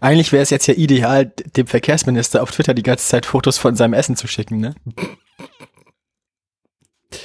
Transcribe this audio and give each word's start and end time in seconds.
Eigentlich 0.00 0.32
wäre 0.32 0.42
es 0.42 0.50
jetzt 0.50 0.66
ja 0.66 0.74
ideal, 0.74 1.26
dem 1.26 1.66
Verkehrsminister 1.66 2.42
auf 2.42 2.50
Twitter 2.50 2.74
die 2.74 2.82
ganze 2.82 3.06
Zeit 3.06 3.26
Fotos 3.26 3.58
von 3.58 3.76
seinem 3.76 3.92
Essen 3.92 4.16
zu 4.16 4.26
schicken, 4.26 4.58
ne? 4.58 4.74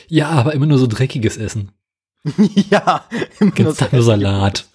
Ja, 0.07 0.29
aber 0.29 0.53
immer 0.53 0.65
nur 0.65 0.77
so 0.77 0.87
dreckiges 0.87 1.37
Essen. 1.37 1.71
ja, 2.69 3.07
immer 3.39 3.51
Gibt's 3.51 3.79
nur, 3.79 3.89
nur 3.91 4.03
Salat. 4.03 4.67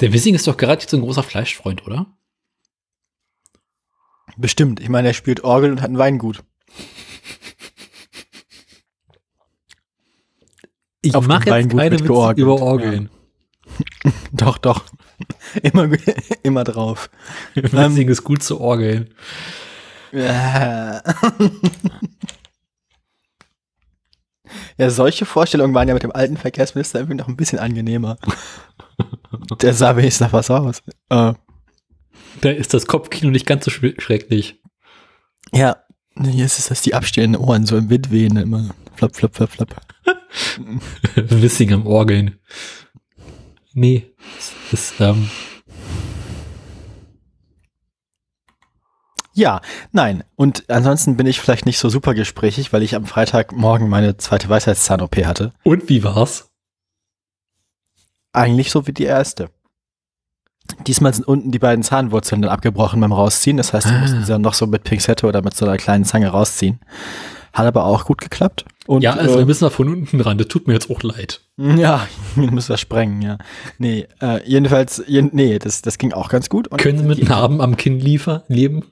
Der 0.00 0.12
Wissing 0.12 0.34
ist 0.34 0.46
doch 0.46 0.56
gerade 0.56 0.82
jetzt 0.82 0.92
ein 0.92 1.00
großer 1.00 1.22
Fleischfreund, 1.22 1.86
oder? 1.86 2.06
Bestimmt. 4.36 4.80
Ich 4.80 4.88
meine, 4.88 5.08
er 5.08 5.14
spielt 5.14 5.44
Orgel 5.44 5.70
und 5.70 5.80
hat 5.80 5.90
ein 5.90 5.98
Weingut. 5.98 6.42
Ich 11.02 11.12
mache 11.12 11.50
jetzt 11.50 11.70
keine 11.70 12.00
Witze 12.00 12.32
über 12.36 12.60
Orgeln. 12.60 13.10
Ja. 14.04 14.12
doch, 14.32 14.58
doch. 14.58 14.84
Immer, 15.62 15.88
immer 16.42 16.64
drauf. 16.64 17.10
Wissing 17.54 18.06
ähm, 18.06 18.08
ist 18.08 18.24
gut 18.24 18.42
zu 18.42 18.60
Orgeln. 18.60 19.14
Ja. 20.12 21.02
ja, 24.76 24.90
solche 24.90 25.24
Vorstellungen 25.24 25.74
waren 25.74 25.88
ja 25.88 25.94
mit 25.94 26.02
dem 26.02 26.12
alten 26.12 26.36
Verkehrsminister 26.36 27.00
irgendwie 27.00 27.18
noch 27.18 27.28
ein 27.28 27.36
bisschen 27.36 27.58
angenehmer. 27.58 28.18
Der 29.62 29.72
sah 29.74 29.96
wenigstens 29.96 30.26
nach 30.26 30.32
was 30.32 30.50
aus. 30.50 30.82
Äh. 31.08 31.32
Da 32.40 32.50
ist 32.50 32.74
das 32.74 32.86
Kopfkino 32.86 33.30
nicht 33.30 33.46
ganz 33.46 33.64
so 33.64 33.70
schrecklich. 33.70 34.60
Ja, 35.52 35.76
hier 36.20 36.44
ist 36.44 36.58
es, 36.58 36.68
dass 36.68 36.82
die 36.82 36.94
abstehenden 36.94 37.40
Ohren 37.40 37.66
so 37.66 37.76
im 37.76 37.88
Wind 37.90 38.10
wehen 38.10 38.36
immer. 38.36 38.70
Flop, 38.94 39.16
flop, 39.16 39.34
flop, 39.34 39.50
flop. 39.50 39.76
Wissing 41.14 41.72
am 41.72 41.86
Orgeln. 41.86 42.38
Nee, 43.74 44.12
das 44.36 44.52
ist, 44.72 45.00
ähm, 45.00 45.30
Ja, 49.34 49.60
nein. 49.92 50.24
Und 50.36 50.68
ansonsten 50.68 51.16
bin 51.16 51.26
ich 51.26 51.40
vielleicht 51.40 51.64
nicht 51.64 51.78
so 51.78 51.88
super 51.88 52.14
gesprächig, 52.14 52.72
weil 52.72 52.82
ich 52.82 52.94
am 52.94 53.06
Freitagmorgen 53.06 53.88
meine 53.88 54.16
zweite 54.18 54.48
Weisheitszahn-OP 54.48 55.24
hatte. 55.24 55.52
Und 55.62 55.88
wie 55.88 56.04
war's? 56.04 56.50
Eigentlich 58.32 58.70
so 58.70 58.86
wie 58.86 58.92
die 58.92 59.04
erste. 59.04 59.48
Diesmal 60.86 61.12
sind 61.12 61.26
unten 61.26 61.50
die 61.50 61.58
beiden 61.58 61.82
Zahnwurzeln 61.82 62.42
dann 62.42 62.50
abgebrochen 62.50 63.00
beim 63.00 63.12
Rausziehen. 63.12 63.56
Das 63.56 63.72
heißt, 63.72 63.88
wir 63.88 63.96
ah. 63.96 64.00
mussten 64.00 64.22
sie 64.22 64.32
dann 64.32 64.42
noch 64.42 64.54
so 64.54 64.66
mit 64.66 64.84
Pinzette 64.84 65.26
oder 65.26 65.42
mit 65.42 65.56
so 65.56 65.64
einer 65.64 65.76
kleinen 65.76 66.04
Zange 66.04 66.28
rausziehen. 66.28 66.80
Hat 67.52 67.66
aber 67.66 67.84
auch 67.84 68.04
gut 68.04 68.20
geklappt. 68.20 68.64
Und, 68.86 69.02
ja, 69.02 69.14
also 69.14 69.34
äh, 69.34 69.38
wir 69.38 69.46
müssen 69.46 69.64
da 69.64 69.70
von 69.70 69.88
unten 69.88 70.20
ran. 70.20 70.38
Das 70.38 70.48
tut 70.48 70.66
mir 70.66 70.72
jetzt 70.74 70.90
auch 70.90 71.02
leid. 71.02 71.40
Ja, 71.56 72.08
müssen 72.34 72.70
wir 72.70 72.76
sprengen, 72.76 73.22
ja. 73.22 73.38
Nee, 73.78 74.08
äh, 74.20 74.46
jedenfalls, 74.48 75.02
je, 75.06 75.22
nee, 75.22 75.58
das, 75.58 75.82
das 75.82 75.98
ging 75.98 76.12
auch 76.12 76.28
ganz 76.28 76.48
gut. 76.48 76.68
Und 76.68 76.80
Können 76.80 76.98
Sie 76.98 77.04
mit 77.04 77.28
Narben 77.28 77.60
am 77.60 77.76
Kinn 77.76 78.00
liefern, 78.00 78.42
leben? 78.48 78.84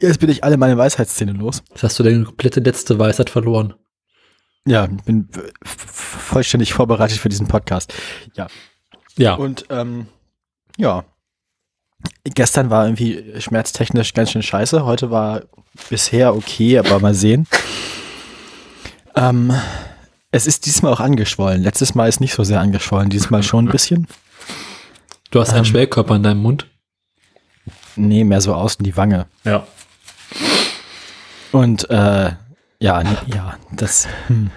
Jetzt 0.00 0.20
bin 0.20 0.28
ich 0.28 0.44
alle 0.44 0.56
meine 0.56 0.76
Weisheitszähne 0.76 1.32
los. 1.32 1.62
Jetzt 1.70 1.82
hast 1.82 1.98
du 1.98 2.02
deine 2.02 2.24
komplette 2.24 2.60
letzte 2.60 2.98
Weisheit 2.98 3.30
verloren. 3.30 3.74
Ja, 4.66 4.86
bin 4.86 5.28
vollständig 5.62 6.72
vorbereitet 6.72 7.18
für 7.18 7.28
diesen 7.28 7.46
Podcast. 7.46 7.94
Ja. 8.34 8.48
Ja. 9.16 9.34
Und 9.34 9.66
ähm, 9.70 10.06
ja. 10.76 11.04
Gestern 12.24 12.70
war 12.70 12.84
irgendwie 12.84 13.40
schmerztechnisch 13.40 14.12
ganz 14.12 14.32
schön 14.32 14.42
scheiße. 14.42 14.84
Heute 14.84 15.10
war 15.10 15.42
bisher 15.88 16.34
okay, 16.34 16.78
aber 16.78 16.98
mal 16.98 17.14
sehen. 17.14 17.46
Ähm, 19.14 19.52
es 20.30 20.46
ist 20.46 20.66
diesmal 20.66 20.92
auch 20.92 21.00
angeschwollen. 21.00 21.62
Letztes 21.62 21.94
Mal 21.94 22.08
ist 22.08 22.20
nicht 22.20 22.34
so 22.34 22.44
sehr 22.44 22.60
angeschwollen, 22.60 23.10
diesmal 23.10 23.42
schon 23.44 23.66
ein 23.66 23.72
bisschen. 23.72 24.06
Du 25.30 25.40
hast 25.40 25.50
einen 25.50 25.58
ähm, 25.58 25.64
Schwellkörper 25.64 26.16
in 26.16 26.22
deinem 26.22 26.42
Mund? 26.42 26.66
Nee, 27.96 28.24
mehr 28.24 28.40
so 28.40 28.54
außen 28.54 28.84
die 28.84 28.96
Wange. 28.96 29.26
Ja. 29.44 29.66
Und 31.52 31.88
äh, 31.90 32.32
ja, 32.80 33.02
ja, 33.26 33.56
das 33.70 34.08
hm, 34.26 34.50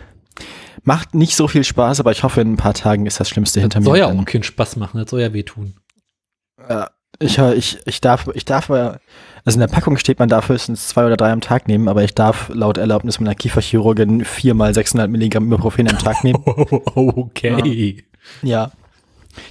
macht 0.83 1.13
nicht 1.13 1.35
so 1.35 1.47
viel 1.47 1.63
Spaß, 1.63 1.99
aber 1.99 2.11
ich 2.11 2.23
hoffe, 2.23 2.41
in 2.41 2.53
ein 2.53 2.57
paar 2.57 2.73
Tagen 2.73 3.05
ist 3.05 3.19
das 3.19 3.29
Schlimmste 3.29 3.61
hinter 3.61 3.81
soll 3.81 3.93
mir. 3.93 4.03
Soll 4.03 4.15
ja 4.15 4.21
auch 4.21 4.25
keinen 4.25 4.43
Spaß 4.43 4.77
machen, 4.77 4.99
das 4.99 5.11
soll 5.11 5.21
ja 5.21 5.33
wehtun. 5.33 5.75
Ja, 6.67 6.89
ich, 7.19 7.37
ich, 7.37 7.79
ich 7.85 8.01
darf, 8.01 8.27
ich 8.33 8.45
darf, 8.45 8.69
also 9.47 9.55
in 9.55 9.61
der 9.61 9.73
Packung 9.73 9.95
steht, 9.95 10.19
man 10.19 10.27
darf 10.27 10.49
höchstens 10.49 10.89
zwei 10.89 11.05
oder 11.05 11.15
drei 11.15 11.31
am 11.31 11.39
Tag 11.39 11.69
nehmen, 11.69 11.87
aber 11.87 12.03
ich 12.03 12.13
darf 12.13 12.49
laut 12.53 12.77
Erlaubnis 12.77 13.21
meiner 13.21 13.33
Kieferchirurgin 13.33 14.25
viermal 14.25 14.73
600 14.73 15.09
Milligramm 15.09 15.47
Ibuprofen 15.47 15.87
am 15.87 15.97
Tag 15.97 16.25
nehmen. 16.25 16.43
okay. 16.45 18.03
Ja. 18.41 18.49
ja. 18.65 18.71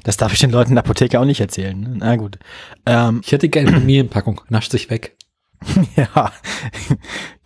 Das 0.03 0.19
darf 0.19 0.35
ich 0.35 0.41
den 0.41 0.51
Leuten 0.51 0.73
in 0.73 0.75
der 0.75 0.85
Apotheke 0.85 1.19
auch 1.19 1.25
nicht 1.25 1.41
erzählen. 1.41 1.81
Ne? 1.81 1.95
Na 1.97 2.17
gut. 2.17 2.39
Ähm, 2.85 3.23
ich 3.25 3.33
hätte 3.33 3.49
gerne 3.49 3.69
eine 3.69 3.79
Familienpackung. 3.79 4.43
Nascht 4.51 4.71
sich 4.71 4.91
weg. 4.91 5.17
ja, 5.97 6.31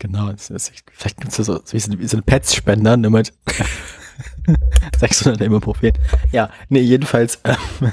genau. 0.01 0.33
vielleicht 0.37 1.21
gibt 1.21 1.29
es 1.29 1.37
so, 1.37 1.61
wie 1.71 1.79
so, 1.79 1.93
so 2.03 2.17
ein 2.17 2.25
Pets-Spender 2.25 2.97
nur 2.97 3.13
mit 3.13 3.33
600 4.99 5.41
Ibuprofen. 5.41 5.93
Ja, 6.33 6.51
nee, 6.69 6.81
jedenfalls 6.81 7.39
ähm, 7.45 7.93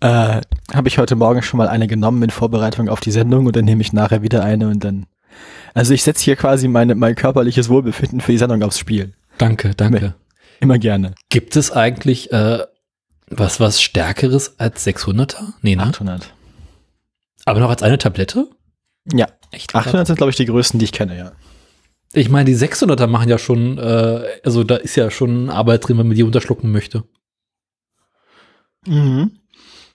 äh, 0.00 0.40
habe 0.72 0.88
ich 0.88 0.98
heute 0.98 1.16
Morgen 1.16 1.42
schon 1.42 1.58
mal 1.58 1.68
eine 1.68 1.86
genommen 1.86 2.22
in 2.22 2.30
Vorbereitung 2.30 2.88
auf 2.88 3.00
die 3.00 3.10
Sendung 3.10 3.46
und 3.46 3.56
dann 3.56 3.64
nehme 3.64 3.82
ich 3.82 3.92
nachher 3.92 4.22
wieder 4.22 4.42
eine 4.44 4.68
und 4.68 4.84
dann. 4.84 5.06
Also 5.74 5.94
ich 5.94 6.02
setze 6.02 6.24
hier 6.24 6.36
quasi 6.36 6.68
meine, 6.68 6.94
mein 6.94 7.14
körperliches 7.14 7.68
Wohlbefinden 7.68 8.20
für 8.20 8.32
die 8.32 8.38
Sendung 8.38 8.62
aufs 8.62 8.78
Spiel. 8.78 9.14
Danke, 9.38 9.74
danke. 9.74 9.98
Immer, 9.98 10.14
immer 10.60 10.78
gerne. 10.78 11.14
Gibt 11.30 11.56
es 11.56 11.70
eigentlich 11.72 12.30
äh, 12.32 12.60
was, 13.28 13.60
was 13.60 13.80
Stärkeres 13.80 14.58
als 14.58 14.86
600er? 14.86 15.54
Nee, 15.62 15.76
ne? 15.76 15.84
800. 15.84 16.34
Aber 17.44 17.60
noch 17.60 17.70
als 17.70 17.82
eine 17.82 17.98
Tablette? 17.98 18.48
Ja. 19.10 19.26
Echt? 19.50 19.74
800 19.74 20.06
sind, 20.06 20.16
glaube 20.16 20.30
ich, 20.30 20.36
die 20.36 20.46
größten, 20.46 20.78
die 20.78 20.84
ich 20.84 20.92
kenne, 20.92 21.16
ja. 21.16 21.32
Ich 22.12 22.28
meine, 22.28 22.44
die 22.44 22.56
600er 22.56 23.06
machen 23.06 23.28
ja 23.28 23.38
schon, 23.38 23.78
äh, 23.78 24.24
also 24.44 24.64
da 24.64 24.76
ist 24.76 24.96
ja 24.96 25.10
schon 25.10 25.48
Arbeit 25.48 25.88
drin, 25.88 25.98
wenn 25.98 26.08
man 26.08 26.16
die 26.16 26.22
unterschlucken 26.22 26.70
möchte. 26.70 27.04
Mhm. 28.86 29.38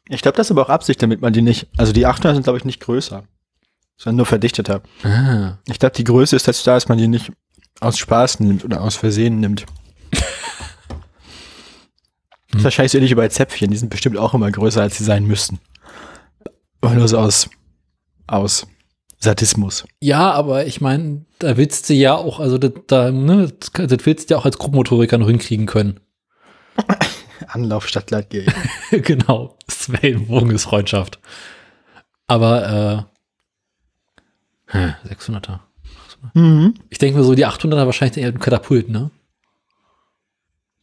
Ich 0.09 0.21
glaube, 0.21 0.37
das 0.37 0.47
ist 0.47 0.51
aber 0.51 0.63
auch 0.63 0.69
Absicht, 0.69 1.01
damit 1.01 1.21
man 1.21 1.33
die 1.33 1.41
nicht, 1.41 1.67
also 1.77 1.91
die 1.91 2.05
800 2.05 2.35
sind, 2.35 2.43
glaube 2.43 2.57
ich, 2.57 2.65
nicht 2.65 2.79
größer, 2.79 3.23
sondern 3.97 4.17
nur 4.17 4.25
verdichteter. 4.25 4.81
Ah. 5.03 5.57
Ich 5.67 5.79
glaube, 5.79 5.95
die 5.95 6.03
Größe 6.03 6.35
ist 6.35 6.47
jetzt 6.47 6.65
da, 6.65 6.75
dass 6.75 6.87
man 6.87 6.97
die 6.97 7.07
nicht 7.07 7.31
aus 7.79 7.97
Spaß 7.97 8.39
nimmt 8.39 8.63
oder 8.63 8.81
aus 8.81 8.95
Versehen 8.95 9.39
nimmt. 9.39 9.65
Das 12.49 12.61
ist 12.61 12.63
wahrscheinlich 12.63 12.93
so 12.93 12.97
ähnlich 12.97 13.11
wie 13.11 13.15
bei 13.15 13.27
Zäpfchen. 13.27 13.69
Die 13.69 13.77
sind 13.77 13.89
bestimmt 13.89 14.17
auch 14.17 14.33
immer 14.33 14.49
größer, 14.49 14.81
als 14.81 14.97
sie 14.97 15.03
sein 15.03 15.25
müssten. 15.25 15.59
Aber 16.79 16.95
nur 16.95 17.07
so 17.07 17.17
aus, 17.17 17.49
aus 18.25 18.65
Sadismus. 19.19 19.85
Ja, 19.99 20.31
aber 20.31 20.65
ich 20.65 20.79
meine, 20.79 21.25
da 21.39 21.57
willst 21.57 21.89
du 21.89 21.93
ja 21.93 22.15
auch, 22.15 22.39
also 22.39 22.57
da, 22.57 22.69
da 22.87 23.11
ne, 23.11 23.51
das 23.73 24.05
willst 24.05 24.29
du 24.29 24.33
ja 24.33 24.39
auch 24.39 24.45
als 24.45 24.57
Gruppenmotoriker 24.57 25.17
noch 25.17 25.27
hinkriegen 25.27 25.65
können. 25.65 25.99
Anlauf 27.47 27.87
statt 27.87 28.11
Leitgeld. 28.11 28.53
genau. 28.91 29.57
Wellenbogen 29.87 30.51
ist 30.51 30.65
Freundschaft. 30.65 31.19
Aber 32.27 33.07
äh, 34.71 35.07
600er. 35.07 35.59
Mhm. 36.33 36.75
Ich 36.89 36.97
denke 36.97 37.17
mir 37.17 37.23
so, 37.23 37.35
die 37.35 37.45
800er 37.45 37.85
wahrscheinlich 37.85 38.17
eher 38.17 38.29
ein 38.29 38.39
Katapult, 38.39 38.89
ne? 38.89 39.11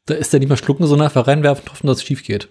Da 0.07 0.15
ist 0.15 0.33
der 0.33 0.41
nicht 0.41 0.49
mehr 0.49 0.59
schlucken, 0.59 0.87
sondern 0.87 1.09
einfach 1.09 1.27
reinwerfen, 1.27 1.71
hoffen, 1.71 1.87
dass 1.87 1.99
es 1.99 2.05
schief 2.05 2.23
geht. 2.23 2.51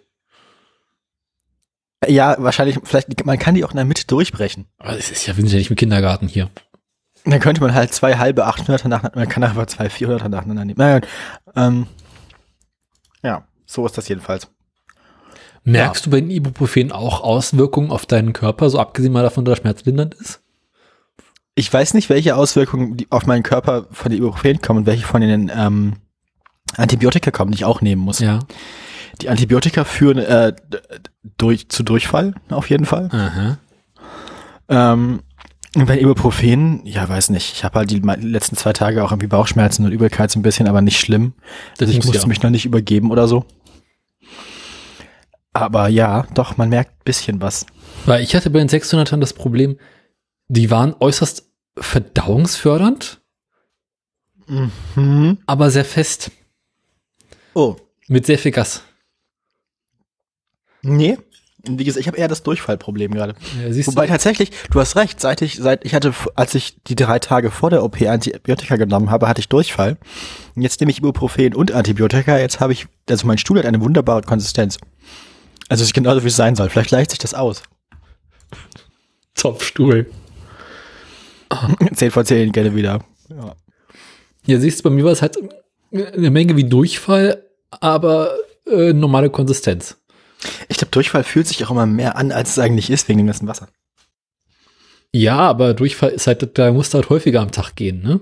Ja, 2.07 2.35
wahrscheinlich, 2.40 2.79
vielleicht, 2.84 3.25
man 3.25 3.40
kann 3.40 3.56
die 3.56 3.63
auch 3.63 3.72
in 3.72 3.78
der 3.78 3.85
Mitte 3.85 4.06
durchbrechen. 4.07 4.66
Aber 4.78 4.97
es 4.97 5.12
ist 5.12 5.25
ja, 5.25 5.38
wir 5.38 5.44
sind 5.44 5.53
ja 5.53 5.59
nicht 5.59 5.69
im 5.69 5.75
Kindergarten 5.75 6.28
hier. 6.28 6.50
Dann 7.25 7.40
könnte 7.40 7.62
man 7.62 7.73
halt 7.73 7.94
zwei 7.94 8.18
halbe 8.18 8.46
800er 8.46 8.72
nacheinander, 8.72 9.12
man 9.16 9.29
kann 9.29 9.44
einfach 9.44 9.66
zwei 9.68 9.88
400er 9.88 10.28
nacheinander 10.28 10.66
nehmen. 10.66 10.78
Naja, 10.78 11.02
ähm, 11.56 11.88
ja, 13.22 13.47
so 13.66 13.85
ist 13.85 13.97
das 13.97 14.07
jedenfalls. 14.07 14.47
Merkst 15.63 16.06
ja. 16.06 16.09
du 16.09 16.12
bei 16.12 16.22
den 16.22 16.29
Ibuprofen 16.29 16.91
auch 16.91 17.22
Auswirkungen 17.22 17.91
auf 17.91 18.05
deinen 18.05 18.34
Körper, 18.34 18.70
so 18.70 18.79
abgesehen 18.79 19.14
mal 19.14 19.23
davon, 19.23 19.46
dass 19.46 19.59
er 19.59 19.61
schmerzlindernd 19.61 20.14
ist? 20.16 20.41
Ich 21.55 21.72
weiß 21.72 21.93
nicht, 21.93 22.09
welche 22.09 22.35
Auswirkungen 22.35 22.97
auf 23.09 23.26
meinen 23.28 23.43
Körper 23.43 23.87
von 23.91 24.11
den 24.11 24.20
Ibuprofen 24.20 24.61
kommen 24.61 24.79
und 24.79 24.85
welche 24.85 25.05
von 25.05 25.22
den 25.22 25.52
ähm, 25.55 25.93
Antibiotika 26.76 27.32
kommen, 27.32 27.52
die 27.52 27.58
ich 27.58 27.66
auch 27.66 27.82
nehmen 27.82 28.02
muss. 28.02 28.20
Ja. 28.20 28.40
Die 29.22 29.29
Antibiotika 29.29 29.84
führen 29.84 30.17
äh, 30.17 30.53
durch, 31.37 31.70
zu 31.70 31.84
Durchfall, 31.84 32.34
auf 32.49 32.70
jeden 32.70 32.85
Fall. 32.85 33.09
Aha. 33.11 33.58
Ähm, 34.70 35.22
und 35.76 35.87
bei 35.87 35.99
Ibuprofen, 35.99 36.82
ja, 36.85 37.08
weiß 37.08 37.29
nicht. 37.29 37.53
Ich 37.53 37.64
habe 37.64 37.79
halt 37.79 37.90
die 37.90 37.99
letzten 37.99 38.55
zwei 38.55 38.73
Tage 38.73 39.03
auch 39.03 39.11
irgendwie 39.11 39.28
Bauchschmerzen 39.28 39.85
und 39.85 39.91
Übelkeit 39.91 40.29
so 40.29 40.40
ein 40.40 40.43
bisschen, 40.43 40.67
aber 40.67 40.82
nicht 40.82 40.99
schlimm. 40.99 41.34
Das 41.78 41.90
ich 41.90 42.03
musste 42.03 42.28
mich 42.28 42.43
noch 42.43 42.52
nicht 42.52 42.66
übergeben 42.66 43.11
oder 43.11 43.28
so. 43.28 43.46
Aber 45.53 45.88
ja, 45.88 46.26
doch, 46.34 46.58
man 46.58 46.70
merkt 46.70 46.91
ein 46.91 47.03
bisschen 47.05 47.41
was. 47.41 47.66
Weil 48.05 48.23
ich 48.23 48.35
hatte 48.35 48.50
bei 48.50 48.59
den 48.59 48.70
600ern 48.70 49.20
das 49.20 49.34
Problem, 49.34 49.78
die 50.47 50.72
waren 50.72 50.96
äußerst 51.00 51.47
verdauungsfördernd, 51.78 53.22
mhm. 54.47 55.38
aber 55.46 55.72
sehr 55.72 55.85
fest. 55.85 56.32
Oh. 57.53 57.76
Mit 58.08 58.26
sehr 58.26 58.40
viel 58.40 58.52
Gas. 58.52 58.84
Nee, 60.82 61.17
Wie 61.66 61.85
gesagt, 61.85 62.02
ich 62.02 62.08
habe 62.08 62.17
eher 62.17 62.28
das 62.28 62.44
Durchfallproblem 62.44 63.14
gerade. 63.14 63.35
Ja, 63.58 63.88
Wobei 63.88 64.06
du? 64.06 64.11
tatsächlich, 64.11 64.52
du 64.70 64.82
hast 64.82 64.97
recht, 64.97 65.22
seit 65.22 65.41
ich, 65.41 65.56
seit 65.56 65.85
ich 65.85 65.94
hatte, 65.94 66.14
als 66.35 66.56
ich 66.56 66.76
die 66.84 66.96
drei 66.96 67.20
Tage 67.20 67.52
vor 67.52 67.70
der 67.70 67.84
OP 67.84 68.02
Antibiotika 68.02 68.76
genommen 68.76 69.09
habe, 69.09 69.29
hatte 69.29 69.40
ich 69.40 69.47
Durchfall. 69.47 69.97
Und 70.56 70.61
jetzt 70.61 70.82
nehme 70.82 70.91
ich 70.91 70.97
Ibuprofen 70.97 71.56
und 71.56 71.72
Antibiotika. 71.72 72.38
Jetzt 72.38 72.59
habe 72.59 72.73
ich, 72.73 72.88
also 73.09 73.26
mein 73.28 73.38
Stuhl 73.38 73.59
hat 73.59 73.66
eine 73.66 73.79
wunderbare 73.79 74.23
Konsistenz. 74.23 74.78
Also 75.73 75.81
es 75.81 75.87
ist 75.87 75.93
genauso, 75.96 76.23
wie 76.23 76.28
es 76.28 76.35
sein 76.35 76.55
soll. 76.55 76.70
Vielleicht 76.70 76.90
gleicht 76.90 77.09
sich 77.09 77.17
das 77.17 77.34
aus. 77.34 77.64
Zopfstuhl. 79.34 80.05
10 81.96 82.11
von 82.11 82.23
10 82.23 82.52
gerne 82.52 82.75
wieder. 82.75 83.03
Ja. 83.28 83.55
ja, 84.46 84.59
siehst 84.59 84.78
du, 84.78 84.84
bei 84.84 84.91
mir 84.91 85.03
war 85.03 85.14
es 85.14 85.23
halt 85.23 85.35
eine 85.91 86.29
Menge 86.29 86.55
wie 86.58 86.66
Durchfall, 86.66 87.49
aber 87.72 88.37
äh, 88.70 88.93
normale 88.93 89.31
Konsistenz. 89.31 89.97
Ich 90.67 90.78
glaube, 90.78 90.91
Durchfall 90.91 91.23
fühlt 91.23 91.47
sich 91.47 91.66
auch 91.66 91.72
immer 91.72 91.87
mehr 91.87 92.17
an, 92.17 92.31
als 92.31 92.52
es 92.52 92.59
eigentlich 92.59 92.91
ist, 92.91 93.09
wegen 93.09 93.17
dem 93.17 93.25
ganzen 93.25 93.47
Wasser. 93.47 93.67
Ja, 95.11 95.40
aber 95.40 95.73
Durchfall 95.73 96.11
ist 96.11 96.28
halt, 96.28 96.55
da 96.55 96.72
musst 96.72 96.93
du 96.93 96.99
halt 96.99 97.09
häufiger 97.09 97.41
am 97.41 97.52
Tag 97.52 97.75
gehen, 97.75 98.03
ne? 98.03 98.20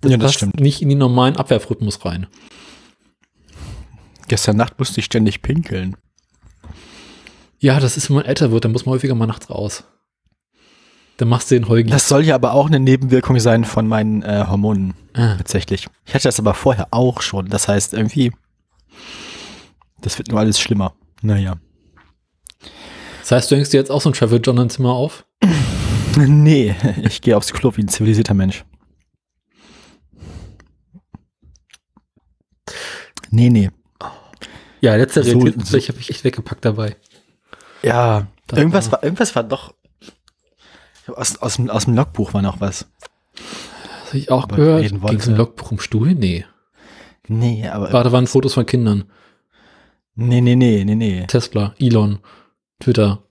Das 0.00 0.10
ja, 0.10 0.16
das 0.16 0.24
passt 0.24 0.38
stimmt. 0.38 0.58
nicht 0.58 0.82
in 0.82 0.88
den 0.88 0.98
normalen 0.98 1.36
Abwehrrhythmus 1.36 2.04
rein. 2.04 2.26
Gestern 4.28 4.56
Nacht 4.56 4.78
musste 4.78 5.00
ich 5.00 5.06
ständig 5.06 5.42
pinkeln. 5.42 5.96
Ja, 7.58 7.80
das 7.80 7.96
ist, 7.96 8.08
wenn 8.08 8.16
man 8.16 8.24
älter 8.24 8.50
wird, 8.50 8.64
dann 8.64 8.72
muss 8.72 8.86
man 8.86 8.94
häufiger 8.94 9.14
mal 9.14 9.26
nachts 9.26 9.50
raus. 9.50 9.84
Dann 11.18 11.28
machst 11.28 11.50
du 11.50 11.54
den 11.54 11.68
Heugi. 11.68 11.90
Das 11.90 12.08
soll 12.08 12.24
ja 12.24 12.34
aber 12.34 12.54
auch 12.54 12.66
eine 12.66 12.80
Nebenwirkung 12.80 13.38
sein 13.38 13.64
von 13.64 13.86
meinen 13.86 14.22
äh, 14.22 14.46
Hormonen. 14.48 14.94
Ah. 15.12 15.36
Tatsächlich. 15.36 15.86
Ich 16.06 16.14
hatte 16.14 16.28
das 16.28 16.40
aber 16.40 16.54
vorher 16.54 16.88
auch 16.90 17.22
schon. 17.22 17.48
Das 17.48 17.68
heißt, 17.68 17.94
irgendwie 17.94 18.32
das 20.02 20.18
wird 20.18 20.28
nur 20.28 20.40
alles 20.40 20.60
schlimmer. 20.60 20.94
Naja. 21.22 21.56
Das 23.20 23.30
heißt, 23.30 23.50
du 23.50 23.56
hängst 23.56 23.72
dir 23.72 23.78
jetzt 23.78 23.90
auch 23.90 24.00
so 24.00 24.10
ein 24.10 24.12
Travel 24.12 24.40
John 24.42 24.68
Zimmer 24.68 24.90
auf? 24.90 25.24
nee, 26.16 26.74
ich 27.02 27.22
gehe 27.22 27.36
aufs 27.36 27.52
Klo 27.52 27.72
wie 27.76 27.82
ein 27.82 27.88
zivilisierter 27.88 28.34
Mensch. 28.34 28.64
Nee, 33.30 33.48
nee. 33.48 33.70
Ja, 34.82 34.96
letzter 34.96 35.22
so, 35.22 35.40
so. 35.64 35.76
ich 35.76 35.88
habe 35.88 35.98
mich 35.98 36.10
echt 36.10 36.24
weggepackt 36.24 36.64
dabei. 36.64 36.96
Ja, 37.84 38.26
das 38.48 38.58
irgendwas 38.58 38.90
war, 38.90 39.02
irgendwas 39.04 39.34
war 39.36 39.44
doch. 39.44 39.74
Aus, 41.06 41.36
aus, 41.40 41.56
dem, 41.56 41.70
aus 41.70 41.84
dem 41.84 41.94
Logbuch 41.94 42.34
war 42.34 42.42
noch 42.42 42.60
was. 42.60 42.86
Das 43.34 44.08
habe 44.08 44.18
ich 44.18 44.30
auch 44.32 44.42
aber 44.42 44.56
gehört. 44.56 44.88
Ging 44.88 45.18
es 45.18 45.28
im 45.28 45.36
Logbuch 45.36 45.70
um 45.70 45.78
Stuhl? 45.78 46.14
Nee. 46.14 46.44
Nee, 47.28 47.68
aber. 47.68 47.92
Warte, 47.92 48.10
waren 48.10 48.26
Fotos 48.26 48.54
von 48.54 48.66
Kindern. 48.66 49.04
Nee, 50.16 50.40
nee, 50.40 50.56
nee, 50.56 50.84
nee, 50.84 50.96
nee. 50.96 51.26
Tesla, 51.28 51.74
Elon, 51.78 52.18
Twitter. 52.80 53.22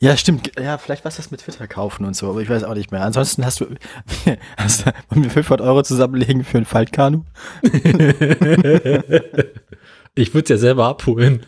Ja, 0.00 0.16
stimmt. 0.16 0.52
Ja, 0.58 0.78
vielleicht 0.78 1.04
was 1.04 1.16
das 1.16 1.30
mit 1.30 1.40
Twitter 1.40 1.68
kaufen 1.68 2.06
und 2.06 2.16
so, 2.16 2.30
aber 2.30 2.40
ich 2.40 2.48
weiß 2.48 2.64
auch 2.64 2.74
nicht 2.74 2.92
mehr. 2.92 3.02
Ansonsten 3.02 3.44
hast 3.44 3.60
du, 3.60 3.66
hast 4.56 4.86
du 4.86 4.92
wollen 5.10 5.24
wir 5.24 5.30
500 5.30 5.60
Euro 5.66 5.82
zusammenlegen 5.82 6.44
für 6.44 6.56
ein 6.56 6.64
Faltkanu? 6.64 7.24
ich 10.18 10.34
würde 10.34 10.44
es 10.44 10.50
ja 10.50 10.58
selber 10.58 10.86
abholen. 10.86 11.46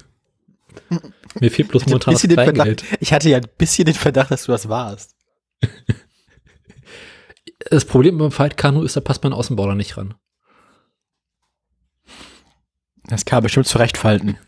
Mir 1.41 1.51
fehlt 1.51 1.69
bloß 1.69 1.87
momentan 1.87 2.15
das 2.15 2.23
Geld. 2.23 2.85
Ich 3.01 3.13
hatte 3.13 3.29
ja 3.29 3.39
ein 3.39 3.49
bisschen 3.59 3.87
den 3.87 3.95
Verdacht, 3.95 4.31
dass 4.31 4.45
du 4.45 4.53
das 4.53 4.69
warst. 4.69 5.17
Das 7.69 7.85
Problem 7.85 8.17
beim 8.17 8.33
Faltkanu 8.33 8.83
ist, 8.83 8.97
da 8.97 9.03
passt 9.03 9.23
mein 9.23 9.35
Außenbau 9.35 9.67
da 9.67 9.75
nicht 9.75 9.99
ran. 9.99 10.15
Das 13.05 13.27
kann 13.27 13.43
bestimmt 13.43 13.67
zurechtfalten. 13.67 14.39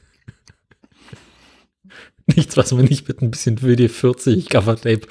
Nichts, 2.27 2.57
was 2.57 2.73
man 2.73 2.87
nicht 2.87 3.07
mit 3.07 3.21
ein 3.21 3.31
bisschen 3.31 3.59
WD-40 3.59 4.49
Covertape 4.49 5.07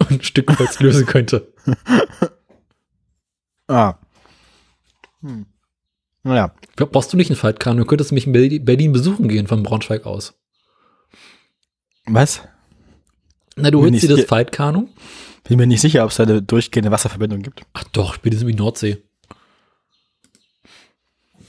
und 0.00 0.10
ein 0.10 0.22
Stück 0.22 0.58
Holz 0.58 0.80
lösen 0.80 1.06
könnte. 1.06 1.52
ah. 3.68 3.94
Hm. 5.20 5.46
Naja. 6.26 6.52
Brauchst 6.74 7.12
du 7.12 7.16
nicht 7.16 7.30
einen 7.30 7.38
Faltkanu? 7.38 7.78
Du 7.78 7.86
könntest 7.86 8.10
mich 8.10 8.26
in 8.26 8.32
Berlin 8.32 8.92
besuchen 8.92 9.28
gehen 9.28 9.46
von 9.46 9.62
Braunschweig 9.62 10.06
aus. 10.06 10.34
Was? 12.06 12.42
Na, 13.54 13.70
du 13.70 13.80
holst 13.80 14.02
dir 14.02 14.16
das 14.16 14.24
Faltkanu? 14.24 14.88
Bin 15.44 15.58
mir 15.58 15.68
nicht 15.68 15.80
sicher, 15.80 16.02
ob 16.02 16.10
es 16.10 16.16
da 16.16 16.24
eine 16.24 16.42
durchgehende 16.42 16.90
Wasserverbindung 16.90 17.42
gibt. 17.42 17.62
Ach 17.72 17.84
doch, 17.92 18.14
spätestens 18.14 18.48
wie 18.48 18.54
Nordsee. 18.54 19.04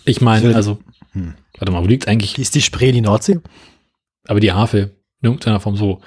Ich 0.06 0.22
meine, 0.22 0.56
also, 0.56 0.78
hm. 1.14 1.34
warte 1.58 1.72
mal, 1.72 1.84
wo 1.84 1.88
liegt 1.88 2.08
eigentlich? 2.08 2.38
Ist 2.38 2.54
die 2.54 2.62
Spree 2.62 2.92
die 2.92 3.02
Nordsee? 3.02 3.40
Aber 4.28 4.40
die 4.40 4.54
Havel 4.54 4.96
in 5.22 5.30
irgendeiner 5.30 5.60
Form 5.60 5.76
so. 5.76 6.02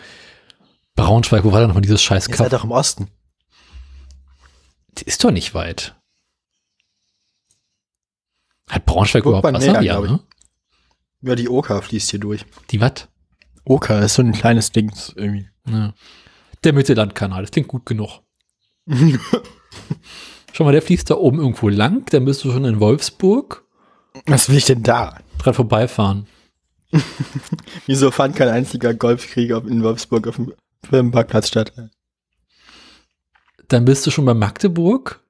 Braunschweig, 0.94 1.42
wo 1.42 1.50
war 1.50 1.60
da 1.60 1.66
nochmal 1.66 1.82
dieses 1.82 2.02
scheiß? 2.02 2.28
Ihr 2.28 2.36
seid 2.36 2.52
doch 2.52 2.64
im 2.64 2.70
Osten. 2.70 3.08
Die 4.98 5.04
ist 5.04 5.24
doch 5.24 5.32
nicht 5.32 5.54
weit. 5.54 5.99
Hat 8.70 8.86
Braunschweig 8.86 9.24
Guck 9.24 9.30
überhaupt 9.30 9.54
Wasser? 9.54 9.82
Ja, 9.82 10.00
ne? 10.00 10.20
ja, 11.22 11.34
die 11.34 11.48
Oka 11.48 11.80
fließt 11.80 12.10
hier 12.10 12.20
durch. 12.20 12.46
Die 12.70 12.80
was? 12.80 13.08
Oka 13.64 13.98
ist 14.00 14.14
so 14.14 14.22
ein 14.22 14.32
kleines 14.32 14.72
Ding 14.72 14.92
irgendwie. 15.16 15.48
Ja. 15.68 15.92
Der 16.64 16.72
Mittellandkanal, 16.72 17.42
das 17.42 17.50
klingt 17.50 17.68
gut 17.68 17.84
genug. 17.84 18.20
Schau 20.52 20.64
mal, 20.64 20.72
der 20.72 20.82
fließt 20.82 21.10
da 21.10 21.16
oben 21.16 21.38
irgendwo 21.38 21.68
lang, 21.68 22.04
dann 22.10 22.24
bist 22.24 22.44
du 22.44 22.52
schon 22.52 22.64
in 22.64 22.80
Wolfsburg. 22.80 23.64
Was 24.26 24.48
will 24.48 24.56
ich 24.56 24.64
denn 24.64 24.82
da? 24.82 25.18
Dran 25.38 25.54
vorbeifahren. 25.54 26.26
Wieso 27.86 28.10
fand 28.10 28.36
kein 28.36 28.48
einziger 28.48 28.94
Golfkrieg 28.94 29.50
in 29.50 29.82
Wolfsburg 29.82 30.26
auf 30.26 30.36
dem 30.36 30.52
Firmenparkplatz 30.88 31.48
statt? 31.48 31.72
Dann 33.68 33.84
bist 33.84 34.06
du 34.06 34.10
schon 34.10 34.24
bei 34.24 34.34
Magdeburg. 34.34 35.20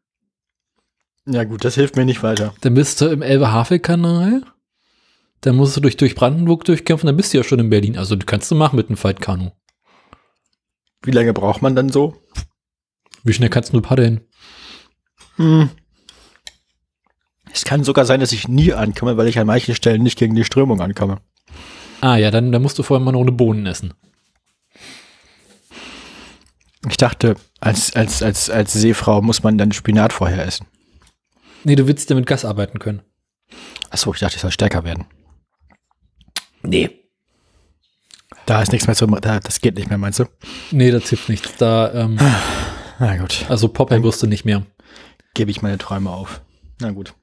Ja 1.27 1.45
gut, 1.45 1.65
das 1.65 1.75
hilft 1.75 1.97
mir 1.97 2.05
nicht 2.05 2.23
weiter. 2.23 2.55
Dann 2.61 2.75
bist 2.75 3.01
du 3.01 3.07
im 3.07 3.23
Elbe-Havel-Kanal. 3.23 4.43
Dann 5.43 5.57
musst 5.57 5.77
du 5.77 5.81
durch, 5.81 5.97
durch 5.97 6.15
Brandenburg 6.15 6.65
durchkämpfen, 6.65 7.07
dann 7.07 7.17
bist 7.17 7.33
du 7.33 7.39
ja 7.39 7.45
schon 7.45 7.61
in 7.61 7.71
Berlin. 7.71 7.97
Also 7.97 8.17
du 8.17 8.27
kannst 8.27 8.51
du 8.51 8.55
machen 8.55 8.77
mit 8.77 8.89
einem 8.89 8.97
Fight-Kanu. 8.97 9.51
Wie 11.03 11.13
lange 11.13 11.33
braucht 11.33 11.63
man 11.63 11.75
dann 11.75 11.89
so? 11.89 12.17
Wie 13.25 13.33
schnell 13.33 13.49
kannst 13.49 13.73
du 13.73 13.81
paddeln? 13.81 14.21
Hm. 15.37 15.71
Es 17.53 17.65
kann 17.65 17.85
sogar 17.85 18.05
sein, 18.05 18.21
dass 18.21 18.33
ich 18.33 18.49
nie 18.49 18.73
ankomme, 18.73 19.17
weil 19.17 19.29
ich 19.29 19.39
an 19.39 19.47
manchen 19.47 19.75
Stellen 19.75 20.03
nicht 20.03 20.19
gegen 20.19 20.35
die 20.35 20.45
Strömung 20.45 20.81
ankomme. 20.81 21.21
Ah 22.01 22.17
ja, 22.17 22.31
dann, 22.31 22.53
dann 22.53 22.63
musst 22.63 22.79
du 22.79 22.83
vorher 22.83 23.05
mal 23.05 23.13
noch 23.13 23.21
eine 23.21 23.33
Bohnen 23.33 23.67
essen. 23.67 23.95
Ich 26.89 26.97
dachte, 26.97 27.37
als, 27.61 27.95
als, 27.95 28.23
als, 28.23 28.49
als 28.49 28.73
Seefrau 28.73 29.21
muss 29.21 29.43
man 29.43 29.59
dann 29.59 29.73
Spinat 29.73 30.13
vorher 30.13 30.47
essen. 30.47 30.67
Nee, 31.65 31.77
du 31.77 31.87
willst 31.87 32.09
ja 32.11 32.17
mit 32.17 32.27
Gas 32.27 32.45
arbeiten 32.45 32.79
können. 32.79 33.03
Achso, 33.91 34.13
ich 34.13 34.21
dachte, 34.21 34.37
ich 34.37 34.43
soll 34.43 34.53
stärker 34.53 34.85
werden. 34.85 35.07
Nee. 36.63 36.91
Da 38.47 38.63
ist 38.63 38.73
nichts 38.73 38.87
mehr 38.87 38.97
zu, 38.97 39.07
da, 39.07 39.41
das 39.41 39.61
geht 39.61 39.77
nicht 39.77 39.89
mehr, 39.89 39.99
meinst 39.99 40.19
du? 40.19 40.25
Nee, 40.71 40.91
das 40.91 41.09
hilft 41.09 41.29
nichts. 41.29 41.57
Da, 41.57 41.93
ähm, 41.93 42.19
Na 42.99 43.17
gut. 43.17 43.45
Also 43.49 43.69
Popeye 43.69 44.01
du 44.01 44.27
nicht 44.27 44.45
mehr. 44.45 44.67
Gebe 45.35 45.51
ich 45.51 45.63
meine 45.63 45.79
Träume 45.79 46.11
auf. 46.11 46.43
Na 46.81 46.91
gut. 46.91 47.15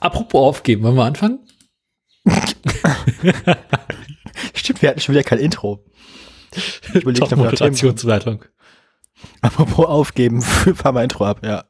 Apropos 0.00 0.40
aufgeben, 0.40 0.82
wollen 0.82 0.96
wir 0.96 1.04
anfangen? 1.04 1.40
Stimmt, 4.54 4.82
wir 4.82 4.90
hatten 4.90 5.00
schon 5.00 5.14
wieder 5.14 5.24
kein 5.24 5.38
Intro. 5.38 5.84
Ich 6.54 7.02
überlege 7.02 7.24
noch 7.24 7.36
Moderationsleitung. 7.36 8.44
Apropos 9.40 9.86
aufgeben, 9.86 10.42
fahr 10.74 10.92
mal 10.92 11.02
Intro 11.02 11.24
ab, 11.24 11.44
ja. 11.44 11.64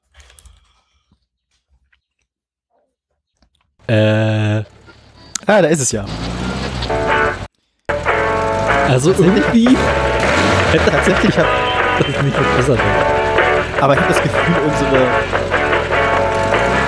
Äh. 3.89 4.59
Ah, 5.47 5.63
da 5.63 5.69
ist 5.69 5.81
es 5.81 5.93
ja. 5.93 6.05
Also 8.89 9.11
irgendwie. 9.11 9.77
Tatsächlich 10.91 11.39
hat. 11.39 11.47
Das 11.99 12.23
nicht 12.23 12.57
besser. 12.57 12.77
Aber 13.81 13.95
ich 13.95 14.01
habe 14.01 14.13
das 14.13 14.23
Gefühl, 14.23 14.57
unsere. 14.67 15.03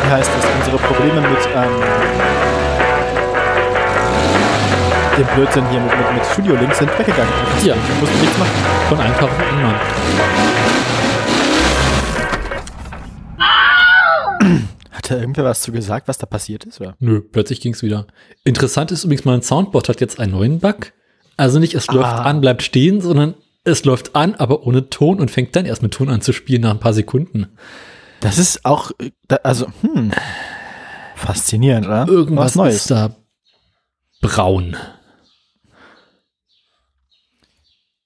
Wie 0.04 0.10
heißt 0.10 0.30
das? 0.36 0.46
Unsere 0.58 0.78
Probleme 0.78 1.20
mit. 1.20 1.48
Ähm, 1.54 1.82
dem 5.18 5.26
Blödsinn 5.34 5.64
hier 5.70 5.80
mit, 5.80 5.90
mit, 5.98 6.14
mit 6.14 6.24
Studio 6.32 6.54
Links 6.54 6.78
sind 6.78 6.96
weggegangen. 6.96 7.32
Ja. 7.62 7.74
Ich 7.74 8.00
musste 8.00 8.16
nichts 8.18 8.38
machen. 8.38 8.50
Von 8.88 9.00
einem 9.00 9.14
Tag 9.14 9.24
auf 9.24 9.36
den 9.36 9.48
anderen. 9.56 9.74
Hat 15.08 15.16
da 15.16 15.20
irgendwer 15.20 15.44
was 15.44 15.62
zu 15.62 15.72
gesagt, 15.72 16.06
was 16.06 16.18
da 16.18 16.26
passiert 16.26 16.64
ist? 16.64 16.82
Oder? 16.82 16.94
Nö, 16.98 17.22
plötzlich 17.22 17.62
ging 17.62 17.72
es 17.72 17.82
wieder. 17.82 18.06
Interessant 18.44 18.90
ist 18.90 19.04
übrigens, 19.04 19.24
mein 19.24 19.40
Soundboard 19.40 19.88
hat 19.88 20.02
jetzt 20.02 20.20
einen 20.20 20.32
neuen 20.32 20.58
Bug. 20.58 20.92
Also 21.38 21.58
nicht, 21.58 21.74
es 21.74 21.88
ah. 21.88 21.94
läuft 21.94 22.12
an, 22.12 22.40
bleibt 22.42 22.62
stehen, 22.62 23.00
sondern 23.00 23.34
es 23.64 23.84
läuft 23.84 24.14
an, 24.14 24.34
aber 24.34 24.66
ohne 24.66 24.90
Ton 24.90 25.18
und 25.18 25.30
fängt 25.30 25.56
dann 25.56 25.64
erst 25.64 25.82
mit 25.82 25.94
Ton 25.94 26.10
an 26.10 26.20
zu 26.20 26.34
spielen 26.34 26.60
nach 26.60 26.72
ein 26.72 26.80
paar 26.80 26.92
Sekunden. 26.92 27.46
Das 28.20 28.36
ist 28.36 28.66
auch, 28.66 28.90
also, 29.42 29.66
hm, 29.80 30.10
faszinierend, 31.14 31.86
oder? 31.86 32.06
Irgendwas 32.06 32.44
Was 32.44 32.54
Neues. 32.56 32.74
ist 32.76 32.90
da 32.90 33.16
braun. 34.20 34.76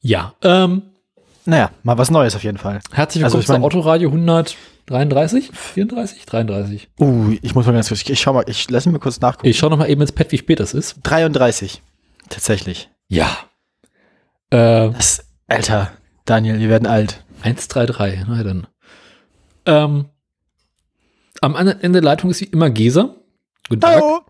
Ja, 0.01 0.35
ähm. 0.43 0.83
Naja, 1.45 1.73
mal 1.83 1.99
was 1.99 2.13
Neues 2.13 2.37
auf 2.37 2.45
jeden 2.45 2.59
Fall. 2.59 2.81
Herzlich 2.93 3.25
willkommen 3.25 3.25
also, 3.25 3.39
ich 3.41 3.49
mein, 3.49 3.61
zu 3.61 3.67
Autoradio 3.67 4.11
133, 4.93 5.51
34, 5.53 6.27
33. 6.27 6.89
Uh, 6.99 7.37
ich 7.43 7.55
muss 7.55 7.67
mal 7.67 7.73
ganz 7.73 7.89
kurz, 7.89 8.09
ich 8.09 8.21
schau 8.21 8.33
mal, 8.33 8.45
ich 8.47 8.71
lass 8.71 8.87
mich 8.87 8.93
mal 8.93 8.99
kurz 8.99 9.21
nachgucken. 9.21 9.49
Ich 9.49 9.59
schau 9.59 9.69
noch 9.69 9.79
mal 9.79 9.89
eben 9.89 10.01
ins 10.01 10.13
Pad, 10.13 10.33
wie 10.33 10.39
spät 10.39 10.61
das 10.61 10.75
ist. 10.75 10.97
33. 11.03 11.83
Tatsächlich. 12.29 12.91
Ja. 13.09 13.37
Äh, 14.51 14.91
das, 14.91 15.25
Alter, 15.49 15.93
Daniel, 16.25 16.59
wir 16.59 16.69
werden 16.69 16.87
alt. 16.87 17.25
133, 17.43 18.21
na 18.29 18.43
dann. 18.43 18.67
Ähm, 19.67 20.07
am 21.41 21.57
Ende 21.57 21.93
der 21.93 22.03
Leitung 22.03 22.31
ist 22.31 22.41
wie 22.41 22.47
immer 22.47 22.71
Gesa. 22.71 23.17
Guten 23.69 23.81
Tag. 23.81 23.97
Hallo. 23.97 24.21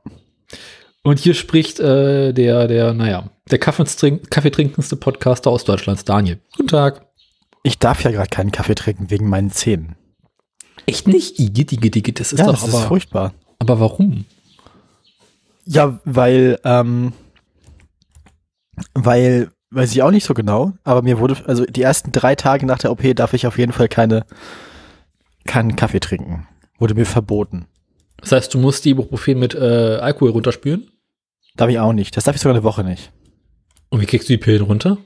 Und 1.03 1.19
hier 1.19 1.35
spricht 1.35 1.81
äh, 1.81 2.33
der, 2.33 2.69
der, 2.69 2.95
naja, 2.95 3.31
der 3.51 3.59
Kaffeetrinkendste 3.59 4.97
Podcaster 4.97 5.51
aus 5.51 5.65
Deutschlands, 5.65 6.05
Daniel. 6.05 6.41
Guten 6.57 6.69
Tag. 6.69 7.07
Ich 7.65 7.79
darf 7.79 8.03
ja 8.03 8.11
gerade 8.11 8.29
keinen 8.29 8.53
Kaffee 8.53 8.75
trinken 8.75 9.11
wegen 9.11 9.29
meinen 9.29 9.51
Zähnen. 9.51 9.97
Echt 10.87 11.07
nicht? 11.07 11.39
Igitt, 11.39 11.73
igitt, 11.73 11.97
igitt. 11.97 12.21
Das 12.21 12.33
ist 12.33 12.41
ja, 12.41 12.47
doch 12.47 12.53
das 12.53 12.69
aber, 12.69 12.83
ist 12.83 12.89
furchtbar. 12.89 13.35
Aber 13.59 13.81
warum? 13.81 14.25
Ja, 15.65 16.01
weil, 16.05 16.59
ähm, 16.65 17.13
weil, 18.95 19.51
weiß 19.71 19.93
ich 19.93 20.03
auch 20.03 20.11
nicht 20.11 20.25
so 20.25 20.35
genau, 20.35 20.73
aber 20.83 21.03
mir 21.03 21.19
wurde, 21.19 21.37
also 21.47 21.65
die 21.65 21.83
ersten 21.83 22.11
drei 22.11 22.35
Tage 22.35 22.67
nach 22.67 22.79
der 22.79 22.91
OP 22.91 23.03
darf 23.15 23.33
ich 23.35 23.47
auf 23.47 23.59
jeden 23.59 23.73
Fall 23.73 23.89
keine, 23.89 24.27
keinen 25.45 25.77
Kaffee 25.77 26.01
trinken. 26.01 26.49
Wurde 26.79 26.95
mir 26.95 27.07
verboten. 27.07 27.67
Das 28.17 28.33
heißt, 28.33 28.55
du 28.55 28.59
musst 28.59 28.85
die 28.85 28.91
Ibuprofen 28.91 29.39
mit 29.39 29.55
äh, 29.55 29.99
Alkohol 30.01 30.31
runterspülen? 30.31 30.91
Darf 31.57 31.71
ich 31.71 31.79
auch 31.79 31.93
nicht. 31.93 32.17
Das 32.17 32.25
darf 32.25 32.35
ich 32.35 32.41
sogar 32.41 32.57
eine 32.57 32.65
Woche 32.65 32.83
nicht. 32.83 33.13
Und 33.91 34.01
wie 34.01 34.07
kriegst 34.07 34.29
du 34.29 34.33
die 34.33 34.39
Pillen 34.39 34.63
runter? 34.63 34.99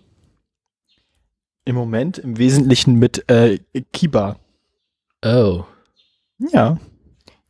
Im 1.65 1.75
Moment 1.75 2.19
im 2.19 2.39
Wesentlichen 2.39 2.95
mit 2.95 3.29
äh, 3.29 3.59
Kiba. 3.93 4.37
Oh. 5.27 5.65
Ja. 6.39 6.79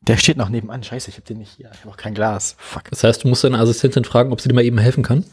Der 0.01 0.17
steht 0.17 0.39
noch 0.39 0.49
nebenan. 0.49 0.83
Scheiße, 0.83 1.11
ich 1.11 1.17
hab 1.19 1.25
den 1.27 1.39
nicht 1.39 1.53
hier. 1.57 1.71
Ich 1.75 1.81
habe 1.81 1.91
auch 1.91 1.97
kein 1.97 2.15
Glas. 2.15 2.57
Fuck. 2.59 2.85
Das 2.91 3.05
heißt, 3.05 3.25
du 3.25 3.29
musst 3.29 3.45
deine 3.45 3.59
Assistentin 3.59 4.05
fragen, 4.05 4.33
ob 4.33 4.41
sie 4.41 4.49
dir 4.49 4.55
mal 4.55 4.65
eben 4.65 4.79
helfen 4.79 5.03
kann? 5.03 5.25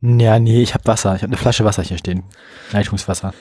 Ja, 0.00 0.38
nee, 0.38 0.60
ich 0.62 0.74
habe 0.74 0.86
Wasser. 0.86 1.14
Ich 1.14 1.22
habe 1.22 1.30
eine 1.30 1.36
Flasche 1.36 1.64
Wasser 1.64 1.82
hier 1.82 1.98
stehen. 1.98 2.24
Leitungswasser. 2.72 3.32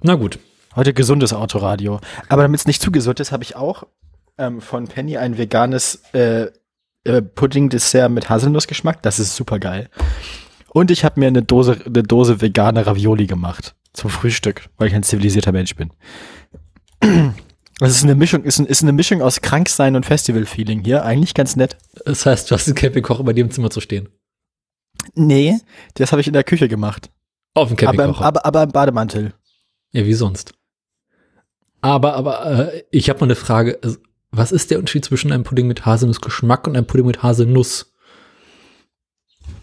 Na 0.00 0.14
gut. 0.14 0.38
Heute 0.74 0.94
gesundes 0.94 1.32
Autoradio. 1.32 2.00
Aber 2.28 2.42
damit 2.42 2.60
es 2.60 2.66
nicht 2.66 2.80
zu 2.80 2.90
gesund 2.90 3.20
ist, 3.20 3.32
habe 3.32 3.44
ich 3.44 3.56
auch 3.56 3.84
ähm, 4.38 4.60
von 4.60 4.86
Penny 4.88 5.18
ein 5.18 5.36
veganes 5.36 6.02
äh, 6.14 6.48
äh, 7.04 7.22
Pudding-Dessert 7.22 8.10
mit 8.10 8.30
Haselnussgeschmack. 8.30 9.02
Das 9.02 9.18
ist 9.18 9.36
super 9.36 9.58
geil. 9.58 9.90
Und 10.68 10.90
ich 10.90 11.04
habe 11.04 11.20
mir 11.20 11.26
eine 11.26 11.42
Dose, 11.42 11.78
eine 11.84 12.02
Dose 12.02 12.40
vegane 12.40 12.86
Ravioli 12.86 13.26
gemacht 13.26 13.74
zum 13.96 14.10
Frühstück, 14.10 14.68
weil 14.76 14.88
ich 14.88 14.94
ein 14.94 15.02
zivilisierter 15.02 15.52
Mensch 15.52 15.74
bin. 15.74 15.90
Das 17.78 17.90
ist 17.90 18.04
eine 18.04 18.14
Mischung, 18.14 18.42
ist, 18.44 18.58
ist 18.58 18.82
eine 18.82 18.92
Mischung 18.92 19.20
aus 19.20 19.42
Kranksein 19.42 19.96
und 19.96 20.06
Festival-Feeling 20.06 20.82
hier. 20.82 21.04
Eigentlich 21.04 21.34
ganz 21.34 21.56
nett. 21.56 21.76
Das 22.06 22.24
heißt, 22.24 22.50
du 22.50 22.54
hast 22.54 22.66
einen 22.66 22.74
Campingkocher 22.74 23.22
bei 23.22 23.34
dir 23.34 23.44
im 23.44 23.50
Zimmer 23.50 23.68
zu 23.68 23.82
stehen? 23.82 24.08
Nee, 25.14 25.58
das 25.94 26.10
habe 26.10 26.22
ich 26.22 26.26
in 26.26 26.32
der 26.32 26.42
Küche 26.42 26.68
gemacht. 26.68 27.10
Auf 27.52 27.68
dem 27.68 27.76
Campingkocher? 27.76 28.24
Aber, 28.24 28.46
aber, 28.46 28.46
aber 28.46 28.62
im 28.62 28.72
Bademantel. 28.72 29.34
Ja, 29.92 30.06
wie 30.06 30.14
sonst. 30.14 30.54
Aber, 31.82 32.14
aber 32.14 32.72
äh, 32.72 32.82
ich 32.90 33.10
habe 33.10 33.20
mal 33.20 33.26
eine 33.26 33.34
Frage. 33.34 33.78
Also, 33.82 33.98
was 34.30 34.52
ist 34.52 34.70
der 34.70 34.78
Unterschied 34.78 35.04
zwischen 35.04 35.30
einem 35.30 35.44
Pudding 35.44 35.66
mit 35.66 35.84
Haselnussgeschmack 35.84 36.66
und 36.66 36.76
einem 36.76 36.86
Pudding 36.86 37.06
mit 37.06 37.22
Haselnuss? 37.22 37.92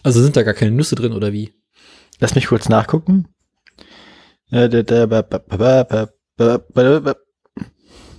Also 0.03 0.21
sind 0.21 0.35
da 0.35 0.43
gar 0.43 0.53
keine 0.53 0.71
Nüsse 0.71 0.95
drin 0.95 1.13
oder 1.13 1.33
wie? 1.33 1.53
Lass 2.19 2.35
mich 2.35 2.47
kurz 2.47 2.69
nachgucken. 2.69 3.27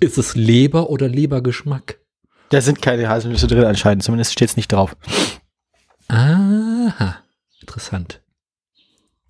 Ist 0.01 0.19
es 0.19 0.35
Leber 0.35 0.91
oder 0.91 1.09
Lebergeschmack? 1.09 1.99
Da 2.51 2.61
sind 2.61 2.83
keine 2.83 3.09
Haselnüsse 3.09 3.47
drin 3.47 3.65
anscheinend, 3.65 4.05
zumindest 4.05 4.33
steht 4.33 4.51
es 4.51 4.57
nicht 4.57 4.73
drauf. 4.73 4.97
Aha, 6.09 7.17
interessant. 7.61 8.23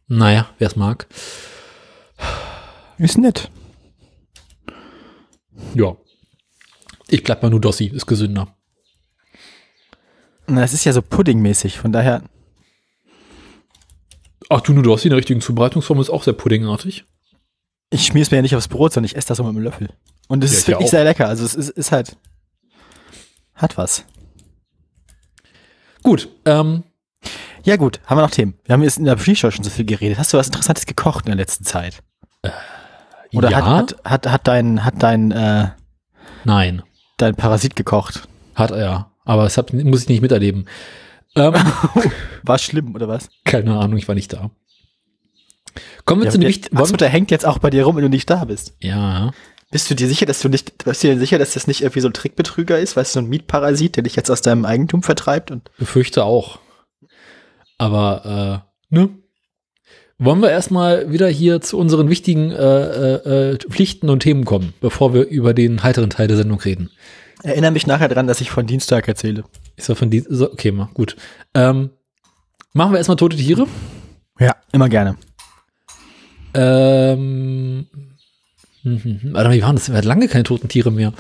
Naja, 0.07 0.51
wer 0.59 0.67
es 0.67 0.77
mag. 0.77 1.07
Ist 2.99 3.19
nett. 3.19 3.51
Ja. 5.75 5.97
Ich 7.09 7.23
bleib 7.23 7.43
mal 7.43 7.51
nur 7.51 7.61
Dossi, 7.61 7.87
ist 7.87 8.07
gesünder. 8.07 8.57
Na, 10.47 10.63
es 10.63 10.75
ist 10.75 10.85
ja 10.85 10.93
so 10.93 11.01
puddingmäßig, 11.01 11.79
von 11.79 11.93
daher. 11.93 12.23
Ach 14.51 14.61
du, 14.61 14.73
nur 14.73 14.83
Dossi 14.83 15.09
in 15.09 15.11
der 15.11 15.19
richtigen 15.19 15.41
Zubereitungsform 15.41 16.01
ist 16.01 16.11
auch 16.11 16.23
sehr 16.23 16.35
puddingartig. 16.35 17.05
Ich 17.91 18.07
schmier 18.07 18.23
es 18.23 18.31
mir 18.31 18.39
ja 18.39 18.43
nicht 18.43 18.57
aufs 18.57 18.69
Brot, 18.69 18.93
sondern 18.93 19.07
ich 19.07 19.17
esse 19.17 19.29
das 19.29 19.39
so 19.39 19.45
mit 19.45 19.51
einem 19.51 19.63
Löffel. 19.63 19.89
Und 20.29 20.43
es 20.45 20.53
ja, 20.53 20.59
ist 20.59 20.69
wirklich 20.69 20.91
sehr 20.91 21.05
lecker. 21.05 21.29
Also 21.29 21.45
es 21.45 21.55
ist, 21.55 21.71
ist 21.71 21.93
halt. 21.93 22.17
Hat 23.55 23.77
was. 23.79 24.05
Gut. 26.03 26.29
Ähm, 26.45 26.83
ja, 27.63 27.77
gut. 27.77 28.01
Haben 28.07 28.19
wir 28.19 28.23
noch 28.23 28.31
Themen? 28.31 28.55
Wir 28.65 28.73
haben 28.73 28.83
jetzt 28.83 28.99
in 28.99 29.05
der 29.05 29.17
Pre-Show 29.17 29.51
schon 29.51 29.65
so 29.65 29.71
viel 29.71 29.85
geredet. 29.85 30.19
Hast 30.19 30.33
du 30.33 30.39
was 30.39 30.49
Interessantes 30.49 30.87
gekocht 30.87 31.27
in 31.27 31.31
der 31.31 31.37
letzten 31.37 31.65
Zeit? 31.65 32.03
Äh, 32.43 32.51
Oder 33.33 33.51
ja. 33.51 33.65
hat, 33.65 33.97
hat, 34.05 34.05
hat, 34.05 34.33
hat 34.33 34.49
dein, 34.49 34.85
hat 34.85 34.95
dein, 35.03 35.31
äh, 35.31 35.69
Nein 36.45 36.83
dein 37.17 37.35
Parasit 37.35 37.77
gekocht. 37.77 38.29
Hat 38.55 38.71
er, 38.71 39.11
aber 39.25 39.45
das 39.45 39.57
hab, 39.57 39.73
muss 39.73 40.03
ich 40.03 40.09
nicht 40.09 40.23
miterleben. 40.23 40.67
Ähm, 41.37 41.55
war 42.43 42.59
schlimm, 42.59 42.95
oder 42.95 43.09
was? 43.09 43.29
Keine 43.45 43.77
Ahnung, 43.79 43.99
ich 43.99 44.07
war 44.07 44.15
nicht 44.15 44.33
da. 44.33 44.51
Kommen 46.05 46.21
wir 46.21 46.27
ja, 46.27 46.33
zu 46.33 46.39
dem 46.39 46.49
wichtigen. 46.49 46.97
Der 46.99 47.09
hängt 47.09 47.31
jetzt 47.31 47.47
auch 47.47 47.59
bei 47.59 47.71
dir 47.71 47.85
rum, 47.85 47.97
wenn 47.97 48.03
du 48.03 48.09
nicht 48.09 48.31
da 48.31 48.45
bist. 48.45 48.77
Ja. 48.81 49.33
Bist 49.75 49.91
du 49.91 49.97
dir 49.97 50.07
sicher, 50.07 50.25
dass 50.25 50.39
du 50.39 50.49
nicht, 50.49 50.85
bist 50.85 51.03
du 51.03 51.09
dir 51.09 51.19
sicher, 51.19 51.37
dass 51.37 51.55
das 51.55 51.67
nicht 51.67 51.81
irgendwie 51.81 51.99
so 51.99 52.07
ein 52.07 52.13
Trickbetrüger 52.13 52.79
ist, 52.79 52.95
weißt 52.95 53.17
du, 53.17 53.19
so 53.19 53.25
ein 53.25 53.29
Mietparasit, 53.29 53.97
der 53.97 54.05
dich 54.05 54.15
jetzt 54.15 54.31
aus 54.31 54.41
deinem 54.41 54.65
Eigentum 54.65 55.03
vertreibt? 55.03 55.51
Und 55.51 55.69
Befürchte 55.79 56.23
auch. 56.23 56.61
Aber, 57.77 58.63
äh, 58.89 58.95
ne? 58.95 59.09
Wollen 60.17 60.41
wir 60.43 60.51
erstmal 60.53 61.11
wieder 61.11 61.27
hier 61.27 61.61
zu 61.61 61.77
unseren 61.77 62.09
wichtigen 62.09 62.53
äh, 62.53 62.55
äh, 62.55 63.55
äh, 63.55 63.59
Pflichten 63.69 64.11
und 64.11 64.21
Themen 64.21 64.45
kommen, 64.45 64.75
bevor 64.81 65.13
wir 65.13 65.27
über 65.27 65.55
den 65.55 65.83
heiteren 65.83 66.11
Teil 66.11 66.29
der 66.29 66.37
Sendung 66.37 66.61
reden? 66.61 66.93
Erinnere 67.43 67.73
mich 67.73 67.89
nachher 67.89 68.09
dran, 68.09 68.29
dass 68.29 68.41
ich 68.41 68.53
von 68.53 68.69
Dienstag 68.69 69.09
erzähle. 69.09 69.43
Ist 69.75 69.89
ja 69.89 69.97
von 69.97 70.09
Dienstag? 70.09 70.53
Okay, 70.53 70.71
mal 70.71 70.89
gut. 70.95 71.17
Ähm, 71.53 71.91
machen 72.75 72.93
wir 72.93 72.99
erstmal 72.99 73.17
tote 73.17 73.37
Tiere? 73.37 73.67
Ja, 74.39 74.55
immer 74.71 74.89
gerne. 74.89 75.17
Ähm, 76.55 77.89
hm, 78.85 79.03
hm, 79.03 79.23
hm. 79.23 79.35
Warte 79.35 79.49
mal, 79.49 79.57
wie 79.57 79.63
waren 79.63 79.77
das? 79.77 79.89
Wir 79.89 79.97
hatten 79.97 80.07
lange 80.07 80.29
keine 80.29 80.45
toten 80.45 80.69
Tiere 80.69 80.93
mehr. 80.93 81.13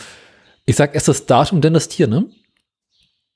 Ich 0.66 0.76
sag 0.76 0.94
erst 0.94 1.08
das 1.08 1.26
Datum, 1.26 1.60
dann 1.60 1.74
das 1.74 1.88
Tier, 1.88 2.06
ne? 2.06 2.26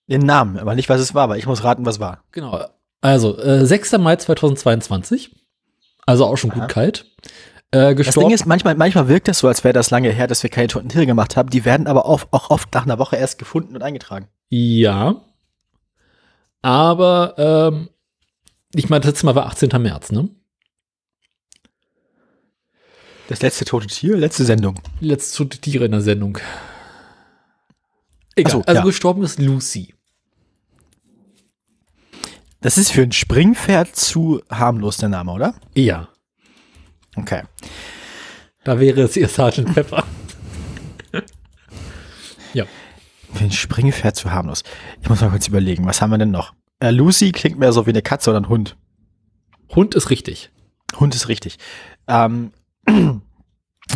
Den 0.08 0.22
Namen, 0.22 0.58
aber 0.58 0.74
nicht, 0.74 0.88
was 0.88 1.00
es 1.00 1.14
war, 1.14 1.28
weil 1.28 1.38
ich 1.38 1.46
muss 1.46 1.64
raten, 1.64 1.84
was 1.84 2.00
war. 2.00 2.22
Genau. 2.32 2.64
Also, 3.00 3.38
äh, 3.38 3.66
6. 3.66 3.98
Mai 3.98 4.16
2022. 4.16 5.34
Also 6.06 6.24
auch 6.24 6.36
schon 6.36 6.50
Aha. 6.52 6.60
gut 6.60 6.68
kalt. 6.70 7.06
Äh, 7.70 7.94
das 7.94 8.14
Ding 8.14 8.30
ist, 8.30 8.46
manchmal, 8.46 8.74
manchmal 8.74 9.08
wirkt 9.08 9.28
es 9.28 9.40
so, 9.40 9.48
als 9.48 9.62
wäre 9.62 9.74
das 9.74 9.90
lange 9.90 10.10
her, 10.10 10.26
dass 10.26 10.42
wir 10.42 10.48
keine 10.48 10.68
toten 10.68 10.88
Tiere 10.88 11.04
gemacht 11.04 11.36
haben. 11.36 11.50
Die 11.50 11.66
werden 11.66 11.86
aber 11.86 12.06
auch, 12.06 12.22
auch 12.30 12.50
oft 12.50 12.72
nach 12.74 12.84
einer 12.84 12.98
Woche 12.98 13.16
erst 13.16 13.38
gefunden 13.38 13.76
und 13.76 13.82
eingetragen. 13.82 14.28
Ja. 14.48 15.16
Aber, 16.62 17.34
ähm, 17.36 17.88
ich 18.74 18.88
meine, 18.88 19.00
das 19.00 19.10
letzte 19.10 19.26
Mal 19.26 19.34
war 19.34 19.46
18. 19.46 19.70
März, 19.82 20.10
ne? 20.12 20.30
Das 23.28 23.42
letzte 23.42 23.66
tote 23.66 23.86
Tier, 23.88 24.16
letzte 24.16 24.44
Sendung. 24.46 24.80
Letzte 25.00 25.36
tote 25.36 25.58
Tiere 25.58 25.84
in 25.84 25.92
der 25.92 26.00
Sendung. 26.00 26.38
Egal. 28.34 28.52
So, 28.52 28.62
also 28.62 28.80
ja. 28.80 28.84
gestorben 28.84 29.22
ist 29.22 29.38
Lucy. 29.38 29.94
Das 32.62 32.78
ist 32.78 32.90
für 32.90 33.02
ein 33.02 33.12
Springpferd 33.12 33.94
zu 33.94 34.40
harmlos 34.50 34.96
der 34.96 35.10
Name, 35.10 35.30
oder? 35.32 35.54
Ja. 35.74 36.08
Okay. 37.16 37.42
Da 38.64 38.80
wäre 38.80 39.02
es 39.02 39.16
ihr 39.16 39.28
Sergeant 39.28 39.74
Pepper. 39.74 40.04
ja. 42.54 42.64
Für 43.34 43.44
ein 43.44 43.52
Springpferd 43.52 44.16
zu 44.16 44.32
harmlos. 44.32 44.62
Ich 45.02 45.08
muss 45.10 45.20
mal 45.20 45.28
kurz 45.28 45.48
überlegen, 45.48 45.84
was 45.84 46.00
haben 46.00 46.10
wir 46.10 46.18
denn 46.18 46.30
noch? 46.30 46.54
Äh, 46.80 46.92
Lucy 46.92 47.32
klingt 47.32 47.58
mehr 47.58 47.74
so 47.74 47.84
wie 47.84 47.90
eine 47.90 48.02
Katze 48.02 48.30
oder 48.30 48.40
ein 48.40 48.48
Hund. 48.48 48.78
Hund 49.74 49.94
ist 49.94 50.08
richtig. 50.08 50.50
Hund 50.98 51.14
ist 51.14 51.28
richtig. 51.28 51.58
Ähm, 52.06 52.52
dann 52.88 53.22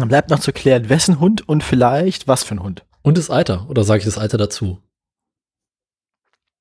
bleibt 0.08 0.30
noch 0.30 0.40
zu 0.40 0.52
klären, 0.52 0.88
wessen 0.88 1.20
Hund 1.20 1.48
und 1.48 1.62
vielleicht 1.62 2.28
was 2.28 2.44
für 2.44 2.54
ein 2.54 2.62
Hund. 2.62 2.84
Und 3.02 3.18
das 3.18 3.30
Alter. 3.30 3.68
Oder 3.68 3.84
sage 3.84 3.98
ich 3.98 4.04
das 4.04 4.18
Alter 4.18 4.38
dazu? 4.38 4.78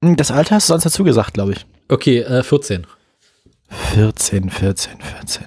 Hm, 0.04 0.16
das 0.16 0.32
Alter 0.32 0.56
hast 0.56 0.70
du 0.70 0.74
sonst 0.74 0.86
dazu 0.86 1.04
gesagt, 1.04 1.34
glaube 1.34 1.54
ich. 1.54 1.66
Okay, 1.90 2.20
äh, 2.20 2.44
14. 2.44 2.88
14, 3.70 4.50
14, 4.50 5.02
14. 5.02 5.46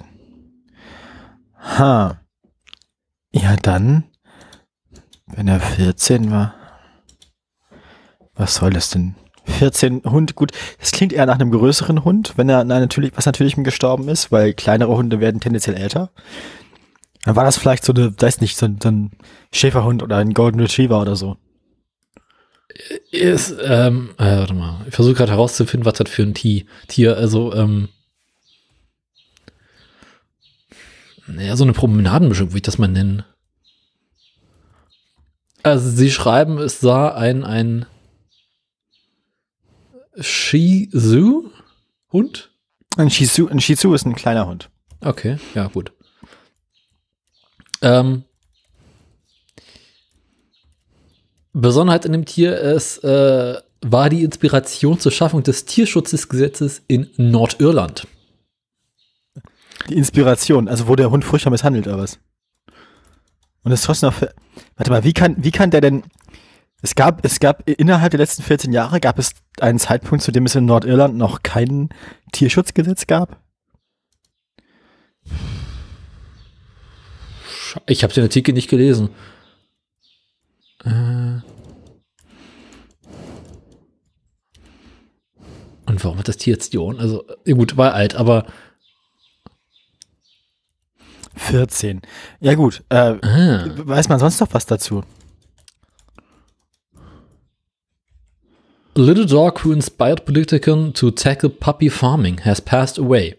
Ha. 1.77 2.21
Ja, 3.31 3.55
dann, 3.57 4.05
wenn 5.25 5.47
er 5.47 5.59
14 5.59 6.31
war, 6.31 6.55
was 8.33 8.55
soll 8.55 8.71
das 8.71 8.89
denn 8.89 9.15
14 9.45 10.03
Hund, 10.05 10.35
gut, 10.35 10.51
das 10.79 10.91
klingt 10.91 11.13
eher 11.13 11.25
nach 11.25 11.35
einem 11.35 11.51
größeren 11.51 12.03
Hund, 12.03 12.33
wenn 12.35 12.49
er 12.49 12.63
natürlich, 12.63 13.11
was 13.15 13.25
natürlich 13.25 13.55
gestorben 13.57 14.09
ist, 14.09 14.31
weil 14.31 14.53
kleinere 14.53 14.95
Hunde 14.95 15.19
werden 15.19 15.39
tendenziell 15.39 15.75
älter. 15.75 16.09
Dann 17.25 17.35
war 17.35 17.43
das 17.43 17.57
vielleicht 17.57 17.83
so 17.83 17.91
eine, 17.91 18.13
weiß 18.21 18.39
nicht, 18.39 18.55
so 18.55 18.67
ein, 18.67 18.79
so 18.81 18.89
ein 18.89 19.11
Schäferhund 19.51 20.03
oder 20.03 20.17
ein 20.17 20.33
Golden 20.33 20.59
Retriever 20.59 21.01
oder 21.01 21.15
so. 21.15 21.37
Ist, 23.09 23.55
ähm, 23.63 24.11
äh, 24.17 24.37
warte 24.37 24.53
mal, 24.53 24.85
ich 24.87 24.93
versuche 24.93 25.15
gerade 25.15 25.31
herauszufinden, 25.31 25.85
was 25.85 25.95
das 25.95 26.09
für 26.09 26.21
ein 26.21 26.35
Tier, 26.35 27.17
also, 27.17 27.53
ähm, 27.53 27.89
naja, 31.25 31.55
so 31.55 31.63
eine 31.63 31.73
Promenadenmischung, 31.73 32.49
würde 32.49 32.57
ich 32.57 32.61
das 32.63 32.77
mal 32.77 32.87
nennen. 32.87 33.23
Also, 35.63 35.89
sie 35.89 36.11
schreiben, 36.11 36.59
es 36.59 36.79
sah 36.79 37.15
ein, 37.15 37.43
ein 37.43 37.87
Shih 40.19 40.89
Tzu 40.91 41.51
Hund? 42.11 42.51
Ein 42.97 43.09
Shih 43.09 43.25
Tzu, 43.25 43.49
ein 43.49 43.59
Shih 43.59 43.75
Tzu 43.75 43.95
ist 43.95 44.05
ein 44.05 44.15
kleiner 44.15 44.45
Hund. 44.45 44.69
Okay, 45.01 45.37
ja, 45.55 45.67
gut. 45.67 45.94
Ähm, 47.85 48.23
Besonderheit 51.53 52.03
in 52.05 52.13
dem 52.13 52.25
Tier 52.25 52.57
ist, 52.57 53.03
äh, 53.03 53.61
war 53.81 54.09
die 54.09 54.23
Inspiration 54.23 54.99
zur 54.99 55.11
Schaffung 55.11 55.43
des 55.43 55.65
Tierschutzgesetzes 55.65 56.81
in 56.87 57.11
Nordirland. 57.17 58.07
Die 59.87 59.93
Inspiration, 59.93 60.67
also 60.67 60.87
wo 60.87 60.95
der 60.95 61.11
Hund 61.11 61.23
furchtbar 61.23 61.51
misshandelt 61.51 61.85
oder 61.85 61.99
was? 61.99 62.17
Und 63.63 63.69
das 63.69 63.81
ist 63.81 63.85
trotzdem 63.85 64.09
noch, 64.09 64.21
warte 64.75 64.91
mal, 64.91 65.03
wie 65.03 65.13
kann, 65.13 65.35
wie 65.37 65.51
kann 65.51 65.69
der 65.69 65.81
denn, 65.81 66.03
es 66.81 66.95
gab, 66.95 67.23
es 67.23 67.39
gab 67.39 67.69
innerhalb 67.69 68.09
der 68.11 68.19
letzten 68.19 68.41
14 68.41 68.73
Jahre 68.73 68.99
gab 68.99 69.19
es 69.19 69.31
einen 69.59 69.77
Zeitpunkt, 69.77 70.23
zu 70.23 70.31
dem 70.31 70.47
es 70.47 70.55
in 70.55 70.65
Nordirland 70.65 71.15
noch 71.15 71.43
kein 71.43 71.89
Tierschutzgesetz 72.31 73.05
gab? 73.05 73.44
Ich 77.87 78.03
habe 78.03 78.13
den 78.13 78.23
Artikel 78.23 78.53
nicht 78.53 78.69
gelesen. 78.69 79.09
Äh. 80.83 81.41
Und 85.87 86.03
warum 86.03 86.17
hat 86.17 86.27
das 86.27 86.37
Tier 86.37 86.53
jetzt 86.53 86.73
die 86.73 86.77
Ohren? 86.77 86.99
Also, 86.99 87.25
gut, 87.45 87.77
war 87.77 87.93
alt, 87.93 88.15
aber 88.15 88.45
14. 91.35 92.01
Ja 92.39 92.55
gut, 92.55 92.83
äh, 92.89 93.17
ah. 93.21 93.65
weiß 93.75 94.09
man 94.09 94.19
sonst 94.19 94.39
noch 94.39 94.53
was 94.53 94.65
dazu? 94.65 95.03
A 98.97 99.01
little 99.01 99.25
dog 99.25 99.65
who 99.65 99.73
inspired 99.73 100.25
politicians 100.25 100.97
to 100.99 101.11
tackle 101.11 101.49
puppy 101.49 101.89
farming 101.89 102.39
has 102.45 102.61
passed 102.61 102.97
away. 102.97 103.35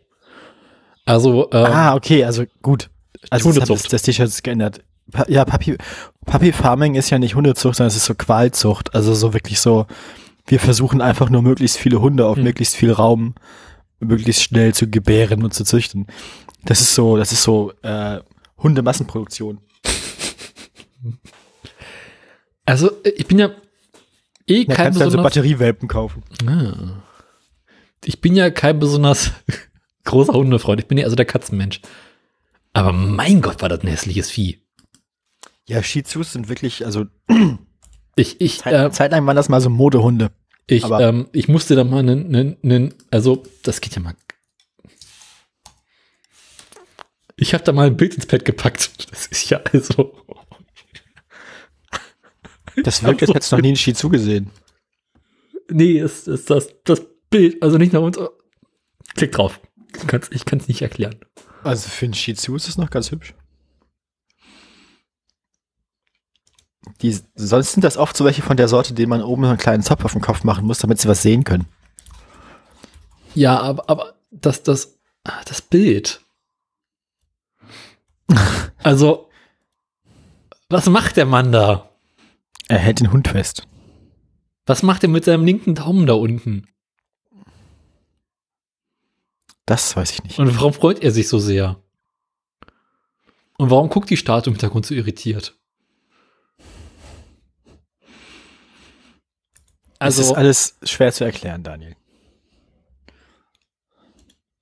Also, 1.07 1.51
ähm, 1.53 1.67
ah, 1.67 1.95
okay, 1.95 2.25
also 2.25 2.45
gut. 2.61 2.91
Also 3.31 3.53
das, 3.53 3.69
das, 3.69 3.83
das 3.85 4.03
T-Shirt 4.03 4.29
ist 4.29 4.45
geändert. 4.45 4.81
Pa 5.11 5.25
ja, 5.29 5.45
Puppy, 5.45 5.77
Puppy 6.25 6.53
Farming 6.53 6.97
ist 6.97 7.11
ja 7.11 7.19
nicht 7.19 7.35
Hundezucht, 7.37 7.77
sondern 7.77 7.89
es 7.89 7.97
ist 7.97 8.07
so 8.07 8.15
Qualzucht. 8.15 8.95
Also 8.95 9.15
so 9.15 9.33
wirklich 9.33 9.61
so, 9.61 9.87
wir 10.47 10.61
versuchen 10.61 11.01
einfach 11.01 11.31
nur 11.31 11.43
möglichst 11.43 11.79
viele 11.79 12.01
Hunde 12.01 12.27
auf 12.27 12.37
hm. 12.37 12.45
möglichst 12.45 12.77
viel 12.77 12.93
Raum 12.93 13.35
möglichst 14.01 14.43
schnell 14.43 14.75
zu 14.75 14.89
gebären 14.89 15.43
und 15.43 15.55
zu 15.55 15.65
züchten. 15.65 16.07
Das 16.65 16.81
ist 16.81 16.95
so, 16.95 17.17
das 17.17 17.33
ist 17.33 17.43
so 17.43 17.73
äh, 17.83 18.21
Hundemassenproduktion. 18.59 19.59
Also 22.69 22.91
ich 23.05 23.29
bin 23.29 23.39
ja 23.39 23.51
eh 24.49 24.65
kein 24.65 24.75
kannst 24.75 24.99
besonders, 24.99 25.15
also 25.15 25.23
Batteriewelpen 25.23 25.87
kaufen. 25.87 26.25
Ah. 26.45 27.01
Ich 28.05 28.21
bin 28.21 28.35
ja 28.35 28.51
kein 28.51 28.81
besonders 28.81 29.31
großer 30.05 30.33
Hundefreund. 30.33 30.81
Ich 30.81 30.89
bin 30.89 30.99
ja 30.99 31.05
also 31.05 31.15
der 31.15 31.27
Katzenmensch. 31.27 31.81
Aber 32.77 32.93
mein 32.93 33.41
Gott, 33.41 33.63
war 33.63 33.71
das 33.71 33.81
ein 33.81 33.89
hässliches 33.89 34.31
Vieh. 34.31 34.61
Ja, 35.67 35.83
Shih 35.83 36.03
Tzus 36.03 36.35
sind 36.35 36.51
wirklich, 36.51 36.85
also 36.85 37.07
ich, 38.17 38.39
ich, 38.39 38.59
Zeit, 38.59 38.75
äh, 38.75 38.91
zeitlang 38.91 39.27
waren 39.27 39.35
das 39.35 39.49
mal 39.49 39.63
so 39.63 39.71
Modehunde. 39.71 40.31
Ich, 40.67 40.85
ähm, 40.85 41.27
ich 41.33 41.49
musste 41.49 41.75
da 41.75 41.85
mal 41.85 42.01
einen, 42.01 42.27
einen, 42.27 42.57
einen, 42.63 42.95
also 43.11 43.43
das 43.63 43.81
geht 43.81 43.97
ja 43.97 44.03
mal. 44.03 44.15
Ich 47.37 47.55
habe 47.55 47.65
da 47.65 47.73
mal 47.73 47.87
ein 47.87 47.97
Bild 47.97 48.15
ins 48.15 48.27
Pad 48.27 48.45
gepackt. 48.45 48.91
Das 49.11 49.27
ist 49.27 49.49
ja 49.49 49.59
also. 49.73 50.15
Das 52.85 53.03
wirkt, 53.03 53.23
als 53.23 53.31
hättest 53.33 53.53
du 53.53 53.57
noch 53.57 53.63
nie 53.63 53.69
einen 53.69 53.77
Shih 53.79 53.95
Tzu 53.95 54.11
gesehen. 54.11 54.51
Nee, 55.71 55.93
ist, 55.93 56.29
ist 56.29 56.51
das, 56.51 56.69
das 56.85 57.01
Bild, 57.31 57.63
also 57.63 57.79
nicht 57.79 57.95
nach 57.95 58.03
uns. 58.03 58.19
Klick 59.15 59.33
drauf. 59.33 59.61
Ich 60.31 60.45
kann 60.45 60.59
es 60.59 60.69
nicht 60.69 60.83
erklären. 60.83 61.17
Also 61.67 61.89
für 61.89 62.05
einen 62.05 62.15
Shih 62.15 62.35
Tzu 62.35 62.55
ist 62.55 62.69
es 62.69 62.79
noch 62.79 62.91
ganz 62.91 63.11
hübsch. 63.11 63.35
Die, 67.03 67.19
sonst 67.35 67.73
sind 67.73 67.83
das 67.83 67.97
oft 67.97 68.17
so 68.17 68.25
welche 68.25 68.43
von 68.43 68.57
der 68.57 68.69
Sorte, 68.69 68.95
denen 68.95 69.11
man 69.11 69.21
oben 69.21 69.43
so 69.43 69.49
einen 69.49 69.59
kleinen 69.59 69.83
Zopf 69.83 70.05
auf 70.05 70.13
den 70.13 70.21
Kopf 70.21 70.45
machen 70.45 70.65
muss, 70.65 70.79
damit 70.79 71.01
sie 71.01 71.09
was 71.09 71.23
sehen 71.23 71.43
können. 71.43 71.67
Ja, 73.35 73.59
aber, 73.59 73.91
aber 73.91 74.15
das, 74.31 74.63
das, 74.63 75.01
das 75.25 75.61
Bild. 75.61 76.21
also, 78.79 79.29
was 80.69 80.89
macht 80.89 81.17
der 81.17 81.27
Mann 81.27 81.51
da? 81.51 81.91
Er 82.69 82.79
hält 82.79 83.01
den 83.01 83.11
Hund 83.11 83.27
fest. 83.27 83.67
Was 84.67 84.85
macht 84.85 85.03
er 85.03 85.09
mit 85.09 85.25
seinem 85.25 85.45
linken 85.45 85.75
Daumen 85.75 86.07
da 86.07 86.15
unten? 86.15 86.69
Das 89.67 89.97
weiß 89.97 90.13
ich 90.13 90.23
nicht. 90.23 90.39
Und 90.39 90.55
warum 90.57 90.73
freut 90.73 91.03
er 91.03 91.11
sich 91.11 91.29
so 91.29 91.39
sehr? 91.41 91.83
Und 93.59 93.71
warum 93.71 93.89
guckt 93.89 94.09
die 94.11 94.17
Statue 94.17 94.53
im 94.53 94.55
Hintergrund 94.55 94.87
so 94.87 94.95
irritiert? 94.95 95.59
Also, 99.99 100.21
das 100.21 100.31
ist 100.31 100.37
alles 100.37 100.79
schwer 100.83 101.13
zu 101.13 101.25
erklären, 101.25 101.63
Daniel. 101.63 101.97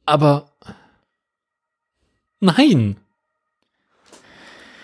Aber 0.07 0.53
nein. 2.41 2.97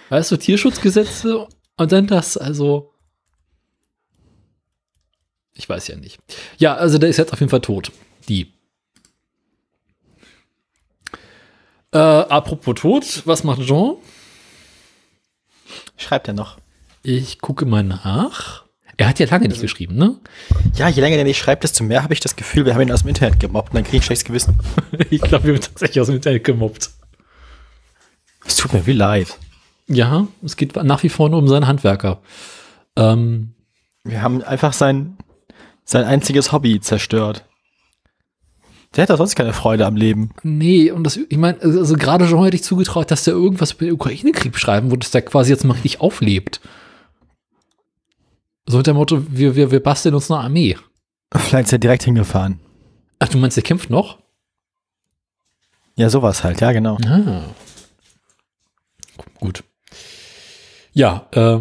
Weißt 0.09 0.31
du, 0.33 0.37
Tierschutzgesetze 0.37 1.47
und 1.77 1.93
dann 1.93 2.07
das, 2.07 2.37
also. 2.37 2.93
Ich 5.55 5.69
weiß 5.69 5.89
ja 5.89 5.97
nicht. 5.97 6.19
Ja, 6.59 6.75
also 6.75 6.99
der 6.99 7.11
ist 7.11 7.19
jetzt 7.19 7.33
auf 7.33 7.41
jeden 7.41 7.51
Fall 7.51 7.61
tot. 7.61 7.93
Die. 8.29 8.53
Äh, 11.93 11.99
apropos 11.99 12.75
tot, 12.77 13.23
was 13.27 13.45
macht 13.45 13.63
Jean? 13.63 13.97
Schreibt 15.97 16.29
er 16.29 16.35
noch? 16.35 16.59
Ich 17.03 17.41
gucke 17.41 17.67
mal 17.67 17.83
nach. 17.83 18.65
Er 18.97 19.09
hat 19.09 19.19
ja 19.19 19.27
lange 19.27 19.49
nicht 19.49 19.63
geschrieben, 19.63 19.97
ne? 19.97 20.17
Ja, 20.75 20.89
je 20.89 21.01
länger 21.01 21.17
der 21.17 21.25
nicht 21.25 21.39
schreibt, 21.39 21.65
desto 21.65 21.83
mehr 21.85 22.03
habe 22.03 22.13
ich 22.13 22.21
das 22.21 22.37
Gefühl, 22.37 22.67
wir 22.67 22.75
haben 22.75 22.83
ihn 22.83 22.93
aus 22.93 23.01
dem 23.01 23.09
Internet 23.09 23.41
gemobbt 23.41 23.71
und 23.71 23.77
dann 23.77 23.85
kriege 23.85 23.97
ich 23.97 24.03
ein 24.03 24.07
schlechtes 24.07 24.27
Gewissen. 24.27 24.59
ich 25.11 25.23
glaube, 25.23 25.47
wir 25.47 25.55
haben 25.55 25.61
tatsächlich 25.63 26.01
aus 26.01 26.09
dem 26.09 26.17
Internet 26.17 26.45
gemobbt. 26.45 26.91
Es 28.45 28.57
tut 28.57 28.73
mir 28.75 28.87
wie 28.87 28.93
leid. 28.93 29.39
Ja, 29.87 30.29
es 30.45 30.57
geht 30.57 30.77
nach 30.77 31.03
wie 31.03 31.09
vor 31.09 31.31
nur 31.31 31.39
um 31.39 31.49
seinen 31.49 31.67
Handwerker. 31.67 32.21
Ähm, 32.95 33.55
wir 34.05 34.23
haben 34.23 34.43
einfach 34.43 34.75
sein, 34.75 35.17
sein 35.85 36.05
einziges 36.05 36.53
Hobby 36.53 36.81
zerstört. 36.81 37.47
Der 38.97 39.03
hat 39.03 39.11
doch 39.11 39.19
sonst 39.19 39.37
keine 39.37 39.53
Freude 39.53 39.87
am 39.87 39.95
Leben. 39.95 40.31
Nee, 40.43 40.91
und 40.91 41.05
das, 41.05 41.17
ich 41.17 41.39
meine, 41.39 41.61
also 41.61 41.95
gerade 41.95 42.27
schon 42.27 42.43
hätte 42.45 42.57
ich 42.57 42.65
zugetraut, 42.65 43.11
dass 43.11 43.23
der 43.25 43.35
irgendwas 43.35 43.73
über 43.73 43.85
den 43.85 43.95
Ukraine-Krieg 43.95 44.59
schreiben 44.59 44.91
würde, 44.91 45.01
dass 45.01 45.13
der 45.13 45.23
quasi 45.23 45.51
jetzt 45.53 45.65
mal 45.65 45.75
richtig 45.75 46.01
auflebt. 46.01 46.61
So 48.67 48.79
mit 48.79 48.87
dem 48.87 48.97
Motto, 48.97 49.25
wir, 49.29 49.55
wir, 49.55 49.71
wir 49.71 49.83
basteln 49.83 50.15
uns 50.15 50.31
eine 50.31 50.41
Armee. 50.41 50.77
Vielleicht 51.33 51.67
ist 51.67 51.73
er 51.73 51.79
direkt 51.79 52.03
hingefahren. 52.03 52.59
Ach, 53.21 53.29
du 53.29 53.39
meinst, 53.39 53.57
der 53.57 53.63
kämpft 53.63 53.91
noch? 53.91 54.19
Ja, 55.95 56.11
sowas 56.11 56.43
halt, 56.43 56.61
ja, 56.61 56.73
genau. 56.73 56.97
Ah. 57.07 57.43
Gut. 59.39 59.63
Ja, 60.93 61.29
äh, 61.33 61.61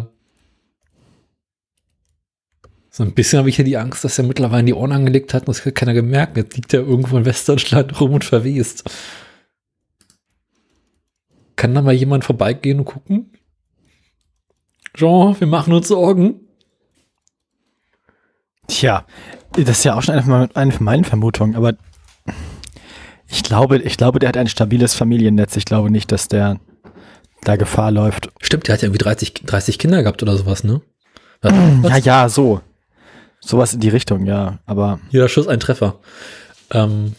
so 3.00 3.06
ein 3.06 3.14
bisschen 3.14 3.38
habe 3.38 3.48
ich 3.48 3.56
ja 3.56 3.64
die 3.64 3.78
Angst, 3.78 4.04
dass 4.04 4.18
er 4.18 4.24
mittlerweile 4.24 4.62
die 4.62 4.74
Ohren 4.74 4.92
angelegt 4.92 5.32
hat 5.32 5.44
und 5.44 5.56
das 5.56 5.64
hat 5.64 5.74
keiner 5.74 5.94
gemerkt. 5.94 6.36
Jetzt 6.36 6.54
liegt 6.54 6.74
er 6.74 6.80
irgendwo 6.80 7.16
in 7.16 7.24
Westdeutschland 7.24 7.98
rum 8.00 8.12
und 8.12 8.26
verwest. 8.26 8.90
Kann 11.56 11.74
da 11.74 11.80
mal 11.80 11.94
jemand 11.94 12.26
vorbeigehen 12.26 12.80
und 12.80 12.84
gucken? 12.84 13.32
Jean, 14.92 15.34
wir 15.40 15.46
machen 15.46 15.72
uns 15.72 15.88
Sorgen. 15.88 16.40
Tja, 18.66 19.06
das 19.52 19.78
ist 19.78 19.84
ja 19.84 19.94
auch 19.94 20.02
schon 20.02 20.16
eine, 20.16 20.54
eine 20.54 20.72
von 20.72 20.84
meinen 20.84 21.04
Vermutungen, 21.04 21.56
aber 21.56 21.76
ich 23.28 23.42
glaube, 23.42 23.78
ich 23.78 23.96
glaube, 23.96 24.18
der 24.18 24.28
hat 24.28 24.36
ein 24.36 24.48
stabiles 24.48 24.92
Familiennetz. 24.92 25.56
Ich 25.56 25.64
glaube 25.64 25.90
nicht, 25.90 26.12
dass 26.12 26.28
der 26.28 26.60
da 27.44 27.56
Gefahr 27.56 27.92
läuft. 27.92 28.30
Stimmt, 28.42 28.68
der 28.68 28.74
hat 28.74 28.82
ja 28.82 28.88
irgendwie 28.88 29.02
30, 29.02 29.32
30 29.46 29.78
Kinder 29.78 30.02
gehabt 30.02 30.22
oder 30.22 30.36
sowas, 30.36 30.64
ne? 30.64 30.82
Was? 31.40 31.54
Ja, 31.82 31.96
ja, 31.96 32.28
so. 32.28 32.60
Sowas 33.40 33.72
in 33.74 33.80
die 33.80 33.88
Richtung, 33.88 34.26
ja, 34.26 34.58
aber. 34.66 35.00
Jeder 35.10 35.28
Schuss 35.28 35.48
ein 35.48 35.60
Treffer. 35.60 35.98
Ähm, 36.70 37.14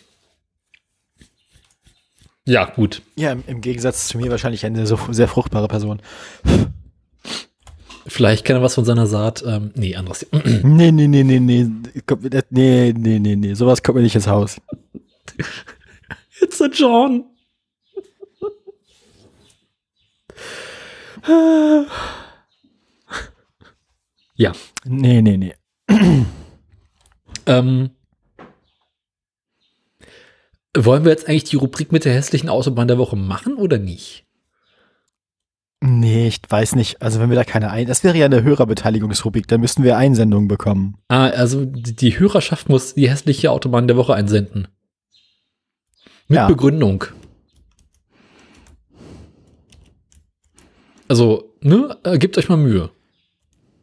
ja, 2.46 2.66
gut. 2.66 3.02
Ja, 3.16 3.32
im, 3.32 3.44
im, 3.48 3.62
Gegensatz 3.62 4.08
zu 4.08 4.18
mir 4.18 4.30
wahrscheinlich 4.32 4.66
eine 4.66 4.86
sehr, 4.88 5.00
sehr 5.12 5.28
fruchtbare 5.28 5.68
Person. 5.68 6.02
Vielleicht 8.08 8.46
kann 8.46 8.56
er 8.58 8.62
was 8.62 8.76
von 8.76 8.86
seiner 8.86 9.08
Saat. 9.08 9.44
Ähm, 9.46 9.72
nee, 9.76 9.96
anderes. 9.96 10.26
nee, 10.64 10.92
nee, 10.92 11.08
nee, 11.08 11.24
nee, 11.24 11.40
nee. 11.40 11.68
Nee, 12.50 12.94
nee, 12.98 13.20
nee, 13.20 13.36
nee. 13.36 13.54
Sowas 13.54 13.84
kommt 13.84 13.98
mir 13.98 14.04
nicht 14.04 14.16
ins 14.16 14.28
Haus. 14.28 14.60
It's 16.42 16.62
a 16.62 16.68
John. 16.68 17.26
ja. 24.36 24.52
Nee, 24.84 25.22
nee, 25.22 25.38
nee. 25.38 25.54
Ähm, 27.46 27.92
wollen 30.76 31.04
wir 31.04 31.12
jetzt 31.12 31.28
eigentlich 31.28 31.46
die 31.46 31.58
Rubrik 31.58 31.92
mit 31.92 32.06
der 32.06 32.14
hässlichen 32.14 32.50
Autobahn 32.50 32.88
der 32.88 32.98
Woche 32.98 33.16
machen 33.16 33.56
oder 33.56 33.78
nicht? 33.78 34.26
Nee, 35.84 36.28
ich 36.28 36.40
weiß 36.48 36.76
nicht. 36.76 37.02
Also 37.02 37.20
wenn 37.20 37.30
wir 37.30 37.36
da 37.36 37.44
keine 37.44 37.72
ein, 37.72 37.88
das 37.88 38.04
wäre 38.04 38.16
ja 38.16 38.28
eine 38.28 38.44
Hörerbeteiligungsrubrik, 38.44 39.48
da 39.48 39.58
müssten 39.58 39.84
wir 39.84 39.98
Einsendungen 39.98 40.48
bekommen. 40.48 40.98
Ah, 41.08 41.28
also 41.30 41.66
die 41.66 42.20
Hörerschaft 42.20 42.70
muss 42.70 42.94
die 42.94 43.10
hässliche 43.10 43.52
Autobahn 43.52 43.88
der 43.88 43.98
Woche 43.98 44.14
einsenden. 44.14 44.68
Mit 46.28 46.38
ja. 46.38 46.48
Begründung. 46.48 47.06
Also, 51.08 51.56
ne, 51.62 51.98
äh, 52.04 52.18
gebt 52.20 52.38
euch 52.38 52.48
mal 52.48 52.58
Mühe. 52.58 52.92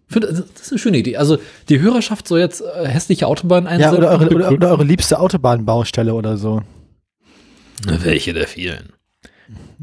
Finde, 0.09 0.29
das 0.29 0.63
ist 0.63 0.73
eine 0.73 0.79
schöne 0.79 0.99
Idee. 0.99 1.17
Also 1.17 1.39
die 1.69 1.81
Hörerschaft 1.81 2.27
soll 2.29 2.41
jetzt 2.41 2.63
äh, 2.63 2.87
hässliche 2.87 3.27
Autobahnen 3.27 3.67
einsenden. 3.67 4.03
Ja, 4.03 4.15
oder 4.15 4.25
eure, 4.25 4.35
oder, 4.35 4.53
oder 4.53 4.71
eure 4.71 4.85
liebste 4.85 5.19
Autobahnbaustelle 5.21 6.15
oder 6.15 6.39
so. 6.39 6.63
Welche 7.85 8.33
der 8.33 8.47
vielen? 8.47 8.93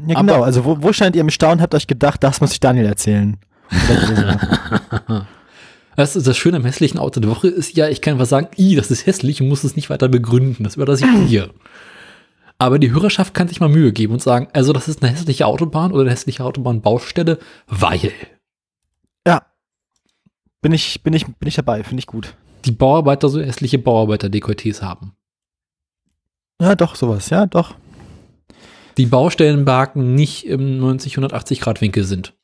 Ja, 0.06 0.20
genau. 0.20 0.34
Aber, 0.34 0.44
also 0.44 0.64
wo, 0.64 0.82
wo 0.82 0.92
stand 0.92 1.16
ihr 1.16 1.22
im 1.22 1.30
Staunen, 1.30 1.60
habt 1.60 1.74
euch 1.74 1.86
gedacht, 1.86 2.22
das 2.22 2.40
muss 2.40 2.52
ich 2.52 2.60
Daniel 2.60 2.86
erzählen? 2.86 3.36
Das, 5.96 6.14
ist 6.14 6.26
das 6.26 6.36
Schöne 6.36 6.58
am 6.58 6.64
hässlichen 6.66 7.00
Auto 7.00 7.20
der 7.20 7.30
Woche 7.30 7.48
ist 7.48 7.74
ja, 7.74 7.88
ich 7.88 8.02
kann 8.02 8.12
einfach 8.12 8.26
sagen, 8.26 8.48
i, 8.58 8.76
das 8.76 8.90
ist 8.90 9.06
hässlich 9.06 9.40
und 9.40 9.48
muss 9.48 9.64
es 9.64 9.76
nicht 9.76 9.88
weiter 9.88 10.08
begründen. 10.08 10.62
Das 10.62 10.76
überlasse 10.76 11.06
ich 11.06 11.28
dir. 11.30 11.48
Aber 12.58 12.78
die 12.78 12.92
Hörerschaft 12.92 13.32
kann 13.32 13.48
sich 13.48 13.60
mal 13.60 13.70
Mühe 13.70 13.92
geben 13.92 14.12
und 14.12 14.22
sagen, 14.22 14.48
also 14.52 14.74
das 14.74 14.88
ist 14.88 15.02
eine 15.02 15.10
hässliche 15.10 15.46
Autobahn 15.46 15.92
oder 15.92 16.02
eine 16.02 16.10
hässliche 16.10 16.44
Autobahnbaustelle, 16.44 17.38
weil. 17.66 18.12
Bin 20.66 20.72
ich, 20.72 21.00
bin 21.04 21.12
ich, 21.12 21.24
bin 21.24 21.46
ich 21.46 21.54
dabei, 21.54 21.84
finde 21.84 22.00
ich 22.00 22.08
gut. 22.08 22.34
Die 22.64 22.72
Bauarbeiter 22.72 23.28
so 23.28 23.40
hässliche 23.40 23.78
Bauarbeiter-Dekolletés 23.78 24.82
haben. 24.82 25.16
Ja, 26.60 26.74
doch, 26.74 26.96
sowas, 26.96 27.30
ja, 27.30 27.46
doch. 27.46 27.76
Die 28.96 29.06
Baustellenbarken 29.06 30.16
nicht 30.16 30.44
im 30.44 30.78
90, 30.78 31.12
180 31.12 31.60
Grad 31.60 31.80
Winkel 31.80 32.02
sind. 32.02 32.34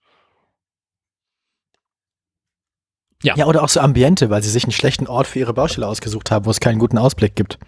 Ja. 3.24 3.34
ja, 3.34 3.46
oder 3.46 3.64
auch 3.64 3.68
so 3.68 3.80
Ambiente, 3.80 4.30
weil 4.30 4.44
sie 4.44 4.50
sich 4.50 4.62
einen 4.62 4.70
schlechten 4.70 5.08
Ort 5.08 5.26
für 5.26 5.40
ihre 5.40 5.52
Baustelle 5.52 5.88
ausgesucht 5.88 6.30
haben, 6.30 6.46
wo 6.46 6.50
es 6.50 6.60
keinen 6.60 6.78
guten 6.78 6.98
Ausblick 6.98 7.34
gibt. 7.34 7.58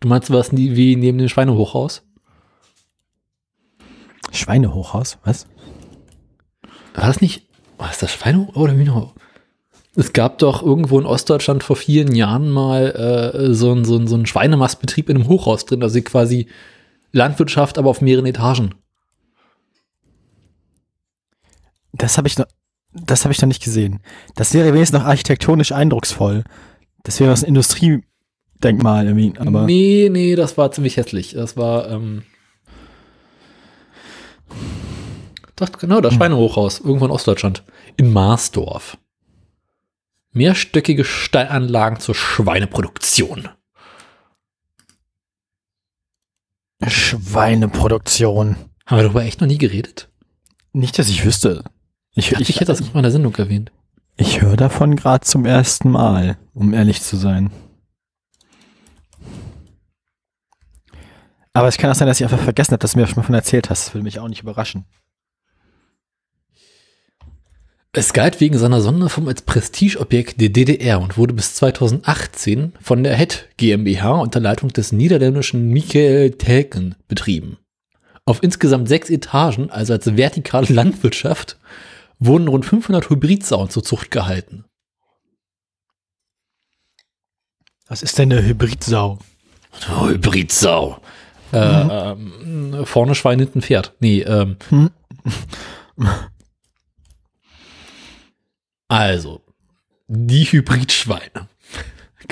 Du 0.00 0.08
meinst 0.08 0.30
was 0.30 0.52
wie 0.52 0.94
neben 0.94 1.16
dem 1.16 1.30
Schweinehochhaus? 1.30 2.02
Schweinehochhaus? 4.30 5.16
Was? 5.24 5.46
War 6.92 7.06
das 7.06 7.22
nicht, 7.22 7.47
war 7.78 7.88
das 7.88 7.98
das 7.98 8.12
Schweinehochhaus 8.12 8.56
oder 8.56 8.74
Hühnerhaus? 8.74 9.10
Es 9.94 10.12
gab 10.12 10.38
doch 10.38 10.62
irgendwo 10.62 10.98
in 11.00 11.06
Ostdeutschland 11.06 11.64
vor 11.64 11.74
vielen 11.74 12.14
Jahren 12.14 12.50
mal 12.50 13.32
äh, 13.34 13.54
so, 13.54 13.72
ein, 13.72 13.84
so, 13.84 13.96
ein, 13.96 14.06
so 14.06 14.14
einen 14.14 14.26
Schweinemastbetrieb 14.26 15.08
in 15.08 15.16
einem 15.16 15.28
Hochhaus 15.28 15.64
drin, 15.64 15.82
also 15.82 16.00
quasi 16.02 16.46
Landwirtschaft, 17.10 17.78
aber 17.78 17.90
auf 17.90 18.00
mehreren 18.00 18.26
Etagen. 18.26 18.74
Das 21.92 22.16
habe 22.16 22.28
ich 22.28 22.38
noch, 22.38 22.46
das 22.92 23.24
habe 23.24 23.32
ich 23.32 23.40
noch 23.40 23.48
nicht 23.48 23.62
gesehen. 23.62 24.00
Das 24.36 24.54
wäre 24.54 24.72
wenigstens 24.72 25.00
noch 25.00 25.06
architektonisch 25.06 25.72
eindrucksvoll. 25.72 26.44
Das 27.02 27.18
wäre 27.18 27.32
was 27.32 27.42
ein 27.42 27.48
Industriedenkmal 27.48 29.06
irgendwie, 29.06 29.32
aber. 29.38 29.64
Nee, 29.64 30.08
nee, 30.12 30.36
das 30.36 30.56
war 30.58 30.70
ziemlich 30.70 30.96
hässlich. 30.96 31.32
Das 31.32 31.56
war, 31.56 31.90
ähm, 31.90 32.22
doch, 35.60 35.72
genau, 35.72 36.00
das 36.00 36.12
hm. 36.12 36.18
Schweinehochhaus, 36.18 36.80
irgendwo 36.80 37.06
in 37.06 37.10
Ostdeutschland. 37.10 37.62
In 37.96 38.12
Marsdorf. 38.12 38.96
Mehrstöckige 40.32 41.04
Steilanlagen 41.04 42.00
zur 42.00 42.14
Schweineproduktion. 42.14 43.48
Schweineproduktion. 46.86 48.56
Haben 48.86 48.98
wir 48.98 49.02
darüber 49.02 49.24
echt 49.24 49.40
noch 49.40 49.48
nie 49.48 49.58
geredet? 49.58 50.08
Nicht, 50.72 50.98
dass 50.98 51.08
ich 51.08 51.24
wüsste. 51.24 51.64
Ich, 52.14 52.32
ich, 52.32 52.40
ich 52.48 52.56
hätte 52.56 52.66
das 52.66 52.80
nicht 52.80 52.94
mal 52.94 53.00
in 53.00 53.04
der 53.04 53.12
Sendung 53.12 53.34
erwähnt. 53.36 53.72
Ich 54.16 54.40
höre 54.40 54.56
davon 54.56 54.96
gerade 54.96 55.24
zum 55.24 55.44
ersten 55.44 55.90
Mal, 55.90 56.38
um 56.54 56.72
ehrlich 56.74 57.02
zu 57.02 57.16
sein. 57.16 57.50
Aber 61.52 61.68
es 61.68 61.76
kann 61.76 61.90
auch 61.90 61.94
sein, 61.94 62.06
dass 62.06 62.20
ich 62.20 62.24
einfach 62.24 62.42
vergessen 62.42 62.72
habe, 62.72 62.78
dass 62.78 62.92
du 62.92 62.98
mir 62.98 63.06
schon 63.06 63.16
mal 63.16 63.24
von 63.24 63.34
erzählt 63.34 63.70
hast. 63.70 63.86
Das 63.86 63.94
würde 63.94 64.04
mich 64.04 64.20
auch 64.20 64.28
nicht 64.28 64.42
überraschen. 64.42 64.84
Es 67.92 68.12
galt 68.12 68.40
wegen 68.40 68.58
seiner 68.58 68.82
Sonderform 68.82 69.28
als 69.28 69.42
Prestigeobjekt 69.42 70.40
der 70.40 70.50
DDR 70.50 71.00
und 71.00 71.16
wurde 71.16 71.32
bis 71.32 71.54
2018 71.54 72.74
von 72.80 73.02
der 73.02 73.16
HET 73.16 73.48
GmbH 73.56 74.20
unter 74.20 74.40
Leitung 74.40 74.70
des 74.70 74.92
niederländischen 74.92 75.70
Michael 75.70 76.32
Telken 76.32 76.96
betrieben. 77.08 77.56
Auf 78.26 78.42
insgesamt 78.42 78.88
sechs 78.88 79.08
Etagen, 79.08 79.70
also 79.70 79.94
als 79.94 80.16
vertikale 80.18 80.66
Landwirtschaft, 80.68 81.56
wurden 82.18 82.48
rund 82.48 82.66
500 82.66 83.08
Hybridsauen 83.08 83.70
zur 83.70 83.82
Zucht 83.82 84.10
gehalten. 84.10 84.64
Was 87.86 88.02
ist 88.02 88.18
denn 88.18 88.30
eine 88.30 88.44
Hybridsau? 88.44 89.18
Hybridsau. 89.86 91.00
Äh, 91.54 91.84
mhm. 91.84 92.74
ähm, 92.74 92.86
vorne 92.86 93.14
Schwein, 93.14 93.38
hinten 93.38 93.62
Pferd. 93.62 93.94
Nee, 94.00 94.20
ähm. 94.20 94.56
Hm. 94.68 94.90
Also, 98.88 99.42
die 100.08 100.44
Hybridschweine. 100.44 101.48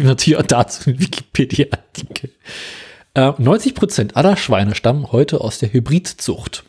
Natürlich 0.01 0.39
auch 0.39 0.47
dazu 0.47 0.91
einen 0.91 0.99
Wikipedia-Artikel. 1.01 2.31
Äh, 3.15 3.21
90% 3.21 4.15
aller 4.15 4.37
Schweine 4.37 4.75
stammen 4.75 5.13
heute 5.13 5.41
aus 5.41 5.59
der 5.59 5.73
Hybridzucht. 5.73 6.65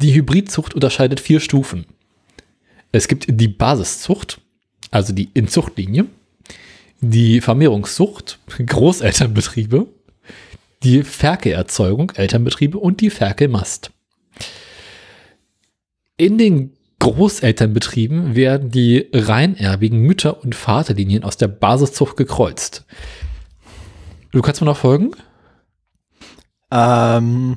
Die 0.00 0.14
Hybridzucht 0.14 0.74
unterscheidet 0.74 1.20
vier 1.20 1.40
Stufen. 1.40 1.86
Es 2.90 3.08
gibt 3.08 3.26
die 3.28 3.48
Basiszucht, 3.48 4.40
also 4.90 5.12
die 5.12 5.30
Inzuchtlinie, 5.34 6.06
die 7.00 7.40
Vermehrungszucht, 7.40 8.38
Großelternbetriebe, 8.66 9.86
die 10.82 11.02
Ferkelerzeugung, 11.02 12.12
Elternbetriebe 12.14 12.78
und 12.78 13.00
die 13.00 13.10
Ferkelmast. 13.10 13.90
In 16.16 16.38
den 16.38 16.77
Großelternbetrieben 17.08 18.36
werden 18.36 18.70
die 18.70 19.08
reinerbigen 19.14 20.00
Mütter- 20.00 20.42
und 20.42 20.54
Vaterlinien 20.54 21.24
aus 21.24 21.38
der 21.38 21.48
Basiszucht 21.48 22.18
gekreuzt. 22.18 22.84
Du 24.30 24.42
kannst 24.42 24.60
mir 24.60 24.66
noch 24.66 24.76
folgen? 24.76 25.12
Ähm, 26.70 27.56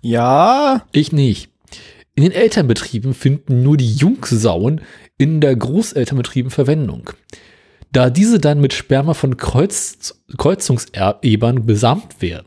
ja. 0.00 0.86
Ich 0.92 1.10
nicht. 1.10 1.50
In 2.14 2.22
den 2.22 2.32
Elternbetrieben 2.32 3.14
finden 3.14 3.64
nur 3.64 3.76
die 3.76 3.92
Jungsauen 3.92 4.82
in 5.18 5.40
der 5.40 5.56
Großelternbetrieben 5.56 6.52
Verwendung. 6.52 7.10
Da 7.90 8.10
diese 8.10 8.38
dann 8.38 8.60
mit 8.60 8.72
Sperma 8.72 9.14
von 9.14 9.38
Kreuz 9.38 10.22
Kreuzungserbern 10.38 11.66
besamt 11.66 12.22
werden. 12.22 12.46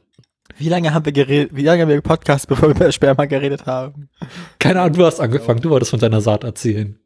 Wie 0.63 0.69
lange 0.69 0.93
haben 0.93 1.03
wir 1.03 1.11
geredet, 1.11 1.53
wie 1.53 1.63
lange 1.63 1.81
haben 1.81 1.89
wir 1.89 1.99
Podcast, 1.99 2.47
bevor 2.47 2.69
wir 2.69 2.75
über 2.75 2.91
Sperma 2.93 3.25
geredet 3.25 3.65
haben? 3.65 4.07
Keine 4.59 4.79
Ahnung, 4.79 4.95
du 4.95 5.05
hast 5.05 5.19
angefangen, 5.19 5.59
du 5.59 5.69
wolltest 5.69 5.91
von 5.91 5.99
deiner 5.99 6.21
Saat 6.21 6.45
erzählen. 6.45 6.97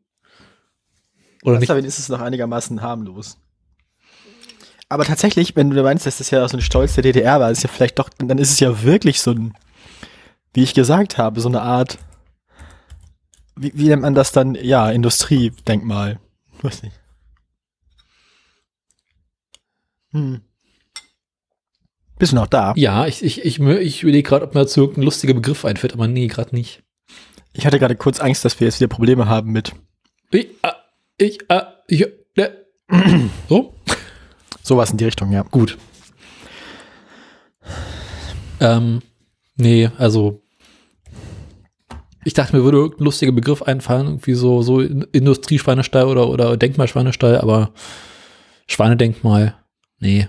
Oder 1.44 1.58
nicht? 1.58 1.70
ist 1.72 1.98
es 1.98 2.08
noch 2.08 2.22
einigermaßen 2.22 2.84
harmlos. 2.84 3.40
Aber 4.90 5.06
tatsächlich, 5.06 5.56
wenn 5.56 5.72
du 5.72 5.82
meinst, 5.82 6.06
dass 6.06 6.20
das 6.20 6.30
ja 6.30 6.48
so 6.48 6.56
ein 6.56 6.62
Stolz 6.62 6.94
der 6.94 7.02
DDR 7.02 7.40
war, 7.40 7.50
ist 7.50 7.64
ja 7.64 7.70
vielleicht 7.70 7.98
doch, 7.98 8.10
dann 8.20 8.38
ist 8.38 8.52
es 8.52 8.60
ja 8.60 8.84
wirklich 8.84 9.22
so 9.22 9.32
ein, 9.32 9.54
wie 10.54 10.62
ich 10.62 10.76
gesagt 10.76 11.18
habe, 11.18 11.42
so 11.42 11.50
eine 11.50 11.64
Art 11.64 11.98
wie, 13.56 13.72
wie 13.74 13.88
nennt 13.88 14.04
man 14.04 14.14
das 14.14 14.32
dann? 14.32 14.54
Ja, 14.54 14.92
Industriedenkmal. 14.92 16.20
Weiß 16.62 16.84
nicht. 16.84 17.00
Hm. 20.12 20.42
Bist 22.20 22.32
du 22.32 22.36
noch 22.36 22.48
da? 22.48 22.74
Ja, 22.76 23.06
ich, 23.06 23.24
ich, 23.24 23.46
ich, 23.46 23.60
ich 23.60 24.04
überlege 24.04 24.28
gerade, 24.28 24.46
ob 24.46 24.56
mir 24.56 24.62
dazu 24.62 24.82
irgendein 24.82 25.04
lustiger 25.04 25.34
Begriff 25.34 25.66
einfällt, 25.66 25.94
aber 25.94 26.08
nee, 26.08 26.28
gerade 26.28 26.56
nicht. 26.56 26.84
Ich 27.54 27.66
hatte 27.66 27.80
gerade 27.80 27.96
kurz 27.96 28.20
Angst, 28.20 28.44
dass 28.46 28.60
wir 28.60 28.68
jetzt 28.68 28.80
wieder 28.80 28.88
Probleme 28.88 29.28
haben 29.28 29.52
mit. 29.52 29.74
Ich, 30.32 30.48
äh, 30.62 30.72
ich, 31.18 31.40
äh, 31.50 31.62
ich, 31.88 32.06
Ja. 32.36 32.50
So? 33.50 33.74
Sowas 34.64 34.92
in 34.92 34.98
die 34.98 35.06
Richtung, 35.06 35.32
ja. 35.32 35.44
Gut. 35.44 35.78
Ähm, 38.60 39.02
nee, 39.56 39.90
also 39.98 40.42
ich 42.28 42.34
dachte 42.34 42.56
mir 42.56 42.64
würde 42.64 42.94
ein 42.94 43.04
lustiger 43.04 43.32
Begriff 43.32 43.62
einfallen, 43.62 44.08
irgendwie 44.08 44.34
so, 44.34 44.62
so 44.62 44.82
Industrieschweinestall 44.82 46.06
oder, 46.08 46.28
oder 46.28 46.58
Denkmalschweinestall, 46.58 47.40
aber 47.40 47.72
Schweinedenkmal, 48.68 49.56
nee. 50.00 50.28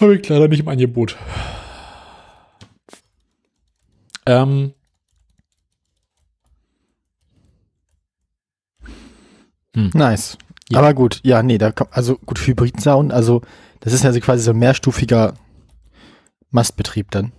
Habe 0.00 0.16
ich 0.16 0.28
leider 0.28 0.48
nicht 0.48 0.60
im 0.60 0.68
Angebot. 0.68 1.16
Ähm, 4.26 4.74
hm. 9.74 9.90
Nice. 9.94 10.38
Ja. 10.70 10.78
Aber 10.80 10.94
gut, 10.94 11.20
ja, 11.22 11.42
nee, 11.42 11.58
da 11.58 11.72
kommt, 11.72 11.94
also 11.94 12.16
gut, 12.18 12.38
Hybrid-Sound, 12.38 13.12
also 13.12 13.40
das 13.80 13.92
ist 13.92 14.02
ja 14.04 14.08
also 14.08 14.20
quasi 14.20 14.44
so 14.44 14.50
ein 14.50 14.58
mehrstufiger 14.58 15.34
Mastbetrieb 16.50 17.10
dann. 17.10 17.32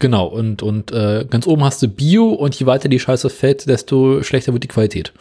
Genau, 0.00 0.26
und, 0.26 0.62
und 0.62 0.92
äh, 0.92 1.26
ganz 1.28 1.46
oben 1.46 1.64
hast 1.64 1.82
du 1.82 1.88
Bio 1.88 2.28
und 2.28 2.54
je 2.54 2.66
weiter 2.66 2.88
die 2.88 2.98
Scheiße 2.98 3.30
fällt, 3.30 3.66
desto 3.68 4.22
schlechter 4.22 4.52
wird 4.52 4.64
die 4.64 4.68
Qualität. 4.68 5.14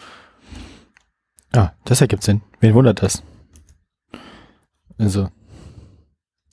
Ah, 1.53 1.71
das 1.85 2.01
ergibt 2.01 2.23
Sinn. 2.23 2.41
Wen 2.59 2.73
wundert 2.73 3.01
das? 3.01 3.23
Also. 4.97 5.29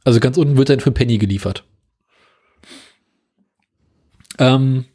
Also 0.05 0.21
ganz 0.21 0.37
unten 0.37 0.57
wird 0.57 0.69
dann 0.69 0.81
für 0.81 0.93
Penny 0.93 1.19
geliefert. 1.19 1.65
Ähm, 4.39 4.87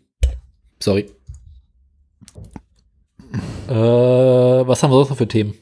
sorry. 0.80 1.12
Äh, 3.68 3.74
was 3.74 4.82
haben 4.82 4.92
wir 4.92 4.96
sonst 4.96 5.10
noch 5.10 5.18
für 5.18 5.28
Themen? 5.28 5.54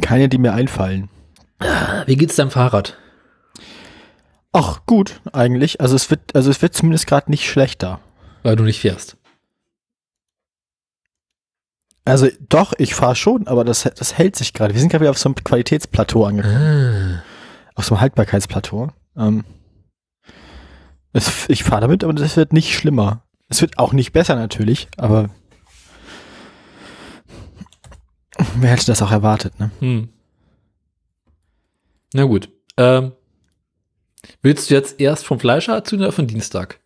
Keine, 0.00 0.28
die 0.28 0.38
mir 0.38 0.52
einfallen. 0.52 1.08
Wie 2.06 2.16
geht's 2.16 2.36
deinem 2.36 2.50
Fahrrad? 2.50 2.96
Ach, 4.52 4.80
gut, 4.86 5.20
eigentlich. 5.32 5.80
Also 5.80 5.96
es 5.96 6.10
wird, 6.10 6.34
also 6.34 6.50
es 6.50 6.62
wird 6.62 6.74
zumindest 6.74 7.06
gerade 7.06 7.30
nicht 7.30 7.48
schlechter. 7.48 8.00
Weil 8.42 8.56
du 8.56 8.64
nicht 8.64 8.80
fährst. 8.80 9.16
Also 12.04 12.28
doch, 12.48 12.72
ich 12.78 12.94
fahre 12.94 13.14
schon, 13.14 13.46
aber 13.46 13.64
das, 13.64 13.82
das 13.82 14.16
hält 14.16 14.36
sich 14.36 14.52
gerade. 14.52 14.74
Wir 14.74 14.80
sind 14.80 14.88
gerade 14.88 15.02
wieder 15.02 15.10
auf 15.10 15.18
so 15.18 15.28
einem 15.28 15.36
Qualitätsplateau 15.36 16.24
angekommen. 16.24 16.56
Ah. 16.56 17.22
Auf 17.74 17.84
so 17.84 17.94
einem 17.94 18.00
Haltbarkeitsplateau. 18.00 18.88
Ähm, 19.16 19.44
es, 21.12 21.48
ich 21.48 21.64
fahre 21.64 21.82
damit, 21.82 22.04
aber 22.04 22.12
das 22.12 22.36
wird 22.36 22.52
nicht 22.52 22.74
schlimmer. 22.74 23.22
Es 23.48 23.60
wird 23.60 23.78
auch 23.78 23.92
nicht 23.92 24.12
besser 24.12 24.36
natürlich, 24.36 24.88
aber 24.96 25.30
wer 28.56 28.70
hätte 28.70 28.86
das 28.86 29.02
auch 29.02 29.10
erwartet, 29.10 29.58
ne? 29.58 29.70
Hm. 29.80 30.08
Na 32.14 32.24
gut. 32.24 32.48
Ähm, 32.76 33.12
willst 34.42 34.70
du 34.70 34.74
jetzt 34.74 35.00
erst 35.00 35.26
vom 35.26 35.40
Fleischer 35.40 35.74
erzählen 35.74 36.02
oder 36.02 36.12
von 36.12 36.26
Dienstag? 36.26 36.80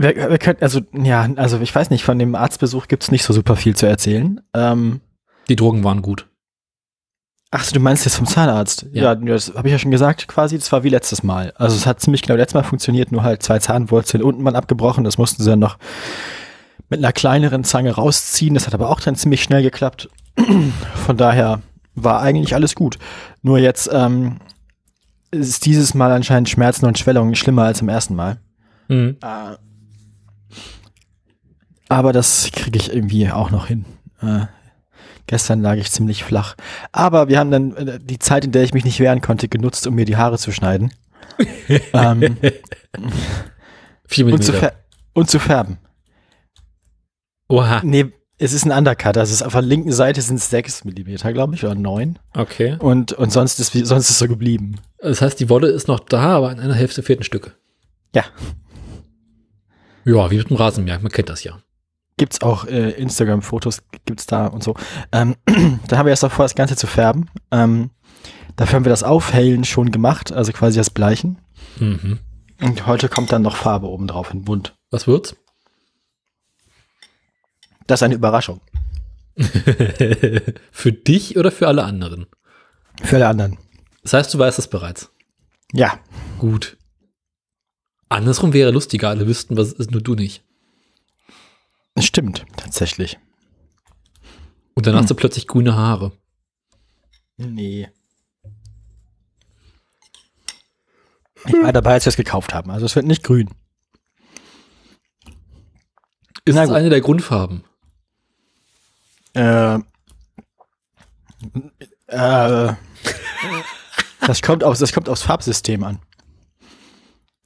Wir, 0.00 0.16
wir 0.16 0.38
können, 0.38 0.56
also, 0.62 0.80
ja, 0.94 1.28
also 1.36 1.60
ich 1.60 1.74
weiß 1.74 1.90
nicht, 1.90 2.04
von 2.04 2.18
dem 2.18 2.34
Arztbesuch 2.34 2.88
gibt 2.88 3.02
es 3.02 3.10
nicht 3.10 3.22
so 3.22 3.34
super 3.34 3.54
viel 3.54 3.76
zu 3.76 3.84
erzählen. 3.84 4.40
Ähm, 4.54 5.00
Die 5.50 5.56
Drogen 5.56 5.84
waren 5.84 6.00
gut. 6.00 6.26
Ach 7.50 7.64
so, 7.64 7.74
du 7.74 7.80
meinst 7.80 8.06
jetzt 8.06 8.14
vom 8.14 8.26
Zahnarzt? 8.26 8.86
Ja, 8.92 9.12
ja 9.12 9.14
das 9.14 9.52
habe 9.54 9.68
ich 9.68 9.72
ja 9.72 9.78
schon 9.78 9.90
gesagt, 9.90 10.26
quasi. 10.26 10.56
Das 10.56 10.72
war 10.72 10.84
wie 10.84 10.88
letztes 10.88 11.22
Mal. 11.22 11.52
Also 11.56 11.76
es 11.76 11.84
hat 11.84 12.00
ziemlich 12.00 12.22
genau 12.22 12.36
letztes 12.36 12.54
Mal 12.54 12.62
funktioniert, 12.62 13.12
nur 13.12 13.24
halt 13.24 13.42
zwei 13.42 13.58
Zahnwurzeln 13.58 14.22
unten 14.22 14.42
mal 14.42 14.56
abgebrochen. 14.56 15.04
Das 15.04 15.18
mussten 15.18 15.42
sie 15.42 15.50
dann 15.50 15.58
noch 15.58 15.76
mit 16.88 17.00
einer 17.00 17.12
kleineren 17.12 17.64
Zange 17.64 17.90
rausziehen. 17.90 18.54
Das 18.54 18.66
hat 18.66 18.74
aber 18.74 18.88
auch 18.88 19.00
dann 19.00 19.16
ziemlich 19.16 19.42
schnell 19.42 19.62
geklappt. 19.62 20.08
Von 20.94 21.16
daher 21.18 21.60
war 21.94 22.22
eigentlich 22.22 22.54
alles 22.54 22.74
gut. 22.74 22.98
Nur 23.42 23.58
jetzt 23.58 23.90
ähm, 23.92 24.38
ist 25.30 25.66
dieses 25.66 25.92
Mal 25.92 26.10
anscheinend 26.10 26.48
Schmerzen 26.48 26.86
und 26.86 26.98
Schwellungen 26.98 27.34
schlimmer 27.34 27.64
als 27.64 27.82
im 27.82 27.90
ersten 27.90 28.14
Mal. 28.14 28.38
Mhm. 28.88 29.16
Äh, 29.22 29.56
aber 31.90 32.12
das 32.12 32.50
kriege 32.52 32.78
ich 32.78 32.94
irgendwie 32.94 33.30
auch 33.30 33.50
noch 33.50 33.66
hin. 33.66 33.84
Äh, 34.22 34.46
gestern 35.26 35.60
lag 35.60 35.74
ich 35.74 35.90
ziemlich 35.90 36.22
flach. 36.22 36.54
Aber 36.92 37.28
wir 37.28 37.38
haben 37.38 37.50
dann 37.50 37.76
äh, 37.76 37.98
die 38.00 38.20
Zeit, 38.20 38.44
in 38.44 38.52
der 38.52 38.62
ich 38.62 38.72
mich 38.72 38.84
nicht 38.84 39.00
wehren 39.00 39.20
konnte, 39.20 39.48
genutzt, 39.48 39.86
um 39.86 39.96
mir 39.96 40.04
die 40.04 40.16
Haare 40.16 40.38
zu 40.38 40.52
schneiden. 40.52 40.92
ähm, 41.92 42.36
und, 44.18 44.44
zu 44.44 44.72
und 45.14 45.30
zu 45.30 45.38
färben. 45.40 45.78
Oha. 47.48 47.80
Nee, 47.82 48.12
es 48.38 48.52
ist 48.52 48.64
ein 48.64 48.72
Undercut. 48.72 49.18
Also 49.18 49.34
es 49.34 49.42
auf 49.42 49.52
der 49.52 49.62
linken 49.62 49.92
Seite 49.92 50.22
sind 50.22 50.36
es 50.36 50.48
6 50.48 50.84
mm, 50.84 51.16
glaube 51.32 51.56
ich, 51.56 51.64
oder 51.64 51.74
9. 51.74 52.20
Okay. 52.34 52.76
Und, 52.78 53.12
und 53.14 53.32
sonst 53.32 53.58
ist 53.58 53.72
sonst 53.72 54.04
ist 54.04 54.10
es 54.10 54.18
so 54.18 54.28
geblieben. 54.28 54.76
Das 54.98 55.22
heißt, 55.22 55.40
die 55.40 55.48
Wolle 55.48 55.68
ist 55.68 55.88
noch 55.88 56.00
da, 56.00 56.36
aber 56.36 56.52
in 56.52 56.60
einer 56.60 56.74
Hälfte 56.74 57.02
fehlt 57.02 57.20
ein 57.20 57.24
Stück. 57.24 57.58
Ja. 58.14 58.24
Ja, 60.04 60.30
wie 60.30 60.38
mit 60.38 60.50
dem 60.50 60.56
Rasenmäher, 60.56 61.00
man 61.00 61.10
kennt 61.10 61.28
das 61.28 61.42
ja. 61.42 61.60
Gibt's 62.20 62.42
auch 62.42 62.66
äh, 62.66 62.90
Instagram-Fotos, 62.90 63.82
gibt's 64.04 64.26
da 64.26 64.46
und 64.46 64.62
so. 64.62 64.74
Ähm, 65.10 65.36
da 65.88 65.96
haben 65.96 66.04
wir 66.04 66.10
erst 66.10 66.22
davor, 66.22 66.44
das 66.44 66.54
Ganze 66.54 66.76
zu 66.76 66.86
färben. 66.86 67.30
Ähm, 67.50 67.92
dafür 68.56 68.76
haben 68.76 68.84
wir 68.84 68.90
das 68.90 69.02
Aufhellen 69.02 69.64
schon 69.64 69.90
gemacht, 69.90 70.30
also 70.30 70.52
quasi 70.52 70.76
das 70.76 70.90
Bleichen. 70.90 71.38
Mhm. 71.78 72.18
Und 72.60 72.86
heute 72.86 73.08
kommt 73.08 73.32
dann 73.32 73.40
noch 73.40 73.56
Farbe 73.56 73.86
oben 73.86 74.06
drauf 74.06 74.34
in 74.34 74.44
bunt. 74.44 74.74
Was 74.90 75.06
wird's? 75.06 75.34
Das 77.86 78.00
ist 78.00 78.02
eine 78.02 78.16
Überraschung. 78.16 78.60
für 79.38 80.92
dich 80.92 81.38
oder 81.38 81.50
für 81.50 81.68
alle 81.68 81.84
anderen? 81.84 82.26
Für 83.02 83.16
alle 83.16 83.28
anderen. 83.28 83.56
Das 84.02 84.12
heißt, 84.12 84.34
du 84.34 84.38
weißt 84.38 84.58
es 84.58 84.68
bereits. 84.68 85.10
Ja. 85.72 85.98
Gut. 86.38 86.76
Andersrum 88.10 88.52
wäre 88.52 88.72
lustiger, 88.72 89.08
alle 89.08 89.26
wüssten, 89.26 89.56
was 89.56 89.68
es 89.68 89.72
ist, 89.72 89.90
nur 89.90 90.02
du 90.02 90.16
nicht. 90.16 90.44
Stimmt, 91.98 92.46
tatsächlich. 92.56 93.18
Und 94.74 94.86
dann 94.86 94.94
hm. 94.94 95.00
hast 95.00 95.10
du 95.10 95.14
plötzlich 95.14 95.46
grüne 95.46 95.74
Haare. 95.74 96.12
Nee. 97.36 97.88
Ich 101.46 101.54
war 101.54 101.72
dabei, 101.72 101.94
als 101.94 102.04
wir 102.04 102.10
es 102.10 102.16
gekauft 102.16 102.54
haben. 102.54 102.70
Also 102.70 102.86
es 102.86 102.96
wird 102.96 103.06
nicht 103.06 103.24
grün. 103.24 103.50
Ist 106.44 106.56
es 106.56 106.70
eine 106.70 106.90
der 106.90 107.00
Grundfarben? 107.00 107.64
Äh, 109.34 109.76
äh, 112.06 112.74
das, 114.20 114.42
kommt 114.42 114.64
aus, 114.64 114.78
das 114.78 114.92
kommt 114.92 115.08
aufs 115.08 115.22
Farbsystem 115.22 115.84
an. 115.84 116.00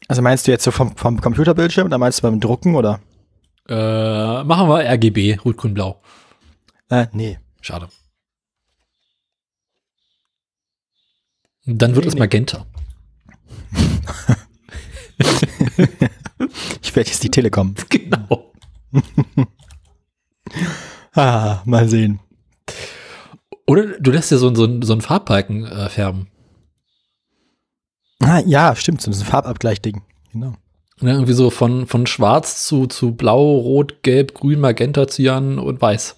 Also 0.09 0.23
meinst 0.23 0.47
du 0.47 0.51
jetzt 0.51 0.65
so 0.65 0.71
vom, 0.71 0.97
vom 0.97 1.21
Computerbildschirm 1.21 1.87
oder 1.87 1.99
meinst 1.99 2.19
du 2.19 2.23
beim 2.23 2.41
Drucken 2.41 2.75
oder? 2.75 3.01
Äh, 3.69 4.45
machen 4.45 4.69
wir 4.69 4.85
RGB, 4.85 5.39
Rot, 5.45 5.57
Grün, 5.57 5.75
Blau. 5.75 6.03
Äh, 6.91 7.07
nee. 7.13 7.39
Schade. 7.61 7.89
Dann 11.67 11.95
wird 11.95 12.05
nee, 12.05 12.11
es 12.11 12.19
Magenta. 12.19 12.67
ich 16.83 16.95
werde 16.95 17.11
jetzt 17.11 17.23
die 17.23 17.31
Telekom. 17.31 17.75
Genau. 17.89 18.53
Ah, 21.17 21.63
mal 21.65 21.89
sehen. 21.89 22.19
Oder 23.69 23.99
du 24.01 24.11
lässt 24.11 24.33
ja 24.33 24.37
so, 24.37 24.53
so, 24.53 24.83
so 24.83 24.93
einen 24.93 25.01
Farbbalken 25.01 25.65
äh, 25.65 25.89
färben. 25.89 26.29
Ah, 28.21 28.41
ja, 28.41 28.75
stimmt, 28.75 29.01
so 29.01 29.11
ein 29.11 29.15
Farbabgleich-Ding. 29.15 30.03
Genau. 30.33 30.57
Ja, 31.05 31.13
irgendwie 31.13 31.35
so 31.35 31.51
von, 31.51 31.87
von 31.87 32.07
schwarz 32.07 32.67
zu, 32.67 32.87
zu 32.87 33.15
blau, 33.15 33.59
rot, 33.59 34.03
gelb, 34.03 34.33
grün, 34.33 34.59
magenta, 34.59 35.07
cyan 35.07 35.59
und 35.59 35.83
weiß. 35.83 36.17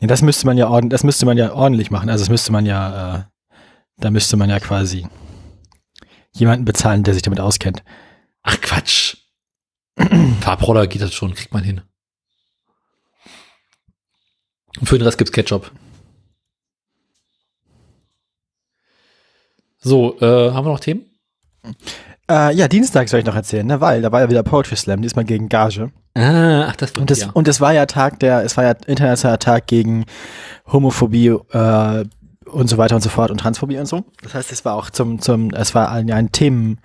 Ja, 0.00 0.08
das 0.08 0.20
müsste 0.20 0.46
man 0.46 0.58
ja 0.58 0.68
ordentlich, 0.68 0.90
das 0.90 1.04
müsste 1.04 1.26
man 1.26 1.38
ja 1.38 1.52
ordentlich 1.52 1.92
machen. 1.92 2.10
Also 2.10 2.22
das 2.22 2.28
müsste 2.28 2.50
man 2.50 2.66
ja, 2.66 3.18
äh, 3.18 3.22
da 3.98 4.10
müsste 4.10 4.36
man 4.36 4.50
ja 4.50 4.58
quasi 4.58 5.06
jemanden 6.32 6.64
bezahlen, 6.64 7.04
der 7.04 7.14
sich 7.14 7.22
damit 7.22 7.38
auskennt. 7.38 7.84
Ach 8.42 8.60
Quatsch. 8.60 9.16
Farbroller 10.40 10.88
geht 10.88 11.00
das 11.00 11.14
schon, 11.14 11.32
kriegt 11.34 11.54
man 11.54 11.62
hin. 11.62 11.80
Und 14.80 14.88
für 14.88 14.98
den 14.98 15.04
Rest 15.04 15.18
gibt's 15.18 15.32
Ketchup. 15.32 15.70
So, 19.78 20.18
äh, 20.20 20.50
haben 20.50 20.66
wir 20.66 20.72
noch 20.72 20.80
Themen? 20.80 21.06
Äh, 22.30 22.54
ja, 22.54 22.68
Dienstag 22.68 23.08
soll 23.08 23.20
ich 23.20 23.26
noch 23.26 23.36
erzählen, 23.36 23.66
ne? 23.66 23.80
weil 23.80 24.00
da 24.00 24.10
war 24.10 24.20
ja 24.20 24.30
wieder 24.30 24.42
Poetry 24.42 24.76
Slam, 24.76 25.02
diesmal 25.02 25.24
gegen 25.24 25.48
Gage. 25.48 25.90
Ah, 26.14 26.68
ach, 26.68 26.76
das 26.76 26.92
und 26.92 27.10
das, 27.10 27.20
ja. 27.20 27.30
und 27.32 27.48
es 27.48 27.60
war 27.60 27.72
ja 27.72 27.86
Tag 27.86 28.20
der, 28.20 28.44
es 28.44 28.56
war 28.56 28.64
ja 28.64 28.74
internationaler 28.86 29.38
Tag 29.38 29.66
gegen 29.66 30.06
Homophobie 30.66 31.28
äh, 31.28 32.04
und 32.46 32.68
so 32.68 32.78
weiter 32.78 32.94
und 32.94 33.02
so 33.02 33.10
fort 33.10 33.30
und 33.30 33.38
Transphobie 33.38 33.78
und 33.78 33.86
so. 33.86 34.04
Das 34.22 34.34
heißt, 34.34 34.52
es 34.52 34.64
war 34.64 34.74
auch 34.74 34.90
zum, 34.90 35.20
zum, 35.20 35.50
es 35.50 35.74
war 35.74 35.90
ein, 35.90 36.10
ein 36.10 36.32
Themen, 36.32 36.78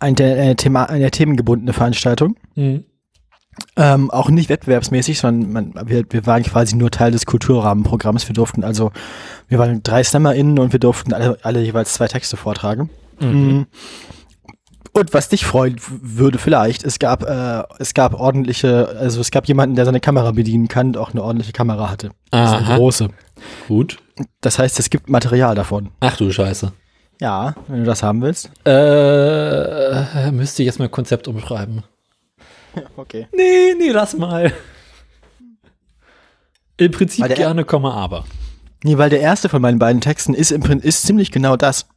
ein, 0.00 0.16
eine, 0.18 0.56
Thema, 0.56 0.88
eine 0.88 1.10
themengebundene 1.10 1.72
Veranstaltung. 1.72 2.36
Mhm. 2.54 2.84
Ähm, 3.76 4.10
auch 4.10 4.30
nicht 4.30 4.48
wettbewerbsmäßig, 4.48 5.18
sondern 5.18 5.52
man, 5.52 5.88
wir, 5.88 6.04
wir 6.10 6.26
waren 6.26 6.42
quasi 6.42 6.76
nur 6.76 6.90
Teil 6.90 7.10
des 7.10 7.26
Kulturrahmenprogramms. 7.26 8.28
Wir 8.28 8.34
durften 8.34 8.64
also, 8.64 8.92
wir 9.48 9.58
waren 9.58 9.82
drei 9.82 10.02
SlammerInnen 10.02 10.58
und 10.58 10.72
wir 10.72 10.80
durften 10.80 11.12
alle, 11.12 11.38
alle 11.42 11.60
jeweils 11.60 11.94
zwei 11.94 12.08
Texte 12.08 12.36
vortragen. 12.36 12.90
Mhm. 13.20 13.28
mhm. 13.28 13.66
Und 14.98 15.14
was 15.14 15.28
dich 15.28 15.44
freuen 15.44 15.76
würde 15.88 16.38
vielleicht, 16.38 16.82
es 16.82 16.98
gab, 16.98 17.22
äh, 17.22 17.62
es 17.78 17.94
gab 17.94 18.14
ordentliche, 18.14 18.88
also 18.98 19.20
es 19.20 19.30
gab 19.30 19.46
jemanden, 19.46 19.76
der 19.76 19.84
seine 19.84 20.00
Kamera 20.00 20.32
bedienen 20.32 20.66
kann 20.66 20.88
und 20.88 20.96
auch 20.96 21.12
eine 21.12 21.22
ordentliche 21.22 21.52
Kamera 21.52 21.88
hatte. 21.88 22.10
Aha. 22.32 22.56
eine 22.56 22.76
große. 22.76 23.08
Gut. 23.68 23.98
Das 24.40 24.58
heißt, 24.58 24.80
es 24.80 24.90
gibt 24.90 25.08
Material 25.08 25.54
davon. 25.54 25.90
Ach 26.00 26.16
du 26.16 26.32
Scheiße. 26.32 26.72
Ja, 27.20 27.54
wenn 27.68 27.80
du 27.80 27.84
das 27.84 28.02
haben 28.02 28.22
willst. 28.22 28.50
Äh, 28.64 30.30
müsste 30.32 30.62
ich 30.62 30.66
jetzt 30.66 30.78
mal 30.78 30.88
Konzept 30.88 31.28
umschreiben. 31.28 31.84
Okay. 32.96 33.26
Nee, 33.34 33.74
nee, 33.76 33.90
lass 33.90 34.16
mal. 34.16 34.52
Im 36.76 36.92
Prinzip 36.92 37.26
gerne, 37.34 37.64
Komma, 37.64 37.92
aber. 37.94 38.24
Nee, 38.84 38.98
weil 38.98 39.10
der 39.10 39.20
erste 39.20 39.48
von 39.48 39.60
meinen 39.60 39.80
beiden 39.80 40.00
Texten 40.00 40.32
ist, 40.32 40.52
im, 40.52 40.62
ist 40.80 41.02
ziemlich 41.02 41.32
genau 41.32 41.56
das 41.56 41.88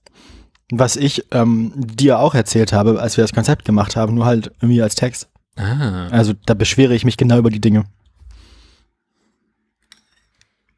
was 0.72 0.96
ich 0.96 1.26
ähm, 1.32 1.74
dir 1.76 2.20
auch 2.20 2.34
erzählt 2.34 2.74
habe, 2.74 3.00
als 3.00 3.18
wir 3.18 3.24
das 3.24 3.34
Konzept 3.34 3.66
gemacht 3.66 3.96
haben, 3.96 4.16
nur 4.16 4.26
halt 4.26 4.52
irgendwie 4.62 4.82
als 4.82 4.96
Text. 4.96 5.30
Ah. 5.58 6.08
Also 6.08 6.34
da 6.46 6.54
beschwere 6.54 6.96
ich 6.96 7.06
mich 7.06 7.18
genau 7.18 7.38
über 7.38 7.50
die 7.50 7.62
Dinge. 7.62 7.86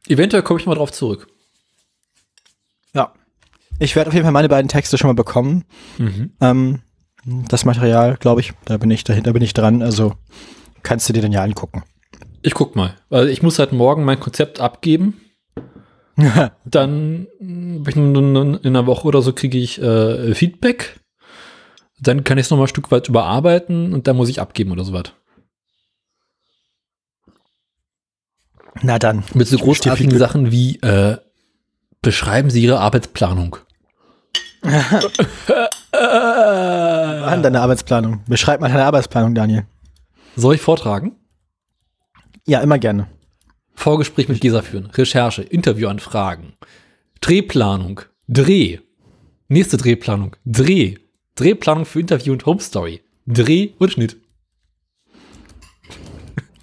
Eventuell 0.08 0.44
komme 0.44 0.60
ich 0.60 0.66
mal 0.66 0.76
drauf 0.76 0.92
zurück. 0.92 1.28
Ja. 2.94 3.14
Ich 3.80 3.96
werde 3.96 4.10
auf 4.10 4.14
jeden 4.14 4.26
Fall 4.26 4.34
meine 4.34 4.50
beiden 4.50 4.68
Texte 4.68 4.98
schon 4.98 5.08
mal 5.08 5.14
bekommen. 5.14 5.64
Mhm. 5.98 6.34
Ähm, 6.42 6.82
das 7.26 7.64
Material, 7.64 8.18
glaube 8.18 8.42
ich, 8.42 8.54
da 8.66 8.78
bin 8.78 8.92
ich 8.92 9.04
dahinter, 9.04 9.32
bin 9.32 9.44
ich 9.44 9.54
dran. 9.54 9.82
Also 9.82 10.16
kannst 10.82 11.08
du 11.08 11.14
dir 11.14 11.22
dann 11.22 11.32
ja 11.32 11.44
angucken. 11.44 11.84
Ich 12.42 12.54
guck 12.54 12.76
mal. 12.76 12.96
Weil 13.10 13.30
ich 13.30 13.42
muss 13.42 13.60
halt 13.60 13.72
morgen 13.72 14.04
mein 14.04 14.20
Konzept 14.20 14.60
abgeben. 14.60 15.22
dann 16.66 17.28
in 17.40 18.60
einer 18.64 18.86
Woche 18.86 19.08
oder 19.08 19.22
so 19.22 19.34
kriege 19.34 19.58
ich 19.58 19.82
äh, 19.82 20.34
Feedback. 20.36 21.00
Dann 22.00 22.24
kann 22.24 22.38
ich 22.38 22.46
es 22.46 22.52
nochmal 22.52 22.66
ein 22.66 22.70
Stück 22.70 22.92
weit 22.92 23.08
überarbeiten 23.08 23.94
und 23.94 24.08
dann 24.08 24.16
muss 24.18 24.30
ich 24.30 24.42
abgeben 24.42 24.72
oder 24.72 24.84
so 24.84 24.94
was. 24.94 25.14
Na 28.82 29.00
dann. 29.00 29.24
Mit 29.34 29.48
so 29.48 29.58
großartigen 29.58 30.18
Sachen 30.18 30.52
wie 30.52 30.78
äh, 30.82 31.18
beschreiben 32.02 32.50
Sie 32.50 32.64
Ihre 32.64 32.80
Arbeitsplanung. 32.80 33.58
An 35.92 37.44
deine 37.44 37.62
Arbeitsplanung. 37.62 38.24
Beschreib 38.28 38.62
mal 38.62 38.70
deine 38.70 38.86
Arbeitsplanung, 38.86 39.36
Daniel. 39.36 39.66
Soll 40.36 40.56
ich 40.56 40.62
vortragen? 40.62 41.16
Ja, 42.46 42.62
immer 42.62 42.80
gerne. 42.80 43.08
Vorgespräch 43.74 44.30
mit 44.30 44.42
Gesa 44.42 44.62
führen, 44.62 44.88
Recherche, 44.88 45.42
Interviewanfragen, 45.42 46.54
Drehplanung, 47.22 48.02
Dreh, 48.28 48.80
nächste 49.48 49.78
Drehplanung, 49.78 50.36
Dreh, 50.46 50.96
Drehplanung 51.36 51.86
für 51.86 52.00
Interview 52.00 52.34
und 52.34 52.46
Home 52.46 52.60
Story, 52.60 53.02
Dreh 53.26 53.70
und 53.80 53.92
Schnitt. 53.92 54.18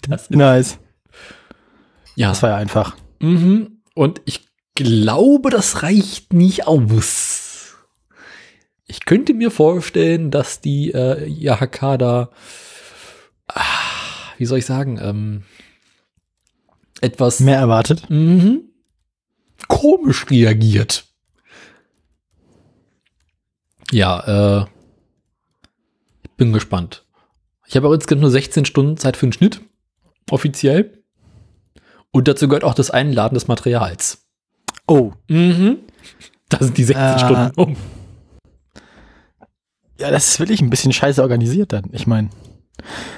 Das 0.09 0.31
nice. 0.31 0.79
Ja. 2.17 2.31
Das 2.31 2.43
war 2.43 2.51
ja 2.51 2.57
einfach. 2.57 2.97
Mhm. 3.21 3.83
Und 3.95 4.23
ich 4.25 4.41
glaube, 4.75 5.51
das 5.51 5.83
reicht 5.83 6.33
nicht 6.33 6.67
aus. 6.67 7.77
Ich 8.87 9.05
könnte 9.05 9.35
mir 9.35 9.51
vorstellen, 9.51 10.31
dass 10.31 10.61
die 10.61 10.91
äh, 10.93 11.29
IHK 11.29 11.99
da, 11.99 12.31
ah, 13.47 13.63
wie 14.39 14.47
soll 14.47 14.59
ich 14.59 14.67
sagen, 14.67 14.99
ähm, 15.01 15.43
etwas 17.01 17.41
mehr 17.41 17.59
erwartet. 17.59 18.09
Mhm. 18.09 18.63
Komisch 19.69 20.27
reagiert. 20.31 21.05
Ja, 23.91 24.61
äh, 24.61 24.67
ich 26.23 26.31
bin 26.37 26.53
gespannt. 26.53 27.05
Ich 27.67 27.77
habe 27.77 27.89
auch 27.89 27.93
insgesamt 27.93 28.23
nur 28.23 28.31
16 28.31 28.65
Stunden 28.65 28.97
Zeit 28.97 29.17
für 29.17 29.27
den 29.27 29.33
Schnitt, 29.33 29.61
offiziell. 30.31 31.03
Und 32.11 32.27
dazu 32.27 32.49
gehört 32.49 32.65
auch 32.65 32.75
das 32.75 32.91
Einladen 32.91 33.35
des 33.35 33.47
Materials. 33.47 34.27
Oh. 34.87 35.13
Mhm. 35.29 35.79
Da 36.49 36.59
sind 36.59 36.77
die 36.77 36.85
16 36.85 37.05
äh, 37.05 37.19
Stunden 37.19 37.53
um. 37.61 37.77
Ja, 39.99 40.11
das 40.11 40.29
ist 40.29 40.41
wirklich 40.41 40.61
ein 40.63 40.71
bisschen 40.71 40.93
scheiße 40.93 41.23
organisiert 41.23 41.73
dann. 41.73 41.85
Ich 41.93 42.07
meine. 42.07 42.31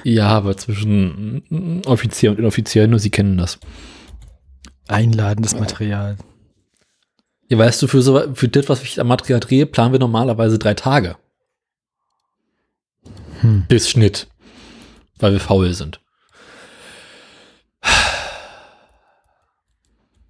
Ja, 0.05 0.29
aber 0.29 0.57
zwischen 0.57 1.83
Offizier 1.87 2.31
und 2.31 2.39
Inoffizier, 2.39 2.87
nur 2.87 2.99
sie 2.99 3.11
kennen 3.11 3.37
das. 3.37 3.59
Einladendes 4.89 5.55
Material. 5.55 6.17
Ja, 7.49 7.59
weißt 7.59 7.83
du, 7.83 7.87
für, 7.87 8.03
so, 8.03 8.35
für 8.35 8.49
das, 8.49 8.69
was 8.69 8.83
ich 8.83 9.01
am 9.01 9.09
Material 9.09 9.41
drehe, 9.41 9.67
planen 9.67 9.93
wir 9.93 9.99
normalerweise 9.99 10.59
drei 10.59 10.75
Tage. 10.75 11.17
Hm. 13.41 13.65
Bis 13.69 13.91
Schnitt. 13.91 14.29
Weil 15.19 15.33
wir 15.33 15.41
faul 15.41 15.73
sind. 15.75 16.01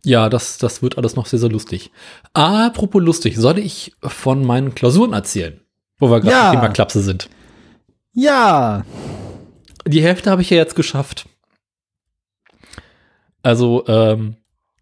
Ja, 0.04 0.28
das, 0.28 0.58
das 0.58 0.82
wird 0.82 0.98
alles 0.98 1.14
noch 1.14 1.26
sehr, 1.26 1.38
sehr 1.38 1.48
lustig. 1.48 1.92
Apropos 2.34 3.00
lustig, 3.00 3.36
soll 3.36 3.58
ich 3.58 3.94
von 4.02 4.44
meinen 4.44 4.74
Klausuren 4.74 5.12
erzählen? 5.12 5.60
Wo 5.98 6.10
wir 6.10 6.20
gerade 6.20 6.32
ja. 6.32 6.50
Thema 6.50 6.68
Klapse 6.70 7.02
sind. 7.02 7.28
Ja. 8.12 8.84
Die 9.86 10.02
Hälfte 10.02 10.30
habe 10.30 10.42
ich 10.42 10.50
ja 10.50 10.56
jetzt 10.56 10.74
geschafft. 10.74 11.26
Also, 13.42 13.84
ähm, 13.88 14.36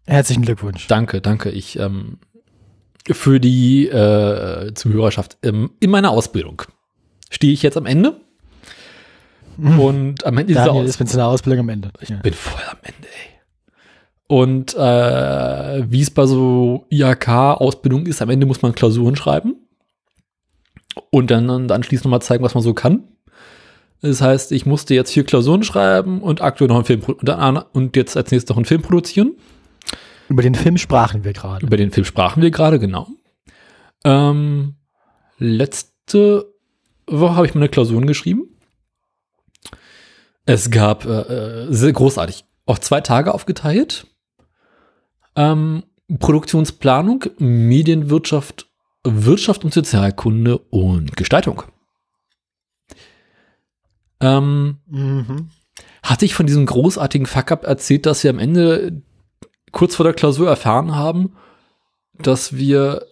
Herzlichen 0.05 0.43
Glückwunsch. 0.43 0.87
Danke, 0.87 1.21
danke. 1.21 1.49
Ich, 1.49 1.79
ähm, 1.79 2.17
für 3.09 3.39
die 3.39 3.87
äh, 3.87 4.73
Zuhörerschaft. 4.73 5.37
Ähm, 5.43 5.71
in 5.79 5.89
meiner 5.89 6.11
Ausbildung 6.11 6.63
stehe 7.29 7.53
ich 7.53 7.63
jetzt 7.63 7.77
am 7.77 7.85
Ende. 7.85 8.19
Mhm. 9.57 9.79
Und 9.79 10.25
am 10.25 10.37
Ende 10.37 10.53
Daniel 10.53 10.85
ist 10.85 10.99
mit 10.99 11.09
seiner 11.09 11.27
Ausbildung 11.27 11.61
am 11.61 11.69
Ende. 11.69 11.91
Ich 12.01 12.09
ja. 12.09 12.17
bin 12.17 12.33
voll 12.33 12.61
am 12.69 12.77
Ende, 12.81 13.07
ey. 13.07 13.31
Und 14.27 14.75
äh, 14.75 15.91
wie 15.91 16.01
es 16.01 16.09
bei 16.09 16.25
so 16.25 16.85
IHK-Ausbildung 16.89 18.05
ist, 18.05 18.21
am 18.21 18.29
Ende 18.29 18.45
muss 18.45 18.61
man 18.61 18.73
Klausuren 18.73 19.15
schreiben. 19.15 19.55
Und 21.09 21.31
dann, 21.31 21.47
dann 21.47 21.69
anschließend 21.69 22.05
nochmal 22.05 22.21
zeigen, 22.21 22.43
was 22.43 22.53
man 22.53 22.63
so 22.63 22.73
kann. 22.73 23.03
Das 24.01 24.21
heißt, 24.21 24.51
ich 24.51 24.65
musste 24.65 24.95
jetzt 24.95 25.11
vier 25.11 25.23
Klausuren 25.23 25.63
schreiben 25.63 26.21
und 26.21 26.41
aktuell 26.41 26.67
noch 26.67 26.75
einen 26.75 26.85
Film 26.85 27.01
und 27.73 27.95
jetzt 27.95 28.17
als 28.17 28.31
nächstes 28.31 28.49
noch 28.49 28.57
einen 28.57 28.65
Film 28.65 28.81
produzieren. 28.81 29.35
Über 30.27 30.41
den 30.41 30.55
Film 30.55 30.77
sprachen 30.77 31.23
wir 31.23 31.33
gerade. 31.33 31.65
Über 31.65 31.77
den 31.77 31.91
Film 31.91 32.05
sprachen 32.05 32.41
wir 32.41 32.51
gerade, 32.51 32.79
genau. 32.79 33.07
Ähm, 34.03 34.75
letzte 35.37 36.51
Woche 37.05 37.35
habe 37.35 37.45
ich 37.45 37.53
meine 37.53 37.69
Klausuren 37.69 38.07
geschrieben. 38.07 38.47
Es 40.45 40.71
gab 40.71 41.05
äh, 41.05 41.65
äh, 41.65 41.67
sehr 41.69 41.93
großartig 41.93 42.45
auch 42.65 42.79
zwei 42.79 43.01
Tage 43.01 43.33
aufgeteilt. 43.33 44.07
Ähm, 45.35 45.83
Produktionsplanung, 46.19 47.25
Medienwirtschaft, 47.37 48.67
Wirtschaft 49.03 49.63
und 49.63 49.73
Sozialkunde 49.73 50.57
und 50.57 51.15
Gestaltung. 51.15 51.63
Ähm, 54.21 54.77
mhm. 54.87 55.49
Hatte 56.03 56.25
ich 56.25 56.33
von 56.33 56.47
diesem 56.47 56.65
großartigen 56.65 57.27
Fuck-up 57.27 57.63
erzählt, 57.63 58.05
dass 58.05 58.23
wir 58.23 58.29
am 58.29 58.39
Ende 58.39 59.01
kurz 59.71 59.95
vor 59.95 60.03
der 60.03 60.13
Klausur 60.13 60.47
erfahren 60.47 60.95
haben, 60.95 61.35
dass 62.17 62.55
wir 62.55 63.05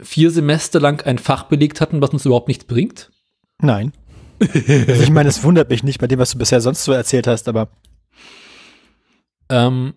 vier 0.00 0.30
Semester 0.30 0.80
lang 0.80 1.04
ein 1.04 1.18
Fach 1.18 1.44
belegt 1.44 1.80
hatten, 1.80 2.00
was 2.00 2.10
uns 2.10 2.24
überhaupt 2.24 2.48
nichts 2.48 2.64
bringt? 2.64 3.10
Nein. 3.60 3.92
also 4.40 5.02
ich 5.02 5.10
meine, 5.10 5.28
es 5.28 5.42
wundert 5.42 5.70
mich 5.70 5.82
nicht 5.82 6.00
bei 6.00 6.06
dem, 6.06 6.18
was 6.18 6.32
du 6.32 6.38
bisher 6.38 6.60
sonst 6.60 6.84
so 6.84 6.92
erzählt 6.92 7.26
hast, 7.26 7.48
aber. 7.48 7.68
Ähm, 9.48 9.94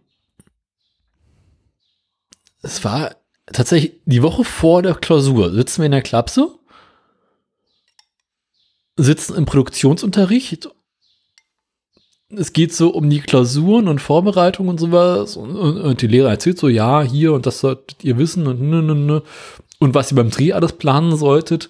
es 2.61 2.84
war 2.84 3.15
tatsächlich 3.47 3.93
die 4.05 4.21
Woche 4.21 4.43
vor 4.43 4.81
der 4.81 4.95
Klausur. 4.95 5.51
Sitzen 5.51 5.81
wir 5.81 5.88
in 5.88 5.91
der 5.93 6.01
Klapse 6.01 6.59
sitzen 8.99 9.35
im 9.35 9.45
Produktionsunterricht. 9.45 10.69
Es 12.35 12.53
geht 12.53 12.73
so 12.75 12.89
um 12.89 13.09
die 13.09 13.21
Klausuren 13.21 13.87
und 13.87 13.99
Vorbereitungen 13.99 14.69
und 14.69 14.79
sowas. 14.79 15.35
Und, 15.35 15.55
und, 15.55 15.81
und, 15.81 16.01
die 16.01 16.07
Lehrer 16.07 16.29
erzählt 16.29 16.59
so, 16.59 16.67
ja, 16.67 17.01
hier 17.01 17.33
und 17.33 17.45
das 17.45 17.59
solltet 17.59 18.03
ihr 18.03 18.17
wissen 18.17 18.45
und 18.45 18.61
ne, 18.61 18.83
ne, 18.83 18.93
ne. 18.93 19.23
Und 19.79 19.95
was 19.95 20.11
ihr 20.11 20.15
beim 20.15 20.29
Dreh 20.29 20.53
alles 20.53 20.73
planen 20.73 21.15
solltet. 21.15 21.69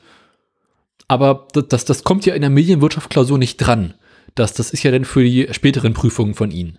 Aber 1.07 1.47
das, 1.53 1.85
das, 1.85 2.03
kommt 2.03 2.25
ja 2.25 2.35
in 2.35 2.41
der 2.41 2.49
Medienwirtschaft-Klausur 2.49 3.37
nicht 3.37 3.57
dran. 3.57 3.93
Das, 4.35 4.53
das 4.53 4.71
ist 4.71 4.83
ja 4.83 4.91
dann 4.91 5.05
für 5.05 5.23
die 5.23 5.47
späteren 5.51 5.93
Prüfungen 5.93 6.35
von 6.35 6.51
Ihnen. 6.51 6.77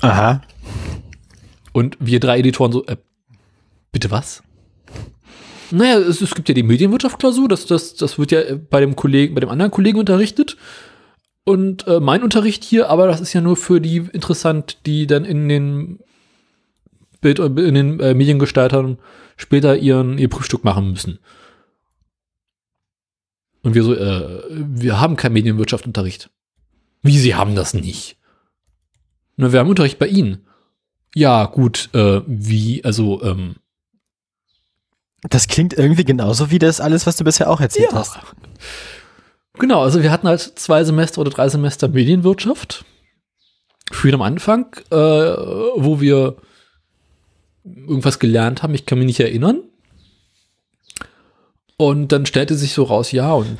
Aha. 0.00 0.42
Und 1.72 1.96
wir 2.00 2.20
drei 2.20 2.38
Editoren 2.40 2.72
so, 2.72 2.84
äh, 2.86 2.96
bitte 3.92 4.10
was? 4.10 4.42
Naja, 5.72 5.98
es, 5.98 6.20
es 6.20 6.34
gibt 6.34 6.48
ja 6.48 6.54
die 6.54 6.62
Medienwirtschaft-Klausur, 6.62 7.48
das, 7.48 7.66
das, 7.66 7.94
das 7.94 8.18
wird 8.18 8.30
ja 8.30 8.40
bei 8.70 8.80
dem 8.80 8.94
Kollegen, 8.94 9.34
bei 9.34 9.40
dem 9.40 9.48
anderen 9.48 9.70
Kollegen 9.70 9.98
unterrichtet. 9.98 10.56
und 11.44 11.86
äh, 11.86 12.00
mein 12.00 12.22
Unterricht 12.22 12.62
hier, 12.64 12.88
aber 12.88 13.06
das 13.06 13.20
ist 13.20 13.32
ja 13.32 13.40
nur 13.40 13.56
für 13.56 13.80
die 13.80 13.96
interessant, 14.12 14.78
die 14.86 15.06
dann 15.06 15.24
in 15.24 15.48
den 15.48 15.98
Bild, 17.20 17.38
in 17.38 17.74
den 17.74 18.00
äh, 18.00 18.14
Mediengestaltern 18.14 18.98
später 19.36 19.76
ihren 19.76 20.18
ihr 20.18 20.28
Prüfstück 20.28 20.64
machen 20.64 20.90
müssen. 20.90 21.18
Und 23.62 23.74
wir 23.74 23.84
so, 23.84 23.94
äh, 23.94 24.42
wir 24.50 25.00
haben 25.00 25.16
keinen 25.16 25.34
Medienwirtschaftsunterricht. 25.34 26.30
Wie, 27.02 27.18
Sie 27.18 27.34
haben 27.34 27.54
das 27.54 27.74
nicht? 27.74 28.16
Na, 29.36 29.52
wir 29.52 29.60
haben 29.60 29.70
Unterricht 29.70 29.98
bei 29.98 30.08
Ihnen. 30.08 30.46
Ja, 31.14 31.46
gut, 31.46 31.90
äh, 31.92 32.22
wie, 32.26 32.84
also, 32.84 33.22
ähm. 33.22 33.56
Das 35.30 35.46
klingt 35.46 35.72
irgendwie 35.72 36.04
genauso 36.04 36.50
wie 36.50 36.58
das 36.58 36.80
alles, 36.80 37.06
was 37.06 37.16
du 37.16 37.24
bisher 37.24 37.48
auch 37.48 37.60
erzählt 37.60 37.92
ja. 37.92 37.98
hast. 37.98 38.18
Genau, 39.58 39.82
also 39.82 40.02
wir 40.02 40.10
hatten 40.10 40.26
halt 40.26 40.40
zwei 40.40 40.82
Semester 40.82 41.20
oder 41.20 41.30
drei 41.30 41.48
Semester 41.48 41.88
Medienwirtschaft. 41.88 42.84
Für 43.90 44.12
am 44.14 44.22
Anfang, 44.22 44.66
äh, 44.90 44.96
wo 44.96 46.00
wir 46.00 46.36
irgendwas 47.64 48.18
gelernt 48.18 48.62
haben, 48.62 48.74
ich 48.74 48.86
kann 48.86 48.98
mich 48.98 49.06
nicht 49.06 49.20
erinnern. 49.20 49.60
Und 51.76 52.12
dann 52.12 52.26
stellte 52.26 52.54
sich 52.54 52.72
so 52.72 52.84
raus, 52.84 53.12
ja, 53.12 53.32
und 53.32 53.58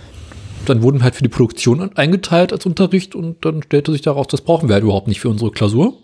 dann 0.67 0.83
wurden 0.83 0.99
wir 0.99 1.05
halt 1.05 1.17
für 1.17 1.23
die 1.23 1.29
Produktion 1.29 1.97
eingeteilt 1.97 2.53
als 2.53 2.67
Unterricht 2.67 3.15
und 3.15 3.45
dann 3.45 3.63
stellte 3.63 3.93
sich 3.93 4.03
daraus, 4.03 4.29
das 4.29 4.41
brauchen 4.41 4.69
wir 4.69 4.75
halt 4.75 4.85
überhaupt 4.85 5.09
nicht 5.09 5.21
für 5.21 5.29
unsere 5.29 5.51
Klausur. 5.51 5.99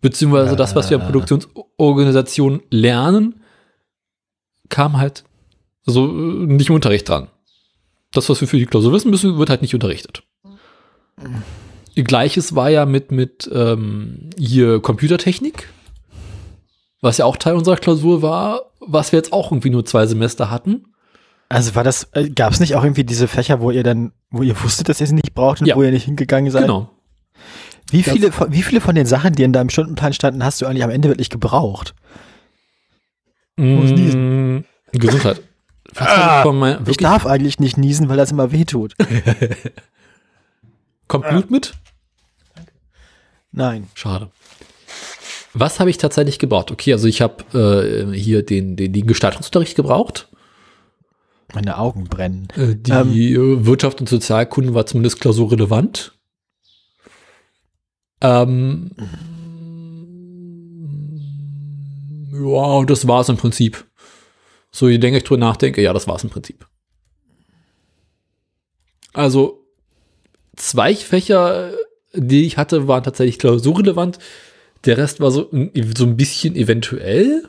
Beziehungsweise 0.00 0.56
das, 0.56 0.74
was 0.74 0.90
wir 0.90 0.98
in 0.98 1.04
Produktionsorganisation 1.04 2.62
lernen, 2.70 3.39
kam 4.70 4.96
halt 4.96 5.24
so 5.84 6.06
äh, 6.06 6.46
nicht 6.46 6.70
im 6.70 6.76
Unterricht 6.76 7.08
dran. 7.08 7.28
Das, 8.12 8.28
was 8.28 8.40
wir 8.40 8.48
für 8.48 8.58
die 8.58 8.66
Klausur 8.66 8.92
wissen 8.92 9.10
müssen, 9.10 9.38
wird 9.38 9.50
halt 9.50 9.62
nicht 9.62 9.74
unterrichtet. 9.74 10.24
Gleiches 11.94 12.54
war 12.54 12.70
ja 12.70 12.86
mit, 12.86 13.12
mit 13.12 13.48
ähm, 13.52 14.30
hier 14.38 14.80
Computertechnik 14.80 15.68
was 17.00 17.18
ja 17.18 17.24
auch 17.24 17.36
Teil 17.36 17.54
unserer 17.54 17.76
Klausur 17.76 18.22
war, 18.22 18.72
was 18.80 19.12
wir 19.12 19.18
jetzt 19.18 19.32
auch 19.32 19.50
irgendwie 19.50 19.70
nur 19.70 19.84
zwei 19.84 20.06
Semester 20.06 20.50
hatten. 20.50 20.84
Also 21.48 21.74
war 21.74 21.82
das, 21.82 22.08
äh, 22.12 22.30
gab 22.30 22.52
es 22.52 22.60
nicht 22.60 22.76
auch 22.76 22.84
irgendwie 22.84 23.04
diese 23.04 23.26
Fächer, 23.26 23.60
wo 23.60 23.70
ihr 23.70 23.82
dann, 23.82 24.12
wo 24.30 24.42
ihr 24.42 24.60
wusstet, 24.62 24.88
dass 24.88 25.00
ihr 25.00 25.06
sie 25.06 25.14
nicht 25.14 25.34
braucht 25.34 25.60
und 25.60 25.66
ja. 25.66 25.76
wo 25.76 25.82
ihr 25.82 25.90
nicht 25.90 26.04
hingegangen 26.04 26.50
seid? 26.50 26.62
Genau. 26.62 26.90
Wie 27.90 28.04
viele, 28.04 28.30
von, 28.30 28.52
wie 28.52 28.62
viele 28.62 28.80
von 28.80 28.94
den 28.94 29.06
Sachen, 29.06 29.32
die 29.32 29.42
in 29.42 29.52
deinem 29.52 29.68
Stundenplan 29.68 30.12
standen, 30.12 30.44
hast 30.44 30.60
du 30.60 30.66
eigentlich 30.66 30.84
am 30.84 30.90
Ende 30.90 31.08
wirklich 31.08 31.30
gebraucht? 31.30 31.94
Mmh, 33.56 34.62
Gesundheit. 34.92 35.42
Ah, 35.96 36.44
mein, 36.52 36.84
ich 36.86 36.98
darf 36.98 37.26
eigentlich 37.26 37.58
nicht 37.58 37.76
niesen, 37.76 38.08
weil 38.08 38.16
das 38.16 38.30
immer 38.30 38.52
wehtut. 38.52 38.94
Kommt 41.08 41.28
Blut 41.28 41.50
mit? 41.50 41.74
Nein. 43.50 43.88
Schade. 43.94 44.30
Was 45.52 45.80
habe 45.80 45.90
ich 45.90 45.98
tatsächlich 45.98 46.38
gebraucht? 46.38 46.70
Okay, 46.70 46.92
also 46.92 47.08
ich 47.08 47.20
habe 47.20 47.42
äh, 47.58 48.16
hier 48.16 48.44
den, 48.44 48.76
den, 48.76 48.92
den 48.92 49.06
Gestaltungsunterricht 49.06 49.74
gebraucht. 49.74 50.28
Meine 51.54 51.78
Augen 51.78 52.04
brennen. 52.04 52.48
Äh, 52.54 52.76
die 52.76 53.32
ähm, 53.32 53.66
Wirtschaft 53.66 54.00
und 54.00 54.08
Sozialkunde 54.08 54.74
war 54.74 54.86
zumindest 54.86 55.20
klausurrelevant. 55.20 56.12
Ähm, 58.20 58.90
ja, 62.32 62.38
und 62.78 62.90
das 62.90 63.06
war 63.06 63.20
es 63.20 63.28
im 63.28 63.36
Prinzip. 63.36 63.84
So, 64.72 64.88
je 64.88 64.98
länger 64.98 65.18
ich 65.18 65.24
drüber 65.24 65.40
nachdenke, 65.40 65.82
ja, 65.82 65.92
das 65.92 66.06
war 66.06 66.16
es 66.16 66.24
im 66.24 66.30
Prinzip. 66.30 66.66
Also, 69.12 69.66
zwei 70.56 70.94
Fächer, 70.94 71.72
die 72.14 72.46
ich 72.46 72.56
hatte, 72.56 72.86
waren 72.86 73.02
tatsächlich 73.02 73.38
klausurrelevant. 73.38 74.18
Der 74.84 74.96
Rest 74.96 75.20
war 75.20 75.30
so, 75.30 75.50
so 75.50 76.04
ein 76.04 76.16
bisschen 76.16 76.54
eventuell. 76.56 77.48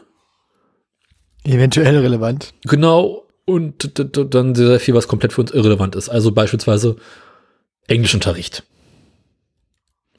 Eventuell 1.43 1.97
relevant. 1.99 2.53
Genau. 2.63 3.27
Und 3.45 3.91
dann 4.33 4.55
sehr 4.55 4.79
viel, 4.79 4.93
was 4.93 5.07
komplett 5.07 5.33
für 5.33 5.41
uns 5.41 5.51
irrelevant 5.51 5.95
ist. 5.95 6.09
Also 6.09 6.31
beispielsweise 6.31 6.95
Englischunterricht. 7.87 8.63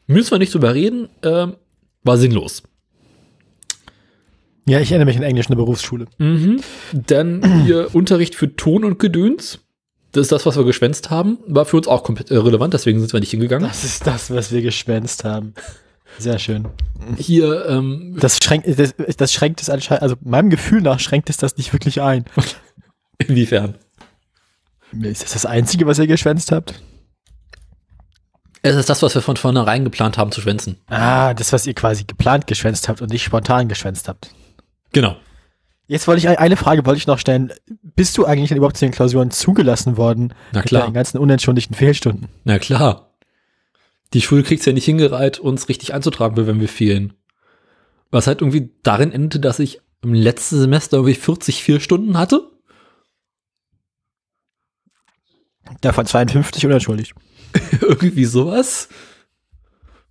Müssen 0.07 0.33
wir 0.33 0.39
nicht 0.39 0.53
drüber 0.53 0.75
reden, 0.75 1.09
ähm, 1.23 1.57
war 2.03 2.19
sinnlos. 2.19 2.63
Ja, 4.67 4.81
ich 4.81 4.91
erinnere 4.93 5.07
mich 5.07 5.17
an 5.17 5.23
Englisch 5.23 5.47
in 5.47 5.53
der 5.53 5.57
Berufsschule. 5.57 6.07
Mhm. 6.19 6.61
Dann 6.93 7.63
hier 7.65 7.95
Unterricht 7.95 8.35
für 8.35 8.55
Ton 8.55 8.85
und 8.85 8.99
Gedöns. 8.99 9.61
Das 10.13 10.23
ist 10.23 10.33
das, 10.33 10.45
was 10.45 10.57
wir 10.57 10.65
geschwänzt 10.65 11.11
haben. 11.11 11.39
War 11.47 11.65
für 11.65 11.79
uns 11.79 11.89
auch 11.89 12.05
komplett 12.05 12.31
irrelevant, 12.31 12.75
deswegen 12.75 13.01
sind 13.01 13.13
wir 13.13 13.21
nicht 13.21 13.31
hingegangen. 13.31 13.67
Das 13.67 13.83
ist 13.83 14.07
das, 14.07 14.31
was 14.31 14.53
wir 14.53 14.61
geschwänzt 14.61 15.25
haben. 15.25 15.55
Sehr 16.19 16.39
schön. 16.39 16.69
Hier, 17.17 17.67
ähm, 17.67 18.17
das 18.21 18.39
schränkt, 18.43 18.69
das, 18.79 18.95
das 19.17 19.33
schränkt 19.33 19.63
es 19.63 19.71
anscheinend, 19.71 20.03
also 20.03 20.17
meinem 20.21 20.51
Gefühl 20.51 20.83
nach 20.83 21.01
schränkt 21.01 21.31
es 21.31 21.39
das 21.39 21.57
nicht 21.57 21.73
wirklich 21.73 22.03
ein. 22.03 22.27
Inwiefern? 23.19 23.77
Ist 25.01 25.23
das 25.23 25.33
das 25.33 25.47
Einzige, 25.47 25.87
was 25.87 25.99
ihr 25.99 26.07
geschwänzt 26.07 26.53
habt? 26.53 26.75
Es 28.61 28.77
ist 28.77 28.89
das, 28.89 29.03
was 29.03 29.15
wir 29.15 29.23
von 29.23 29.37
vornherein 29.37 29.85
geplant 29.85 30.19
haben 30.19 30.31
zu 30.31 30.41
schwänzen. 30.41 30.77
Ah, 30.87 31.35
das, 31.35 31.53
was 31.53 31.67
ihr 31.67 31.75
quasi 31.75 32.05
geplant 32.05 32.47
geschwänzt 32.47 32.89
habt 32.89 33.01
und 33.01 33.11
nicht 33.11 33.25
spontan 33.25 33.69
geschwänzt 33.69 34.09
habt. 34.09 34.31
Genau. 34.93 35.16
Jetzt 35.86 36.07
wollte 36.07 36.20
ich 36.20 36.38
eine 36.38 36.57
Frage 36.57 36.86
wollte 36.86 36.99
ich 36.99 37.07
noch 37.07 37.18
stellen. 37.18 37.53
Bist 37.66 38.16
du 38.16 38.24
eigentlich 38.24 38.51
überhaupt 38.53 38.76
zu 38.76 38.84
den 38.84 38.93
Klausuren 38.93 39.30
zugelassen 39.30 39.97
worden? 39.97 40.32
Na 40.53 40.62
klar. 40.62 40.82
Mit 40.82 40.90
den 40.90 40.95
ganzen 40.95 41.18
unentschuldigten 41.18 41.76
Fehlstunden. 41.76 42.28
Na 42.45 42.59
klar. 42.59 43.11
Die 44.14 44.20
Schule 44.20 44.43
kriegt's 44.43 44.64
ja 44.64 44.72
nicht 44.72 44.84
hingereiht, 44.84 45.38
uns 45.38 45.68
richtig 45.68 45.93
einzutragen, 45.95 46.36
wenn 46.47 46.61
wir 46.61 46.68
fehlen. 46.68 47.14
Was 48.11 48.26
halt 48.26 48.43
irgendwie 48.43 48.70
darin 48.82 49.11
endete, 49.11 49.40
dass 49.40 49.59
ich 49.59 49.80
im 50.03 50.14
letzten 50.14 50.59
Semester 50.59 50.99
irgendwie 50.99 51.14
40 51.14 51.62
vier 51.62 51.80
Stunden 51.80 52.18
hatte. 52.18 52.51
Davon 55.80 56.07
52 56.07 56.66
unentschuldigt. 56.66 57.14
irgendwie 57.80 58.24
sowas. 58.24 58.88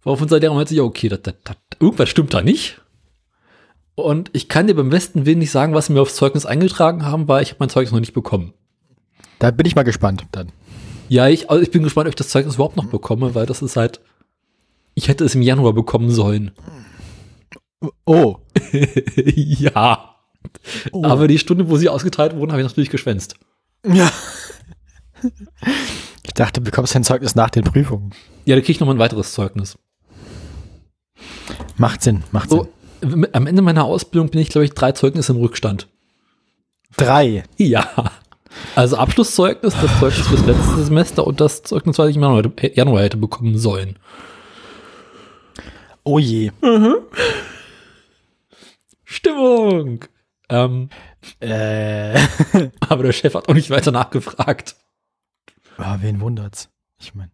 Worauf 0.04 0.22
unser 0.22 0.40
Lehrer 0.40 0.56
meinte, 0.56 0.74
ja, 0.74 0.84
okay, 0.84 1.10
das, 1.10 1.22
das, 1.22 1.36
das, 1.44 1.58
irgendwas 1.80 2.10
stimmt 2.10 2.34
da 2.34 2.42
nicht. 2.42 2.82
Und 4.02 4.30
ich 4.34 4.50
kann 4.50 4.68
dir 4.68 4.76
beim 4.76 4.90
besten 4.90 5.26
Willen 5.26 5.40
nicht 5.40 5.52
sagen, 5.52 5.74
was 5.74 5.88
sie 5.88 5.94
mir 5.94 6.02
aufs 6.02 6.16
Zeugnis 6.16 6.46
eingetragen 6.46 7.06
haben, 7.06 7.28
weil 7.28 7.44
ich 7.44 7.50
habe 7.50 7.58
mein 7.60 7.70
Zeugnis 7.70 7.92
noch 7.92 8.00
nicht 8.00 8.14
bekommen. 8.14 8.54
Da 9.40 9.52
bin 9.52 9.66
ich 9.66 9.76
mal 9.76 9.84
gespannt 9.84 10.26
dann. 10.32 10.52
Ja, 11.10 11.28
ich, 11.28 11.50
also 11.50 11.62
ich 11.62 11.72
bin 11.72 11.84
gespannt, 11.84 12.08
ob 12.08 12.12
ich 12.12 12.16
das 12.16 12.30
Zeugnis 12.30 12.56
überhaupt 12.56 12.78
noch 12.78 12.86
bekomme, 12.86 13.36
weil 13.36 13.46
das 13.46 13.62
ist 13.62 13.76
halt. 13.76 14.02
Ich 14.94 15.08
hätte 15.08 15.24
es 15.24 15.36
im 15.36 15.42
Januar 15.42 15.74
bekommen 15.74 16.12
sollen. 16.12 16.52
Oh. 18.06 18.38
ja. 19.16 20.16
Oh. 20.92 21.04
Aber 21.06 21.28
die 21.28 21.40
Stunde, 21.40 21.70
wo 21.70 21.78
sie 21.78 21.90
ausgeteilt 21.90 22.36
wurden, 22.36 22.52
habe 22.52 22.62
ich 22.62 22.68
natürlich 22.68 22.90
geschwänzt. 22.90 23.36
Ja. 23.86 24.12
Ich 26.24 26.36
dachte, 26.36 26.62
du 26.62 26.64
bekommst 26.64 26.96
dein 26.96 27.04
Zeugnis 27.04 27.36
nach 27.36 27.50
den 27.50 27.64
Prüfungen. 27.64 28.12
Ja, 28.46 28.56
da 28.56 28.62
kriege 28.62 28.72
ich 28.72 28.80
noch 28.80 28.88
mal 28.88 28.94
ein 28.94 29.00
weiteres 29.00 29.34
Zeugnis. 29.34 29.78
Macht 31.78 32.02
Sinn, 32.02 32.24
macht 32.32 32.50
Sinn. 32.50 32.60
So, 32.60 32.70
am 33.02 33.48
Ende 33.48 33.62
meiner 33.62 33.86
Ausbildung 33.86 34.30
bin 34.30 34.42
ich, 34.42 34.50
glaube 34.50 34.66
ich, 34.66 34.74
drei 34.74 34.92
Zeugnisse 34.92 35.34
im 35.34 35.40
Rückstand. 35.40 35.88
Drei? 36.98 37.44
Ja. 37.58 38.12
Also 38.76 38.98
Abschlusszeugnis, 38.98 39.76
das 39.82 40.00
Zeugnis 40.00 40.28
fürs 40.28 40.46
letzte 40.46 40.84
Semester 40.84 41.26
und 41.26 41.40
das 41.40 41.64
Zeugnis, 41.64 41.98
was 41.98 42.10
ich 42.10 42.16
im 42.18 42.22
Januar, 42.22 42.44
Januar 42.74 43.04
hätte 43.04 43.18
bekommen 43.18 43.58
sollen. 43.58 43.98
Oh 46.04 46.20
je. 46.20 46.52
Mhm. 46.62 46.96
Stimmung. 49.04 50.06
Ähm, 50.50 50.90
äh. 51.40 52.20
aber 52.80 53.04
der 53.04 53.14
Chef 53.14 53.34
hat 53.36 53.48
auch 53.48 53.54
nicht 53.54 53.70
weiter 53.70 53.92
nachgefragt. 53.92 54.76
Ah, 55.78 55.98
wen 56.02 56.20
wundert's? 56.20 56.70
Ich 57.00 57.16
meine. 57.16 57.32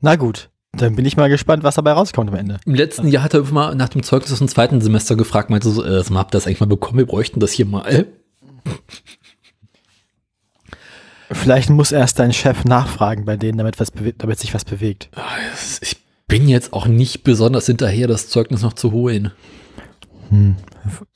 Na 0.00 0.16
gut, 0.16 0.50
dann 0.72 0.96
bin 0.96 1.04
ich 1.04 1.16
mal 1.16 1.28
gespannt, 1.28 1.62
was 1.64 1.74
dabei 1.74 1.92
rauskommt 1.92 2.30
am 2.30 2.36
Ende. 2.36 2.58
Im 2.64 2.74
letzten 2.74 3.08
Jahr 3.08 3.22
hat 3.22 3.34
er 3.34 3.42
mal 3.44 3.74
nach 3.74 3.90
dem 3.90 4.02
Zeugnis 4.02 4.32
aus 4.32 4.38
dem 4.38 4.48
zweiten 4.48 4.80
Semester 4.80 5.16
gefragt, 5.16 5.50
meinte 5.50 5.68
so, 5.70 5.84
äh, 5.84 6.02
habt 6.02 6.34
ihr 6.34 6.38
das 6.38 6.46
eigentlich 6.46 6.60
mal 6.60 6.66
bekommen? 6.66 6.98
Wir 6.98 7.06
bräuchten 7.06 7.40
das 7.40 7.52
hier 7.52 7.66
mal. 7.66 8.06
Vielleicht 11.30 11.70
muss 11.70 11.92
erst 11.92 12.18
dein 12.18 12.32
Chef 12.32 12.64
nachfragen 12.64 13.24
bei 13.24 13.36
denen, 13.36 13.58
damit, 13.58 13.80
was 13.80 13.92
damit 14.18 14.38
sich 14.38 14.54
was 14.54 14.64
bewegt. 14.64 15.08
Ah, 15.14 15.22
ich 15.80 15.96
bin 16.26 16.48
jetzt 16.48 16.72
auch 16.72 16.86
nicht 16.86 17.24
besonders 17.24 17.66
hinterher, 17.66 18.06
das 18.06 18.28
Zeugnis 18.28 18.62
noch 18.62 18.72
zu 18.72 18.92
holen. 18.92 19.32
Hm, 20.30 20.56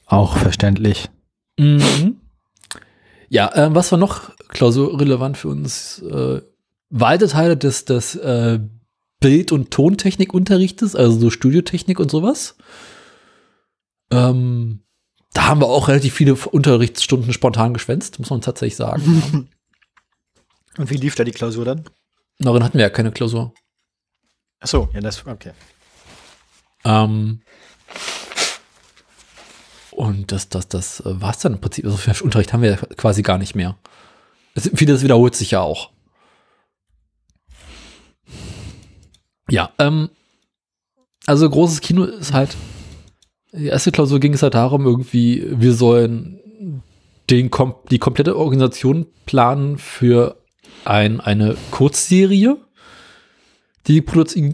auch 0.07 0.37
verständlich. 0.37 1.09
Mhm. 1.59 2.17
Ja, 3.29 3.53
äh, 3.55 3.75
was 3.75 3.91
war 3.91 3.99
noch 3.99 4.31
klausurrelevant 4.49 5.37
für 5.37 5.49
uns? 5.49 6.01
Äh, 6.03 6.43
weite 6.91 7.29
Teile 7.29 7.57
des, 7.57 7.85
des 7.85 8.15
äh, 8.17 8.61
Bild- 9.21 9.53
und 9.53 9.71
Tontechnikunterrichtes, 9.71 10.95
also 10.95 11.19
so 11.19 11.31
Studiotechnik 11.31 11.99
und 12.01 12.11
sowas. 12.11 12.57
Ähm, 14.11 14.83
da 15.33 15.47
haben 15.47 15.61
wir 15.61 15.67
auch 15.67 15.89
relativ 15.89 16.15
viele 16.15 16.35
Unterrichtsstunden 16.35 17.33
spontan 17.33 17.75
geschwänzt, 17.75 18.19
muss 18.19 18.31
man 18.31 18.41
tatsächlich 18.41 18.77
sagen. 18.77 19.49
Und 20.79 20.91
wie 20.91 20.97
lief 20.97 21.15
da 21.15 21.25
die 21.25 21.33
Klausur 21.33 21.65
dann? 21.65 21.89
Darin 22.39 22.63
hatten 22.63 22.77
wir 22.77 22.85
ja 22.85 22.91
keine 22.91 23.11
Klausur. 23.11 23.55
Ach 24.61 24.67
so, 24.67 24.89
ja, 24.93 25.01
das, 25.01 25.27
okay. 25.27 25.53
Ähm, 26.85 27.41
und 29.91 30.31
das, 30.33 30.49
das, 30.51 30.69
das 30.69 31.03
war 31.05 31.31
es 31.31 31.39
dann 31.39 31.55
im 31.55 31.61
Prinzip. 31.61 31.85
Also 31.87 31.97
für 31.97 32.25
Unterricht 32.25 32.53
haben 32.53 32.63
wir 32.63 32.71
ja 32.71 32.77
quasi 32.77 33.23
gar 33.23 33.39
nicht 33.39 33.55
mehr. 33.55 33.77
Es, 34.55 34.71
vieles 34.75 35.03
wiederholt 35.03 35.35
sich 35.35 35.53
ja 35.53 35.61
auch. 35.61 35.91
Ja, 39.49 39.71
ähm, 39.79 40.11
also 41.27 41.49
großes 41.49 41.81
Kino 41.81 42.05
ist 42.05 42.33
halt, 42.33 42.57
die 43.53 43.67
erste 43.67 43.93
Klausur 43.93 44.21
ging 44.21 44.35
es 44.35 44.43
halt 44.43 44.55
darum, 44.55 44.85
irgendwie, 44.87 45.47
wir 45.51 45.73
sollen 45.73 46.41
den, 47.31 47.51
die 47.91 47.99
komplette 47.99 48.37
Organisation 48.37 49.07
planen 49.25 49.79
für 49.79 50.37
ein, 50.85 51.21
eine 51.21 51.57
Kurzserie, 51.71 52.57
die, 53.87 54.05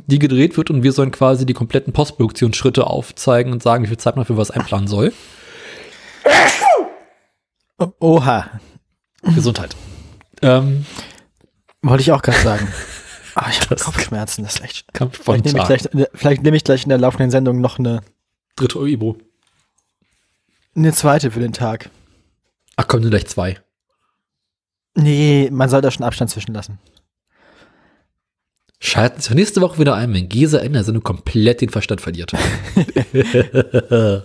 die 0.07 0.19
gedreht 0.19 0.57
wird 0.57 0.71
und 0.71 0.83
wir 0.83 0.93
sollen 0.93 1.11
quasi 1.11 1.47
die 1.47 1.55
kompletten 1.55 1.93
Postproduktionsschritte 1.93 2.87
aufzeigen 2.87 3.53
und 3.53 3.63
sagen, 3.63 3.85
wie 3.85 3.89
viel 3.89 3.99
Zeit 3.99 4.17
man 4.17 4.25
für 4.25 4.37
was 4.37 4.51
einplanen 4.51 4.89
soll. 4.89 5.13
Oha. 7.99 8.61
Gesundheit. 9.35 9.77
Ähm, 10.43 10.85
Wollte 11.83 12.03
ich 12.03 12.13
auch 12.13 12.23
gerade 12.23 12.41
sagen. 12.41 12.69
Ah, 13.35 13.49
ich 13.51 13.61
habe 13.63 13.77
Kopfschmerzen, 13.77 14.45
das 14.45 14.57
ist 14.57 14.65
echt. 14.65 14.87
Vielleicht 15.13 15.45
nehme, 15.45 15.61
ich 15.61 15.67
gleich, 15.67 16.09
vielleicht 16.15 16.43
nehme 16.43 16.57
ich 16.57 16.65
gleich 16.65 16.83
in 16.83 16.91
der 16.91 16.99
laufenden 16.99 17.31
Sendung 17.31 17.61
noch 17.61 17.79
eine 17.79 18.03
dritte 18.57 18.79
Ibo. 18.81 19.17
Eine 20.75 20.93
zweite 20.93 21.31
für 21.31 21.41
den 21.41 21.53
Tag. 21.53 21.91
Ach, 22.77 22.89
kommen 22.89 23.09
gleich 23.09 23.27
zwei. 23.27 23.59
Nee, 24.95 25.49
man 25.51 25.69
soll 25.69 25.81
da 25.81 25.91
schon 25.91 26.05
Abstand 26.05 26.31
zwischen 26.31 26.55
lassen. 26.55 26.79
Schalten 28.85 29.21
Sie 29.21 29.35
nächste 29.35 29.61
Woche 29.61 29.79
wieder 29.79 29.95
ein, 29.95 30.13
wenn 30.13 30.29
Gese 30.29 30.59
in 30.59 30.73
der 30.73 30.83
Sendung 30.83 31.05
komplett 31.05 31.61
den 31.61 31.69
Verstand 31.69 32.01
verliert. 32.01 32.33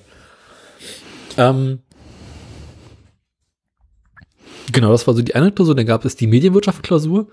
ähm, 1.38 1.80
genau, 4.72 4.91
das 4.91 5.05
war 5.05 5.14
so 5.14 5.22
die 5.22 5.36
eine 5.36 5.51
Klausur. 5.51 5.76
Dann 5.76 5.86
gab 5.86 6.03
es 6.05 6.16
die 6.16 6.26
Medienwirtschaft-Klausur. 6.26 7.28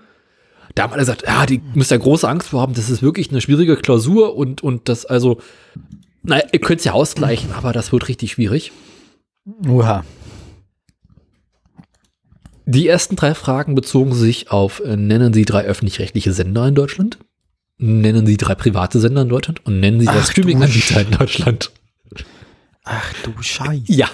Da 0.75 0.83
haben 0.83 0.93
alle 0.93 1.01
gesagt, 1.01 1.23
ja, 1.25 1.45
die 1.45 1.61
müsst 1.73 1.91
ja 1.91 1.97
große 1.97 2.27
Angst 2.27 2.49
vor 2.49 2.61
haben. 2.61 2.73
Das 2.73 2.89
ist 2.89 3.01
wirklich 3.01 3.31
eine 3.31 3.39
schwierige 3.39 3.77
Klausur 3.77 4.35
und, 4.35 4.61
und 4.61 4.89
das, 4.89 5.05
also, 5.05 5.41
naja, 6.21 6.43
ihr 6.51 6.59
könnt 6.59 6.79
es 6.79 6.85
ja 6.85 6.91
ausgleichen, 6.91 7.53
aber 7.53 7.71
das 7.71 7.93
wird 7.93 8.09
richtig 8.09 8.33
schwierig. 8.33 8.73
Uha. 9.65 10.03
Die 12.65 12.87
ersten 12.87 13.15
drei 13.15 13.35
Fragen 13.35 13.75
bezogen 13.75 14.13
sich 14.13 14.51
auf, 14.51 14.79
äh, 14.81 14.97
nennen 14.97 15.33
Sie 15.33 15.45
drei 15.45 15.63
öffentlich-rechtliche 15.63 16.33
Sender 16.33 16.67
in 16.67 16.75
Deutschland, 16.75 17.19
nennen 17.77 18.25
Sie 18.25 18.37
drei 18.37 18.55
private 18.55 18.99
Sender 18.99 19.21
in 19.21 19.29
Deutschland 19.29 19.65
und 19.65 19.79
nennen 19.79 19.99
Sie 19.99 20.07
drei 20.07 20.23
Streaming-Anbieter 20.23 21.01
in 21.01 21.11
Deutschland. 21.11 21.71
Ach 22.83 23.13
du 23.23 23.31
Scheiße. 23.39 23.83
Ja. 23.87 24.09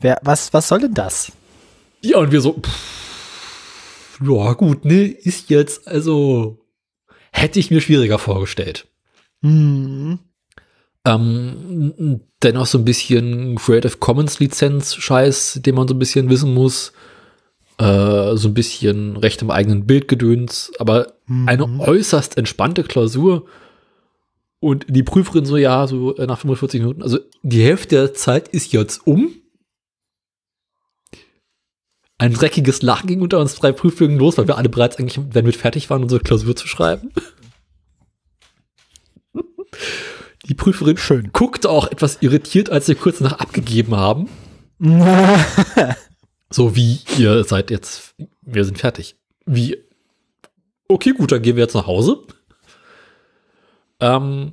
Wer, 0.00 0.18
was, 0.22 0.52
was 0.52 0.68
soll 0.68 0.80
denn 0.80 0.94
das? 0.94 1.30
Ja, 2.02 2.18
und 2.18 2.32
wir 2.32 2.40
so, 2.40 2.54
pff, 2.54 2.99
ja 4.20 4.52
gut, 4.52 4.84
ne, 4.84 5.04
ist 5.04 5.50
jetzt, 5.50 5.88
also, 5.88 6.58
hätte 7.32 7.58
ich 7.58 7.70
mir 7.70 7.80
schwieriger 7.80 8.18
vorgestellt. 8.18 8.86
Mhm. 9.40 10.18
Ähm, 11.04 12.20
dennoch 12.42 12.66
so 12.66 12.78
ein 12.78 12.84
bisschen 12.84 13.56
Creative 13.56 13.96
Commons 13.98 14.38
Lizenz 14.38 14.94
Scheiß, 14.94 15.60
den 15.64 15.74
man 15.74 15.88
so 15.88 15.94
ein 15.94 15.98
bisschen 15.98 16.28
wissen 16.28 16.52
muss. 16.52 16.92
Äh, 17.78 18.36
so 18.36 18.48
ein 18.48 18.54
bisschen 18.54 19.16
Recht 19.16 19.40
im 19.40 19.50
eigenen 19.50 19.86
Bildgedöns, 19.86 20.70
aber 20.78 21.14
mhm. 21.26 21.48
eine 21.48 21.80
äußerst 21.80 22.36
entspannte 22.36 22.84
Klausur. 22.84 23.46
Und 24.58 24.84
die 24.88 25.02
Prüferin 25.02 25.46
so, 25.46 25.56
ja, 25.56 25.86
so 25.86 26.14
äh, 26.16 26.26
nach 26.26 26.40
45 26.40 26.80
Minuten, 26.80 27.02
also 27.02 27.18
die 27.42 27.64
Hälfte 27.64 27.96
der 27.96 28.12
Zeit 28.12 28.48
ist 28.48 28.72
jetzt 28.72 29.06
um. 29.06 29.32
Ein 32.20 32.34
dreckiges 32.34 32.82
Lachen 32.82 33.06
ging 33.06 33.22
unter 33.22 33.38
uns 33.38 33.54
drei 33.54 33.72
Prüfungen 33.72 34.18
los, 34.18 34.36
weil 34.36 34.46
wir 34.46 34.58
alle 34.58 34.68
bereits 34.68 34.98
eigentlich, 34.98 35.18
wenn 35.32 35.46
wir 35.46 35.54
fertig 35.54 35.88
waren, 35.88 36.02
unsere 36.02 36.20
Klausur 36.20 36.54
zu 36.54 36.68
schreiben. 36.68 37.12
Die 40.44 40.52
Prüferin 40.52 40.98
Schön. 40.98 41.30
guckte 41.32 41.70
auch 41.70 41.90
etwas 41.90 42.18
irritiert, 42.20 42.68
als 42.68 42.88
wir 42.88 42.94
kurz 42.94 43.20
nach 43.20 43.38
abgegeben 43.38 43.96
haben. 43.96 44.28
so 46.50 46.76
wie, 46.76 46.98
ihr 47.16 47.42
seid 47.44 47.70
jetzt, 47.70 48.14
wir 48.42 48.66
sind 48.66 48.76
fertig. 48.76 49.16
Wie, 49.46 49.78
okay, 50.88 51.12
gut, 51.12 51.32
dann 51.32 51.40
gehen 51.40 51.56
wir 51.56 51.62
jetzt 51.62 51.74
nach 51.74 51.86
Hause. 51.86 52.18
Ähm, 53.98 54.52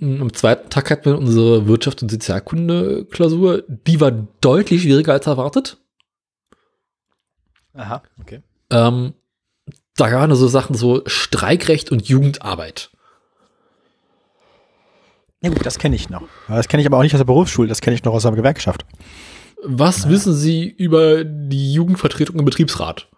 am 0.00 0.32
zweiten 0.32 0.70
Tag 0.70 0.90
hatten 0.90 1.04
wir 1.04 1.18
unsere 1.18 1.68
Wirtschaft- 1.68 2.02
und 2.02 2.10
Sozialkunde-Klausur. 2.10 3.62
Die 3.68 4.00
war 4.00 4.10
deutlich 4.10 4.82
schwieriger 4.82 5.12
als 5.12 5.28
erwartet. 5.28 5.78
Aha, 7.74 8.02
okay. 8.20 8.42
Ähm, 8.70 9.14
da 9.96 10.10
waren 10.12 10.34
so 10.34 10.48
Sachen 10.48 10.74
so 10.74 11.02
Streikrecht 11.06 11.90
und 11.90 12.08
Jugendarbeit. 12.08 12.90
Ja 15.42 15.50
gut, 15.50 15.66
das 15.66 15.78
kenne 15.78 15.94
ich 15.94 16.08
noch. 16.08 16.22
Das 16.48 16.68
kenne 16.68 16.80
ich 16.80 16.86
aber 16.86 16.96
auch 16.96 17.02
nicht 17.02 17.14
aus 17.14 17.20
der 17.20 17.26
Berufsschule, 17.26 17.68
das 17.68 17.80
kenne 17.80 17.94
ich 17.94 18.04
noch 18.04 18.14
aus 18.14 18.22
der 18.22 18.32
Gewerkschaft. 18.32 18.86
Was 19.62 20.00
naja. 20.00 20.10
wissen 20.10 20.34
Sie 20.34 20.66
über 20.66 21.24
die 21.24 21.72
Jugendvertretung 21.72 22.38
im 22.38 22.44
Betriebsrat? 22.44 23.08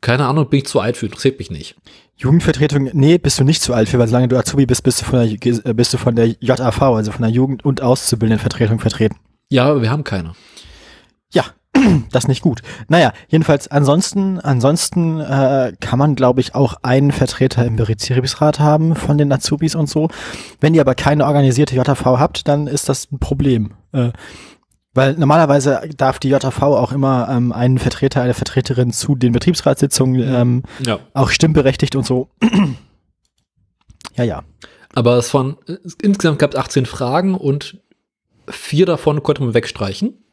Keine 0.00 0.26
Ahnung, 0.26 0.48
bin 0.48 0.58
ich 0.58 0.66
zu 0.66 0.80
alt 0.80 0.96
für, 0.96 1.06
interessiert 1.06 1.38
mich 1.38 1.50
nicht. 1.50 1.76
Jugendvertretung, 2.16 2.90
nee, 2.92 3.18
bist 3.18 3.40
du 3.40 3.44
nicht 3.44 3.62
zu 3.62 3.72
alt 3.72 3.88
für, 3.88 3.98
weil 3.98 4.06
solange 4.06 4.28
du 4.28 4.36
Azubi 4.36 4.66
bist, 4.66 4.82
bist 4.82 5.00
du 5.00 5.06
von 5.06 5.18
der, 5.18 5.66
äh, 5.66 5.74
bist 5.74 5.92
du 5.92 5.98
von 5.98 6.14
der 6.14 6.36
JAV, 6.40 6.82
also 6.82 7.10
von 7.10 7.22
der 7.22 7.30
Jugend- 7.30 7.64
und 7.64 7.82
Auszubildendenvertretung 7.82 8.78
vertreten. 8.78 9.16
Ja, 9.48 9.64
aber 9.64 9.82
wir 9.82 9.90
haben 9.90 10.04
keine. 10.04 10.34
Das 12.12 12.28
nicht 12.28 12.42
gut. 12.42 12.62
Naja, 12.88 13.12
jedenfalls 13.28 13.68
ansonsten, 13.68 14.40
ansonsten 14.40 15.20
äh, 15.20 15.72
kann 15.80 15.98
man, 15.98 16.14
glaube 16.14 16.40
ich, 16.40 16.54
auch 16.54 16.74
einen 16.82 17.12
Vertreter 17.12 17.64
im 17.64 17.76
Betriebsrat 17.76 18.60
haben 18.60 18.94
von 18.94 19.18
den 19.18 19.32
Azubis 19.32 19.74
und 19.74 19.88
so. 19.88 20.08
Wenn 20.60 20.74
ihr 20.74 20.80
aber 20.80 20.94
keine 20.94 21.26
organisierte 21.26 21.74
JV 21.74 22.18
habt, 22.18 22.48
dann 22.48 22.66
ist 22.66 22.88
das 22.88 23.10
ein 23.10 23.18
Problem. 23.18 23.72
Äh, 23.92 24.10
weil 24.94 25.14
normalerweise 25.14 25.80
darf 25.96 26.20
die 26.20 26.28
JV 26.28 26.62
auch 26.62 26.92
immer 26.92 27.28
ähm, 27.28 27.52
einen 27.52 27.78
Vertreter, 27.78 28.22
eine 28.22 28.34
Vertreterin 28.34 28.92
zu 28.92 29.16
den 29.16 29.32
Betriebsratssitzungen 29.32 30.22
ähm, 30.22 30.62
ja. 30.86 31.00
auch 31.14 31.30
stimmberechtigt 31.30 31.96
und 31.96 32.06
so. 32.06 32.30
ja, 34.14 34.24
ja. 34.24 34.44
Aber 34.94 35.16
es 35.16 35.30
von 35.30 35.56
insgesamt 36.00 36.38
gab 36.38 36.52
es 36.52 36.60
18 36.60 36.86
Fragen 36.86 37.34
und 37.34 37.80
vier 38.48 38.86
davon 38.86 39.24
konnte 39.24 39.42
man 39.42 39.54
wegstreichen. 39.54 40.23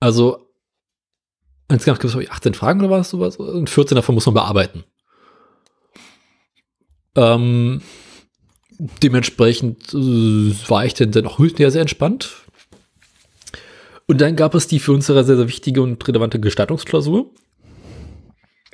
Also 0.00 0.46
insgesamt 1.68 2.00
gibt 2.00 2.14
es 2.14 2.30
18 2.30 2.54
Fragen 2.54 2.80
oder 2.80 2.90
was 2.90 3.10
sowas 3.10 3.36
und 3.36 3.70
14 3.70 3.96
davon 3.96 4.14
muss 4.14 4.26
man 4.26 4.34
bearbeiten. 4.34 4.84
Ähm, 7.16 7.80
dementsprechend 9.02 9.94
äh, 9.94 10.54
war 10.68 10.84
ich 10.84 10.94
denn 10.94 11.12
dann 11.12 11.26
auch 11.26 11.38
ja 11.40 11.70
sehr 11.70 11.80
entspannt. 11.80 12.46
Und 14.06 14.20
dann 14.20 14.36
gab 14.36 14.54
es 14.54 14.68
die 14.68 14.78
für 14.78 14.92
uns 14.92 15.06
sehr, 15.06 15.24
sehr 15.24 15.48
wichtige 15.48 15.82
und 15.82 16.06
relevante 16.06 16.38
Gestaltungsklausur. 16.38 17.30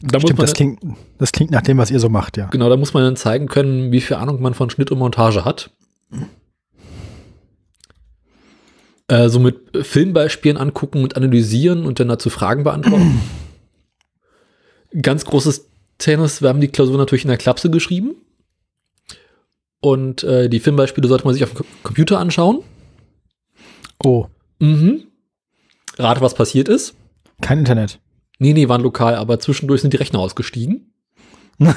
Da 0.02 0.20
Stimmt, 0.20 0.42
das, 0.42 0.52
klingt, 0.52 0.80
das 1.18 1.32
klingt 1.32 1.52
nach 1.52 1.62
dem, 1.62 1.78
was 1.78 1.90
ihr 1.90 2.00
so 2.00 2.08
macht, 2.08 2.36
ja. 2.36 2.46
Genau, 2.46 2.68
da 2.68 2.76
muss 2.76 2.92
man 2.92 3.04
dann 3.04 3.16
zeigen 3.16 3.46
können, 3.46 3.92
wie 3.92 4.00
viel 4.00 4.16
Ahnung 4.16 4.42
man 4.42 4.52
von 4.52 4.68
Schnitt 4.68 4.90
und 4.90 4.98
Montage 4.98 5.44
hat. 5.44 5.70
Äh, 9.08 9.28
so 9.28 9.40
mit 9.40 9.86
Filmbeispielen 9.86 10.56
angucken 10.56 11.02
und 11.02 11.16
analysieren 11.16 11.84
und 11.84 12.00
dann 12.00 12.08
dazu 12.08 12.30
Fragen 12.30 12.64
beantworten. 12.64 13.20
Ganz 15.02 15.24
großes 15.24 15.68
Tennis, 15.98 16.42
wir 16.42 16.48
haben 16.48 16.60
die 16.60 16.68
Klausur 16.68 16.98
natürlich 16.98 17.24
in 17.24 17.28
der 17.28 17.38
Klapse 17.38 17.70
geschrieben. 17.70 18.14
Und 19.80 20.22
äh, 20.22 20.48
die 20.48 20.60
Filmbeispiele 20.60 21.08
sollte 21.08 21.24
man 21.24 21.34
sich 21.34 21.42
auf 21.44 21.54
dem 21.54 21.66
Computer 21.82 22.18
anschauen. 22.18 22.62
Oh. 24.04 24.26
Mhm. 24.60 25.04
Rate, 25.98 26.20
was 26.20 26.34
passiert 26.34 26.68
ist. 26.68 26.94
Kein 27.40 27.60
Internet. 27.60 27.98
Nee, 28.38 28.52
nee, 28.52 28.68
waren 28.68 28.82
lokal, 28.82 29.16
aber 29.16 29.40
zwischendurch 29.40 29.80
sind 29.80 29.92
die 29.92 29.98
Rechner 29.98 30.20
ausgestiegen. 30.20 30.92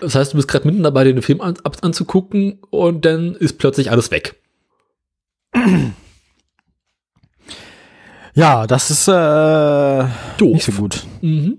das 0.00 0.14
heißt, 0.14 0.32
du 0.32 0.36
bist 0.36 0.48
gerade 0.48 0.66
mitten 0.66 0.82
dabei, 0.82 1.04
den 1.04 1.22
Film 1.22 1.40
an, 1.40 1.54
anzugucken 1.62 2.60
und 2.70 3.04
dann 3.04 3.34
ist 3.34 3.58
plötzlich 3.58 3.90
alles 3.90 4.10
weg. 4.10 4.40
Ja, 8.34 8.66
das 8.66 8.90
ist 8.90 9.08
äh, 9.08 10.04
nicht 10.44 10.64
so 10.64 10.72
gut. 10.72 11.06
Mhm. 11.22 11.58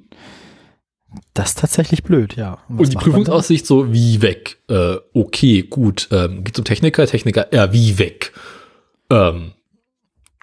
Das 1.34 1.50
ist 1.50 1.60
tatsächlich 1.60 2.04
blöd, 2.04 2.36
ja. 2.36 2.60
Und, 2.68 2.80
und 2.80 2.92
die 2.92 2.98
Prüfungsaussicht 2.98 3.66
so, 3.66 3.94
wie 3.94 4.22
weg? 4.22 4.58
Äh, 4.70 4.98
okay, 5.14 5.64
gut. 5.64 6.10
Ähm, 6.12 6.44
geht 6.44 6.56
zum 6.56 6.66
Techniker, 6.66 7.08
Techniker, 7.08 7.54
ja, 7.54 7.72
wie 7.72 7.98
weg? 7.98 8.34
Ähm, 9.10 9.54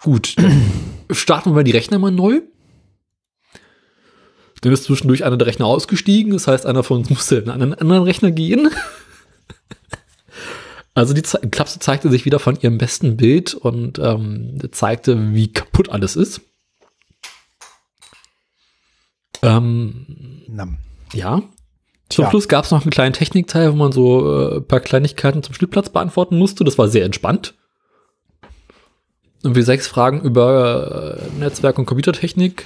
gut. 0.02 0.34
starten 1.10 1.50
wir 1.50 1.54
mal 1.54 1.64
die 1.64 1.72
Rechner 1.72 1.98
mal 1.98 2.10
neu. 2.10 2.40
Dann 4.62 4.72
ist 4.72 4.84
zwischendurch 4.84 5.24
einer 5.24 5.36
der 5.36 5.48
Rechner 5.48 5.66
ausgestiegen. 5.66 6.32
Das 6.32 6.46
heißt, 6.46 6.66
einer 6.66 6.82
von 6.82 6.98
uns 6.98 7.10
musste 7.10 7.36
in 7.36 7.50
einen 7.50 7.74
anderen 7.74 8.04
Rechner 8.04 8.30
gehen. 8.30 8.70
Also 10.94 11.14
die 11.14 11.22
Klapse 11.22 11.78
zeigte 11.78 12.10
sich 12.10 12.24
wieder 12.24 12.38
von 12.38 12.58
ihrem 12.60 12.76
besten 12.76 13.16
Bild 13.16 13.54
und 13.54 13.98
ähm, 13.98 14.58
zeigte, 14.72 15.34
wie 15.34 15.52
kaputt 15.52 15.88
alles 15.88 16.16
ist. 16.16 16.42
Ähm, 19.42 20.44
ja. 21.14 21.42
Zum 22.10 22.28
Schluss 22.28 22.46
gab 22.46 22.66
es 22.66 22.70
noch 22.70 22.82
einen 22.82 22.90
kleinen 22.90 23.14
Technikteil, 23.14 23.72
wo 23.72 23.76
man 23.76 23.90
so 23.90 24.50
äh, 24.50 24.56
ein 24.56 24.66
paar 24.66 24.80
Kleinigkeiten 24.80 25.42
zum 25.42 25.54
Schnittplatz 25.54 25.88
beantworten 25.88 26.38
musste. 26.38 26.62
Das 26.62 26.76
war 26.76 26.88
sehr 26.88 27.06
entspannt. 27.06 27.54
Und 29.42 29.54
wir 29.54 29.64
sechs 29.64 29.86
Fragen 29.86 30.20
über 30.20 31.18
äh, 31.18 31.38
Netzwerk 31.38 31.78
und 31.78 31.86
Computertechnik. 31.86 32.64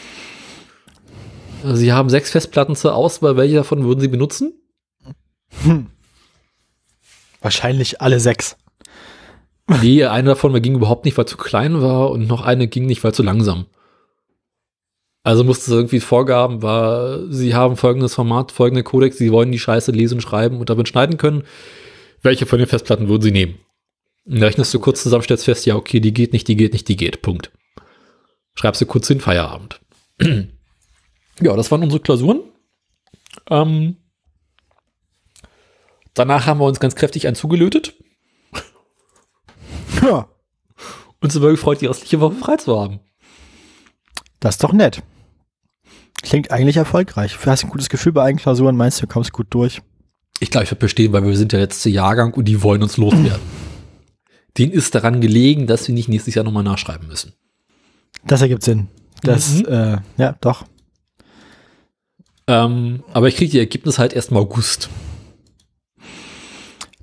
Sie 1.65 1.93
haben 1.93 2.11
sechs 2.11 2.31
Festplatten 2.31 2.75
zur 2.75 2.95
Auswahl. 2.95 3.37
Welche 3.37 3.55
davon 3.55 3.85
würden 3.85 4.01
Sie 4.01 4.09
benutzen? 4.09 4.53
Hm. 5.63 5.87
Wahrscheinlich 7.47 8.01
alle 8.01 8.19
sechs. 8.19 8.57
Nee, 9.81 10.05
eine 10.05 10.31
davon 10.31 10.61
ging 10.61 10.75
überhaupt 10.75 11.05
nicht, 11.05 11.17
weil 11.17 11.27
zu 11.27 11.37
klein 11.37 11.81
war 11.81 12.11
und 12.11 12.27
noch 12.27 12.43
eine 12.43 12.67
ging 12.67 12.87
nicht, 12.87 13.05
weil 13.05 13.15
zu 13.15 13.23
langsam. 13.23 13.67
Also 15.23 15.45
musste 15.45 15.71
es 15.71 15.77
irgendwie 15.77 16.01
Vorgaben 16.01 16.61
war, 16.63 17.31
sie 17.33 17.55
haben 17.55 17.77
folgendes 17.77 18.17
Format, 18.17 18.51
folgende 18.51 18.83
Codex, 18.83 19.17
sie 19.17 19.31
wollen 19.31 19.53
die 19.53 19.61
Scheiße 19.61 19.93
lesen, 19.93 20.21
schreiben 20.21 20.59
und 20.59 20.71
damit 20.71 20.89
schneiden 20.89 21.19
können. 21.19 21.45
Welche 22.21 22.47
von 22.47 22.59
den 22.59 22.67
Festplatten 22.67 23.07
würden 23.07 23.23
sie 23.23 23.31
nehmen? 23.31 23.61
Und 24.25 24.43
rechnest 24.43 24.75
du 24.75 24.81
kurz 24.81 25.05
zusammen, 25.05 25.23
stellst 25.23 25.45
fest, 25.45 25.67
ja, 25.67 25.77
okay, 25.77 26.01
die 26.01 26.13
geht 26.13 26.33
nicht, 26.33 26.49
die 26.49 26.57
geht 26.57 26.73
nicht, 26.73 26.89
die 26.89 26.97
geht. 26.97 27.23
Punkt. 27.23 27.53
Schreibst 28.57 28.81
du 28.81 28.87
kurz 28.87 29.07
hin, 29.07 29.21
Feierabend. 29.21 29.81
ja, 30.21 31.55
das 31.55 31.71
waren 31.71 31.85
unsere 31.85 32.03
Klausuren. 32.03 32.41
Ähm, 33.49 33.99
danach 36.17 36.47
haben 36.47 36.59
wir 36.59 36.65
uns 36.65 36.81
ganz 36.81 36.97
kräftig 36.97 37.27
einen 37.27 37.37
zugelötet. 37.37 37.95
Ja. 40.03 40.29
Und 41.21 41.33
sind 41.33 41.43
wir 41.43 41.51
gefreut, 41.51 41.81
die 41.81 41.87
restliche 41.87 42.21
Woche 42.21 42.35
frei 42.35 42.57
zu 42.57 42.79
haben. 42.79 43.01
Das 44.41 44.57
ist 44.57 44.65
doch 44.65 44.73
nett. 44.73 45.03
Klingt 46.23 46.51
eigentlich 46.51 46.77
erfolgreich. 46.77 47.37
Du 47.43 47.51
hast 47.51 47.65
ein 47.65 47.71
gutes 47.71 47.89
Gefühl 47.89 48.13
bei 48.13 48.23
eigenen 48.23 48.43
Klausuren, 48.43 48.77
meinst 48.77 49.01
du, 49.01 49.07
kommst 49.07 49.33
gut 49.33 49.47
durch? 49.51 49.81
Ich 50.41 50.51
glaube, 50.51 50.65
ich 50.65 50.71
werde 50.71 50.81
bestehen, 50.81 51.13
weil 51.13 51.25
wir 51.25 51.37
sind 51.37 51.53
der 51.53 51.61
letzte 51.61 51.89
Jahrgang 51.89 52.35
und 52.35 52.45
die 52.47 52.63
wollen 52.63 52.83
uns 52.83 52.97
loswerden. 52.97 53.41
Denen 54.59 54.73
ist 54.73 54.95
daran 54.95 55.21
gelegen, 55.21 55.67
dass 55.67 55.85
sie 55.85 55.93
nicht 55.93 56.09
nächstes 56.09 56.35
Jahr 56.35 56.45
nochmal 56.45 56.63
nachschreiben 56.63 57.09
müssen. 57.09 57.33
Das 58.25 58.43
ergibt 58.43 58.63
Sinn. 58.63 58.89
Das, 59.23 59.63
mhm. 59.63 59.69
äh, 59.69 59.99
ja, 60.19 60.37
doch. 60.41 60.65
Ähm, 62.47 63.03
aber 63.13 63.29
ich 63.29 63.37
kriege 63.37 63.51
die 63.51 63.59
Ergebnisse 63.59 63.99
halt 63.99 64.13
erst 64.13 64.31
im 64.31 64.37
August. 64.37 64.89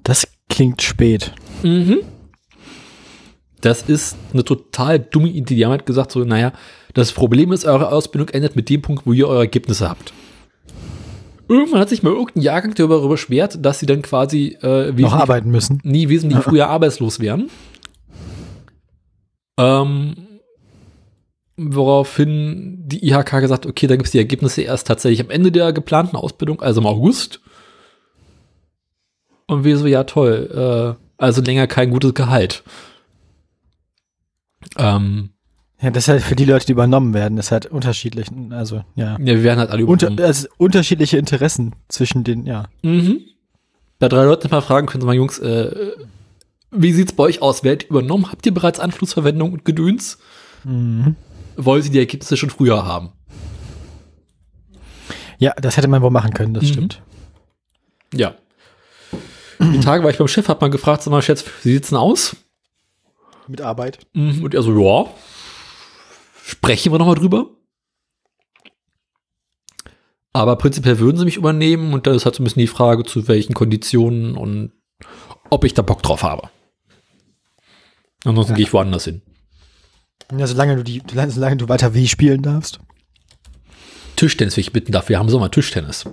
Das 0.04 0.28
klingt 0.50 0.82
spät. 0.82 1.34
Mhm. 1.64 2.00
Das 3.62 3.84
ist 3.84 4.18
eine 4.34 4.44
total 4.44 5.00
dumme 5.00 5.30
Idee. 5.30 5.56
Die 5.56 5.64
haben 5.64 5.72
halt 5.72 5.86
gesagt 5.86 6.12
so, 6.12 6.24
naja, 6.26 6.52
das 6.94 7.14
Problem 7.14 7.52
ist, 7.54 7.66
eure 7.66 7.92
Ausbildung 7.92 8.30
endet 8.30 8.56
mit 8.56 8.70
dem 8.70 8.82
Punkt, 8.82 9.06
wo 9.06 9.14
ihr 9.14 9.28
eure 9.28 9.40
Ergebnisse 9.40 9.90
habt. 9.90 10.14
Irgendwann 11.48 11.80
hat 11.80 11.90
sich 11.90 12.04
mal 12.04 12.12
irgendein 12.12 12.42
Jahrgang 12.42 12.74
darüber 12.74 13.08
beschwert, 13.08 13.64
dass 13.64 13.80
sie 13.80 13.86
dann 13.86 14.02
quasi 14.02 14.58
äh, 14.62 14.92
noch 14.92 15.14
arbeiten 15.14 15.50
müssen. 15.50 15.80
Nie 15.84 16.10
wesentlich 16.10 16.40
früher 16.44 16.68
arbeitslos 16.70 17.20
werden. 17.20 17.50
Ähm, 19.58 20.16
woraufhin 21.58 22.84
die 22.86 23.08
IHK 23.08 23.40
gesagt, 23.42 23.66
okay, 23.66 23.88
da 23.88 23.96
gibt 23.96 24.08
es 24.08 24.12
die 24.12 24.18
Ergebnisse 24.18 24.62
erst 24.62 24.88
tatsächlich 24.88 25.22
am 25.22 25.30
Ende 25.30 25.52
der 25.52 25.74
geplanten 25.74 26.16
Ausbildung, 26.16 26.62
also 26.62 26.82
im 26.82 26.88
August. 26.88 27.42
Und 29.48 29.64
wir 29.64 29.78
so, 29.78 29.88
ja 29.88 30.04
toll, 30.04 30.98
äh, 30.98 31.22
also 31.22 31.42
länger 31.42 31.68
kein 31.68 31.92
gutes 31.92 32.14
Gehalt. 32.14 32.64
Ähm, 34.78 35.30
ja, 35.82 35.92
das 35.92 36.06
ist 36.06 36.08
halt 36.08 36.22
für 36.24 36.36
die 36.36 36.46
Leute, 36.46 36.66
die 36.66 36.72
übernommen 36.72 37.14
werden, 37.14 37.36
das 37.36 37.48
ist 37.48 37.52
halt 37.52 37.66
unterschiedlich. 37.66 38.28
Also, 38.52 38.84
ja. 38.96 39.18
Ja, 39.20 39.26
wir 39.26 39.44
werden 39.44 39.60
halt 39.60 39.70
alle 39.70 39.82
übernommen. 39.82 40.12
Unter, 40.12 40.26
also 40.26 40.48
unterschiedliche 40.58 41.18
Interessen 41.18 41.76
zwischen 41.90 42.24
den, 42.24 42.46
ja. 42.46 42.66
Mhm. 42.84 43.22
Da 44.00 44.10
drei 44.10 44.24
Leute 44.24 44.48
mal 44.50 44.62
fragen 44.62 44.88
können, 44.88 45.06
mal, 45.06 45.16
Jungs, 45.16 45.40
äh, 45.40 45.92
wie 46.72 46.94
sieht's 46.94 47.14
bei 47.14 47.24
euch 47.24 47.42
aus? 47.42 47.64
Werdet 47.64 47.84
ihr 47.84 47.90
übernommen? 47.90 48.32
Habt 48.32 48.46
ihr 48.46 48.54
bereits 48.54 48.80
Anschlussverwendung 48.80 49.54
und 49.54 49.66
Gedöns? 49.66 50.18
Mhm. 50.64 51.16
Wollen 51.56 51.82
Sie 51.82 51.92
die 51.92 52.00
Ergebnisse 52.00 52.36
schon 52.38 52.50
früher 52.50 52.86
haben? 52.86 53.12
Ja, 55.38 55.54
das 55.62 55.78
hätte 55.78 55.88
man 55.88 56.02
wohl 56.02 56.10
machen 56.10 56.34
können, 56.34 56.54
das 56.54 56.64
mhm. 56.64 56.68
stimmt. 56.68 57.02
Ja. 58.14 58.36
Die 59.72 59.80
Tage 59.80 60.04
war 60.04 60.12
ich 60.12 60.18
beim 60.18 60.28
Chef, 60.28 60.48
hab 60.48 60.62
mal 60.62 60.70
gefragt, 60.70 61.04
sag 61.04 61.12
mal, 61.12 61.22
Schätz, 61.22 61.46
wie 61.64 61.74
sieht's 61.74 61.90
denn 61.90 61.98
aus? 61.98 62.36
Mit 63.48 63.62
Arbeit. 63.62 64.00
Mhm. 64.14 64.44
Und 64.44 64.54
er 64.54 64.64
so, 64.64 64.78
ja, 64.78 65.10
sprechen 66.44 66.92
wir 66.92 67.00
nochmal 67.00 67.16
drüber. 67.16 67.48
Aber 70.34 70.56
prinzipiell 70.56 70.98
würden 71.00 71.18
sie 71.18 71.26
mich 71.26 71.38
übernehmen 71.38 71.94
und 71.94 72.08
das 72.08 72.18
ist 72.18 72.26
halt 72.26 72.36
so 72.36 72.42
ein 72.42 72.46
bisschen 72.46 72.62
die 72.62 72.68
Frage, 72.68 73.04
zu 73.04 73.28
welchen 73.28 73.54
Konditionen 73.54 74.36
und 74.36 74.72
ob 75.50 75.64
ich 75.64 75.76
da 75.76 75.84
Bock 75.84 76.02
drauf 76.02 76.24
habe. 76.24 76.50
Ansonsten 78.26 78.54
ja. 78.54 78.58
gehe 78.58 78.66
ich 78.66 78.74
woanders 78.74 79.06
hin. 79.06 79.22
Ja, 80.36 80.48
solange 80.48 80.78
du 80.78 80.84
die, 80.84 81.04
solange 81.28 81.58
du 81.58 81.70
weiter 81.70 81.94
Wii 81.94 82.08
spielen 82.08 82.42
darfst. 82.42 82.80
Tischtennis 84.16 84.58
will 84.58 84.62
ich 84.62 84.74
bitten 84.74 84.92
darf. 84.92 85.10
Wir 85.10 85.20
haben 85.20 85.30
Sommer 85.30 85.52
Tischtennis. 85.52 86.06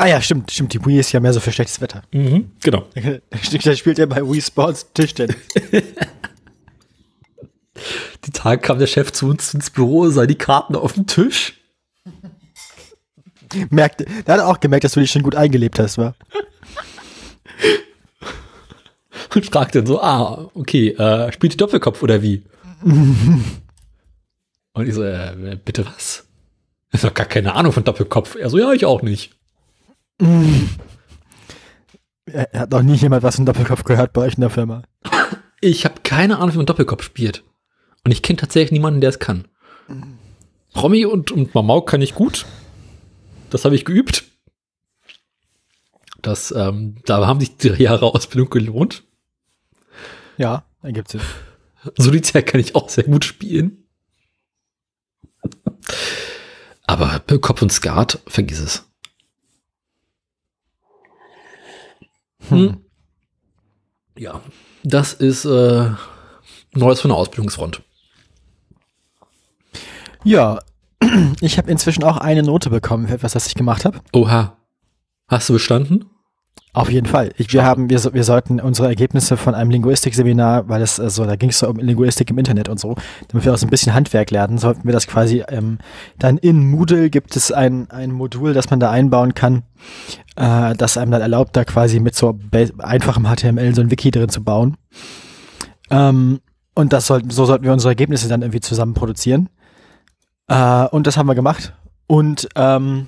Ah 0.00 0.06
ja, 0.06 0.22
stimmt, 0.22 0.52
stimmt. 0.52 0.72
Die 0.72 0.86
Wii 0.86 1.00
ist 1.00 1.10
ja 1.10 1.18
mehr 1.18 1.32
so 1.32 1.40
für 1.40 1.50
schlechtes 1.50 1.80
Wetter. 1.80 2.04
Mhm, 2.12 2.52
genau. 2.62 2.84
Da 3.64 3.74
spielt 3.74 3.98
er 3.98 4.06
bei 4.06 4.22
Wii 4.22 4.40
Sports 4.40 4.86
Tischtennis. 4.94 5.34
die 8.24 8.30
Tage 8.30 8.62
kam 8.62 8.78
der 8.78 8.86
Chef 8.86 9.10
zu 9.10 9.28
uns 9.28 9.52
ins 9.54 9.70
Büro, 9.70 10.08
sah 10.08 10.26
die 10.26 10.36
Karten 10.36 10.76
auf 10.76 10.92
dem 10.92 11.08
Tisch. 11.08 11.54
Merkte, 13.70 14.06
der 14.24 14.34
hat 14.34 14.40
auch 14.42 14.60
gemerkt, 14.60 14.84
dass 14.84 14.92
du 14.92 15.00
dich 15.00 15.10
schon 15.10 15.24
gut 15.24 15.34
eingelebt 15.34 15.80
hast, 15.80 15.98
wa? 15.98 16.14
Und 19.34 19.46
fragte 19.46 19.78
dann 19.78 19.86
so, 19.86 20.00
ah, 20.00 20.48
okay, 20.54 20.90
äh, 20.90 21.32
spielt 21.32 21.54
die 21.54 21.56
Doppelkopf 21.56 22.04
oder 22.04 22.22
wie? 22.22 22.44
Und 22.82 23.42
ich 24.86 24.94
so, 24.94 25.02
äh, 25.02 25.58
bitte 25.64 25.84
was? 25.86 26.24
Ich 26.92 27.02
habe 27.02 27.14
gar 27.14 27.26
keine 27.26 27.56
Ahnung 27.56 27.72
von 27.72 27.82
Doppelkopf. 27.82 28.36
Er 28.36 28.48
so, 28.48 28.58
ja, 28.58 28.72
ich 28.72 28.86
auch 28.86 29.02
nicht. 29.02 29.32
Er 32.26 32.60
hat 32.60 32.70
noch 32.70 32.82
nie 32.82 32.96
jemand 32.96 33.22
was 33.22 33.36
von 33.36 33.46
Doppelkopf 33.46 33.84
gehört 33.84 34.12
bei 34.12 34.22
euch 34.22 34.34
in 34.34 34.40
der 34.40 34.50
Firma. 34.50 34.82
Ich 35.60 35.84
habe 35.84 36.00
keine 36.02 36.38
Ahnung, 36.38 36.52
wie 36.54 36.58
man 36.58 36.66
Doppelkopf 36.66 37.02
spielt. 37.02 37.44
Und 38.04 38.12
ich 38.12 38.22
kenne 38.22 38.36
tatsächlich 38.36 38.72
niemanden, 38.72 39.00
der 39.00 39.10
es 39.10 39.18
kann. 39.18 39.48
Romy 40.76 41.04
und, 41.04 41.32
und 41.32 41.54
Mamau 41.54 41.82
kann 41.82 42.02
ich 42.02 42.14
gut. 42.14 42.46
Das 43.50 43.64
habe 43.64 43.74
ich 43.74 43.84
geübt. 43.84 44.24
Das, 46.20 46.50
ähm, 46.50 46.96
da 47.06 47.26
haben 47.26 47.40
sich 47.40 47.56
drei 47.56 47.76
Jahre 47.76 48.06
Ausbildung 48.06 48.50
gelohnt. 48.50 49.04
Ja, 50.36 50.64
ergibt 50.82 51.08
Sinn. 51.08 51.20
Solitär 51.96 52.42
kann 52.42 52.60
ich 52.60 52.74
auch 52.74 52.88
sehr 52.88 53.04
gut 53.04 53.24
spielen. 53.24 53.84
Aber 56.86 57.20
Kopf 57.40 57.62
und 57.62 57.72
Skat, 57.72 58.20
vergiss 58.26 58.60
es. 58.60 58.87
Hm. 62.48 62.58
hm. 62.58 62.76
Ja, 64.16 64.40
das 64.82 65.12
ist 65.12 65.44
äh, 65.44 65.90
Neues 66.74 67.00
von 67.00 67.10
der 67.10 67.18
Ausbildungsfront. 67.18 67.82
Ja, 70.24 70.58
ich 71.40 71.58
habe 71.58 71.70
inzwischen 71.70 72.04
auch 72.04 72.16
eine 72.16 72.42
Note 72.42 72.70
bekommen 72.70 73.08
für 73.08 73.14
etwas, 73.14 73.34
was 73.34 73.46
ich 73.46 73.54
gemacht 73.54 73.84
habe. 73.84 74.00
Oha. 74.12 74.56
Hast 75.28 75.48
du 75.48 75.52
bestanden? 75.52 76.06
Auf 76.74 76.90
jeden 76.90 77.06
Fall. 77.06 77.32
Ich, 77.38 77.52
wir 77.52 77.64
haben, 77.64 77.88
wir, 77.88 77.98
wir 78.12 78.24
sollten 78.24 78.60
unsere 78.60 78.88
Ergebnisse 78.88 79.36
von 79.36 79.54
einem 79.54 79.70
Linguistikseminar, 79.70 80.68
weil 80.68 80.82
es 80.82 81.00
also, 81.00 81.24
da 81.24 81.36
ging 81.36 81.48
es 81.48 81.60
so 81.60 81.68
um 81.68 81.76
Linguistik 81.76 82.30
im 82.30 82.38
Internet 82.38 82.68
und 82.68 82.78
so, 82.78 82.94
damit 83.28 83.44
wir 83.44 83.54
auch 83.54 83.58
so 83.58 83.66
ein 83.66 83.70
bisschen 83.70 83.94
Handwerk 83.94 84.30
lernen, 84.30 84.58
sollten 84.58 84.84
wir 84.84 84.92
das 84.92 85.06
quasi 85.06 85.42
ähm, 85.48 85.78
dann 86.18 86.36
in 86.36 86.70
Moodle 86.70 87.10
gibt 87.10 87.36
es 87.36 87.50
ein, 87.50 87.90
ein 87.90 88.12
Modul, 88.12 88.52
das 88.52 88.70
man 88.70 88.80
da 88.80 88.90
einbauen 88.90 89.34
kann, 89.34 89.62
äh, 90.36 90.74
das 90.74 90.98
einem 90.98 91.10
dann 91.10 91.22
erlaubt, 91.22 91.56
da 91.56 91.64
quasi 91.64 92.00
mit 92.00 92.14
so 92.14 92.38
einfachem 92.78 93.24
HTML 93.24 93.74
so 93.74 93.80
ein 93.80 93.90
Wiki 93.90 94.10
drin 94.10 94.28
zu 94.28 94.44
bauen. 94.44 94.76
Ähm, 95.90 96.40
und 96.74 96.92
das 96.92 97.06
sollten, 97.06 97.30
so 97.30 97.44
sollten 97.46 97.64
wir 97.64 97.72
unsere 97.72 97.92
Ergebnisse 97.92 98.28
dann 98.28 98.42
irgendwie 98.42 98.60
zusammen 98.60 98.94
produzieren. 98.94 99.48
Äh, 100.48 100.86
und 100.86 101.06
das 101.06 101.16
haben 101.16 101.26
wir 101.26 101.34
gemacht. 101.34 101.74
Und 102.06 102.48
ähm, 102.54 103.06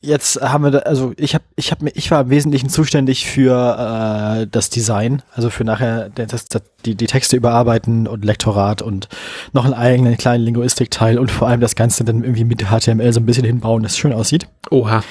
jetzt 0.00 0.40
haben 0.40 0.64
wir, 0.64 0.70
da, 0.70 0.78
also 0.80 1.12
ich 1.16 1.34
habe, 1.34 1.44
ich 1.56 1.70
habe, 1.70 1.88
ich 1.90 2.10
war 2.10 2.22
im 2.22 2.30
Wesentlichen 2.30 2.68
zuständig 2.68 3.26
für 3.26 4.42
äh, 4.42 4.46
das 4.50 4.70
Design, 4.70 5.22
also 5.32 5.50
für 5.50 5.64
nachher 5.64 6.10
das, 6.10 6.46
das, 6.46 6.62
die, 6.84 6.94
die 6.94 7.06
Texte 7.06 7.36
überarbeiten 7.36 8.06
und 8.06 8.24
Lektorat 8.24 8.82
und 8.82 9.08
noch 9.52 9.64
einen 9.64 9.74
eigenen 9.74 10.16
kleinen 10.16 10.44
Linguistikteil 10.44 11.18
und 11.18 11.30
vor 11.30 11.48
allem 11.48 11.60
das 11.60 11.74
Ganze 11.74 12.04
dann 12.04 12.22
irgendwie 12.22 12.44
mit 12.44 12.64
HTML 12.64 13.12
so 13.12 13.20
ein 13.20 13.26
bisschen 13.26 13.44
hinbauen, 13.44 13.82
dass 13.82 13.92
es 13.92 13.98
schön 13.98 14.12
aussieht. 14.12 14.48
Oha. 14.70 15.02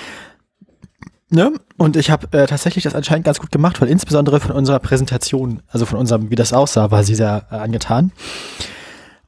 Ne? 1.30 1.54
Und 1.78 1.98
ich 1.98 2.12
habe 2.12 2.28
äh, 2.38 2.46
tatsächlich 2.46 2.84
das 2.84 2.96
anscheinend 2.96 3.26
ganz 3.26 3.40
gut 3.40 3.52
gemacht, 3.52 3.82
weil 3.82 3.90
insbesondere 3.90 4.40
von 4.40 4.52
unserer 4.52 4.80
Präsentation, 4.80 5.62
also 5.68 5.86
von 5.86 6.00
unserem, 6.00 6.30
wie 6.30 6.36
das 6.36 6.54
aussah, 6.54 6.92
war 6.92 7.04
sie 7.04 7.16
sehr 7.16 7.48
äh, 7.52 7.56
angetan. 7.56 8.12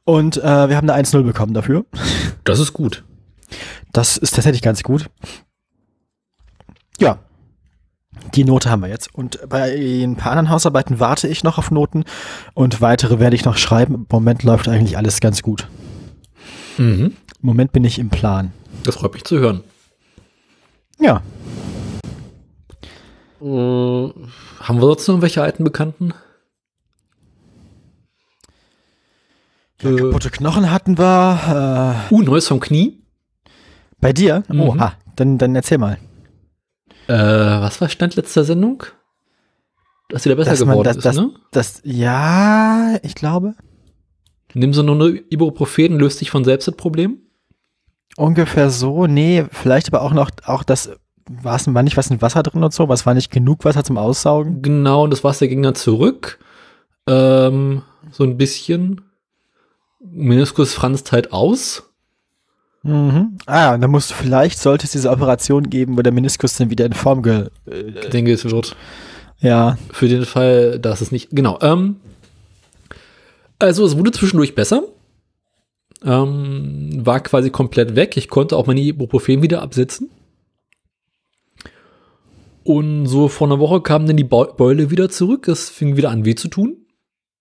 Und 0.04 0.38
äh, 0.38 0.68
wir 0.68 0.76
haben 0.76 0.88
eine 0.88 1.04
1-0 1.04 1.22
bekommen 1.22 1.52
dafür. 1.52 1.84
Das 2.44 2.60
ist 2.60 2.72
gut. 2.72 3.04
Das 3.92 4.16
ist 4.16 4.34
tatsächlich 4.34 4.62
ganz 4.62 4.82
gut. 4.82 5.10
Ja. 6.98 7.18
Die 8.34 8.44
Note 8.44 8.70
haben 8.70 8.82
wir 8.82 8.88
jetzt. 8.88 9.14
Und 9.14 9.38
bei 9.48 9.74
ein 9.74 10.16
paar 10.16 10.32
anderen 10.32 10.50
Hausarbeiten 10.50 11.00
warte 11.00 11.28
ich 11.28 11.44
noch 11.44 11.58
auf 11.58 11.70
Noten 11.70 12.04
und 12.54 12.80
weitere 12.80 13.18
werde 13.18 13.36
ich 13.36 13.44
noch 13.44 13.56
schreiben. 13.56 13.94
Im 13.94 14.06
Moment 14.10 14.42
läuft 14.42 14.68
eigentlich 14.68 14.96
alles 14.96 15.20
ganz 15.20 15.42
gut. 15.42 15.68
Mhm. 16.78 17.16
Im 17.40 17.46
Moment 17.46 17.72
bin 17.72 17.84
ich 17.84 17.98
im 17.98 18.08
Plan. 18.08 18.52
Das 18.84 18.96
freut 18.96 19.14
mich 19.14 19.24
zu 19.24 19.38
hören. 19.38 19.62
Ja. 20.98 21.22
Äh, 23.40 23.44
haben 23.44 24.80
wir 24.80 24.80
sonst 24.80 25.06
noch 25.06 25.14
irgendwelche 25.14 25.42
alten 25.42 25.62
Bekannten? 25.64 26.12
Ja, 29.80 29.94
kaputte 29.94 30.30
Knochen 30.30 30.72
hatten 30.72 30.98
wir. 30.98 32.06
Äh, 32.10 32.14
uh, 32.14 32.22
Neues 32.22 32.48
vom 32.48 32.58
Knie? 32.58 33.00
Bei 34.00 34.12
dir? 34.12 34.42
Mhm. 34.48 34.60
Oha, 34.60 34.92
dann, 35.14 35.38
dann 35.38 35.54
erzähl 35.54 35.78
mal. 35.78 35.98
Äh, 37.08 37.14
was 37.14 37.80
war 37.80 37.88
Stand 37.88 38.16
letzter 38.16 38.44
Sendung? 38.44 38.84
Dass 40.08 40.24
wieder 40.24 40.36
besser 40.36 40.50
Dass 40.50 40.60
geworden 40.60 40.84
das, 40.84 40.96
ist, 40.96 41.04
das, 41.04 41.16
ne? 41.16 41.30
Das, 41.50 41.80
ja, 41.84 42.96
ich 43.02 43.14
glaube. 43.14 43.54
Nimm 44.54 44.72
so 44.72 44.82
nur 44.82 44.94
eine 44.94 45.22
Ibuprofen, 45.30 45.98
löst 45.98 46.18
sich 46.18 46.30
von 46.30 46.44
selbst 46.44 46.68
das 46.68 46.76
Problem? 46.76 47.18
Ungefähr 48.16 48.70
so, 48.70 49.06
nee, 49.06 49.44
vielleicht 49.50 49.88
aber 49.88 50.02
auch 50.02 50.12
noch, 50.12 50.30
auch 50.44 50.64
das, 50.64 50.90
war 51.28 51.56
es 51.56 51.72
war 51.72 51.82
nicht 51.82 51.96
was 51.96 52.10
in 52.10 52.22
Wasser 52.22 52.42
drin 52.42 52.64
und 52.64 52.72
so, 52.72 52.88
was 52.88 53.06
war 53.06 53.14
nicht 53.14 53.30
genug 53.30 53.64
Wasser 53.64 53.84
zum 53.84 53.98
Aussaugen? 53.98 54.62
Genau, 54.62 55.04
und 55.04 55.10
das 55.10 55.24
Wasser 55.24 55.46
ging 55.46 55.62
dann 55.62 55.74
zurück. 55.74 56.38
Ähm, 57.06 57.82
so 58.10 58.24
ein 58.24 58.36
bisschen. 58.36 59.02
Meniskus 60.00 60.74
franzt 60.74 61.12
halt 61.12 61.32
aus. 61.32 61.87
Mhm. 62.82 63.38
Ah, 63.46 63.74
und 63.74 63.80
dann 63.80 63.90
musst 63.90 64.10
du 64.10 64.14
vielleicht, 64.14 64.58
sollte 64.58 64.84
es 64.86 64.92
diese 64.92 65.10
Operation 65.10 65.68
geben, 65.68 65.96
wo 65.96 66.02
der 66.02 66.12
Meniskus 66.12 66.56
dann 66.56 66.70
wieder 66.70 66.86
in 66.86 66.92
Form 66.92 67.22
ge... 67.22 67.48
Äh, 67.70 67.80
ich 68.02 68.08
denke, 68.10 68.32
es 68.32 68.44
wird. 68.44 68.76
Ja. 69.40 69.78
Für 69.92 70.08
den 70.08 70.24
Fall, 70.24 70.78
dass 70.78 71.00
es 71.00 71.12
nicht... 71.12 71.30
Genau. 71.30 71.58
Ähm, 71.60 71.96
also 73.58 73.84
es 73.84 73.96
wurde 73.96 74.12
zwischendurch 74.12 74.54
besser. 74.54 74.84
Ähm, 76.04 77.04
war 77.04 77.20
quasi 77.20 77.50
komplett 77.50 77.96
weg. 77.96 78.16
Ich 78.16 78.28
konnte 78.28 78.56
auch 78.56 78.66
meine 78.66 78.80
Ibuprofen 78.80 79.42
wieder 79.42 79.62
absetzen. 79.62 80.10
Und 82.62 83.06
so 83.06 83.28
vor 83.28 83.48
einer 83.48 83.58
Woche 83.58 83.80
kam 83.80 84.06
dann 84.06 84.16
die 84.16 84.24
Beule 84.24 84.90
wieder 84.90 85.08
zurück. 85.08 85.48
Es 85.48 85.70
fing 85.70 85.96
wieder 85.96 86.10
an 86.10 86.24
weh 86.24 86.34
zu 86.34 86.48
tun. 86.48 86.76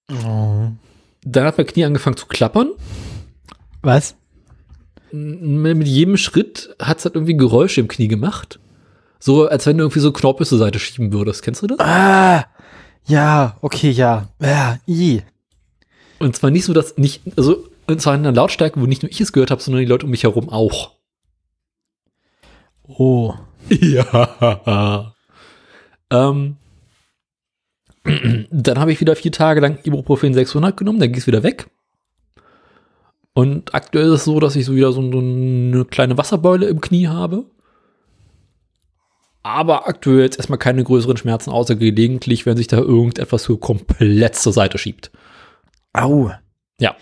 Oh. 0.09 0.69
Dann 1.23 1.45
hat 1.45 1.57
mein 1.57 1.67
Knie 1.67 1.85
angefangen 1.85 2.17
zu 2.17 2.27
klappern. 2.27 2.71
Was? 3.81 4.15
Mit 5.11 5.87
jedem 5.87 6.17
Schritt 6.17 6.75
hat 6.79 6.99
es 6.99 7.05
halt 7.05 7.15
irgendwie 7.15 7.37
Geräusche 7.37 7.81
im 7.81 7.87
Knie 7.87 8.07
gemacht. 8.07 8.59
So, 9.19 9.47
als 9.47 9.65
wenn 9.65 9.77
du 9.77 9.83
irgendwie 9.83 9.99
so 9.99 10.11
Knorpel 10.11 10.45
zur 10.45 10.57
Seite 10.57 10.79
schieben 10.79 11.11
würdest. 11.11 11.41
Kennst 11.41 11.61
du 11.61 11.67
das? 11.67 11.79
Ah, 11.79 12.45
ja, 13.05 13.57
okay, 13.61 13.89
ja. 13.89 14.29
Ja, 14.41 14.79
i. 14.87 15.21
Und 16.19 16.35
zwar 16.35 16.51
nicht 16.51 16.65
so, 16.65 16.73
dass 16.73 16.97
nicht, 16.97 17.21
also, 17.35 17.67
und 17.87 18.01
zwar 18.01 18.15
in 18.15 18.21
einer 18.21 18.33
Lautstärke, 18.33 18.79
wo 18.81 18.85
nicht 18.85 19.03
nur 19.03 19.11
ich 19.11 19.21
es 19.21 19.31
gehört 19.31 19.51
habe, 19.51 19.61
sondern 19.61 19.81
die 19.81 19.87
Leute 19.87 20.05
um 20.05 20.11
mich 20.11 20.23
herum 20.23 20.49
auch. 20.49 20.91
Oh. 22.83 23.33
Ja. 23.69 25.13
ähm, 26.09 26.55
dann 28.49 28.79
habe 28.79 28.93
ich 28.93 29.01
wieder 29.01 29.15
vier 29.17 29.33
Tage 29.33 29.59
lang 29.59 29.79
Ibuprofen 29.83 30.33
600 30.33 30.77
genommen, 30.77 30.99
dann 30.99 31.11
ging 31.11 31.19
es 31.19 31.27
wieder 31.27 31.43
weg. 31.43 31.67
Und 33.37 33.75
aktuell 33.75 34.07
ist 34.07 34.21
es 34.21 34.25
so, 34.25 34.39
dass 34.39 34.55
ich 34.55 34.65
so 34.65 34.73
wieder 34.73 34.91
so, 34.91 34.99
eine 34.99 35.85
kleine 35.85 36.17
Wasserbeule 36.17 36.65
im 36.65 36.81
Knie 36.81 37.07
habe. 37.07 37.45
Aber 39.43 39.87
aktuell 39.87 40.21
jetzt 40.21 40.39
erstmal 40.39 40.57
keine 40.57 40.83
größeren 40.83 41.17
Schmerzen, 41.17 41.51
außer 41.51 41.75
gelegentlich, 41.75 42.47
wenn 42.47 42.57
sich 42.57 42.65
da 42.65 42.77
irgendetwas 42.77 43.43
so 43.43 43.57
komplett 43.57 44.35
zur 44.37 44.53
Seite 44.53 44.79
schiebt. 44.79 45.11
Au. 45.93 46.31
Ja. 46.79 46.95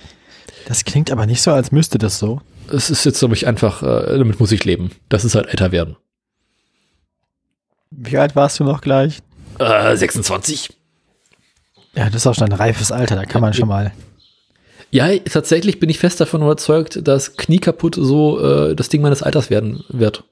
Das 0.68 0.84
klingt 0.84 1.10
aber 1.10 1.26
nicht 1.26 1.42
so, 1.42 1.52
als 1.54 1.72
müsste 1.72 2.00
das 2.00 2.20
so. 2.20 2.42
Es 2.70 2.90
ist 2.90 3.06
jetzt, 3.06 3.20
glaube 3.20 3.36
ich, 3.36 3.48
einfach, 3.48 3.82
äh, 3.82 4.18
damit 4.18 4.38
muss 4.38 4.52
ich 4.52 4.66
leben. 4.66 4.92
Das 5.08 5.24
ist 5.24 5.36
halt 5.36 5.48
älter 5.48 5.72
werden. 5.72 5.96
Wie 7.92 8.18
alt 8.18 8.36
warst 8.36 8.60
du 8.60 8.66
noch 8.66 8.82
gleich? 8.82 9.22
Äh, 9.58 9.96
26. 9.96 10.78
Ja, 11.94 12.08
das 12.08 12.16
ist 12.16 12.28
auch 12.28 12.36
schon 12.36 12.52
ein 12.52 12.60
reifes 12.60 12.92
Alter, 12.92 13.16
da 13.16 13.24
kann 13.24 13.40
man 13.40 13.54
schon 13.54 13.70
mal. 13.70 13.94
Ja, 14.96 15.10
tatsächlich 15.20 15.82
bin 15.82 15.90
ich 15.90 16.00
fest 16.00 16.22
davon 16.22 16.42
überzeugt, 16.42 17.06
dass 17.06 17.36
Knie 17.36 17.60
kaputt 17.60 17.96
so 18.00 18.40
äh, 18.40 18.78
das 18.78 18.88
Ding 18.88 19.02
meines 19.02 19.24
Alters 19.24 19.50
werden 19.50 19.84
wird. 19.90 20.24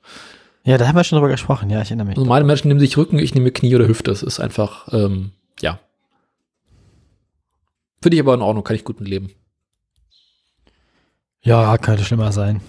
Ja, 0.64 0.78
da 0.78 0.88
haben 0.88 0.96
wir 0.96 1.04
schon 1.04 1.18
drüber 1.18 1.28
gesprochen, 1.28 1.70
ja, 1.70 1.82
ich 1.82 1.90
erinnere 1.90 2.08
mich. 2.08 2.16
Normale 2.16 2.46
Menschen 2.46 2.70
nehmen 2.70 2.80
sich 2.80 2.96
Rücken, 2.96 3.20
ich 3.20 3.36
nehme 3.36 3.52
Knie 3.52 3.76
oder 3.76 3.90
Hüfte. 3.90 4.10
Es 4.10 4.24
ist 4.24 4.40
einfach, 4.40 4.88
ähm, 4.94 5.32
ja. 5.60 5.82
Finde 8.02 8.16
ich 8.16 8.22
aber 8.22 8.36
in 8.36 8.42
Ordnung, 8.42 8.64
kann 8.64 8.78
ich 8.78 8.86
gut 8.86 9.02
mit 9.02 9.10
leben. 9.10 9.32
Ja, 11.42 11.78
könnte 11.78 12.06
schlimmer 12.06 12.32
sein. 12.32 12.62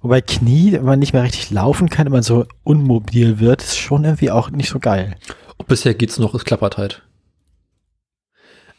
Wobei 0.00 0.20
Knie, 0.20 0.74
wenn 0.74 0.84
man 0.84 1.00
nicht 1.00 1.12
mehr 1.12 1.24
richtig 1.24 1.50
laufen 1.50 1.88
kann, 1.88 2.06
wenn 2.06 2.12
man 2.12 2.22
so 2.22 2.46
unmobil 2.62 3.40
wird, 3.40 3.64
ist 3.64 3.78
schon 3.78 4.04
irgendwie 4.04 4.30
auch 4.30 4.50
nicht 4.50 4.68
so 4.68 4.78
geil. 4.78 5.16
Und 5.56 5.66
bisher 5.66 5.94
geht's 5.94 6.20
noch, 6.20 6.36
es 6.36 6.44
klappert 6.44 6.76
halt. 6.76 7.02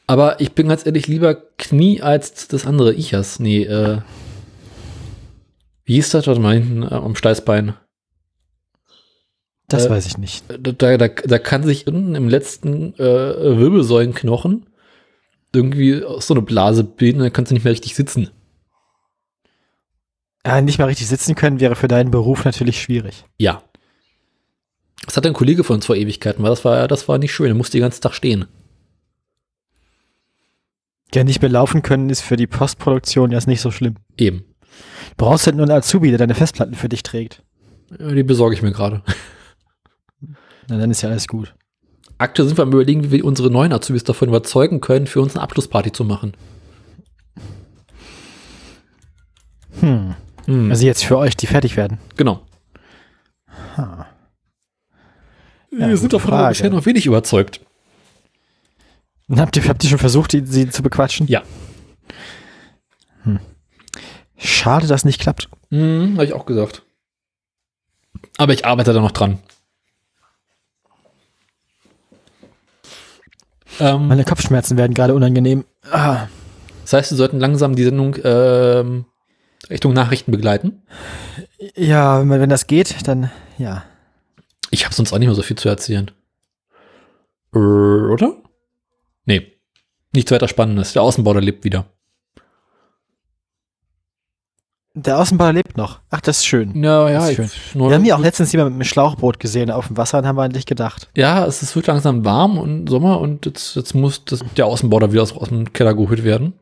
Aber 0.10 0.41
ich 0.41 0.53
bin 0.53 0.68
ganz 0.68 0.88
ehrlich 0.88 1.05
lieber 1.05 1.36
Knie 1.36 2.01
als 2.01 2.47
das 2.47 2.66
andere 2.66 2.95
Ichas. 2.95 3.39
Nee, 3.39 3.66
äh. 3.66 3.99
Wie 5.84 5.93
hieß 5.93 6.10
das? 6.10 6.26
Warte 6.26 6.41
mal 6.41 6.55
hinten 6.55 6.82
äh, 6.82 6.95
am 6.95 7.16
Steißbein. 7.16 7.76
Das 9.68 9.86
äh, 9.86 9.89
weiß 9.91 10.07
ich 10.07 10.18
nicht. 10.18 10.45
Da, 10.47 10.97
da, 10.97 11.07
da 11.10 11.38
kann 11.38 11.62
sich 11.62 11.86
unten 11.86 12.16
im 12.16 12.28
letzten 12.28 12.95
äh, 12.95 13.60
Wirbelsäulenknochen 13.60 14.66
irgendwie 15.53 16.03
so 16.18 16.34
eine 16.34 16.41
Blase 16.41 16.84
bilden, 16.84 17.20
dann 17.20 17.32
kannst 17.32 17.51
du 17.51 17.53
nicht 17.53 17.64
mehr 17.64 17.74
richtig 17.74 17.93
sitzen. 17.93 18.32
Ja, 20.43 20.60
nicht 20.60 20.80
mehr 20.80 20.88
richtig 20.88 21.07
sitzen 21.07 21.36
können 21.36 21.60
wäre 21.60 21.76
für 21.76 21.88
deinen 21.88 22.10
Beruf 22.10 22.45
natürlich 22.45 22.82
schwierig. 22.82 23.26
Ja. 23.38 23.62
Das 25.05 25.18
hat 25.18 25.28
ein 25.28 25.34
Kollege 25.34 25.64
von 25.64 25.76
uns 25.76 25.86
vor 25.86 25.95
Ewigkeiten, 25.95 26.41
weil 26.41 26.49
das 26.49 26.66
war, 26.66 26.88
das 26.88 27.07
war 27.07 27.20
nicht 27.20 27.32
schön. 27.32 27.49
Er 27.49 27.53
musste 27.53 27.78
den 27.78 27.84
ganzen 27.84 28.01
Tag 28.01 28.16
stehen. 28.16 28.47
Ja, 31.14 31.24
nicht 31.24 31.41
mehr 31.41 31.49
laufen 31.49 31.82
können 31.82 32.10
ist 32.10 32.22
für 32.22 32.36
die 32.36 32.47
Postproduktion 32.47 33.32
ja 33.32 33.39
nicht 33.47 33.62
so 33.62 33.72
schlimm. 33.72 33.95
Eben. 34.18 34.43
Du 35.10 35.26
brauchst 35.26 35.47
halt 35.47 35.55
nur 35.55 35.66
einen 35.66 35.78
Azubi, 35.78 36.10
der 36.10 36.20
deine 36.20 36.36
Festplatten 36.36 36.76
für 36.76 36.89
dich 36.89 37.03
trägt. 37.03 37.43
Ja, 37.97 38.12
die 38.12 38.24
besorge 38.24 38.55
ich 38.55 38.62
mir 38.62 38.72
gerade. 38.72 39.01
Na, 40.68 40.78
dann 40.78 40.91
ist 40.91 41.01
ja 41.01 41.10
alles 41.10 41.28
gut. 41.28 41.55
Aktuell 42.20 42.47
sind 42.47 42.57
wir 42.57 42.64
am 42.64 42.74
überlegen, 42.74 43.05
wie 43.05 43.12
wir 43.12 43.26
unsere 43.26 43.49
neuen 43.49 43.74
Azubis 43.74 44.03
davon 44.03 44.28
überzeugen 44.28 44.82
können, 44.82 45.07
für 45.07 45.22
uns 45.22 45.36
eine 45.36 45.43
Abschlussparty 45.43 45.91
zu 45.91 46.03
machen. 46.03 46.34
Hm. 49.80 50.16
hm. 50.45 50.70
Also 50.70 50.86
jetzt 50.86 51.05
für 51.05 51.18
euch, 51.18 51.36
die 51.36 51.47
fertig 51.47 51.78
werden. 51.78 51.97
Genau. 52.18 52.45
Ha. 53.78 54.05
Ja, 55.72 55.88
wir 55.88 55.97
sind 55.97 56.14
davon 56.14 56.47
bisher 56.49 56.70
noch 56.70 56.86
wenig 56.86 57.05
überzeugt. 57.05 57.62
Habt 59.38 59.55
ihr, 59.55 59.67
habt 59.67 59.84
ihr 59.84 59.89
schon 59.89 59.99
versucht, 59.99 60.34
die, 60.34 60.45
sie 60.45 60.69
zu 60.69 60.82
bequatschen? 60.82 61.27
Ja. 61.27 61.43
Hm. 63.23 63.39
Schade, 64.38 64.88
dass 64.88 65.05
nicht 65.05 65.21
klappt. 65.21 65.49
Hm, 65.69 66.13
habe 66.13 66.25
ich 66.25 66.34
auch 66.34 66.45
gesagt. 66.45 66.84
Aber 68.38 68.53
ich 68.53 68.65
arbeite 68.65 68.93
da 68.93 69.01
noch 69.01 69.11
dran. 69.11 69.39
Ähm, 73.80 74.07
Meine 74.07 74.25
Kopfschmerzen 74.25 74.77
werden 74.77 74.93
gerade 74.93 75.13
unangenehm. 75.13 75.63
Ah. 75.91 76.27
Das 76.82 76.93
heißt, 76.93 77.11
wir 77.11 77.17
sollten 77.17 77.39
langsam 77.39 77.75
die 77.75 77.84
Sendung 77.84 78.15
ähm, 78.23 79.05
Richtung 79.69 79.93
Nachrichten 79.93 80.32
begleiten. 80.32 80.82
Ja, 81.75 82.19
wenn, 82.21 82.41
wenn 82.41 82.49
das 82.49 82.65
geht, 82.65 83.07
dann 83.07 83.30
ja. 83.57 83.84
Ich 84.71 84.86
habe 84.86 84.95
sonst 84.95 85.13
auch 85.13 85.19
nicht 85.19 85.27
mehr 85.27 85.36
so 85.36 85.43
viel 85.43 85.57
zu 85.57 85.69
erzählen. 85.69 86.09
Äh, 87.53 87.59
oder? 87.59 88.38
Nee. 89.30 89.53
Nichts 90.11 90.32
weiter 90.32 90.47
Spannendes. 90.47 90.93
Der 90.93 91.03
Außenbau, 91.03 91.34
der 91.34 91.43
lebt 91.43 91.63
wieder. 91.63 91.86
Der 94.95 95.19
Außenbauer 95.19 95.53
lebt 95.53 95.77
noch. 95.77 95.99
Ach, 96.09 96.19
das 96.19 96.39
ist 96.39 96.47
schön. 96.47 96.84
Ja, 96.84 97.07
ja. 97.07 97.32
Schön. 97.32 97.47
Wir 97.75 97.93
haben 97.93 98.05
ja 98.05 98.15
auch 98.15 98.19
letztens 98.19 98.51
jemand 98.51 98.71
mit 98.71 98.77
einem 98.77 98.89
Schlauchboot 98.89 99.39
gesehen 99.39 99.69
auf 99.69 99.86
dem 99.86 99.97
Wasser 99.97 100.17
und 100.17 100.25
haben 100.25 100.36
wir 100.36 100.41
eigentlich 100.41 100.65
gedacht. 100.65 101.09
Ja, 101.15 101.45
es 101.45 101.61
ist, 101.61 101.75
wird 101.75 101.86
langsam 101.86 102.25
warm 102.25 102.57
und 102.57 102.89
Sommer 102.89 103.19
und 103.19 103.45
jetzt, 103.45 103.75
jetzt 103.75 103.93
muss 103.93 104.25
das, 104.25 104.43
der 104.57 104.65
Außenbau 104.65 104.99
da 104.99 105.11
wieder 105.11 105.21
aus, 105.21 105.32
aus 105.32 105.49
dem 105.49 105.73
Keller 105.73 105.93
geholt 105.93 106.23
werden. 106.23 106.53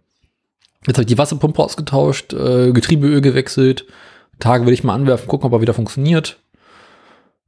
Jetzt 0.85 0.97
habe 0.97 1.03
ich 1.03 1.07
die 1.07 1.17
Wasserpumpe 1.17 1.63
ausgetauscht, 1.63 2.33
äh, 2.33 2.73
Getriebeöl 2.73 3.21
gewechselt. 3.21 3.85
Tage 4.39 4.65
will 4.65 4.73
ich 4.73 4.83
mal 4.83 4.93
anwerfen, 4.93 5.29
gucken, 5.29 5.47
ob 5.47 5.53
er 5.53 5.61
wieder 5.61 5.73
funktioniert. 5.73 6.37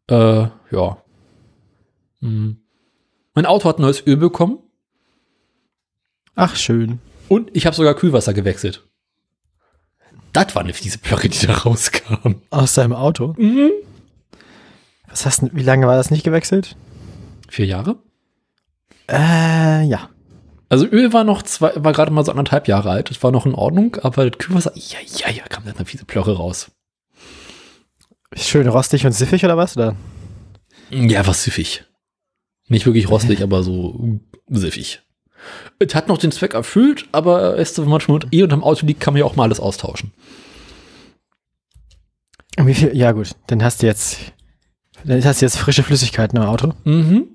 Äh, 0.08 0.48
ja. 0.72 0.98
Hm. 2.22 2.62
Mein 3.34 3.46
Auto 3.46 3.68
hat 3.68 3.80
neues 3.80 4.08
Öl 4.08 4.16
bekommen. 4.16 4.60
Ach, 6.36 6.56
schön. 6.56 7.00
Und 7.28 7.50
ich 7.54 7.66
habe 7.66 7.76
sogar 7.76 7.94
Kühlwasser 7.94 8.34
gewechselt. 8.34 8.88
Das 10.34 10.56
war 10.56 10.64
eine 10.64 10.74
fiese 10.74 10.98
Plocke, 11.00 11.30
die 11.30 11.46
da 11.46 11.54
rauskam. 11.54 12.42
Aus 12.50 12.76
seinem 12.76 12.94
Auto? 12.94 13.34
Mhm. 13.38 13.72
Was 15.08 15.26
hast 15.26 15.42
du, 15.42 15.50
wie 15.54 15.64
lange 15.64 15.88
war 15.88 15.96
das 15.96 16.12
nicht 16.12 16.24
gewechselt? 16.24 16.76
Vier 17.50 17.66
Jahre? 17.66 17.98
Äh, 19.10 19.84
ja. 19.86 20.10
Also 20.70 20.86
Öl 20.86 21.14
war 21.14 21.24
noch 21.24 21.42
zwei, 21.42 21.72
war 21.76 21.94
gerade 21.94 22.12
mal 22.12 22.24
so 22.24 22.32
anderthalb 22.32 22.68
Jahre 22.68 22.92
alt. 22.92 23.10
Das 23.10 23.24
war 23.24 23.32
noch 23.32 23.48
in 23.48 23.56
Ordnung, 23.56 23.96
aber 24.04 24.30
das 24.30 24.38
Kühlwasser, 24.38 24.72
ja, 24.76 25.00
ja, 25.18 25.32
ja, 25.32 25.44
kam 25.46 25.66
dann 25.66 25.76
eine 25.76 25.86
fiese 25.86 26.06
Plöre 26.06 26.38
raus. 26.38 26.72
Schön 28.36 28.68
rostig 28.68 29.06
und 29.06 29.14
siffig 29.14 29.44
oder 29.44 29.58
was? 29.58 29.76
Oder? 29.76 29.96
Ja, 30.92 31.26
was 31.26 31.44
siffig. 31.44 31.86
Nicht 32.68 32.86
wirklich 32.86 33.10
rostig, 33.10 33.42
aber 33.42 33.64
so 33.64 34.20
siffig. 34.48 35.02
Es 35.80 35.96
hat 35.96 36.08
noch 36.08 36.18
den 36.18 36.32
Zweck 36.32 36.54
erfüllt, 36.54 37.08
aber 37.12 37.58
weißt 37.58 37.78
du, 37.78 37.84
wenn 37.84 37.90
man 37.90 38.02
schon 38.02 38.16
mit 38.16 38.28
E 38.32 38.44
unterm 38.44 38.64
Auto 38.64 38.86
liegt, 38.86 39.00
kann 39.00 39.14
man 39.14 39.20
ja 39.20 39.26
auch 39.26 39.36
mal 39.36 39.44
alles 39.44 39.60
austauschen. 39.60 40.12
Wie 42.58 42.74
viel? 42.74 42.96
Ja, 42.96 43.14
gut. 43.14 43.32
Dann 43.48 43.64
hast 43.64 43.82
du 43.82 43.88
jetzt, 43.88 44.20
dann 45.06 45.24
hast 45.24 45.42
du 45.42 45.46
jetzt 45.46 45.58
frische 45.58 45.84
Flüssigkeiten 45.84 46.38
im 46.38 46.44
Auto. 46.44 46.74
Mhm. 46.84 47.30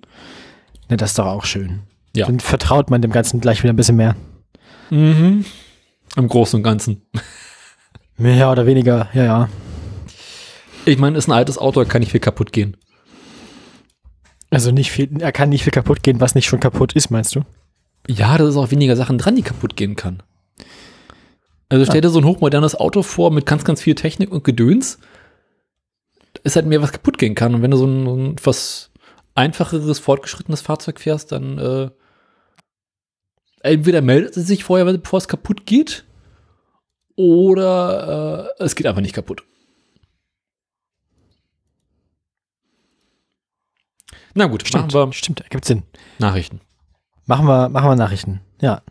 Ne, 0.89 0.97
das 0.97 1.11
ist 1.11 1.19
doch 1.19 1.27
auch 1.27 1.45
schön. 1.45 1.81
Ja. 2.15 2.27
Dann 2.27 2.41
vertraut 2.41 2.91
man 2.91 3.03
dem 3.03 3.11
Ganzen 3.11 3.41
gleich 3.41 3.63
wieder 3.63 3.73
ein 3.73 3.77
bisschen 3.77 3.97
mehr. 3.97 4.17
Mhm. 4.91 5.45
Im 6.17 6.29
Großen 6.29 6.59
und 6.59 6.63
Ganzen. 6.63 7.03
Mehr 8.17 8.51
oder 8.51 8.67
weniger, 8.67 9.09
ja, 9.15 9.25
ja. 9.25 9.49
Ich 10.85 10.99
meine, 10.99 11.17
ist 11.17 11.29
ein 11.29 11.33
altes 11.33 11.59
Auto, 11.59 11.83
da 11.83 11.89
kann 11.89 12.01
nicht 12.01 12.13
viel 12.13 12.21
kaputt 12.21 12.53
gehen. 12.53 12.77
Also 14.51 14.71
nicht 14.71 14.93
viel, 14.93 15.21
er 15.21 15.33
kann 15.33 15.49
nicht 15.49 15.65
viel 15.65 15.73
kaputt 15.73 16.03
gehen, 16.03 16.21
was 16.21 16.35
nicht 16.35 16.47
schon 16.47 16.61
kaputt 16.61 16.93
ist, 16.93 17.11
meinst 17.11 17.35
du? 17.35 17.41
Ja, 18.07 18.37
da 18.37 18.47
ist 18.47 18.57
auch 18.57 18.71
weniger 18.71 18.97
Sachen 18.97 19.19
dran, 19.19 19.37
die 19.37 19.43
kaputt 19.43 19.77
gehen 19.77 19.97
kann. 19.97 20.23
Also 21.69 21.87
stell 21.87 22.03
dir 22.03 22.11
so 22.11 22.19
ein 22.19 22.27
hochmodernes 22.27 22.75
Auto 22.75 23.03
vor 23.03 23.31
mit 23.31 23.47
ganz, 23.47 23.65
ganz 23.65 23.81
viel 23.81 23.95
Technik 23.95 24.31
und 24.31 24.45
Gedöns. 24.45 24.99
Da 26.35 26.41
ist 26.45 26.57
halt 26.57 26.67
mehr, 26.67 26.83
was 26.83 26.93
kaputt 26.93 27.19
gehen 27.19 27.35
kann. 27.35 27.55
Und 27.55 27.63
wenn 27.63 27.71
du 27.71 27.77
so 27.77 27.87
ein, 27.87 28.05
so 28.05 28.15
ein 28.15 28.33
etwas 28.33 28.91
einfacheres, 29.35 29.99
fortgeschrittenes 29.99 30.61
Fahrzeug 30.61 31.01
fährst, 31.01 31.33
dann 31.33 31.59
äh, 31.59 31.91
entweder 33.61 34.03
meldet 34.03 34.37
es 34.37 34.47
sich 34.47 34.65
vorher, 34.65 34.85
bevor 34.85 35.19
es 35.19 35.29
kaputt 35.29 35.67
geht, 35.67 36.05
oder 37.17 38.53
äh, 38.59 38.65
es 38.65 38.75
geht 38.75 38.87
einfach 38.87 39.01
nicht 39.01 39.15
kaputt. 39.15 39.45
Na 44.35 44.47
gut, 44.47 44.67
stimmt, 44.67 44.93
wir 44.93 45.13
stimmt, 45.13 45.41
ergibt 45.41 45.65
Sinn. 45.65 45.85
Nachrichten. 46.19 46.61
Machen 47.27 47.47
wir, 47.47 47.71
machen 47.71 47.89
wir 47.89 47.97
Nachrichten. 47.97 48.41
Ja. 48.61 48.83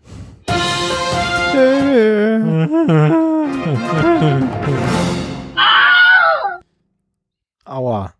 Aua. 7.66 8.14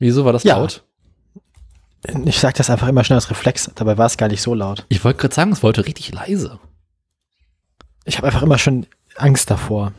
Wieso 0.00 0.24
war 0.24 0.32
das 0.32 0.42
ja. 0.42 0.56
laut? 0.56 0.82
Ich 2.24 2.40
sag 2.40 2.54
das 2.56 2.68
einfach 2.68 2.88
immer 2.88 3.04
schnell 3.04 3.16
als 3.16 3.30
Reflex, 3.30 3.70
dabei 3.76 3.96
war 3.96 4.06
es 4.06 4.16
gar 4.16 4.28
nicht 4.28 4.42
so 4.42 4.54
laut. 4.54 4.84
Ich 4.88 5.04
wollte 5.04 5.20
gerade 5.20 5.34
sagen, 5.34 5.52
es 5.52 5.62
wollte 5.62 5.86
richtig 5.86 6.12
leise. 6.12 6.58
Ich 8.04 8.18
habe 8.18 8.26
einfach 8.26 8.42
immer 8.42 8.58
schon 8.58 8.86
Angst 9.16 9.50
davor. 9.50 9.92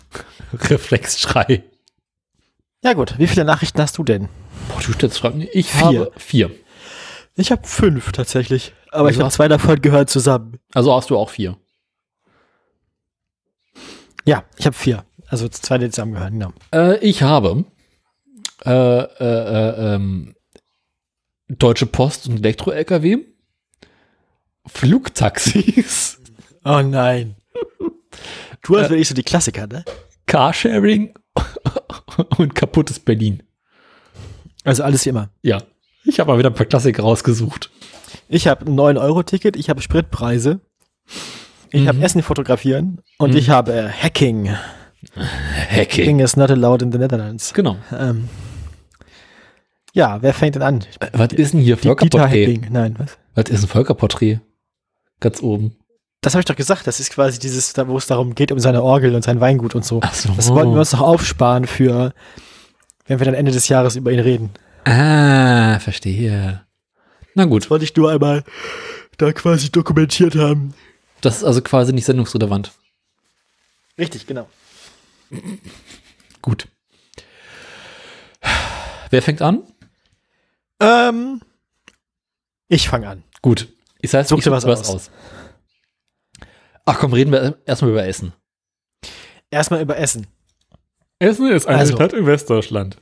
Reflexschrei. 0.52 1.64
Ja 2.82 2.94
gut, 2.94 3.18
wie 3.18 3.26
viele 3.26 3.44
Nachrichten 3.44 3.80
hast 3.82 3.98
du 3.98 4.04
denn? 4.04 4.28
Boah, 4.68 4.80
du 4.80 4.92
stellst 4.92 5.18
Fragen. 5.18 5.46
Ich 5.52 5.70
vier. 5.70 5.82
habe 5.82 6.12
vier. 6.16 6.50
Ich 7.34 7.50
habe 7.50 7.66
fünf 7.66 8.12
tatsächlich. 8.12 8.72
Aber 8.92 9.06
also 9.06 9.18
ich 9.18 9.20
habe 9.20 9.32
zwei 9.32 9.48
davon 9.48 9.80
gehört 9.80 10.10
zusammen. 10.10 10.58
Also 10.74 10.94
hast 10.94 11.10
du 11.10 11.16
auch 11.16 11.30
vier. 11.30 11.56
Ja, 14.24 14.44
ich 14.58 14.66
habe 14.66 14.76
vier. 14.76 15.04
Also 15.28 15.48
zwei, 15.48 15.78
die 15.78 15.88
zusammengehören, 15.88 16.34
genau. 16.34 16.52
Äh, 16.74 16.98
ich 16.98 17.22
habe 17.22 17.64
äh, 18.64 18.70
äh, 18.70 19.04
äh 19.18 19.94
ähm, 19.94 20.34
Deutsche 21.48 21.86
Post 21.86 22.28
und 22.28 22.36
Elektro-LKW, 22.38 23.18
Flugtaxis. 24.66 26.18
Oh 26.64 26.80
nein. 26.80 27.34
Du 28.62 28.78
hast 28.78 28.86
äh, 28.86 28.90
wirklich 28.90 29.08
so 29.08 29.16
die 29.16 29.24
Klassiker, 29.24 29.66
ne? 29.66 29.84
Carsharing 30.26 31.12
und 32.38 32.54
kaputtes 32.54 33.00
Berlin. 33.00 33.42
Also 34.62 34.84
alles 34.84 35.04
wie 35.04 35.08
immer. 35.08 35.30
Ja. 35.42 35.60
Ich 36.04 36.20
habe 36.20 36.30
mal 36.30 36.38
wieder 36.38 36.50
ein 36.50 36.54
paar 36.54 36.66
Klassiker 36.66 37.02
rausgesucht. 37.02 37.68
Ich 38.28 38.46
habe 38.46 38.66
ein 38.66 38.78
9-Euro-Ticket, 38.78 39.56
ich 39.56 39.70
habe 39.70 39.80
Spritpreise, 39.80 40.60
ich 41.70 41.82
mhm. 41.82 41.88
habe 41.88 42.02
Essen 42.02 42.22
fotografieren 42.22 43.00
und 43.18 43.32
mhm. 43.32 43.36
ich 43.36 43.50
habe 43.50 43.90
Hacking. 43.90 44.50
Hacking. 45.14 46.04
Hacking 46.04 46.18
is 46.20 46.36
not 46.36 46.50
allowed 46.50 46.82
in 46.82 46.92
the 46.92 46.98
Netherlands. 46.98 47.52
Genau. 47.54 47.76
Ähm, 47.98 48.28
ja, 49.92 50.22
wer 50.22 50.32
fängt 50.32 50.54
denn 50.54 50.62
an? 50.62 50.84
Äh, 51.00 51.08
was 51.12 51.32
ist 51.32 51.52
denn 51.52 51.60
hier 51.60 51.76
Völkerporträt? 51.76 52.60
Nein, 52.70 52.94
was? 52.98 53.18
Was 53.34 53.50
ist 53.50 53.64
ein 53.64 53.68
Völkerporträt? 53.68 54.40
Ganz 55.20 55.42
oben. 55.42 55.76
Das 56.22 56.34
habe 56.34 56.40
ich 56.40 56.46
doch 56.46 56.56
gesagt. 56.56 56.86
Das 56.86 57.00
ist 57.00 57.12
quasi 57.12 57.38
dieses, 57.38 57.74
wo 57.86 57.98
es 57.98 58.06
darum 58.06 58.34
geht, 58.34 58.52
um 58.52 58.58
seine 58.58 58.82
Orgel 58.82 59.14
und 59.14 59.22
sein 59.22 59.40
Weingut 59.40 59.74
und 59.74 59.84
so. 59.84 60.00
Ach 60.02 60.14
so. 60.14 60.32
Das 60.34 60.50
wollten 60.50 60.72
wir 60.72 60.80
uns 60.80 60.90
doch 60.90 61.00
aufsparen 61.00 61.66
für, 61.66 62.14
wenn 63.06 63.18
wir 63.18 63.26
dann 63.26 63.34
Ende 63.34 63.52
des 63.52 63.68
Jahres 63.68 63.96
über 63.96 64.12
ihn 64.12 64.20
reden. 64.20 64.50
Ah, 64.84 65.78
verstehe. 65.80 66.62
Na 67.34 67.44
gut. 67.44 67.64
Das 67.64 67.70
wollte 67.70 67.84
ich 67.84 67.96
nur 67.96 68.10
einmal 68.10 68.44
da 69.18 69.32
quasi 69.32 69.70
dokumentiert 69.70 70.34
haben. 70.34 70.74
Das 71.20 71.38
ist 71.38 71.44
also 71.44 71.62
quasi 71.62 71.92
nicht 71.92 72.04
sendungsrelevant. 72.04 72.72
Richtig, 73.98 74.26
genau. 74.26 74.48
Gut. 76.40 76.66
Wer 79.10 79.22
fängt 79.22 79.42
an? 79.42 79.62
Ähm, 80.80 81.40
ich 82.68 82.88
fange 82.88 83.08
an. 83.08 83.22
Gut. 83.42 83.68
Ich 84.00 84.12
heißt, 84.12 84.30
Such 84.30 84.40
dir 84.40 84.50
was, 84.50 84.66
was 84.66 84.80
aus. 84.80 84.88
aus. 84.88 85.10
Ach 86.84 86.98
komm, 86.98 87.12
reden 87.12 87.30
wir 87.30 87.58
erstmal 87.66 87.92
über 87.92 88.04
Essen. 88.04 88.32
Erstmal 89.50 89.82
über 89.82 89.96
Essen. 89.96 90.26
Essen 91.18 91.48
ist 91.52 91.66
eine 91.66 91.78
also, 91.78 91.94
Stadt 91.94 92.12
in 92.14 92.26
Westdeutschland. 92.26 92.96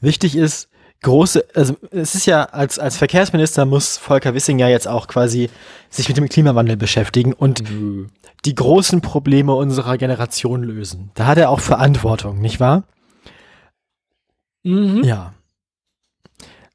Wichtig 0.00 0.34
ist, 0.34 0.70
große, 1.02 1.44
also 1.54 1.76
es 1.90 2.14
ist 2.14 2.26
ja, 2.26 2.44
als, 2.44 2.78
als 2.78 2.96
Verkehrsminister 2.96 3.64
muss 3.64 3.96
Volker 3.96 4.34
Wissing 4.34 4.58
ja 4.58 4.68
jetzt 4.68 4.88
auch 4.88 5.06
quasi 5.06 5.50
sich 5.90 6.08
mit 6.08 6.16
dem 6.16 6.28
Klimawandel 6.28 6.76
beschäftigen 6.76 7.32
und 7.32 7.70
mhm. 7.70 8.10
die 8.44 8.54
großen 8.54 9.00
Probleme 9.00 9.54
unserer 9.54 9.96
Generation 9.96 10.62
lösen. 10.62 11.10
Da 11.14 11.26
hat 11.26 11.38
er 11.38 11.50
auch 11.50 11.60
Verantwortung, 11.60 12.40
nicht 12.40 12.60
wahr? 12.60 12.84
Mhm. 14.64 15.04
Ja. 15.04 15.34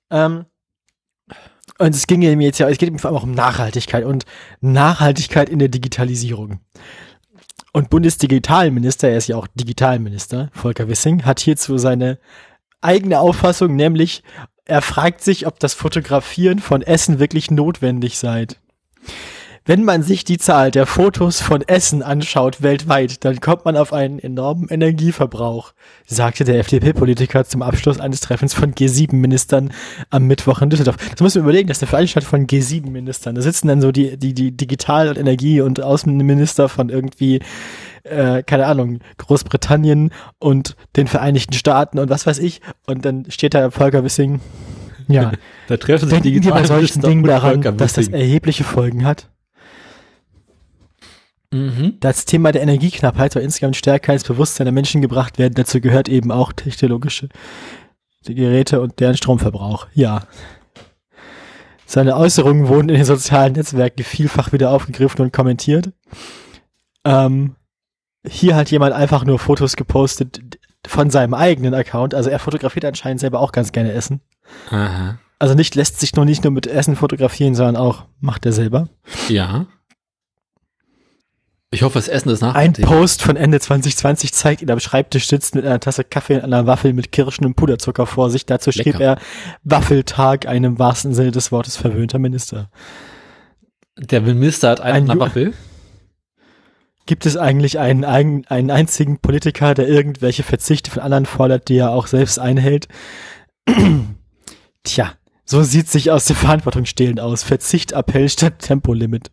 Ähm, 0.10 0.46
und 1.80 1.96
es 1.96 2.08
ging 2.08 2.22
ihm 2.22 2.42
jetzt 2.42 2.60
ja, 2.60 2.70
es 2.70 2.78
geht 2.78 2.90
ihm 2.90 3.00
vor 3.00 3.10
allem 3.10 3.18
auch 3.18 3.24
um 3.24 3.32
Nachhaltigkeit 3.32 4.06
und 4.06 4.26
Nachhaltigkeit 4.62 5.50
in 5.50 5.60
der 5.60 5.70
Digitalisierung. 5.70 6.60
Und 7.74 7.90
Bundesdigitalminister, 7.90 9.10
er 9.10 9.18
ist 9.18 9.28
ja 9.28 9.36
auch 9.36 9.48
Digitalminister, 9.56 10.50
Volker 10.54 10.88
Wissing, 10.88 11.26
hat 11.26 11.40
hierzu 11.40 11.80
seine 11.80 12.20
eigene 12.84 13.20
Auffassung, 13.20 13.76
nämlich 13.76 14.24
er 14.66 14.82
fragt 14.82 15.22
sich, 15.22 15.46
ob 15.46 15.60
das 15.60 15.74
Fotografieren 15.74 16.60
von 16.60 16.82
Essen 16.82 17.20
wirklich 17.20 17.52
notwendig 17.52 18.18
sei. 18.18 18.48
Wenn 19.66 19.86
man 19.86 20.04
sich 20.04 20.26
die 20.26 20.38
Zahl 20.38 20.72
der 20.72 20.86
Fotos 20.86 21.40
von 21.40 21.62
Essen 21.62 22.04
anschaut 22.04 22.62
weltweit, 22.62 23.24
dann 23.24 23.40
kommt 23.40 23.64
man 23.64 23.78
auf 23.78 23.94
einen 23.94 24.20
enormen 24.20 24.68
Energieverbrauch, 24.68 25.72
sagte 26.06 26.44
der 26.44 26.60
FDP-Politiker 26.60 27.46
zum 27.46 27.62
Abschluss 27.62 27.98
eines 27.98 28.20
Treffens 28.20 28.54
von 28.54 28.74
G7-Ministern 28.74 29.72
am 30.10 30.28
Mittwoch 30.28 30.62
in 30.62 30.70
Düsseldorf. 30.70 30.98
Das 31.12 31.22
muss 31.22 31.36
man 31.36 31.46
überlegen, 31.46 31.70
das 31.70 31.78
ist 31.78 31.84
eine 31.84 31.92
Veranstaltung 31.92 32.30
von 32.30 32.48
G7-Ministern. 32.48 33.36
Da 33.36 33.42
sitzen 33.42 33.70
dann 33.70 33.80
so 33.80 33.94
die, 33.94 34.18
die, 34.18 34.34
die 34.34 34.52
Digital- 34.52 35.08
und 35.08 35.18
Energie- 35.18 35.62
und 35.62 35.82
Außenminister 35.82 36.68
von 36.68 36.90
irgendwie 36.90 37.40
äh, 38.04 38.44
keine 38.44 38.66
Ahnung, 38.66 39.00
Großbritannien 39.18 40.12
und 40.40 40.76
den 40.96 41.08
Vereinigten 41.08 41.54
Staaten 41.54 42.00
und 42.00 42.10
was 42.10 42.26
weiß 42.26 42.40
ich. 42.40 42.62
Und 42.86 43.06
dann 43.06 43.30
steht 43.30 43.54
da 43.54 43.72
Volker 43.72 44.04
Wissing. 44.04 44.42
Ja, 45.08 45.32
da 45.68 45.78
treffen 45.78 46.10
sich 46.10 46.22
die 46.22 46.40
bei 46.40 46.64
solchen 46.66 47.02
Dingen 47.02 47.24
daran, 47.24 47.62
dass 47.78 47.94
das 47.94 48.08
erhebliche 48.10 48.64
Folgen 48.64 49.06
hat. 49.06 49.30
Mhm. 51.52 51.98
Das 52.00 52.26
Thema 52.26 52.52
der 52.52 52.64
Energieknappheit 52.64 53.34
soll 53.34 53.44
insgesamt 53.44 53.76
stärker 53.76 54.14
ins 54.14 54.24
Bewusstsein 54.24 54.66
der 54.66 54.72
Menschen 54.72 55.02
gebracht 55.02 55.38
werden. 55.38 55.54
Dazu 55.54 55.80
gehört 55.82 56.10
eben 56.10 56.32
auch 56.32 56.52
technologische 56.52 57.30
Geräte 58.26 58.82
und 58.82 59.00
deren 59.00 59.18
Stromverbrauch. 59.18 59.88
Ja. 59.94 60.24
Seine 61.86 62.18
Äußerungen 62.18 62.68
wurden 62.70 62.90
in 62.90 62.96
den 62.96 63.06
sozialen 63.06 63.54
Netzwerken 63.54 64.04
vielfach 64.04 64.52
wieder 64.52 64.72
aufgegriffen 64.72 65.22
und 65.22 65.34
kommentiert. 65.34 65.92
Ähm, 67.06 67.56
hier 68.28 68.56
hat 68.56 68.72
jemand 68.72 68.94
einfach 68.94 69.26
nur 69.26 69.40
Fotos 69.40 69.76
gepostet 69.76 70.60
von 70.86 71.10
seinem 71.10 71.34
eigenen 71.34 71.74
Account. 71.74 72.14
Also 72.14 72.30
er 72.30 72.40
fotografiert 72.40 72.86
anscheinend 72.86 73.20
selber 73.20 73.40
auch 73.40 73.52
ganz 73.52 73.72
gerne 73.72 73.92
Essen. 73.94 74.22
Aha. 74.70 75.18
Also 75.40 75.56
nicht 75.56 75.76
lässt 75.76 76.00
sich 76.00 76.16
nur 76.16 76.26
nicht 76.26 76.44
nur 76.44 76.52
mit 76.52 76.68
Essen 76.68 76.96
fotografieren, 76.96 77.56
sondern 77.56 77.76
auch 77.76 78.06
macht 78.20 78.46
er 78.46 78.54
selber. 78.54 78.88
Ja. 79.28 79.66
Ich 81.72 81.82
hoffe, 81.82 81.98
das 81.98 82.08
Essen 82.08 82.30
ist 82.30 82.42
nach. 82.42 82.54
Ein 82.54 82.74
Post 82.74 83.24
von 83.24 83.36
Ende 83.36 83.60
2020 83.60 84.32
zeigt 84.32 84.62
ihn 84.62 84.70
am 84.70 84.80
Schreibtisch 84.80 85.28
sitzt 85.28 85.56
mit 85.56 85.66
einer 85.66 85.80
Tasse 85.80 86.04
Kaffee 86.04 86.36
und 86.36 86.44
einer 86.44 86.68
Waffel 86.68 86.94
mit 86.94 87.12
Kirschen 87.12 87.46
und 87.46 87.56
Puderzucker 87.56 88.06
vor 88.06 88.30
sich. 88.30 88.46
Dazu 88.46 88.70
Lecker. 88.70 88.84
schrieb 88.84 89.00
er 89.00 89.18
Waffeltag, 89.64 90.48
einem 90.48 90.78
wahrsten 90.78 91.16
Sinne 91.16 91.32
des 91.32 91.52
Wortes 91.52 91.76
verwöhnter 91.76 92.20
Minister. 92.20 92.70
Der 93.98 94.22
Minister 94.22 94.70
hat 94.70 94.82
einen 94.82 95.10
ein 95.10 95.20
Waffel. 95.20 95.54
Gibt 97.06 97.26
es 97.26 97.36
eigentlich 97.36 97.80
einen, 97.80 98.06
einen, 98.06 98.72
einzigen 98.72 99.20
Politiker, 99.20 99.74
der 99.74 99.90
irgendwelche 99.90 100.44
Verzichte 100.44 100.90
von 100.90 101.04
anderen 101.04 101.26
fordert, 101.26 101.68
die 101.68 101.78
er 101.78 101.92
auch 101.92 102.08
selbst 102.08 102.40
einhält? 102.40 102.88
Tja, 104.84 105.14
so 105.44 105.64
sieht 105.64 105.90
sich 105.90 106.12
aus 106.12 106.26
der 106.26 106.38
Verantwortung 106.38 106.86
stehlen 106.86 107.20
aus. 107.20 107.44
Verzicht-Appell 107.44 108.30
statt 108.30 108.60
Tempolimit. 108.60 109.32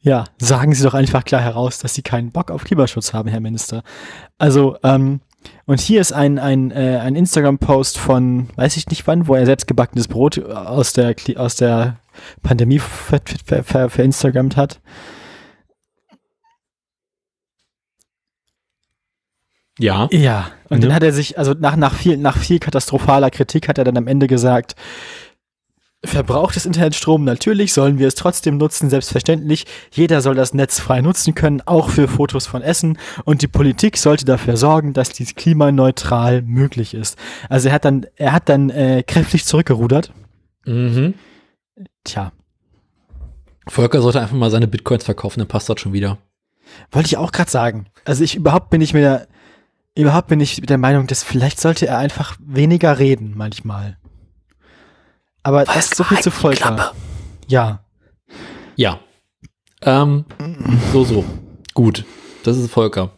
Ja, 0.00 0.24
sagen 0.38 0.74
Sie 0.74 0.82
doch 0.82 0.94
einfach 0.94 1.24
klar 1.24 1.42
heraus, 1.42 1.78
dass 1.78 1.94
Sie 1.94 2.02
keinen 2.02 2.32
Bock 2.32 2.50
auf 2.50 2.64
Klimaschutz 2.64 3.12
haben, 3.12 3.28
Herr 3.28 3.40
Minister. 3.40 3.82
Also, 4.38 4.76
ähm, 4.82 5.20
und 5.66 5.80
hier 5.80 6.00
ist 6.00 6.12
ein, 6.12 6.38
ein, 6.38 6.70
äh, 6.70 6.98
ein 7.02 7.16
Instagram-Post 7.16 7.98
von, 7.98 8.48
weiß 8.56 8.76
ich 8.76 8.88
nicht 8.88 9.06
wann, 9.06 9.28
wo 9.28 9.34
er 9.34 9.46
selbst 9.46 9.66
gebackenes 9.66 10.08
Brot 10.08 10.42
aus 10.44 10.92
der, 10.92 11.14
aus 11.36 11.56
der 11.56 11.98
Pandemie 12.42 12.78
ver, 12.78 13.20
ver, 13.44 13.62
ver, 13.62 13.90
verinstagrammt 13.90 14.56
hat. 14.56 14.80
Ja. 19.78 20.08
Ja. 20.12 20.50
Und 20.68 20.82
ja. 20.82 20.88
dann 20.88 20.94
hat 20.94 21.02
er 21.02 21.12
sich, 21.12 21.38
also 21.38 21.54
nach, 21.58 21.76
nach 21.76 21.94
viel, 21.94 22.16
nach 22.16 22.36
viel 22.36 22.58
katastrophaler 22.58 23.30
Kritik 23.30 23.68
hat 23.68 23.78
er 23.78 23.84
dann 23.84 23.96
am 23.96 24.06
Ende 24.06 24.26
gesagt, 24.26 24.74
Verbraucht 26.02 26.56
des 26.56 26.64
Internetstrom 26.64 27.24
natürlich, 27.24 27.74
sollen 27.74 27.98
wir 27.98 28.08
es 28.08 28.14
trotzdem 28.14 28.56
nutzen, 28.56 28.88
selbstverständlich. 28.88 29.66
Jeder 29.90 30.22
soll 30.22 30.34
das 30.34 30.54
Netz 30.54 30.80
frei 30.80 31.02
nutzen 31.02 31.34
können, 31.34 31.60
auch 31.66 31.90
für 31.90 32.08
Fotos 32.08 32.46
von 32.46 32.62
Essen. 32.62 32.98
Und 33.24 33.42
die 33.42 33.48
Politik 33.48 33.98
sollte 33.98 34.24
dafür 34.24 34.56
sorgen, 34.56 34.94
dass 34.94 35.10
dies 35.10 35.34
klimaneutral 35.34 36.40
möglich 36.40 36.94
ist. 36.94 37.18
Also 37.50 37.68
er 37.68 37.74
hat 37.74 37.84
dann, 37.84 38.06
er 38.16 38.32
hat 38.32 38.48
dann 38.48 38.70
äh, 38.70 39.02
kräftig 39.06 39.44
zurückgerudert. 39.44 40.10
Mhm. 40.64 41.14
Tja. 42.04 42.32
Volker 43.68 44.00
sollte 44.00 44.22
einfach 44.22 44.36
mal 44.36 44.50
seine 44.50 44.68
Bitcoins 44.68 45.04
verkaufen, 45.04 45.40
dann 45.40 45.48
passt 45.48 45.68
das 45.68 45.80
schon 45.80 45.92
wieder. 45.92 46.16
Wollte 46.92 47.08
ich 47.08 47.18
auch 47.18 47.30
gerade 47.30 47.50
sagen. 47.50 47.86
Also 48.06 48.24
ich 48.24 48.36
überhaupt 48.36 48.70
bin 48.70 48.80
ich 48.80 48.94
mir, 48.94 49.26
überhaupt 50.00 50.28
bin 50.28 50.40
ich 50.40 50.60
der 50.62 50.78
Meinung, 50.78 51.06
dass 51.06 51.22
vielleicht 51.22 51.60
sollte 51.60 51.86
er 51.86 51.98
einfach 51.98 52.36
weniger 52.40 52.98
reden 52.98 53.32
manchmal. 53.36 53.96
Aber 55.42 55.66
Was 55.66 55.74
das 55.74 55.84
ist 55.86 55.96
so 55.96 56.04
viel 56.04 56.18
zu 56.20 56.30
Volker. 56.30 56.92
Ja. 57.48 57.84
Ja. 58.76 59.00
Ähm, 59.82 60.24
so, 60.92 61.04
so. 61.04 61.24
Gut. 61.74 62.04
Das 62.44 62.56
ist 62.56 62.70
Volker. 62.70 63.10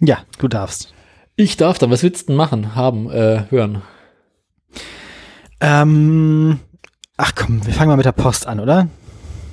Ja, 0.00 0.18
du 0.38 0.48
darfst. 0.48 0.92
Ich 1.36 1.56
darf 1.56 1.78
dann. 1.78 1.90
Was 1.90 2.02
willst 2.02 2.22
du 2.22 2.26
denn 2.28 2.36
machen, 2.36 2.74
haben, 2.74 3.10
äh, 3.10 3.44
hören? 3.50 3.82
Ähm, 5.60 6.60
ach 7.16 7.34
komm, 7.34 7.64
wir 7.66 7.72
fangen 7.72 7.88
mal 7.88 7.96
mit 7.96 8.06
der 8.06 8.12
Post 8.12 8.46
an, 8.46 8.60
oder? 8.60 8.88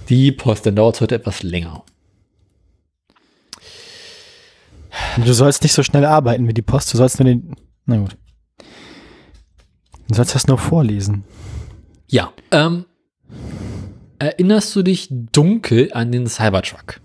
Die 0.09 0.31
Post, 0.31 0.65
dann 0.65 0.75
dauert 0.75 0.95
es 0.95 1.01
heute 1.01 1.15
etwas 1.15 1.43
länger. 1.43 1.83
Du 5.23 5.33
sollst 5.33 5.63
nicht 5.63 5.73
so 5.73 5.83
schnell 5.83 6.05
arbeiten 6.05 6.47
wie 6.47 6.53
die 6.53 6.61
Post, 6.61 6.93
du 6.93 6.97
sollst 6.97 7.19
nur 7.19 7.25
den. 7.25 7.55
Na 7.85 7.97
gut. 7.97 8.17
Du 10.07 10.15
sollst 10.15 10.35
das 10.35 10.47
nur 10.47 10.57
vorlesen. 10.57 11.23
Ja. 12.07 12.31
Ähm, 12.51 12.85
erinnerst 14.19 14.75
du 14.75 14.83
dich 14.83 15.07
dunkel 15.09 15.91
an 15.93 16.11
den 16.11 16.27
Cybertruck? 16.27 17.01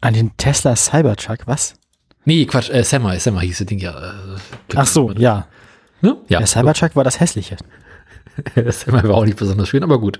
An 0.00 0.14
den 0.14 0.36
Tesla 0.36 0.76
Cybertruck, 0.76 1.46
was? 1.46 1.74
Nee, 2.24 2.44
Quatsch, 2.46 2.70
äh, 2.70 2.84
Semi, 2.84 3.18
Semi 3.18 3.40
hieß 3.40 3.58
das 3.58 3.66
Ding 3.66 3.78
ja. 3.78 3.98
Äh, 3.98 4.38
Ach 4.74 4.86
so, 4.86 5.10
ja. 5.12 5.48
Ne? 6.00 6.16
ja. 6.28 6.38
Der 6.38 6.46
Cybertruck 6.46 6.94
war 6.94 7.04
das 7.04 7.20
hässliche. 7.20 7.56
Semi 8.54 9.02
war 9.02 9.14
auch 9.14 9.24
nicht 9.24 9.38
besonders 9.38 9.68
schön, 9.68 9.82
aber 9.82 10.00
gut. 10.00 10.18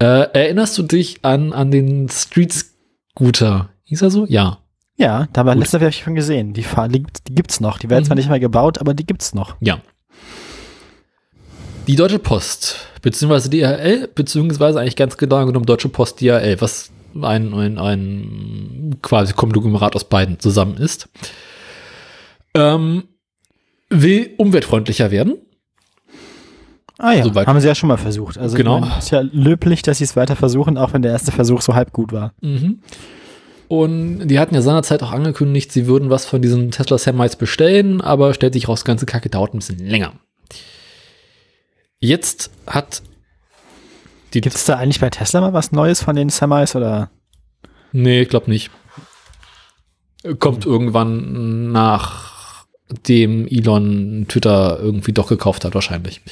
Äh, 0.00 0.30
erinnerst 0.32 0.78
du 0.78 0.82
dich 0.82 1.24
an, 1.24 1.52
an 1.52 1.70
den 1.70 2.08
Street 2.08 2.52
Scooter? 2.52 3.70
Hieß 3.88 4.02
er 4.02 4.10
so? 4.10 4.26
Ja. 4.28 4.58
Ja, 4.96 5.28
da 5.32 5.46
war 5.46 5.54
letzter 5.54 5.78
habe 5.80 5.88
ich 5.90 6.02
schon 6.02 6.14
gesehen. 6.14 6.52
Die, 6.52 6.62
die, 6.62 7.06
die 7.28 7.34
gibt's 7.34 7.60
noch. 7.60 7.78
Die 7.78 7.88
werden 7.88 8.02
mhm. 8.02 8.06
zwar 8.06 8.16
nicht 8.16 8.28
mehr 8.28 8.40
gebaut, 8.40 8.78
aber 8.78 8.94
die 8.94 9.06
gibt's 9.06 9.32
noch. 9.34 9.56
Ja. 9.60 9.80
Die 11.86 11.96
Deutsche 11.96 12.18
Post, 12.18 12.76
beziehungsweise 13.00 13.48
DHL, 13.48 14.08
beziehungsweise 14.14 14.80
eigentlich 14.80 14.96
ganz 14.96 15.16
genau 15.16 15.46
genommen 15.46 15.64
Deutsche 15.64 15.88
Post 15.88 16.20
DHL, 16.20 16.60
was 16.60 16.90
ein, 17.14 17.54
ein, 17.54 17.78
ein 17.78 18.98
quasi 19.00 19.32
Konglomerat 19.32 19.96
aus 19.96 20.04
beiden 20.04 20.38
zusammen 20.38 20.76
ist, 20.76 21.08
ähm, 22.54 23.04
will 23.88 24.34
umweltfreundlicher 24.36 25.10
werden. 25.10 25.36
Ah 26.98 27.12
ja, 27.12 27.24
Soweit. 27.24 27.46
haben 27.46 27.60
sie 27.60 27.68
ja 27.68 27.74
schon 27.74 27.88
mal 27.88 27.96
versucht. 27.96 28.36
Also 28.36 28.56
genau. 28.56 28.80
Meine, 28.80 28.98
ist 28.98 29.10
ja 29.10 29.20
löblich, 29.20 29.82
dass 29.82 29.98
sie 29.98 30.04
es 30.04 30.16
weiter 30.16 30.36
versuchen, 30.36 30.76
auch 30.76 30.92
wenn 30.92 31.00
der 31.02 31.12
erste 31.12 31.32
Versuch 31.32 31.62
so 31.62 31.74
halb 31.74 31.92
gut 31.92 32.12
war. 32.12 32.34
Mhm. 32.42 32.80
Und 33.68 34.28
die 34.28 34.38
hatten 34.38 34.54
ja 34.54 34.62
seinerzeit 34.62 35.02
auch 35.02 35.12
angekündigt, 35.12 35.70
sie 35.72 35.86
würden 35.86 36.08
was 36.08 36.24
von 36.24 36.40
diesen 36.40 36.70
Tesla 36.70 36.96
Semis 36.96 37.36
bestellen, 37.36 38.00
aber 38.00 38.32
stellt 38.32 38.54
sich 38.54 38.66
raus, 38.66 38.84
ganze 38.84 39.04
Kacke 39.04 39.28
dauert 39.28 39.54
ein 39.54 39.58
bisschen 39.58 39.78
länger. 39.78 40.14
Jetzt 42.00 42.50
hat 42.66 43.02
die. 44.32 44.40
Gibt 44.40 44.54
es 44.54 44.64
da 44.64 44.76
eigentlich 44.76 45.00
bei 45.00 45.10
Tesla 45.10 45.40
mal 45.40 45.52
was 45.52 45.72
Neues 45.72 46.02
von 46.02 46.16
den 46.16 46.30
Semis 46.30 46.74
oder? 46.74 47.10
Nee, 47.92 48.22
ich 48.22 48.28
glaube 48.28 48.50
nicht. 48.50 48.70
Kommt 50.38 50.64
mhm. 50.64 50.72
irgendwann 50.72 51.72
nach 51.72 52.66
dem 53.06 53.46
Elon 53.48 54.26
Twitter 54.28 54.78
irgendwie 54.80 55.12
doch 55.12 55.28
gekauft 55.28 55.64
hat, 55.64 55.74
wahrscheinlich. 55.74 56.22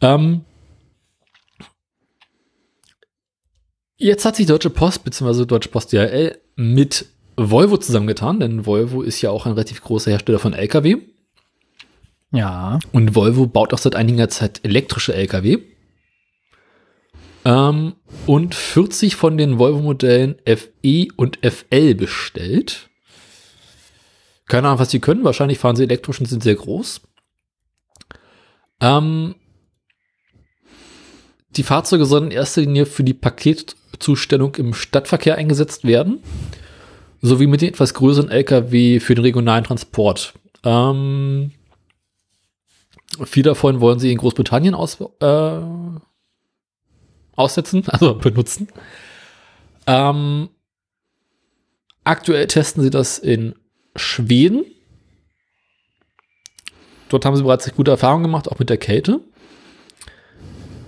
Ähm, 0.00 0.44
jetzt 4.02 4.24
hat 4.24 4.36
sich 4.36 4.46
Deutsche 4.46 4.70
Post 4.70 5.04
bzw. 5.04 5.46
Deutsche 5.46 5.68
Post 5.68 5.92
DHL 5.92 6.38
mit 6.56 7.06
Volvo 7.36 7.78
zusammengetan, 7.78 8.40
denn 8.40 8.66
Volvo 8.66 9.02
ist 9.02 9.22
ja 9.22 9.30
auch 9.30 9.46
ein 9.46 9.52
relativ 9.52 9.82
großer 9.82 10.10
Hersteller 10.10 10.38
von 10.38 10.52
LKW. 10.52 10.98
Ja. 12.32 12.78
Und 12.92 13.14
Volvo 13.14 13.46
baut 13.46 13.72
auch 13.72 13.78
seit 13.78 13.94
einiger 13.94 14.28
Zeit 14.28 14.60
elektrische 14.64 15.14
Lkw. 15.14 15.58
Ähm, 17.44 17.94
und 18.26 18.54
40 18.54 19.16
von 19.16 19.36
den 19.36 19.58
Volvo-Modellen 19.58 20.36
FE 20.46 21.08
und 21.16 21.38
FL 21.42 21.94
bestellt. 21.94 22.88
Keine 24.46 24.68
Ahnung, 24.68 24.80
was 24.80 24.90
sie 24.90 25.00
können. 25.00 25.24
Wahrscheinlich 25.24 25.58
fahren 25.58 25.76
sie 25.76 25.82
elektrisch 25.84 26.20
und 26.20 26.26
sind 26.26 26.42
sehr 26.42 26.54
groß. 26.54 27.00
Ähm, 28.80 29.34
die 31.50 31.62
Fahrzeuge 31.62 32.06
sollen 32.06 32.26
in 32.26 32.30
erster 32.30 32.62
Linie 32.62 32.86
für 32.86 33.04
die 33.04 33.14
Paketzustellung 34.02 34.54
im 34.56 34.74
Stadtverkehr 34.74 35.36
eingesetzt 35.36 35.84
werden, 35.84 36.22
sowie 37.20 37.46
mit 37.46 37.60
den 37.60 37.70
etwas 37.70 37.94
größeren 37.94 38.30
Lkw 38.30 39.00
für 39.00 39.14
den 39.14 39.24
regionalen 39.24 39.64
Transport. 39.64 40.34
Ähm, 40.64 41.52
Viele 43.26 43.50
davon 43.50 43.82
wollen 43.82 43.98
sie 43.98 44.10
in 44.10 44.16
Großbritannien 44.16 44.74
aus, 44.74 44.98
äh, 45.20 45.60
aussetzen, 47.36 47.84
also 47.88 48.14
benutzen. 48.14 48.68
Ähm, 49.86 50.48
aktuell 52.04 52.46
testen 52.46 52.82
sie 52.82 52.88
das 52.88 53.18
in 53.18 53.54
Schweden. 53.96 54.64
Dort 57.10 57.26
haben 57.26 57.36
sie 57.36 57.42
bereits 57.42 57.70
gute 57.74 57.90
Erfahrungen 57.90 58.22
gemacht, 58.22 58.48
auch 58.48 58.58
mit 58.58 58.70
der 58.70 58.78
Kälte. 58.78 59.20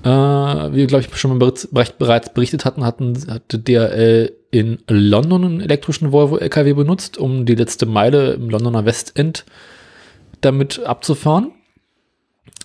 Äh, 0.05 0.09
wie 0.09 0.77
wir, 0.77 0.87
glaube 0.87 1.05
ich, 1.05 1.17
schon 1.17 1.37
mal 1.39 1.53
bereits 1.99 2.35
berichtet 2.35 2.67
hatten, 2.67 2.85
hatten, 2.85 3.17
hatte 3.27 3.59
DRL 3.59 4.33
in 4.51 4.79
London 4.87 5.45
einen 5.45 5.61
elektrischen 5.61 6.13
Volvo 6.13 6.37
LKW 6.37 6.75
benutzt, 6.75 7.17
um 7.17 7.47
die 7.47 7.55
letzte 7.55 7.87
Meile 7.87 8.35
im 8.35 8.51
Londoner 8.51 8.85
Westend 8.85 9.47
damit 10.43 10.81
abzufahren. 10.81 11.53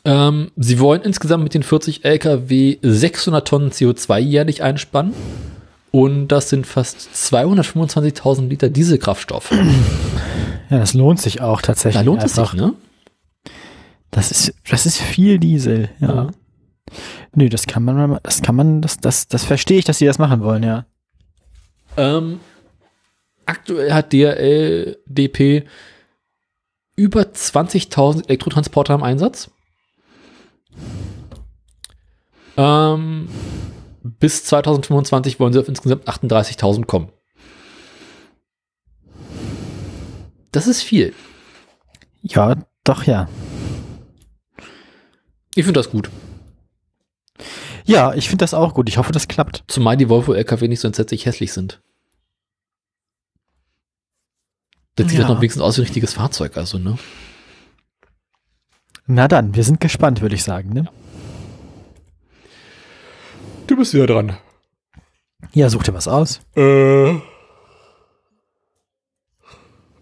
Ähm, 0.03 0.51
sie 0.57 0.79
wollen 0.79 1.01
insgesamt 1.01 1.43
mit 1.43 1.53
den 1.53 1.63
40 1.63 2.03
Lkw 2.03 2.77
600 2.81 3.47
Tonnen 3.47 3.71
CO2 3.71 4.19
jährlich 4.19 4.61
einspannen. 4.61 5.13
Und 5.91 6.27
das 6.27 6.49
sind 6.49 6.67
fast 6.67 7.09
225.000 7.15 8.47
Liter 8.49 8.69
Dieselkraftstoff. 8.69 9.51
Ja, 10.69 10.77
das 10.77 10.93
lohnt 10.93 11.19
sich 11.19 11.41
auch 11.41 11.63
tatsächlich. 11.63 11.99
Da 11.99 12.05
lohnt 12.05 12.21
einfach. 12.21 12.43
es 12.43 12.51
sich, 12.51 12.61
ne? 12.61 12.73
Das 14.11 14.29
ist, 14.29 14.53
das 14.69 14.85
ist 14.85 14.97
viel 14.97 15.39
Diesel, 15.39 15.89
ja. 15.99 16.07
ja. 16.07 16.29
Nö, 17.33 17.49
das 17.49 17.67
kann 17.67 17.83
man, 17.83 18.19
das 18.23 18.41
kann 18.41 18.55
man, 18.55 18.81
das, 18.81 18.97
das, 18.97 19.27
das 19.27 19.43
verstehe 19.43 19.79
ich, 19.79 19.85
dass 19.85 19.97
sie 19.97 20.05
das 20.05 20.19
machen 20.19 20.41
wollen, 20.41 20.63
ja. 20.63 20.85
Ähm, 21.97 22.39
aktuell 23.45 23.93
hat 23.93 24.13
DRL-DP 24.13 25.65
über 26.95 27.21
20.000 27.21 28.27
Elektrotransporter 28.27 28.93
im 28.93 29.03
Einsatz. 29.03 29.49
Ähm, 32.57 33.29
bis 34.03 34.43
2025 34.45 35.39
wollen 35.39 35.53
sie 35.53 35.59
auf 35.59 35.69
insgesamt 35.69 36.07
38.000 36.07 36.85
kommen. 36.85 37.09
Das 40.51 40.67
ist 40.67 40.81
viel. 40.81 41.13
Ja, 42.21 42.55
doch, 42.83 43.03
ja. 43.03 43.29
Ich 45.55 45.63
finde 45.63 45.79
das 45.79 45.89
gut. 45.89 46.09
Ja, 47.89 48.13
ich 48.13 48.29
finde 48.29 48.43
das 48.43 48.53
auch 48.53 48.75
gut. 48.75 48.87
Ich 48.87 48.99
hoffe, 48.99 49.11
das 49.11 49.27
klappt. 49.27 49.63
Zumal 49.65 49.97
die 49.97 50.09
Volvo-LKW 50.09 50.67
nicht 50.67 50.79
so 50.79 50.87
entsetzlich 50.87 51.25
hässlich 51.25 51.51
sind. 51.51 51.81
Das 54.95 55.09
sieht 55.09 55.17
ja. 55.17 55.23
doch 55.23 55.33
noch 55.33 55.41
wenigstens 55.41 55.63
aus 55.63 55.77
wie 55.77 55.81
ein 55.81 55.85
richtiges 55.85 56.13
Fahrzeug, 56.13 56.55
also, 56.55 56.77
ne? 56.77 56.99
Na 59.07 59.27
dann, 59.27 59.55
wir 59.55 59.63
sind 59.63 59.79
gespannt, 59.79 60.21
würde 60.21 60.35
ich 60.35 60.43
sagen, 60.43 60.69
ne? 60.69 60.87
Du 63.65 63.75
bist 63.75 63.95
wieder 63.95 64.05
dran. 64.05 64.37
Ja, 65.53 65.69
such 65.69 65.81
dir 65.81 65.95
was 65.95 66.07
aus. 66.07 66.41
Äh. 66.55 67.15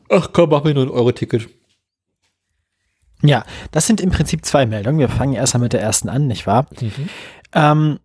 Ach 0.10 0.30
komm, 0.34 0.50
mach 0.50 0.66
mir 0.66 0.74
nur 0.74 0.84
ein 0.84 0.90
Euro-Ticket. 0.90 1.48
Ja, 3.24 3.46
das 3.72 3.88
sind 3.88 4.00
im 4.00 4.12
Prinzip 4.12 4.46
zwei 4.46 4.66
Meldungen. 4.66 5.00
Wir 5.00 5.10
fangen 5.10 5.34
erstmal 5.34 5.64
mit 5.64 5.74
der 5.74 5.82
ersten 5.82 6.08
an, 6.08 6.28
nicht 6.28 6.46
wahr? 6.46 6.68
Mhm. 6.80 7.10
Ähm, 7.54 8.00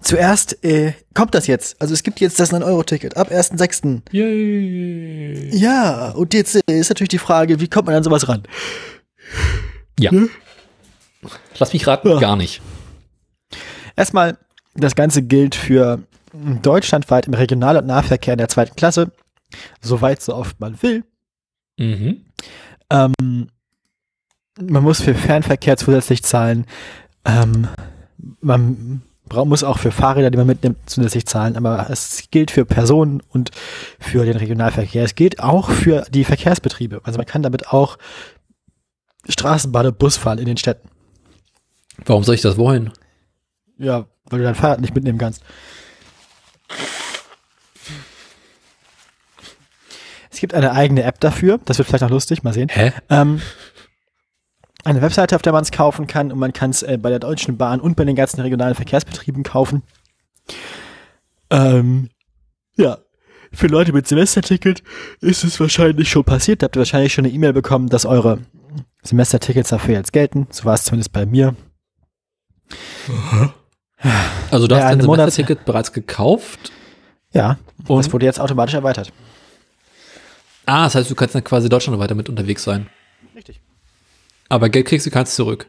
zuerst 0.00 0.64
äh, 0.64 0.94
kommt 1.14 1.34
das 1.34 1.46
jetzt. 1.46 1.80
Also 1.80 1.94
es 1.94 2.02
gibt 2.02 2.20
jetzt 2.20 2.40
das 2.40 2.52
9-Euro-Ticket 2.52 3.16
ab 3.16 3.30
1.6. 3.30 4.02
Yay. 4.12 5.56
Ja, 5.56 6.10
und 6.10 6.34
jetzt 6.34 6.56
äh, 6.56 6.78
ist 6.78 6.88
natürlich 6.88 7.10
die 7.10 7.18
Frage, 7.18 7.60
wie 7.60 7.68
kommt 7.68 7.86
man 7.86 7.96
an 7.96 8.04
sowas 8.04 8.28
ran? 8.28 8.42
Ja. 9.98 10.12
Ne? 10.12 10.28
Lass 11.58 11.72
mich 11.72 11.86
raten, 11.86 12.08
ja. 12.08 12.18
gar 12.18 12.36
nicht. 12.36 12.62
Erstmal, 13.96 14.38
das 14.74 14.94
Ganze 14.94 15.22
gilt 15.22 15.56
für 15.56 16.04
deutschlandweit 16.62 17.26
im 17.26 17.34
Regional- 17.34 17.76
und 17.76 17.86
Nahverkehr 17.86 18.34
in 18.34 18.38
der 18.38 18.48
zweiten 18.48 18.76
Klasse, 18.76 19.10
soweit 19.80 20.22
so 20.22 20.34
oft 20.34 20.60
man 20.60 20.80
will. 20.82 21.04
Mhm. 21.78 22.26
Ähm, 22.90 23.48
man 24.60 24.82
muss 24.82 25.00
für 25.00 25.14
Fernverkehr 25.14 25.76
zusätzlich 25.76 26.22
zahlen. 26.22 26.66
Ähm, 27.24 27.68
man 28.40 29.02
muss 29.32 29.62
auch 29.62 29.78
für 29.78 29.90
Fahrräder, 29.90 30.30
die 30.30 30.38
man 30.38 30.46
mitnimmt, 30.46 30.78
zusätzlich 30.86 31.26
zahlen. 31.26 31.56
Aber 31.56 31.88
es 31.90 32.24
gilt 32.30 32.50
für 32.50 32.64
Personen 32.64 33.22
und 33.28 33.50
für 33.98 34.24
den 34.24 34.36
Regionalverkehr. 34.36 35.04
Es 35.04 35.14
gilt 35.14 35.40
auch 35.40 35.70
für 35.70 36.06
die 36.10 36.24
Verkehrsbetriebe. 36.24 37.00
Also 37.04 37.18
man 37.18 37.26
kann 37.26 37.42
damit 37.42 37.68
auch 37.68 37.98
Straßenbahn 39.28 39.86
und 39.86 39.98
Bus 39.98 40.16
fahren 40.16 40.38
in 40.38 40.46
den 40.46 40.56
Städten. 40.56 40.88
Warum 42.04 42.24
soll 42.24 42.36
ich 42.36 42.40
das 42.40 42.56
wollen? 42.56 42.92
Ja, 43.76 44.06
weil 44.26 44.38
du 44.38 44.44
dein 44.44 44.54
Fahrrad 44.54 44.80
nicht 44.80 44.94
mitnehmen 44.94 45.18
kannst. 45.18 45.42
Es 50.30 50.40
gibt 50.40 50.54
eine 50.54 50.72
eigene 50.72 51.02
App 51.02 51.18
dafür. 51.20 51.58
Das 51.64 51.78
wird 51.78 51.88
vielleicht 51.88 52.02
noch 52.02 52.10
lustig, 52.10 52.44
mal 52.44 52.54
sehen. 52.54 52.68
Hä? 52.70 52.92
Ähm, 53.10 53.40
eine 54.88 55.02
Webseite, 55.02 55.36
auf 55.36 55.42
der 55.42 55.52
man 55.52 55.62
es 55.62 55.70
kaufen 55.70 56.06
kann 56.06 56.32
und 56.32 56.38
man 56.38 56.52
kann 56.52 56.70
es 56.70 56.82
äh, 56.82 56.98
bei 57.00 57.10
der 57.10 57.18
Deutschen 57.18 57.56
Bahn 57.56 57.80
und 57.80 57.96
bei 57.96 58.04
den 58.04 58.16
ganzen 58.16 58.40
regionalen 58.40 58.74
Verkehrsbetrieben 58.74 59.42
kaufen. 59.42 59.82
Ähm, 61.50 62.08
ja, 62.76 62.98
für 63.52 63.66
Leute 63.66 63.92
mit 63.92 64.08
Semesterticket 64.08 64.82
ist 65.20 65.44
es 65.44 65.60
wahrscheinlich 65.60 66.08
schon 66.10 66.24
passiert. 66.24 66.62
Da 66.62 66.66
habt 66.66 66.76
ihr 66.76 66.80
wahrscheinlich 66.80 67.12
schon 67.12 67.24
eine 67.24 67.34
E-Mail 67.34 67.52
bekommen, 67.52 67.88
dass 67.88 68.06
eure 68.06 68.38
Semestertickets 69.02 69.70
dafür 69.70 69.94
jetzt 69.94 70.12
gelten. 70.12 70.46
So 70.50 70.64
war 70.64 70.74
es 70.74 70.84
zumindest 70.84 71.12
bei 71.12 71.26
mir. 71.26 71.54
Also 74.50 74.66
du 74.66 74.74
hast 74.74 74.82
ja, 74.82 74.88
dein 74.90 75.00
Semesterticket 75.00 75.64
bereits 75.64 75.92
gekauft? 75.92 76.72
Ja, 77.32 77.58
und 77.86 77.98
das 77.98 78.12
wurde 78.12 78.24
jetzt 78.24 78.40
automatisch 78.40 78.74
erweitert. 78.74 79.12
Ah, 80.64 80.84
das 80.84 80.94
heißt, 80.94 81.10
du 81.10 81.14
kannst 81.14 81.34
dann 81.34 81.44
quasi 81.44 81.68
Deutschland 81.68 81.98
weiter 81.98 82.14
mit 82.14 82.28
unterwegs 82.28 82.64
sein. 82.64 82.88
Aber 84.48 84.68
Geld 84.68 84.86
kriegst 84.86 85.06
du 85.06 85.10
kannst 85.10 85.34
zurück. 85.34 85.68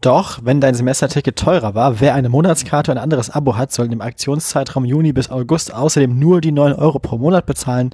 Doch, 0.00 0.38
wenn 0.44 0.60
dein 0.60 0.74
Semesterticket 0.74 1.36
teurer 1.36 1.74
war, 1.74 1.98
wer 2.00 2.14
eine 2.14 2.28
Monatskarte 2.28 2.92
und 2.92 2.98
ein 2.98 3.02
anderes 3.02 3.30
Abo 3.30 3.56
hat, 3.56 3.72
soll 3.72 3.92
im 3.92 4.00
Aktionszeitraum 4.00 4.84
Juni 4.84 5.12
bis 5.12 5.28
August 5.28 5.74
außerdem 5.74 6.16
nur 6.16 6.40
die 6.40 6.52
9 6.52 6.72
Euro 6.74 7.00
pro 7.00 7.18
Monat 7.18 7.46
bezahlen, 7.46 7.90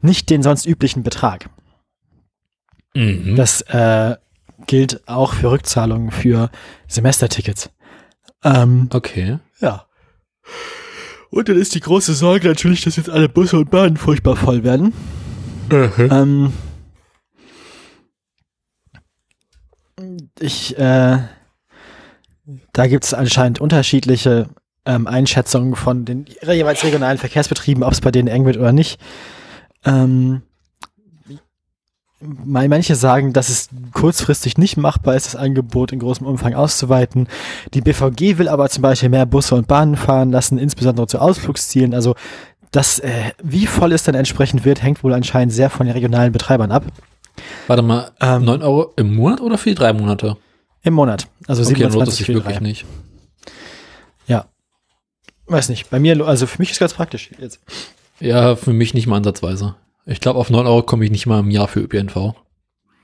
nicht 0.00 0.30
den 0.30 0.44
sonst 0.44 0.64
üblichen 0.64 1.02
Betrag. 1.02 1.50
Mhm. 2.94 3.34
Das 3.34 3.62
äh, 3.62 4.14
gilt 4.66 5.08
auch 5.08 5.34
für 5.34 5.50
Rückzahlungen 5.50 6.12
für 6.12 6.50
Semestertickets. 6.86 7.70
Ähm, 8.44 8.88
okay. 8.92 9.38
Ja. 9.60 9.86
Und 11.30 11.48
dann 11.48 11.56
ist 11.56 11.74
die 11.74 11.80
große 11.80 12.14
Sorge 12.14 12.46
natürlich, 12.46 12.82
dass 12.82 12.96
jetzt 12.96 13.10
alle 13.10 13.28
Busse 13.28 13.58
und 13.58 13.70
Bahnen 13.70 13.96
furchtbar 13.96 14.36
voll 14.36 14.62
werden. 14.62 14.92
Ähm, 15.70 16.52
ich, 20.40 20.76
äh, 20.78 21.18
da 22.72 22.86
gibt 22.86 23.04
es 23.04 23.14
anscheinend 23.14 23.60
unterschiedliche 23.60 24.48
ähm, 24.86 25.06
Einschätzungen 25.06 25.76
von 25.76 26.04
den 26.04 26.26
jeweils 26.42 26.82
regionalen 26.82 27.18
Verkehrsbetrieben, 27.18 27.82
ob 27.82 27.92
es 27.92 28.00
bei 28.00 28.10
denen 28.10 28.28
eng 28.28 28.46
wird 28.46 28.56
oder 28.56 28.72
nicht. 28.72 29.00
Ähm, 29.84 30.42
manche 32.20 32.96
sagen, 32.96 33.32
dass 33.32 33.48
es 33.48 33.68
kurzfristig 33.92 34.58
nicht 34.58 34.76
machbar 34.76 35.14
ist, 35.14 35.26
das 35.26 35.36
Angebot 35.36 35.92
in 35.92 36.00
großem 36.00 36.26
Umfang 36.26 36.54
auszuweiten. 36.54 37.28
Die 37.72 37.80
BVG 37.80 38.38
will 38.38 38.48
aber 38.48 38.68
zum 38.68 38.82
Beispiel 38.82 39.08
mehr 39.08 39.26
Busse 39.26 39.54
und 39.54 39.68
Bahnen 39.68 39.96
fahren 39.96 40.30
lassen, 40.30 40.58
insbesondere 40.58 41.06
zu 41.06 41.18
Ausflugszielen. 41.18 41.94
Also 41.94 42.14
das, 42.72 42.98
äh, 43.00 43.32
wie 43.42 43.66
voll 43.66 43.92
es 43.92 44.02
dann 44.02 44.14
entsprechend 44.14 44.64
wird, 44.64 44.82
hängt 44.82 45.02
wohl 45.02 45.14
anscheinend 45.14 45.52
sehr 45.52 45.70
von 45.70 45.86
den 45.86 45.94
regionalen 45.94 46.32
Betreibern 46.32 46.72
ab. 46.72 46.84
Warte 47.66 47.82
mal, 47.82 48.10
ähm, 48.20 48.44
9 48.44 48.62
Euro 48.62 48.92
im 48.96 49.14
Monat 49.14 49.40
oder 49.40 49.58
für 49.58 49.70
die 49.70 49.74
drei 49.74 49.92
Monate? 49.92 50.36
Im 50.82 50.94
Monat. 50.94 51.28
Also 51.46 51.62
okay, 51.62 51.74
27 51.74 51.94
lohnt 51.98 52.12
sich 52.12 52.28
wirklich 52.28 52.56
drei. 52.56 52.62
nicht. 52.62 52.84
Ja. 54.26 54.46
Weiß 55.46 55.68
nicht. 55.68 55.90
Bei 55.90 55.98
mir, 55.98 56.26
also 56.26 56.46
für 56.46 56.58
mich 56.58 56.70
ist 56.70 56.80
ganz 56.80 56.94
praktisch 56.94 57.30
jetzt. 57.38 57.60
Ja, 58.18 58.56
für 58.56 58.72
mich 58.72 58.94
nicht 58.94 59.06
mal 59.06 59.16
ansatzweise. 59.16 59.76
Ich 60.06 60.20
glaube, 60.20 60.38
auf 60.38 60.50
9 60.50 60.66
Euro 60.66 60.82
komme 60.82 61.04
ich 61.04 61.10
nicht 61.10 61.26
mal 61.26 61.40
im 61.40 61.50
Jahr 61.50 61.68
für 61.68 61.80
ÖPNV. 61.80 62.34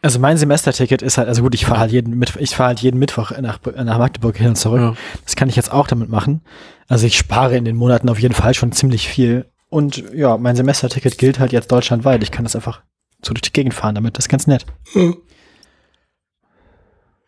Also 0.03 0.19
mein 0.21 0.37
Semesterticket 0.37 1.03
ist 1.03 1.19
halt, 1.19 1.29
also 1.29 1.43
gut, 1.43 1.55
ich 1.55 1.67
fahre 1.67 1.81
halt 1.81 1.93
jeden 1.93 2.17
Mittwoch, 2.19 2.41
ich 2.41 2.55
fahre 2.55 2.69
halt 2.69 2.81
jeden 2.81 2.99
Mittwoch 2.99 3.33
nach, 3.41 3.59
nach 3.65 3.99
Magdeburg 3.99 4.37
hin 4.37 4.49
und 4.49 4.57
zurück. 4.57 4.81
Ja. 4.81 4.95
Das 5.25 5.37
kann 5.37 5.49
ich 5.49 5.57
jetzt 5.57 5.73
auch 5.73 5.89
damit 5.89 6.09
machen. 6.09 6.43
Also 6.87 7.07
ich 7.07 7.17
spare 7.17 7.57
in 7.57 7.65
den 7.65 7.77
Monaten 7.77 8.09
auf 8.09 8.21
jeden 8.21 8.35
Fall 8.35 8.55
schon 8.55 8.73
ziemlich 8.73 9.09
viel. 9.09 9.47
Und 9.69 10.05
ja, 10.15 10.37
mein 10.37 10.55
Semesterticket 10.55 11.19
gilt 11.19 11.41
halt 11.41 11.53
jetzt 11.53 11.73
deutschlandweit. 11.73 12.23
Ich 12.23 12.31
kann 12.31 12.45
das 12.45 12.55
einfach 12.55 12.83
so 13.23 13.33
durch 13.35 13.43
die 13.43 13.53
Gegend 13.53 13.75
fahren 13.75 13.95
damit. 13.95 14.17
Das 14.17 14.27
ist 14.27 14.29
ganz 14.29 14.47
nett. 14.47 14.67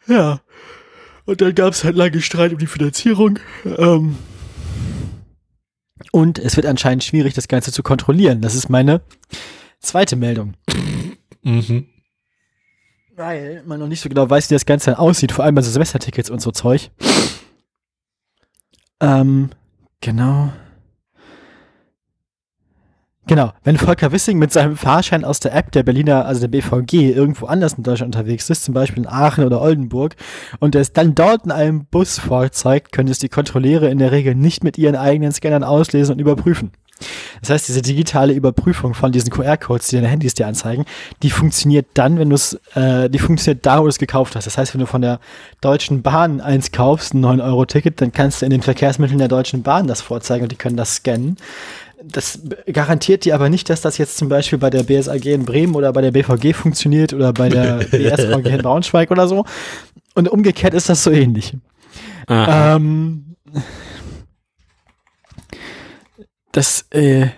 Ja. 0.06 0.40
Und 1.26 1.40
dann 1.40 1.54
gab 1.54 1.72
es 1.74 1.84
halt 1.84 1.96
lange 1.96 2.22
Streit 2.22 2.52
um 2.52 2.58
die 2.58 2.66
Finanzierung. 2.66 3.38
Ähm 3.64 4.16
und 6.12 6.38
es 6.38 6.56
wird 6.56 6.66
anscheinend 6.66 7.04
schwierig, 7.04 7.34
das 7.34 7.48
Ganze 7.48 7.72
zu 7.72 7.82
kontrollieren. 7.82 8.40
Das 8.40 8.54
ist 8.54 8.68
meine 8.68 9.02
zweite 9.80 10.16
Meldung. 10.16 10.54
Mhm. 11.42 11.86
Weil 13.14 13.62
man 13.66 13.80
noch 13.80 13.88
nicht 13.88 14.00
so 14.00 14.08
genau 14.08 14.30
weiß, 14.30 14.48
wie 14.48 14.54
das 14.54 14.64
Ganze 14.64 14.90
dann 14.90 15.00
aussieht, 15.00 15.32
vor 15.32 15.44
allem 15.44 15.54
bei 15.54 15.62
so 15.62 15.70
Semestertickets 15.70 16.30
und 16.30 16.40
so 16.40 16.50
Zeug. 16.50 16.90
Ähm, 19.00 19.50
genau. 20.00 20.52
Genau, 23.28 23.52
wenn 23.62 23.76
Volker 23.76 24.10
Wissing 24.10 24.38
mit 24.38 24.54
seinem 24.54 24.74
Fahrschein 24.74 25.22
aus 25.22 25.38
der 25.38 25.54
App 25.54 25.70
der 25.72 25.82
Berliner, 25.82 26.24
also 26.24 26.40
der 26.40 26.48
BVG, 26.48 27.12
irgendwo 27.14 27.44
anders 27.44 27.74
in 27.74 27.82
Deutschland 27.82 28.16
unterwegs 28.16 28.48
ist, 28.48 28.64
zum 28.64 28.72
Beispiel 28.72 29.02
in 29.02 29.06
Aachen 29.06 29.44
oder 29.44 29.60
Oldenburg, 29.60 30.16
und 30.60 30.74
er 30.74 30.80
es 30.80 30.94
dann 30.94 31.14
dort 31.14 31.44
in 31.44 31.52
einem 31.52 31.84
Bus 31.84 32.18
vorzeigt, 32.18 32.90
können 32.90 33.10
es 33.10 33.18
die 33.18 33.28
Kontrolleure 33.28 33.90
in 33.90 33.98
der 33.98 34.12
Regel 34.12 34.34
nicht 34.34 34.64
mit 34.64 34.78
ihren 34.78 34.96
eigenen 34.96 35.32
Scannern 35.32 35.62
auslesen 35.62 36.14
und 36.14 36.20
überprüfen. 36.20 36.72
Das 37.40 37.50
heißt, 37.50 37.68
diese 37.68 37.82
digitale 37.82 38.32
Überprüfung 38.32 38.94
von 38.94 39.12
diesen 39.12 39.30
QR-Codes, 39.30 39.88
die 39.88 39.96
deine 39.96 40.08
Handys 40.08 40.34
dir 40.34 40.46
anzeigen, 40.46 40.84
die 41.22 41.30
funktioniert 41.30 41.86
dann, 41.94 42.18
wenn 42.18 42.30
du 42.30 42.34
es, 42.34 42.58
äh, 42.74 43.08
die 43.08 43.18
funktioniert 43.18 43.64
da, 43.64 43.78
wo 43.78 43.82
du 43.82 43.90
es 43.90 43.98
gekauft 43.98 44.36
hast. 44.36 44.46
Das 44.46 44.58
heißt, 44.58 44.74
wenn 44.74 44.80
du 44.80 44.86
von 44.86 45.02
der 45.02 45.20
Deutschen 45.60 46.02
Bahn 46.02 46.40
eins 46.40 46.72
kaufst, 46.72 47.14
ein 47.14 47.24
9-Euro-Ticket, 47.24 48.00
dann 48.00 48.12
kannst 48.12 48.40
du 48.40 48.46
in 48.46 48.50
den 48.50 48.62
Verkehrsmitteln 48.62 49.18
der 49.18 49.28
Deutschen 49.28 49.62
Bahn 49.62 49.86
das 49.86 50.00
vorzeigen 50.00 50.44
und 50.44 50.52
die 50.52 50.56
können 50.56 50.76
das 50.76 50.96
scannen. 50.96 51.36
Das 52.02 52.40
garantiert 52.72 53.24
dir 53.24 53.34
aber 53.34 53.48
nicht, 53.48 53.68
dass 53.70 53.80
das 53.80 53.98
jetzt 53.98 54.16
zum 54.18 54.28
Beispiel 54.28 54.58
bei 54.58 54.70
der 54.70 54.84
BSAG 54.84 55.26
in 55.26 55.44
Bremen 55.44 55.74
oder 55.74 55.92
bei 55.92 56.00
der 56.00 56.12
BVG 56.12 56.54
funktioniert 56.54 57.12
oder 57.12 57.32
bei 57.32 57.48
der 57.48 57.76
BSVG 57.90 58.46
in 58.46 58.62
Braunschweig 58.62 59.10
oder 59.10 59.26
so. 59.26 59.44
Und 60.14 60.28
umgekehrt 60.28 60.74
ist 60.74 60.88
das 60.88 61.02
so 61.02 61.10
ähnlich. 61.10 61.56
Ähm, 62.28 63.36
das 66.52 66.86
äh, 66.90 67.28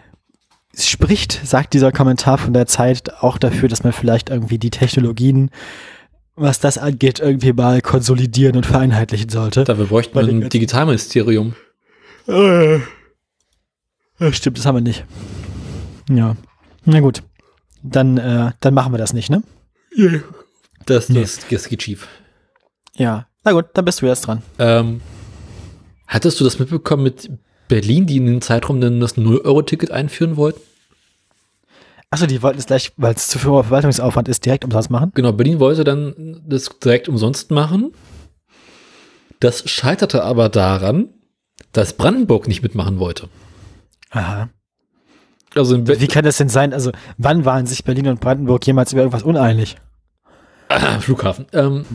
spricht, 0.76 1.40
sagt 1.44 1.74
dieser 1.74 1.92
Kommentar 1.92 2.38
von 2.38 2.52
der 2.52 2.66
Zeit, 2.66 3.22
auch 3.22 3.38
dafür, 3.38 3.68
dass 3.68 3.84
man 3.84 3.92
vielleicht 3.92 4.30
irgendwie 4.30 4.58
die 4.58 4.70
Technologien, 4.70 5.50
was 6.36 6.60
das 6.60 6.78
angeht, 6.78 7.20
irgendwie 7.20 7.52
mal 7.52 7.80
konsolidieren 7.80 8.56
und 8.56 8.66
vereinheitlichen 8.66 9.28
sollte. 9.28 9.64
Dafür 9.64 9.86
bräuchten 9.86 10.14
wir 10.14 10.22
ein 10.22 10.48
Digitalministerium. 10.48 11.54
Äh, 12.26 12.80
stimmt, 14.32 14.58
das 14.58 14.66
haben 14.66 14.76
wir 14.76 14.82
nicht. 14.82 15.04
Ja. 16.08 16.36
Na 16.84 17.00
gut. 17.00 17.22
Dann, 17.82 18.18
äh, 18.18 18.52
dann 18.60 18.74
machen 18.74 18.92
wir 18.92 18.98
das 18.98 19.12
nicht, 19.12 19.30
ne? 19.30 19.42
Yeah. 19.96 20.22
Das, 20.86 21.06
das, 21.06 21.40
das 21.48 21.68
geht 21.68 21.82
schief. 21.82 22.08
Ja. 22.96 23.26
Na 23.44 23.52
gut, 23.52 23.66
dann 23.74 23.84
bist 23.84 24.02
du 24.02 24.06
jetzt 24.06 24.26
dran. 24.26 24.42
Ähm, 24.58 25.00
hattest 26.06 26.40
du 26.40 26.44
das 26.44 26.58
mitbekommen 26.58 27.02
mit 27.02 27.30
Berlin, 27.68 28.06
die 28.06 28.18
in 28.18 28.26
den 28.26 28.42
Zeitraum 28.42 28.80
dann 28.80 29.00
das 29.00 29.16
0-Euro-Ticket 29.16 29.90
einführen 29.90 30.36
wollten? 30.36 30.60
Achso, 32.10 32.26
die 32.26 32.42
wollten 32.42 32.58
es 32.58 32.66
gleich, 32.66 32.92
weil 32.96 33.14
es 33.14 33.28
zu 33.28 33.38
viel 33.38 33.50
Verwaltungsaufwand 33.50 34.28
ist, 34.28 34.44
direkt 34.44 34.64
umsonst 34.64 34.90
machen? 34.90 35.12
Genau, 35.14 35.32
Berlin 35.32 35.60
wollte 35.60 35.84
dann 35.84 36.42
das 36.44 36.68
direkt 36.82 37.08
umsonst 37.08 37.50
machen. 37.50 37.92
Das 39.38 39.70
scheiterte 39.70 40.24
aber 40.24 40.48
daran, 40.48 41.08
dass 41.72 41.92
Brandenburg 41.92 42.48
nicht 42.48 42.62
mitmachen 42.62 42.98
wollte. 42.98 43.28
Aha. 44.10 44.48
Also 45.54 45.86
Wie 45.86 46.06
kann 46.06 46.24
das 46.24 46.36
denn 46.36 46.48
sein? 46.48 46.72
Also, 46.72 46.92
wann 47.18 47.44
waren 47.44 47.66
sich 47.66 47.84
Berlin 47.84 48.08
und 48.08 48.20
Brandenburg 48.20 48.64
jemals 48.66 48.92
über 48.92 49.02
irgendwas 49.02 49.24
uneinig? 49.24 49.76
Flughafen. 51.00 51.46
Ähm. 51.52 51.84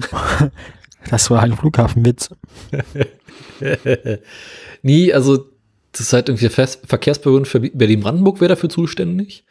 Das 1.09 1.29
war 1.29 1.43
ein 1.43 1.53
Flughafenwitz. 1.53 2.29
nee, 4.81 5.13
also 5.13 5.45
das 5.91 6.01
ist 6.01 6.13
halt 6.13 6.29
irgendwie 6.29 6.47
der 6.47 6.67
Verkehrsbehörden 6.67 7.45
für 7.45 7.59
Berlin-Brandenburg 7.59 8.41
wäre 8.41 8.49
dafür 8.49 8.69
zuständig. 8.69 9.45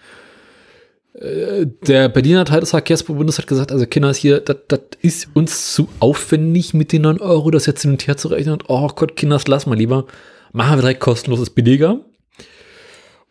Äh, 1.14 1.66
der 1.86 2.08
Berliner 2.08 2.44
Teil 2.44 2.60
des 2.60 2.70
Verkehrsverbundes 2.70 3.38
hat 3.38 3.46
gesagt, 3.46 3.72
also 3.72 3.86
Kinder, 3.86 4.12
hier, 4.12 4.40
das 4.40 4.80
ist 5.00 5.28
uns 5.34 5.74
zu 5.74 5.88
aufwendig 6.00 6.74
mit 6.74 6.92
den 6.92 7.02
9 7.02 7.20
Euro, 7.20 7.50
das 7.50 7.66
jetzt 7.66 7.82
hin 7.82 7.92
und 7.92 8.06
her 8.06 8.16
zu 8.16 8.28
rechnen. 8.28 8.54
Und, 8.54 8.64
oh 8.68 8.88
Gott, 8.88 9.16
Kinders, 9.16 9.46
lass 9.46 9.66
mal 9.66 9.78
lieber. 9.78 10.06
Machen 10.52 10.76
wir 10.76 10.82
direkt 10.82 11.00
kostenlos, 11.00 11.40
ist 11.40 11.50
billiger. 11.50 12.00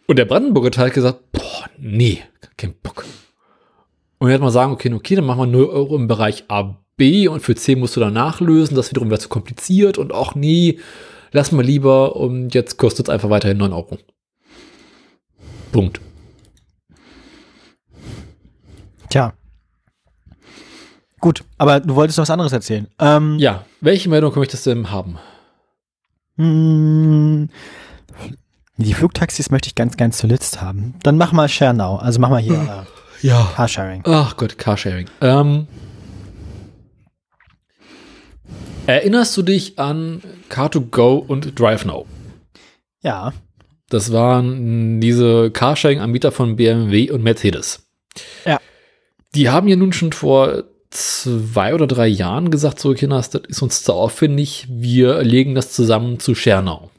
Und 0.07 0.17
der 0.17 0.25
Brandenburger 0.25 0.71
Teil 0.71 0.87
hat 0.87 0.93
gesagt, 0.93 1.31
boah, 1.31 1.69
nee, 1.77 2.21
kein 2.57 2.73
Bock. 2.81 3.05
Und 4.19 4.29
er 4.29 4.35
hat 4.35 4.41
mal 4.41 4.51
sagen, 4.51 4.71
okay, 4.71 4.91
okay, 4.93 5.15
dann 5.15 5.25
machen 5.25 5.39
wir 5.39 5.47
0 5.47 5.65
Euro 5.65 5.95
im 5.95 6.07
Bereich 6.07 6.45
A, 6.49 6.77
B 6.97 7.27
und 7.27 7.41
für 7.41 7.55
C 7.55 7.75
musst 7.75 7.95
du 7.95 7.99
dann 7.99 8.13
nachlösen, 8.13 8.75
das 8.75 8.89
wiederum 8.91 9.09
wäre 9.09 9.19
zu 9.19 9.29
kompliziert 9.29 9.97
und 9.97 10.13
auch 10.13 10.35
nee, 10.35 10.79
lass 11.31 11.51
mal 11.51 11.65
lieber 11.65 12.15
und 12.15 12.53
jetzt 12.53 12.77
kostet 12.77 13.07
es 13.07 13.09
einfach 13.09 13.29
weiterhin 13.29 13.57
9 13.57 13.73
Euro. 13.73 13.97
Punkt. 15.71 15.99
Tja. 19.09 19.33
Gut, 21.19 21.43
aber 21.57 21.79
du 21.79 21.95
wolltest 21.95 22.17
noch 22.17 22.23
was 22.23 22.29
anderes 22.29 22.51
erzählen. 22.51 22.87
Ähm, 22.99 23.37
ja, 23.39 23.65
welche 23.81 24.09
Meldung 24.09 24.33
möchtest 24.35 24.65
du 24.65 24.69
denn 24.71 24.91
haben? 24.91 25.17
Hm, 28.75 28.85
die 28.85 28.93
Flugtaxis 28.93 29.49
möchte 29.51 29.67
ich 29.67 29.75
ganz, 29.75 29.97
ganz 29.97 30.17
zuletzt 30.17 30.61
haben. 30.61 30.95
Dann 31.03 31.17
mach 31.17 31.31
mal 31.31 31.47
ShareNow. 31.49 32.01
Also 32.01 32.19
mach 32.19 32.29
mal 32.29 32.41
hier 32.41 32.85
äh, 33.21 33.27
ja. 33.27 33.51
Carsharing. 33.55 34.03
Ach 34.05 34.37
Gott, 34.37 34.57
Carsharing. 34.57 35.07
Ähm, 35.21 35.67
Erinnerst 38.85 39.37
du 39.37 39.43
dich 39.43 39.79
an 39.79 40.21
Car2Go 40.49 41.25
und 41.25 41.57
DriveNow? 41.57 42.05
Ja. 43.01 43.31
Das 43.89 44.11
waren 44.11 44.99
diese 44.99 45.51
Carsharing-Anbieter 45.51 46.31
von 46.31 46.57
BMW 46.57 47.11
und 47.11 47.23
Mercedes. 47.23 47.87
Ja. 48.45 48.59
Die 49.35 49.49
haben 49.49 49.67
ja 49.67 49.77
nun 49.77 49.93
schon 49.93 50.11
vor 50.11 50.63
zwei 50.89 51.73
oder 51.73 51.87
drei 51.87 52.07
Jahren 52.07 52.51
gesagt, 52.51 52.79
so 52.79 52.93
Kinders, 52.93 53.29
das 53.29 53.43
ist 53.47 53.61
uns 53.61 53.83
zu 53.83 53.93
aufwendig, 53.93 54.67
wir 54.69 55.23
legen 55.23 55.55
das 55.55 55.71
zusammen 55.71 56.19
zu 56.19 56.35
ShareNow. 56.35 56.89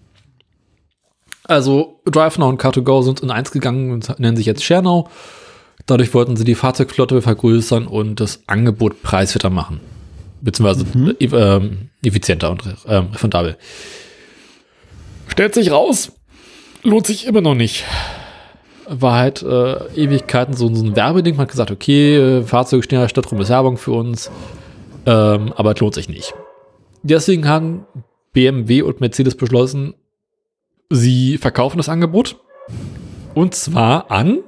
Also 1.45 2.01
DriveNow 2.07 2.49
und 2.49 2.61
Car2Go 2.61 3.03
sind 3.03 3.21
in 3.21 3.31
eins 3.31 3.51
gegangen 3.51 3.93
und 3.93 4.19
nennen 4.19 4.37
sich 4.37 4.47
jetzt 4.47 4.65
ShareNow. 4.65 5.09
Dadurch 5.87 6.15
wollten 6.15 6.37
sie 6.37 6.45
die 6.45 6.55
Fahrzeugflotte 6.55 7.21
vergrößern 7.21 7.87
und 7.87 8.21
das 8.21 8.43
Angebot 8.47 9.03
preiswerter 9.03 9.51
machen 9.51 9.81
beziehungsweise 10.45 10.87
mhm. 10.97 11.17
ähm, 11.21 11.89
effizienter 12.05 12.51
und 12.51 12.63
ähm, 12.87 13.09
refundabel. 13.13 13.57
Stellt 15.27 15.55
sich 15.55 15.73
raus, 15.73 16.13
lohnt 16.83 17.07
sich 17.07 17.27
immer 17.27 17.41
noch 17.41 17.55
nicht. 17.55 17.85
War 18.87 19.15
halt 19.15 19.43
äh, 19.43 19.87
Ewigkeiten 19.97 20.55
so, 20.55 20.73
so 20.73 20.85
ein 20.85 20.95
Werbeding. 20.95 21.37
Man 21.37 21.45
hat 21.45 21.51
gesagt, 21.51 21.71
okay, 21.71 22.17
äh, 22.17 22.43
Fahrzeuge 22.43 22.83
stehen 22.83 23.01
ja 23.01 23.09
Stadt 23.09 23.31
rum 23.33 23.41
ist 23.41 23.49
Werbung 23.49 23.79
für 23.79 23.93
uns, 23.93 24.31
ähm, 25.07 25.55
aber 25.57 25.73
es 25.73 25.81
lohnt 25.81 25.95
sich 25.95 26.11
nicht. 26.11 26.35
Deswegen 27.03 27.49
haben 27.49 27.87
BMW 28.35 28.83
und 28.83 29.01
Mercedes 29.01 29.37
beschlossen, 29.37 29.95
sie 30.91 31.39
verkaufen 31.39 31.77
das 31.79 31.89
Angebot. 31.89 32.41
Und 33.35 33.55
zwar 33.55 34.11
an. 34.11 34.41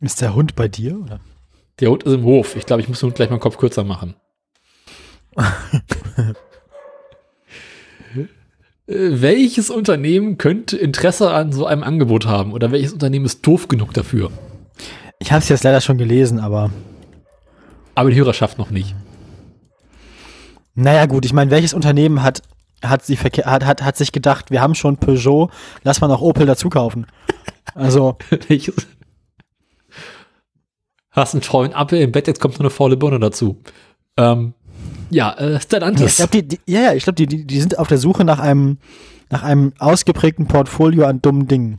Ist 0.00 0.20
der 0.20 0.34
Hund 0.34 0.56
bei 0.56 0.68
dir? 0.68 0.98
Oder? 0.98 1.20
Der 1.80 1.90
Hund 1.90 2.02
ist 2.02 2.12
im 2.12 2.24
Hof. 2.24 2.56
Ich 2.56 2.66
glaube, 2.66 2.82
ich 2.82 2.88
muss 2.88 3.00
den 3.00 3.06
Hund 3.06 3.16
gleich 3.16 3.30
meinen 3.30 3.40
Kopf 3.40 3.56
kürzer 3.56 3.84
machen. 3.84 4.14
welches 8.86 9.70
Unternehmen 9.70 10.38
könnte 10.38 10.76
Interesse 10.76 11.30
an 11.30 11.52
so 11.52 11.66
einem 11.66 11.82
Angebot 11.82 12.26
haben? 12.26 12.52
Oder 12.52 12.72
welches 12.72 12.92
Unternehmen 12.92 13.24
ist 13.24 13.46
doof 13.46 13.68
genug 13.68 13.94
dafür? 13.94 14.30
Ich 15.18 15.30
habe 15.32 15.40
es 15.40 15.48
jetzt 15.48 15.64
leider 15.64 15.80
schon 15.80 15.98
gelesen, 15.98 16.40
aber. 16.40 16.70
Aber 17.94 18.10
die 18.10 18.16
Hörerschaft 18.16 18.58
noch 18.58 18.70
nicht. 18.70 18.94
Naja, 20.74 21.06
gut, 21.06 21.24
ich 21.24 21.32
meine, 21.32 21.50
welches 21.50 21.74
Unternehmen 21.74 22.22
hat, 22.22 22.42
hat, 22.82 23.04
sie 23.04 23.16
hat, 23.16 23.64
hat, 23.64 23.82
hat 23.82 23.96
sich 23.96 24.12
gedacht, 24.12 24.50
wir 24.50 24.60
haben 24.60 24.74
schon 24.74 24.96
Peugeot, 24.96 25.50
lass 25.82 26.00
mal 26.00 26.08
noch 26.08 26.20
Opel 26.20 26.46
dazu 26.46 26.68
kaufen? 26.68 27.06
Also. 27.74 28.18
Hast 31.10 31.34
einen 31.34 31.42
faulen 31.42 31.74
Apfel 31.74 32.00
im 32.00 32.10
Bett, 32.10 32.26
jetzt 32.26 32.40
kommt 32.40 32.54
noch 32.54 32.60
eine 32.60 32.70
faule 32.70 32.96
Birne 32.96 33.20
dazu. 33.20 33.60
Ähm, 34.16 34.54
ja, 35.10 35.34
äh, 35.34 35.60
Stellantis. 35.60 36.12
Ich 36.12 36.16
glaube, 36.16 36.30
die, 36.32 36.48
die, 36.48 36.58
ja, 36.66 36.94
ich 36.94 37.04
glaube, 37.04 37.16
die, 37.16 37.26
die, 37.26 37.46
die 37.46 37.60
sind 37.60 37.78
auf 37.78 37.88
der 37.88 37.98
Suche 37.98 38.24
nach 38.24 38.38
einem, 38.38 38.78
nach 39.28 39.42
einem 39.42 39.74
ausgeprägten 39.78 40.46
Portfolio 40.46 41.04
an 41.04 41.20
dummen 41.20 41.48
Dingen. 41.48 41.78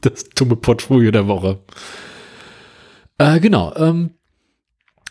Das 0.00 0.24
dumme 0.30 0.56
Portfolio 0.56 1.12
der 1.12 1.28
Woche. 1.28 1.60
Äh, 3.18 3.38
genau. 3.38 3.72
Ähm, 3.76 4.10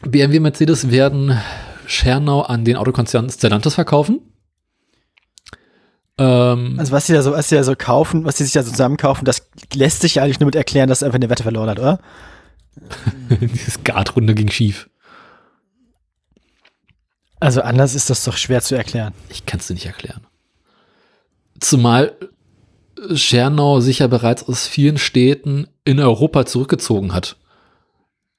BMW 0.02 0.42
Mercedes 0.42 0.92
werden 0.92 1.40
Schernau 1.86 2.42
an 2.42 2.66
den 2.66 2.78
Autokonzern 2.78 3.30
Stellantis 3.30 3.76
verkaufen. 3.76 4.22
Ähm, 6.18 6.76
also 6.78 6.92
was 6.92 7.08
sie 7.08 7.14
da 7.14 7.22
so, 7.22 7.32
was 7.32 7.50
sie 7.50 7.56
da 7.56 7.64
so 7.64 7.76
kaufen, 7.76 8.26
was 8.26 8.38
sie 8.38 8.44
sich 8.44 8.54
da 8.54 8.64
zusammenkaufen, 8.64 9.26
das 9.26 9.48
lässt 9.74 10.02
sich 10.02 10.16
ja 10.16 10.24
eigentlich 10.24 10.40
nur 10.40 10.46
mit 10.46 10.56
erklären, 10.56 10.90
dass 10.90 11.02
er 11.02 11.08
einfach 11.08 11.18
eine 11.18 11.30
Wette 11.30 11.44
verloren 11.44 11.70
hat, 11.70 11.80
oder? 11.80 12.00
Dieses 13.30 13.84
Guardrunde 13.84 14.36
ging 14.36 14.50
schief. 14.50 14.90
Also 17.40 17.62
anders 17.62 17.94
ist 17.94 18.10
das 18.10 18.24
doch 18.24 18.38
schwer 18.38 18.62
zu 18.62 18.76
erklären. 18.76 19.14
Ich 19.30 19.46
kann 19.46 19.60
es 19.60 19.68
dir 19.68 19.74
nicht 19.74 19.86
erklären. 19.86 20.26
Zumal 21.60 22.16
Schernau 23.14 23.82
sich 23.82 24.00
ja 24.00 24.08
bereits 24.08 24.48
aus 24.48 24.68
vielen 24.68 24.98
Städten 24.98 25.68
in 25.84 26.00
Europa 26.00 26.46
zurückgezogen 26.46 27.14
hat. 27.14 27.38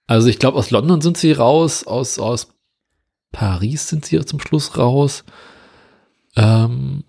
Also 0.06 0.28
ich 0.28 0.38
glaube, 0.38 0.58
aus 0.58 0.70
London 0.70 1.00
sind 1.00 1.16
sie 1.16 1.32
raus, 1.32 1.86
aus, 1.86 2.18
aus 2.18 2.53
Paris 3.34 3.88
sind 3.88 4.04
sie 4.04 4.24
zum 4.24 4.38
Schluss 4.38 4.78
raus. 4.78 5.24
Ähm, 6.36 7.02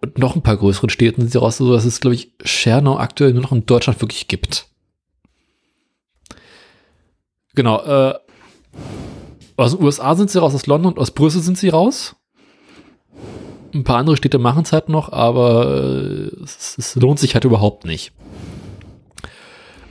und 0.00 0.18
noch 0.18 0.36
ein 0.36 0.42
paar 0.42 0.56
größeren 0.56 0.88
Städten 0.88 1.22
sind 1.22 1.32
sie 1.32 1.38
raus, 1.38 1.56
so 1.56 1.72
dass 1.72 1.84
es, 1.84 2.00
glaube 2.00 2.14
ich, 2.14 2.32
Schernau 2.44 2.96
aktuell 2.96 3.32
nur 3.32 3.42
noch 3.42 3.52
in 3.52 3.66
Deutschland 3.66 4.00
wirklich 4.00 4.28
gibt. 4.28 4.68
Genau, 7.56 7.82
äh, 7.82 8.14
aus 9.56 9.76
den 9.76 9.84
USA 9.84 10.14
sind 10.14 10.30
sie 10.30 10.38
raus, 10.38 10.54
aus 10.54 10.66
London 10.66 10.92
und 10.92 10.98
aus 11.00 11.10
Brüssel 11.10 11.42
sind 11.42 11.58
sie 11.58 11.70
raus. 11.70 12.14
Ein 13.74 13.82
paar 13.82 13.98
andere 13.98 14.16
Städte 14.16 14.38
machen 14.38 14.62
es 14.62 14.72
halt 14.72 14.88
noch, 14.88 15.12
aber 15.12 15.66
äh, 15.74 16.42
es, 16.44 16.78
es, 16.78 16.94
lohnt 16.94 17.18
sich 17.18 17.34
halt 17.34 17.44
überhaupt 17.44 17.84
nicht. 17.84 18.12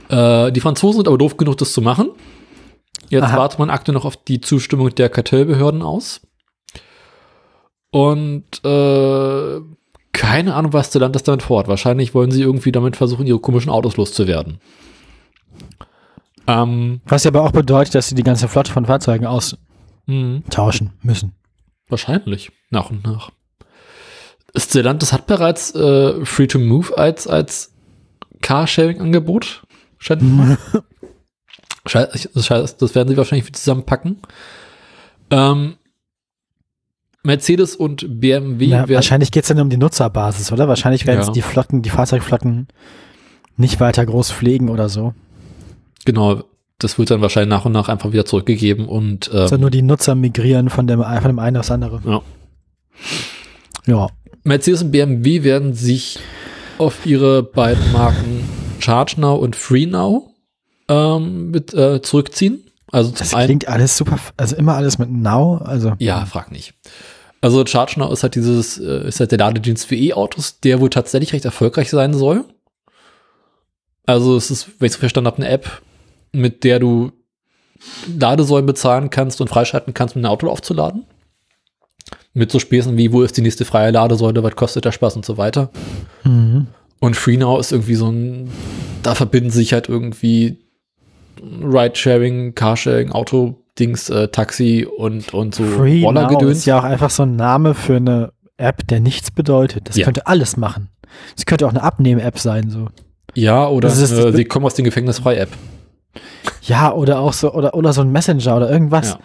Äh, 0.08 0.50
die 0.50 0.60
Franzosen 0.60 1.00
sind 1.00 1.08
aber 1.08 1.18
doof 1.18 1.36
genug, 1.36 1.58
das 1.58 1.74
zu 1.74 1.82
machen. 1.82 2.10
Jetzt 3.10 3.24
Aha. 3.24 3.36
wartet 3.36 3.58
man 3.58 3.70
aktuell 3.70 3.94
noch 3.94 4.04
auf 4.04 4.16
die 4.16 4.40
Zustimmung 4.40 4.94
der 4.94 5.08
Kartellbehörden 5.08 5.82
aus. 5.82 6.20
Und 7.90 8.64
äh, 8.64 9.60
keine 10.12 10.54
Ahnung, 10.54 10.72
was 10.72 10.90
der 10.90 11.00
Land 11.00 11.16
das 11.16 11.24
damit 11.24 11.42
vorhat. 11.42 11.66
Wahrscheinlich 11.66 12.14
wollen 12.14 12.30
sie 12.30 12.42
irgendwie 12.42 12.70
damit 12.72 12.96
versuchen, 12.96 13.26
ihre 13.26 13.40
komischen 13.40 13.70
Autos 13.70 13.96
loszuwerden. 13.96 14.60
Ähm, 16.46 17.00
was 17.04 17.24
ja 17.24 17.30
aber 17.30 17.42
auch 17.42 17.50
bedeutet, 17.50 17.96
dass 17.96 18.08
sie 18.08 18.14
die 18.14 18.22
ganze 18.22 18.48
Flotte 18.48 18.72
von 18.72 18.86
Fahrzeugen 18.86 19.26
austauschen 19.26 20.92
müssen. 21.02 21.32
Wahrscheinlich, 21.88 22.52
nach 22.70 22.90
und 22.90 23.04
nach. 23.04 23.30
Stellantis 24.54 25.12
hat 25.12 25.26
bereits 25.26 25.74
äh, 25.74 26.24
Free 26.24 26.46
to 26.46 26.60
Move 26.60 26.96
als, 26.96 27.26
als 27.26 27.72
Carsharing-Angebot. 28.40 29.64
das 31.84 32.94
werden 32.94 33.08
sie 33.08 33.16
wahrscheinlich 33.16 33.52
zusammenpacken. 33.52 34.18
Ähm, 35.30 35.76
Mercedes 37.22 37.76
und 37.76 38.20
BMW 38.20 38.66
ja, 38.66 38.88
Wahrscheinlich 38.88 39.30
geht 39.30 39.44
es 39.44 39.48
dann 39.48 39.60
um 39.60 39.70
die 39.70 39.76
Nutzerbasis, 39.76 40.52
oder? 40.52 40.68
Wahrscheinlich 40.68 41.06
werden 41.06 41.20
ja. 41.20 41.24
sie 41.24 41.32
die 41.32 41.42
Flotten, 41.42 41.82
die 41.82 41.90
Fahrzeugflotten 41.90 42.68
nicht 43.56 43.78
weiter 43.78 44.04
groß 44.06 44.32
pflegen 44.32 44.70
oder 44.70 44.88
so. 44.88 45.14
Genau, 46.06 46.42
das 46.78 46.98
wird 46.98 47.10
dann 47.10 47.20
wahrscheinlich 47.20 47.50
nach 47.50 47.66
und 47.66 47.72
nach 47.72 47.88
einfach 47.90 48.12
wieder 48.12 48.24
zurückgegeben 48.24 48.88
und 48.88 49.30
ähm, 49.32 49.40
also 49.40 49.56
nur 49.58 49.70
die 49.70 49.82
Nutzer 49.82 50.14
migrieren 50.14 50.70
von 50.70 50.86
dem, 50.86 51.02
von 51.02 51.24
dem 51.24 51.38
einen 51.38 51.58
aufs 51.58 51.70
andere. 51.70 52.00
Ja. 52.06 52.22
Ja. 53.86 54.06
Mercedes 54.42 54.82
und 54.82 54.90
BMW 54.90 55.42
werden 55.42 55.74
sich 55.74 56.18
auf 56.78 57.04
ihre 57.04 57.42
beiden 57.42 57.92
Marken 57.92 58.48
ChargeNow 58.80 59.38
und 59.38 59.56
FreeNow 59.56 60.29
ähm, 60.90 61.50
mit, 61.50 61.72
äh, 61.72 62.02
zurückziehen. 62.02 62.64
Also 62.92 63.12
das 63.16 63.30
klingt 63.30 63.66
einen, 63.66 63.74
alles 63.74 63.96
super, 63.96 64.18
also 64.36 64.56
immer 64.56 64.74
alles 64.74 64.98
mit 64.98 65.10
Now, 65.10 65.58
also. 65.58 65.94
Ja, 65.98 66.26
frag 66.26 66.50
nicht. 66.50 66.74
Also 67.40 67.64
ChargeNow 67.64 68.12
ist 68.12 68.22
halt 68.22 68.34
dieses, 68.34 68.78
äh, 68.78 69.06
ist 69.08 69.20
halt 69.20 69.30
der 69.30 69.38
Ladedienst 69.38 69.86
für 69.86 69.96
E-Autos, 69.96 70.60
der 70.60 70.80
wohl 70.80 70.90
tatsächlich 70.90 71.32
recht 71.32 71.44
erfolgreich 71.44 71.88
sein 71.88 72.12
soll. 72.12 72.44
Also 74.04 74.36
es 74.36 74.50
ist, 74.50 74.68
wenn 74.80 74.86
ich 74.86 74.92
so 74.92 74.98
verstanden 74.98 75.28
habe, 75.28 75.38
eine 75.38 75.48
App, 75.48 75.82
mit 76.32 76.64
der 76.64 76.80
du 76.80 77.12
Ladesäulen 78.18 78.66
bezahlen 78.66 79.08
kannst 79.08 79.40
und 79.40 79.48
freischalten 79.48 79.94
kannst, 79.94 80.16
um 80.16 80.22
ein 80.22 80.26
Auto 80.26 80.48
aufzuladen. 80.50 81.06
Mit 82.34 82.50
so 82.50 82.58
Späßen 82.58 82.96
wie, 82.96 83.12
wo 83.12 83.22
ist 83.22 83.36
die 83.36 83.42
nächste 83.42 83.64
freie 83.64 83.90
Ladesäule, 83.90 84.42
was 84.42 84.56
kostet 84.56 84.84
der 84.84 84.92
Spaß 84.92 85.16
und 85.16 85.24
so 85.24 85.38
weiter. 85.38 85.70
Mhm. 86.24 86.66
Und 86.98 87.16
FreeNow 87.16 87.58
ist 87.58 87.72
irgendwie 87.72 87.94
so 87.94 88.10
ein, 88.10 88.50
da 89.02 89.14
verbinden 89.14 89.50
sich 89.50 89.72
halt 89.72 89.88
irgendwie 89.88 90.58
Ridesharing, 91.40 92.54
Carsharing, 92.54 93.12
Auto-Dings, 93.12 94.10
äh, 94.10 94.28
Taxi 94.28 94.86
und, 94.86 95.32
und 95.32 95.54
so 95.54 95.64
Rollergedöns. 95.64 96.58
ist 96.58 96.64
ja 96.66 96.78
auch 96.78 96.84
einfach 96.84 97.10
so 97.10 97.22
ein 97.22 97.36
Name 97.36 97.74
für 97.74 97.96
eine 97.96 98.32
App, 98.56 98.86
der 98.88 99.00
nichts 99.00 99.30
bedeutet. 99.30 99.88
Das 99.88 99.96
ja. 99.96 100.04
könnte 100.04 100.26
alles 100.26 100.56
machen. 100.56 100.88
Es 101.36 101.46
könnte 101.46 101.66
auch 101.66 101.70
eine 101.70 101.82
Abnehm-App 101.82 102.38
sein, 102.38 102.70
so. 102.70 102.88
Ja, 103.34 103.68
oder 103.68 103.88
äh, 103.88 104.32
sie 104.32 104.44
kommen 104.44 104.66
aus 104.66 104.74
dem 104.74 104.84
Gefängnis 104.84 105.20
frei 105.20 105.36
App. 105.36 105.50
Ja, 106.62 106.92
oder 106.92 107.20
auch 107.20 107.32
so, 107.32 107.52
oder, 107.52 107.74
oder 107.74 107.92
so 107.92 108.00
ein 108.00 108.12
Messenger 108.12 108.56
oder 108.56 108.70
irgendwas. 108.70 109.10
Ja. 109.10 109.20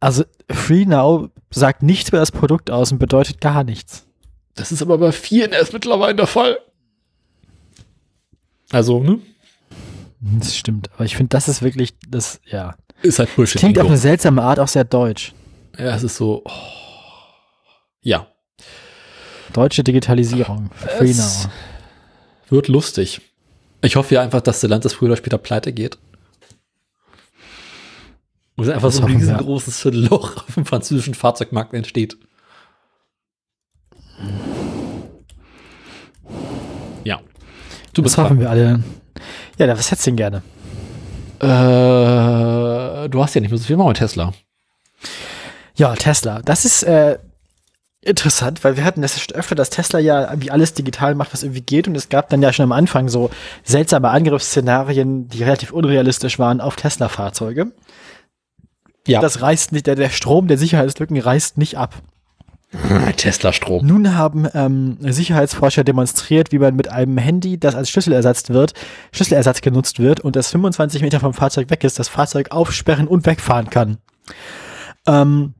Also 0.00 0.24
FreeNow 0.50 1.28
sagt 1.50 1.82
nichts 1.82 2.08
über 2.08 2.18
das 2.18 2.32
Produkt 2.32 2.70
aus 2.70 2.92
und 2.92 2.98
bedeutet 2.98 3.40
gar 3.40 3.64
nichts. 3.64 4.06
Das 4.54 4.72
ist 4.72 4.82
aber 4.82 4.98
bei 4.98 5.12
vielen 5.12 5.52
erst 5.52 5.72
mittlerweile 5.72 6.14
der 6.14 6.26
Fall. 6.26 6.58
Also, 8.70 9.02
ne? 9.02 9.18
Das 10.24 10.56
stimmt, 10.56 10.88
aber 10.94 11.04
ich 11.04 11.16
finde, 11.16 11.30
das 11.30 11.48
ist 11.48 11.62
wirklich, 11.62 11.94
das, 12.08 12.40
ja. 12.46 12.76
Ist 13.02 13.18
halt 13.18 13.34
Bullshit. 13.34 13.58
Klingt 13.58 13.78
auf 13.80 13.88
eine 13.88 13.96
seltsame 13.96 14.40
Art 14.40 14.60
auch 14.60 14.68
sehr 14.68 14.84
deutsch. 14.84 15.34
Ja, 15.76 15.96
es 15.96 16.04
ist 16.04 16.16
so, 16.16 16.42
oh. 16.44 16.50
ja. 18.02 18.28
Deutsche 19.52 19.82
Digitalisierung. 19.82 20.70
FreeNow. 20.76 21.48
Wird 22.50 22.68
lustig. 22.68 23.20
Ich 23.82 23.96
hoffe 23.96 24.14
ja 24.14 24.22
einfach, 24.22 24.40
dass 24.40 24.58
Stellantis 24.58 24.92
früher 24.94 25.08
oder 25.08 25.16
später 25.16 25.38
pleite 25.38 25.72
geht. 25.72 25.98
Und 28.54 28.68
einfach 28.68 28.88
das 28.88 28.96
so 28.96 29.04
ein 29.04 29.12
riesengroßes 29.12 29.84
wir. 29.86 29.92
Loch 29.92 30.36
auf 30.36 30.54
dem 30.54 30.66
französischen 30.66 31.14
Fahrzeugmarkt 31.14 31.74
entsteht. 31.74 32.16
Ja. 37.02 37.20
Du 37.92 38.02
bist 38.02 38.16
das 38.16 38.24
hoffen 38.24 38.38
wir 38.38 38.48
alle. 38.48 38.84
Ja, 39.58 39.68
was 39.68 39.90
hättest 39.90 40.06
du 40.06 40.10
denn 40.10 40.16
gerne? 40.16 40.42
Äh, 41.40 43.08
du 43.08 43.22
hast 43.22 43.34
ja 43.34 43.40
nicht 43.40 43.50
mehr 43.50 43.58
so 43.58 43.64
viel 43.64 43.76
mit 43.76 43.96
Tesla. 43.96 44.32
Ja, 45.74 45.94
Tesla. 45.94 46.40
Das 46.42 46.64
ist 46.64 46.82
äh, 46.84 47.18
interessant, 48.00 48.62
weil 48.62 48.76
wir 48.76 48.84
hatten 48.84 49.02
das 49.02 49.20
schon 49.20 49.34
öfter, 49.34 49.54
dass 49.54 49.70
Tesla 49.70 49.98
ja 49.98 50.32
wie 50.36 50.50
alles 50.50 50.74
digital 50.74 51.14
macht, 51.14 51.32
was 51.32 51.42
irgendwie 51.42 51.62
geht. 51.62 51.88
Und 51.88 51.96
es 51.96 52.08
gab 52.08 52.28
dann 52.28 52.42
ja 52.42 52.52
schon 52.52 52.64
am 52.64 52.72
Anfang 52.72 53.08
so 53.08 53.30
seltsame 53.64 54.10
Angriffsszenarien, 54.10 55.28
die 55.28 55.42
relativ 55.42 55.72
unrealistisch 55.72 56.38
waren 56.38 56.60
auf 56.60 56.76
Tesla-Fahrzeuge. 56.76 57.72
Ja. 59.06 59.20
Das 59.20 59.40
reißt 59.42 59.72
nicht, 59.72 59.86
der, 59.86 59.96
der 59.96 60.10
Strom 60.10 60.46
der 60.46 60.58
Sicherheitslücken 60.58 61.18
reißt 61.18 61.58
nicht 61.58 61.76
ab. 61.76 61.94
Tesla-Strom. 63.16 63.86
Nun 63.86 64.16
haben 64.16 64.48
ähm, 64.54 64.96
Sicherheitsforscher 65.00 65.84
demonstriert, 65.84 66.52
wie 66.52 66.58
man 66.58 66.74
mit 66.74 66.88
einem 66.88 67.18
Handy, 67.18 67.58
das 67.58 67.74
als 67.74 67.90
Schlüsselersatz 67.90 68.48
wird, 68.48 68.72
Schlüsselersatz 69.12 69.60
genutzt 69.60 69.98
wird 69.98 70.20
und 70.20 70.36
das 70.36 70.50
25 70.50 71.02
Meter 71.02 71.20
vom 71.20 71.34
Fahrzeug 71.34 71.70
weg 71.70 71.84
ist, 71.84 71.98
das 71.98 72.08
Fahrzeug 72.08 72.50
aufsperren 72.50 73.08
und 73.08 73.26
wegfahren 73.26 73.68
kann. 73.68 73.98
Ähm, 75.06 75.54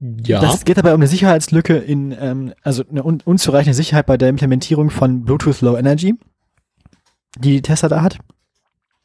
ja. 0.00 0.40
Das 0.40 0.64
geht 0.64 0.78
dabei 0.78 0.94
um 0.94 1.00
eine 1.00 1.08
Sicherheitslücke 1.08 1.76
in, 1.76 2.16
ähm, 2.18 2.54
also 2.62 2.82
eine 2.90 3.04
un 3.04 3.20
unzureichende 3.24 3.74
Sicherheit 3.74 4.06
bei 4.06 4.16
der 4.16 4.30
Implementierung 4.30 4.90
von 4.90 5.24
Bluetooth 5.24 5.60
Low 5.60 5.76
Energy, 5.76 6.14
die 7.38 7.60
Tesla 7.60 7.88
da 7.88 8.02
hat. 8.02 8.18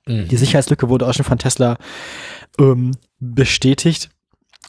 Mhm. 0.08 0.30
Die 0.30 0.38
Sicherheitslücke 0.38 0.90
wurde 0.90 1.08
auch 1.08 1.14
schon 1.14 1.26
von 1.26 1.38
Tesla 1.38 1.78
ähm, 2.60 2.92
bestätigt. 3.20 4.10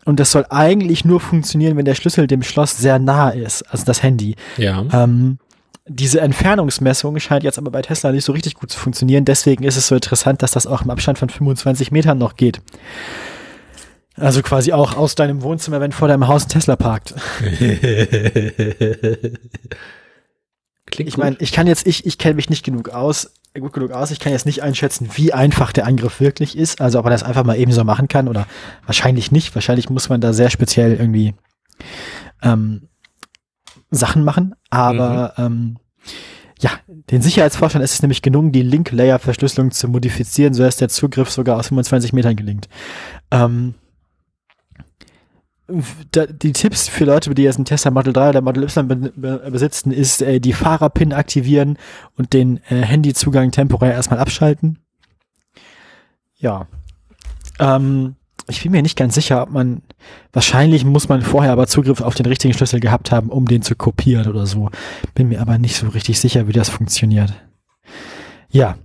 Und 0.07 0.19
das 0.21 0.31
soll 0.31 0.47
eigentlich 0.49 1.05
nur 1.05 1.21
funktionieren, 1.21 1.77
wenn 1.77 1.85
der 1.85 1.97
Schlüssel 1.97 2.27
dem 2.29 2.43
Schloss 2.43 2.79
sehr 2.79 2.99
nah 2.99 3.29
ist, 3.31 3.63
also 3.65 3.85
das 3.85 4.03
Handy. 4.03 4.37
Ja. 4.57 4.87
Ähm, 4.93 5.39
diese 5.89 6.21
Entfernungsmessung 6.21 7.19
scheint 7.19 7.43
jetzt 7.43 7.59
aber 7.59 7.71
bei 7.71 7.83
Tesla 7.83 8.13
nicht 8.13 8.25
so 8.25 8.33
richtig 8.33 8.55
gut 8.55 8.71
zu 8.71 8.79
funktionieren. 8.79 9.25
Deswegen 9.25 9.65
ist 9.65 9.77
es 9.77 9.89
so 9.89 9.97
interessant, 9.97 10.43
dass 10.43 10.53
das 10.53 10.67
auch 10.67 10.83
im 10.83 10.91
Abstand 10.91 11.19
von 11.19 11.29
25 11.29 11.91
Metern 11.91 12.19
noch 12.19 12.37
geht. 12.37 12.61
Also 14.15 14.43
quasi 14.43 14.73
auch 14.73 14.97
aus 14.97 15.17
deinem 15.17 15.43
Wohnzimmer, 15.43 15.81
wenn 15.81 15.93
vor 15.93 16.09
deinem 16.09 16.27
Haus 16.29 16.47
ein 16.47 16.51
Tesla 16.51 16.77
parkt. 16.77 17.15
Klingt 20.87 21.09
ich 21.09 21.19
meine, 21.19 21.37
ich 21.41 21.53
kann 21.53 21.67
jetzt, 21.67 21.87
ich, 21.87 22.07
ich 22.07 22.17
kenne 22.17 22.37
mich 22.37 22.49
nicht 22.49 22.65
genug 22.65 22.91
aus, 22.91 23.33
gut 23.61 23.73
genug 23.73 23.93
aus. 23.93 24.11
Ich 24.11 24.21
kann 24.21 24.33
jetzt 24.33 24.47
nicht 24.47 24.63
einschätzen, 24.63 25.11
wie 25.15 25.33
einfach 25.33 25.73
der 25.73 25.87
Angriff 25.87 26.21
wirklich 26.21 26.57
ist. 26.57 26.81
Also 26.81 26.99
ob 26.99 27.05
man 27.05 27.13
das 27.13 27.23
einfach 27.23 27.45
mal 27.45 27.57
eben 27.57 27.73
so 27.73 27.85
machen 27.85 28.09
kann 28.09 28.29
oder 28.29 28.47
wahrscheinlich 28.85 29.33
nicht. 29.33 29.55
Wahrscheinlich 29.55 29.91
muss 29.91 30.09
man 30.09 30.21
da 30.21 30.33
sehr 30.33 30.51
speziell 30.51 30.95
irgendwie 30.95 31.35
ähm, 32.43 32.89
Sachen 33.91 34.25
machen. 34.25 34.55
Aber 34.71 35.35
mhm. 35.37 35.45
ähm, 35.45 35.77
ja, 36.59 36.71
den 36.87 37.21
Sicherheitsforschern 37.23 37.83
ist 37.83 37.93
es 37.93 38.03
nämlich 38.03 38.23
gelungen, 38.23 38.53
die 38.53 38.63
Link-Layer-Verschlüsselung 38.63 39.71
zu 39.73 39.89
modifizieren, 39.89 40.55
sodass 40.55 40.77
der 40.77 40.89
Zugriff 40.89 41.31
sogar 41.31 41.59
aus 41.59 41.69
25 41.69 42.13
Metern 42.13 42.37
gelingt. 42.37 42.69
Ähm, 43.31 43.75
die 45.69 46.53
Tipps 46.53 46.89
für 46.89 47.05
Leute, 47.05 47.35
die 47.35 47.43
jetzt 47.43 47.57
einen 47.57 47.65
Tesla 47.65 47.91
Model 47.91 48.13
3 48.13 48.29
oder 48.31 48.41
Model 48.41 48.65
Y 48.65 49.13
besitzen, 49.51 49.91
ist 49.91 50.23
äh, 50.23 50.41
die 50.41 50.53
Fahrerpin 50.53 51.13
aktivieren 51.13 51.77
und 52.17 52.33
den 52.33 52.61
äh, 52.69 52.83
Handyzugang 52.83 53.51
temporär 53.51 53.93
erstmal 53.93 54.21
abschalten. 54.21 54.79
Ja. 56.39 56.69
Ähm, 57.59 58.15
ich 58.49 58.63
bin 58.63 58.73
mir 58.73 58.83
nicht 58.83 58.97
ganz 58.97 59.17
sicher, 59.17 59.43
ob 59.43 59.51
man, 59.51 59.83
wahrscheinlich 60.33 60.85
muss 60.85 61.09
man 61.09 61.23
vorher 61.23 61.53
aber 61.53 61.67
Zugriff 61.67 62.01
auf 62.01 62.15
den 62.15 62.27
richtigen 62.27 62.55
Schlüssel 62.55 62.79
gehabt 62.79 63.11
haben, 63.11 63.31
um 63.31 63.47
den 63.47 63.63
zu 63.63 63.75
kopieren 63.75 64.29
oder 64.29 64.47
so. 64.47 64.71
Bin 65.15 65.29
mir 65.29 65.41
aber 65.41 65.59
nicht 65.59 65.77
so 65.77 65.89
richtig 65.89 66.21
sicher, 66.21 66.47
wie 66.47 66.53
das 66.53 66.69
funktioniert. 66.69 67.33
Ja. 68.51 68.77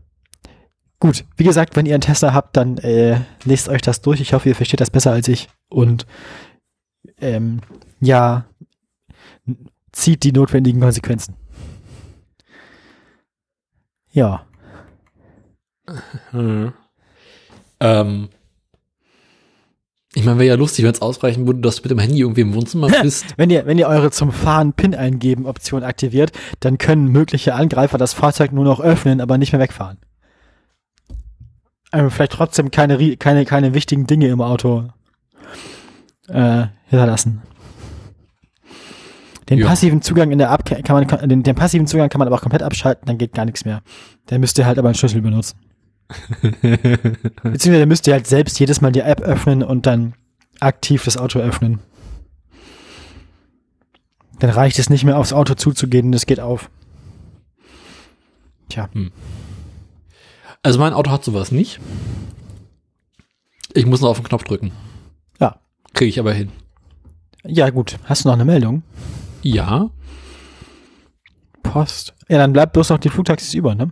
Gut, 0.99 1.25
wie 1.37 1.43
gesagt, 1.43 1.75
wenn 1.75 1.85
ihr 1.85 1.95
einen 1.95 2.01
Tesla 2.01 2.33
habt, 2.33 2.57
dann 2.57 2.77
äh, 2.79 3.19
lest 3.43 3.69
euch 3.69 3.81
das 3.81 4.01
durch. 4.01 4.21
Ich 4.21 4.33
hoffe, 4.33 4.49
ihr 4.49 4.55
versteht 4.55 4.81
das 4.81 4.89
besser 4.89 5.11
als 5.11 5.27
ich. 5.27 5.47
Und 5.69 6.05
ähm, 7.19 7.61
ja, 7.99 8.45
zieht 9.91 10.23
die 10.23 10.31
notwendigen 10.31 10.81
Konsequenzen. 10.81 11.35
Ja. 14.11 14.45
Hm. 16.31 16.71
Ähm, 17.81 18.29
Ich 20.13 20.23
meine, 20.23 20.39
wäre 20.39 20.49
ja 20.49 20.55
lustig, 20.55 20.85
wenn 20.85 20.93
es 20.93 21.01
ausreichen 21.01 21.47
würde, 21.47 21.59
dass 21.61 21.77
du 21.77 21.81
mit 21.83 21.91
dem 21.91 21.99
Handy 21.99 22.19
irgendwie 22.19 22.41
im 22.41 22.53
Wohnzimmer 22.53 22.87
bist. 23.01 23.25
wenn 23.37 23.49
ihr, 23.49 23.65
wenn 23.65 23.77
ihr 23.77 23.87
eure 23.87 24.11
zum 24.11 24.31
Fahren 24.31 24.73
PIN 24.73 24.95
eingeben 24.95 25.45
Option 25.45 25.83
aktiviert, 25.83 26.31
dann 26.61 26.77
können 26.77 27.07
mögliche 27.07 27.55
Angreifer 27.55 27.97
das 27.97 28.13
Fahrzeug 28.13 28.53
nur 28.53 28.63
noch 28.63 28.79
öffnen, 28.79 29.19
aber 29.19 29.37
nicht 29.37 29.51
mehr 29.51 29.59
wegfahren. 29.61 29.97
Also 31.91 32.09
vielleicht 32.09 32.33
trotzdem 32.33 32.71
keine, 32.71 33.17
keine, 33.17 33.43
keine 33.45 33.73
wichtigen 33.73 34.07
Dinge 34.07 34.27
im 34.27 34.39
Auto 34.41 34.87
äh, 36.31 36.67
hinterlassen. 36.87 37.41
Den 39.49 39.59
ja. 39.59 39.67
passiven 39.67 40.01
Zugang 40.01 40.31
in 40.31 40.37
der 40.37 40.49
App 40.51 40.63
kann 40.63 40.95
man, 40.95 41.29
den, 41.29 41.43
den, 41.43 41.55
passiven 41.55 41.85
Zugang 41.85 42.09
kann 42.09 42.19
man 42.19 42.27
aber 42.27 42.37
auch 42.37 42.41
komplett 42.41 42.63
abschalten, 42.63 43.05
dann 43.05 43.17
geht 43.17 43.33
gar 43.33 43.45
nichts 43.45 43.65
mehr. 43.65 43.81
Der 44.29 44.39
müsste 44.39 44.65
halt 44.65 44.79
aber 44.79 44.87
einen 44.87 44.95
Schlüssel 44.95 45.21
benutzen. 45.21 45.57
Beziehungsweise 46.61 47.71
der 47.71 47.85
müsste 47.85 48.13
halt 48.13 48.27
selbst 48.27 48.59
jedes 48.59 48.79
Mal 48.81 48.91
die 48.91 49.01
App 49.01 49.21
öffnen 49.21 49.61
und 49.61 49.85
dann 49.85 50.13
aktiv 50.61 51.03
das 51.03 51.17
Auto 51.17 51.39
öffnen. 51.39 51.79
Dann 54.39 54.51
reicht 54.51 54.79
es 54.79 54.89
nicht 54.89 55.03
mehr 55.03 55.17
aufs 55.17 55.33
Auto 55.33 55.53
zuzugehen 55.53 56.07
und 56.07 56.13
es 56.13 56.25
geht 56.25 56.39
auf. 56.39 56.69
Tja. 58.69 58.89
Hm. 58.93 59.11
Also 60.63 60.79
mein 60.79 60.93
Auto 60.93 61.11
hat 61.11 61.23
sowas 61.23 61.51
nicht. 61.51 61.79
Ich 63.73 63.85
muss 63.85 64.01
nur 64.01 64.09
auf 64.09 64.17
den 64.17 64.25
Knopf 64.25 64.43
drücken. 64.43 64.71
Kriege 65.93 66.09
ich 66.09 66.19
aber 66.19 66.33
hin. 66.33 66.51
Ja, 67.43 67.69
gut. 67.69 67.97
Hast 68.05 68.23
du 68.23 68.29
noch 68.29 68.35
eine 68.35 68.45
Meldung? 68.45 68.83
Ja. 69.41 69.89
Post. 71.63 72.13
Ja, 72.29 72.37
dann 72.37 72.53
bleibt 72.53 72.73
bloß 72.73 72.89
noch 72.89 72.99
die 72.99 73.09
Flugtaxis 73.09 73.53
über, 73.53 73.75
ne? 73.75 73.91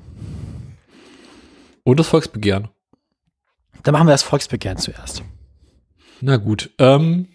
Und 1.84 2.00
das 2.00 2.08
Volksbegehren. 2.08 2.70
Dann 3.84 3.94
machen 3.94 4.08
wir 4.08 4.12
das 4.12 4.24
Volksbegehren 4.24 4.78
zuerst. 4.78 5.24
Na 6.22 6.38
gut. 6.38 6.70
Ähm, 6.78 7.28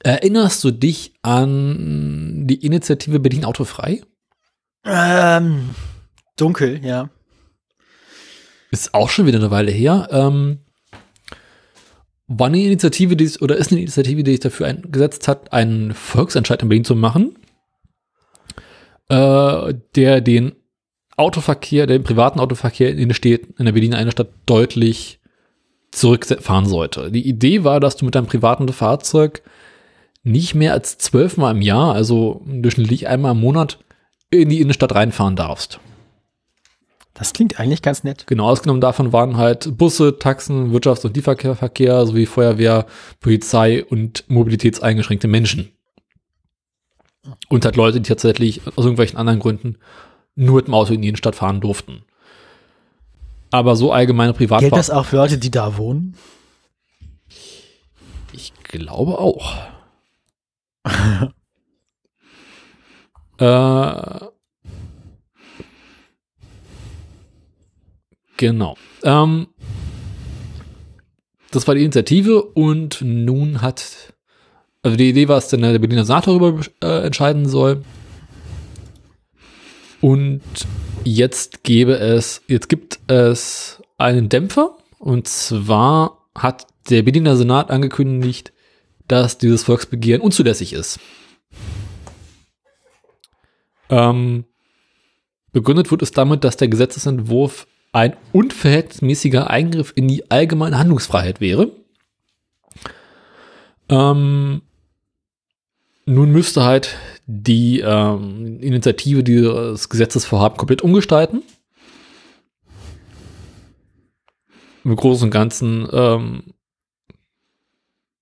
erinnerst 0.00 0.64
du 0.64 0.70
dich 0.70 1.14
an 1.22 2.46
die 2.46 2.64
Initiative 2.64 3.20
Berlin 3.20 3.44
Autofrei? 3.44 4.02
Ähm, 4.84 5.70
dunkel, 6.36 6.84
ja. 6.84 7.10
Ist 8.70 8.94
auch 8.94 9.10
schon 9.10 9.26
wieder 9.26 9.38
eine 9.38 9.50
Weile 9.50 9.70
her. 9.70 10.08
Ähm, 10.10 10.60
war 12.28 12.48
eine 12.48 12.62
Initiative, 12.62 13.16
die 13.16 13.30
oder 13.40 13.56
ist 13.56 13.72
eine 13.72 13.80
Initiative, 13.80 14.22
die 14.22 14.32
sich 14.32 14.40
dafür 14.40 14.66
eingesetzt 14.66 15.26
hat, 15.28 15.52
einen 15.52 15.94
Volksentscheid 15.94 16.62
in 16.62 16.68
Berlin 16.68 16.84
zu 16.84 16.94
machen, 16.94 17.36
äh, 19.08 19.74
der 19.96 20.20
den 20.20 20.52
Autoverkehr, 21.16 21.86
den 21.86 22.04
privaten 22.04 22.38
Autoverkehr 22.38 22.94
in 22.94 23.08
der, 23.08 23.14
Städten, 23.14 23.54
in 23.58 23.64
der 23.64 23.72
Berliner 23.72 23.98
Innenstadt 23.98 24.28
deutlich 24.46 25.20
zurückfahren 25.90 26.66
sollte. 26.66 27.10
Die 27.10 27.26
Idee 27.26 27.64
war, 27.64 27.80
dass 27.80 27.96
du 27.96 28.04
mit 28.04 28.14
deinem 28.14 28.26
privaten 28.26 28.68
Fahrzeug 28.68 29.42
nicht 30.22 30.54
mehr 30.54 30.74
als 30.74 30.98
zwölfmal 30.98 31.56
im 31.56 31.62
Jahr, 31.62 31.94
also 31.94 32.44
durchschnittlich 32.46 33.08
einmal 33.08 33.32
im 33.32 33.40
Monat, 33.40 33.78
in 34.30 34.50
die 34.50 34.60
Innenstadt 34.60 34.94
reinfahren 34.94 35.34
darfst. 35.34 35.80
Das 37.18 37.32
klingt 37.32 37.58
eigentlich 37.58 37.82
ganz 37.82 38.04
nett. 38.04 38.28
Genau, 38.28 38.48
ausgenommen 38.48 38.80
davon 38.80 39.12
waren 39.12 39.36
halt 39.36 39.76
Busse, 39.76 40.20
Taxen, 40.20 40.72
Wirtschafts- 40.72 41.04
und 41.04 41.16
Lieferverkehr 41.16 42.06
sowie 42.06 42.26
Feuerwehr, 42.26 42.86
Polizei 43.18 43.84
und 43.84 44.22
mobilitätseingeschränkte 44.28 45.26
Menschen. 45.26 45.72
Und 47.48 47.64
halt 47.64 47.74
Leute, 47.74 48.00
die 48.00 48.08
tatsächlich 48.08 48.64
aus 48.68 48.84
irgendwelchen 48.84 49.18
anderen 49.18 49.40
Gründen 49.40 49.78
nur 50.36 50.56
mit 50.56 50.68
dem 50.68 50.74
Auto 50.74 50.92
in 50.94 51.02
die 51.02 51.08
Innenstadt 51.08 51.34
fahren 51.34 51.60
durften. 51.60 52.04
Aber 53.50 53.74
so 53.74 53.90
allgemeine 53.90 54.32
Privatfahrer. 54.32 54.70
Gilt 54.70 54.78
das 54.78 54.90
auch 54.90 55.06
für 55.06 55.16
Leute, 55.16 55.38
die 55.38 55.50
da 55.50 55.76
wohnen? 55.76 56.14
Ich 58.32 58.52
glaube 58.62 59.18
auch. 59.18 59.56
äh, 63.38 64.27
Genau. 68.38 68.76
Ähm, 69.02 69.48
das 71.50 71.66
war 71.66 71.74
die 71.74 71.82
Initiative 71.82 72.42
und 72.42 73.02
nun 73.02 73.60
hat, 73.60 74.14
also 74.82 74.96
die 74.96 75.10
Idee 75.10 75.28
war 75.28 75.36
es, 75.36 75.48
dass 75.48 75.60
der 75.60 75.78
Berliner 75.78 76.04
Senat 76.04 76.26
darüber 76.26 76.60
äh, 76.82 77.04
entscheiden 77.04 77.48
soll. 77.48 77.82
Und 80.00 80.40
jetzt 81.04 81.64
gäbe 81.64 81.98
es, 81.98 82.42
jetzt 82.46 82.68
gibt 82.68 83.00
es 83.08 83.82
einen 83.98 84.28
Dämpfer 84.28 84.78
und 84.98 85.26
zwar 85.26 86.28
hat 86.36 86.68
der 86.90 87.02
Berliner 87.02 87.36
Senat 87.36 87.70
angekündigt, 87.70 88.52
dass 89.08 89.38
dieses 89.38 89.64
Volksbegehren 89.64 90.22
unzulässig 90.22 90.72
ist. 90.74 91.00
Ähm, 93.90 94.44
begründet 95.50 95.90
wird 95.90 96.02
es 96.02 96.12
damit, 96.12 96.44
dass 96.44 96.56
der 96.56 96.68
Gesetzesentwurf 96.68 97.66
ein 97.98 98.16
unverhältnismäßiger 98.32 99.50
Eingriff 99.50 99.92
in 99.96 100.06
die 100.06 100.30
allgemeine 100.30 100.78
Handlungsfreiheit 100.78 101.40
wäre. 101.40 101.72
Ähm, 103.88 104.62
nun 106.06 106.30
müsste 106.30 106.62
halt 106.62 106.96
die 107.26 107.80
ähm, 107.80 108.60
Initiative 108.60 109.24
dieses 109.24 109.88
Gesetzesvorhaben 109.88 110.56
komplett 110.56 110.82
umgestalten. 110.82 111.42
Im 114.84 114.94
Großen 114.94 115.24
und 115.24 115.30
Ganzen 115.32 115.88
ähm, 115.90 116.54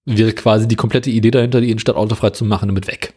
wäre 0.06 0.32
quasi 0.32 0.66
die 0.66 0.76
komplette 0.76 1.10
Idee 1.10 1.30
dahinter, 1.30 1.60
die 1.60 1.70
Innenstadt 1.70 1.96
autofrei 1.96 2.30
zu 2.30 2.46
machen, 2.46 2.68
damit 2.68 2.86
weg. 2.86 3.12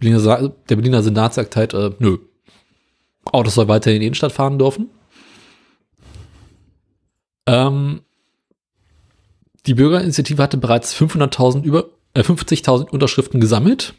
Der 0.00 0.76
Berliner 0.76 1.02
Senat 1.02 1.34
sagt 1.34 1.56
halt, 1.56 1.74
äh, 1.74 1.90
nö, 1.98 2.18
Autos 3.32 3.54
soll 3.54 3.68
weiter 3.68 3.92
in 3.92 4.00
die 4.00 4.06
Innenstadt 4.06 4.32
fahren 4.32 4.58
dürfen. 4.58 4.90
Ähm, 7.46 8.02
die 9.66 9.74
Bürgerinitiative 9.74 10.42
hatte 10.42 10.56
bereits 10.56 10.94
500.000 10.94 11.62
über 11.64 11.90
äh, 12.14 12.20
50.000 12.20 12.90
Unterschriften 12.90 13.40
gesammelt. 13.40 13.94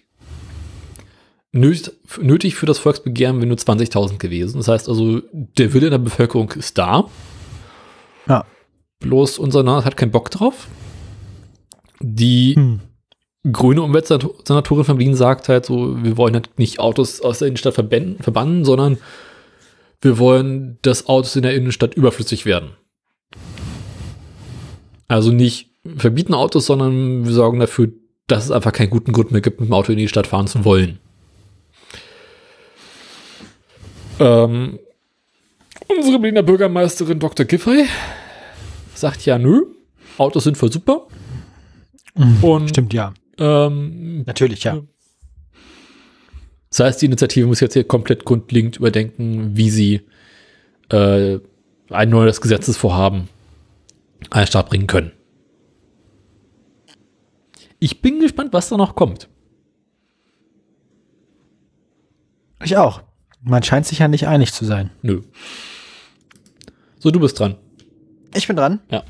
Nötig, 1.51 1.91
nötig 2.19 2.55
für 2.55 2.65
das 2.65 2.77
Volksbegehren 2.79 3.37
wären 3.37 3.47
nur 3.47 3.57
20.000 3.57 4.17
gewesen. 4.17 4.57
Das 4.57 4.67
heißt 4.67 4.89
also, 4.89 5.21
der 5.31 5.73
Wille 5.73 5.89
der 5.89 5.97
Bevölkerung 5.97 6.51
ist 6.51 6.77
da. 6.77 7.09
Ja. 8.27 8.45
Bloß 8.99 9.39
unser 9.39 9.63
Land 9.63 9.85
hat 9.85 9.97
keinen 9.97 10.11
Bock 10.11 10.29
drauf. 10.29 10.67
Die 11.99 12.55
hm. 12.55 12.81
Grüne 13.51 13.81
Umweltsenatorin 13.81 14.83
von 14.83 14.97
Berlin 14.97 15.15
sagt 15.15 15.49
halt 15.49 15.65
so, 15.65 16.03
wir 16.03 16.17
wollen 16.17 16.33
halt 16.33 16.57
nicht 16.57 16.79
Autos 16.79 17.21
aus 17.21 17.39
der 17.39 17.47
Innenstadt 17.47 17.75
verbannen, 17.75 18.65
sondern 18.65 18.97
wir 20.01 20.17
wollen, 20.19 20.77
dass 20.81 21.07
Autos 21.07 21.35
in 21.35 21.43
der 21.43 21.55
Innenstadt 21.55 21.95
überflüssig 21.95 22.45
werden. 22.45 22.71
Also 25.07 25.31
nicht 25.31 25.69
verbieten 25.97 26.33
Autos, 26.33 26.65
sondern 26.65 27.25
wir 27.25 27.31
sorgen 27.31 27.59
dafür, 27.59 27.89
dass 28.27 28.45
es 28.45 28.51
einfach 28.51 28.73
keinen 28.73 28.89
guten 28.89 29.13
Grund 29.13 29.31
mehr 29.31 29.41
gibt, 29.41 29.59
mit 29.59 29.69
dem 29.69 29.73
Auto 29.73 29.91
in 29.91 29.97
die 29.97 30.09
Stadt 30.09 30.27
fahren 30.27 30.47
zu 30.47 30.65
wollen. 30.65 30.99
Ähm, 34.19 34.79
unsere 35.87 36.19
Berliner 36.19 36.43
Bürgermeisterin 36.43 37.19
Dr. 37.19 37.45
Giffey 37.45 37.85
sagt 38.93 39.25
ja, 39.25 39.37
nö, 39.37 39.67
Autos 40.17 40.43
sind 40.43 40.57
voll 40.57 40.71
super. 40.71 41.07
Mhm, 42.15 42.43
Und, 42.43 42.69
stimmt, 42.69 42.93
ja. 42.93 43.13
Ähm, 43.39 44.23
Natürlich, 44.25 44.63
ja. 44.63 44.81
Das 46.69 46.79
heißt, 46.79 47.01
die 47.01 47.05
Initiative 47.05 47.47
muss 47.47 47.59
jetzt 47.59 47.73
hier 47.73 47.83
komplett 47.85 48.25
grundlegend 48.25 48.77
überdenken, 48.77 49.55
wie 49.55 49.69
sie 49.69 50.01
äh, 50.89 51.39
ein 51.89 52.09
neues 52.09 52.41
Gesetzesvorhaben 52.41 53.29
an 54.29 54.41
den 54.41 54.47
Start 54.47 54.69
bringen 54.69 54.87
können. 54.87 55.11
Ich 57.79 58.01
bin 58.01 58.19
gespannt, 58.19 58.53
was 58.53 58.69
da 58.69 58.77
noch 58.77 58.95
kommt. 58.95 59.29
Ich 62.63 62.75
auch. 62.75 63.03
Man 63.41 63.63
scheint 63.63 63.85
sich 63.85 63.99
ja 63.99 64.07
nicht 64.07 64.27
einig 64.27 64.51
zu 64.51 64.65
sein. 64.65 64.89
Nö. 65.01 65.21
So, 66.99 67.11
du 67.11 67.19
bist 67.19 67.39
dran. 67.39 67.55
Ich 68.33 68.47
bin 68.47 68.55
dran. 68.55 68.81
Ja. 68.89 69.03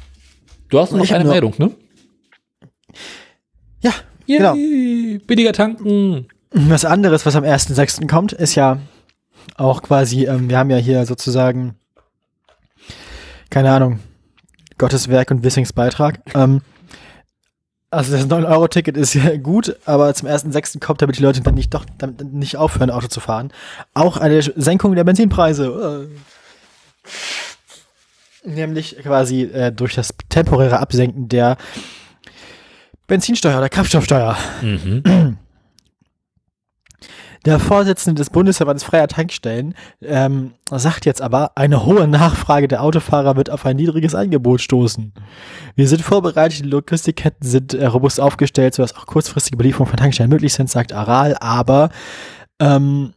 Du 0.69 0.79
hast 0.79 0.91
noch 0.91 1.09
eine 1.09 1.23
Meldung, 1.23 1.53
ne? 1.57 1.73
Ja, 3.81 3.93
Yay, 4.27 4.37
genau. 4.37 5.25
Billiger 5.25 5.53
tanken. 5.53 6.27
Was 6.51 6.85
anderes, 6.85 7.25
was 7.25 7.35
am 7.35 7.43
1.6. 7.43 8.07
kommt, 8.07 8.33
ist 8.33 8.55
ja 8.55 8.79
auch 9.55 9.81
quasi, 9.81 10.25
ähm, 10.25 10.49
wir 10.49 10.57
haben 10.57 10.69
ja 10.69 10.77
hier 10.77 11.05
sozusagen, 11.05 11.75
keine 13.49 13.71
Ahnung, 13.71 13.99
Gottes 14.77 15.07
Werk 15.09 15.31
und 15.31 15.43
Wissings 15.43 15.73
Beitrag. 15.73 16.19
Ähm, 16.35 16.61
also 17.89 18.11
das 18.11 18.27
9-Euro-Ticket 18.27 18.97
ist 18.97 19.13
ja 19.13 19.37
gut, 19.41 19.77
aber 19.85 20.13
zum 20.13 20.27
1.6. 20.27 20.79
kommt, 20.79 21.01
damit 21.01 21.17
die 21.17 21.23
Leute 21.23 21.41
dann 21.41 21.55
nicht 21.55 21.73
doch 21.73 21.85
damit 21.97 22.33
nicht 22.33 22.57
aufhören, 22.57 22.91
Auto 22.91 23.07
zu 23.07 23.19
fahren. 23.19 23.51
Auch 23.93 24.17
eine 24.17 24.41
Senkung 24.41 24.95
der 24.95 25.05
Benzinpreise. 25.05 26.09
Nämlich 28.43 28.97
quasi 28.97 29.43
äh, 29.43 29.71
durch 29.71 29.95
das 29.95 30.13
temporäre 30.29 30.79
Absenken 30.79 31.29
der 31.29 31.57
Benzinsteuer 33.07 33.57
oder 33.57 33.69
Kraftstoffsteuer. 33.69 34.37
Mhm. 34.61 35.37
Der 37.45 37.59
Vorsitzende 37.59 38.19
des 38.19 38.29
Bundesverbandes 38.29 38.83
freier 38.83 39.07
Tankstellen 39.07 39.73
ähm, 40.01 40.51
sagt 40.69 41.05
jetzt 41.05 41.21
aber, 41.21 41.51
eine 41.55 41.85
hohe 41.85 42.05
Nachfrage 42.05 42.67
der 42.67 42.83
Autofahrer 42.83 43.37
wird 43.37 43.49
auf 43.49 43.65
ein 43.65 43.77
niedriges 43.77 44.15
Angebot 44.15 44.59
stoßen. 44.59 45.13
Wir 45.75 45.87
sind 45.87 46.01
vorbereitet, 46.01 46.65
die 46.65 46.69
Logistikketten 46.69 47.47
sind 47.47 47.73
äh, 47.73 47.85
robust 47.85 48.19
aufgestellt, 48.19 48.73
sodass 48.73 48.95
auch 48.97 49.05
kurzfristige 49.05 49.55
Belieferungen 49.55 49.91
von 49.91 49.97
Tankstellen 49.97 50.29
möglich 50.29 50.53
sind, 50.53 50.69
sagt 50.69 50.91
Aral, 50.91 51.37
aber 51.39 51.89
ähm, 52.59 53.13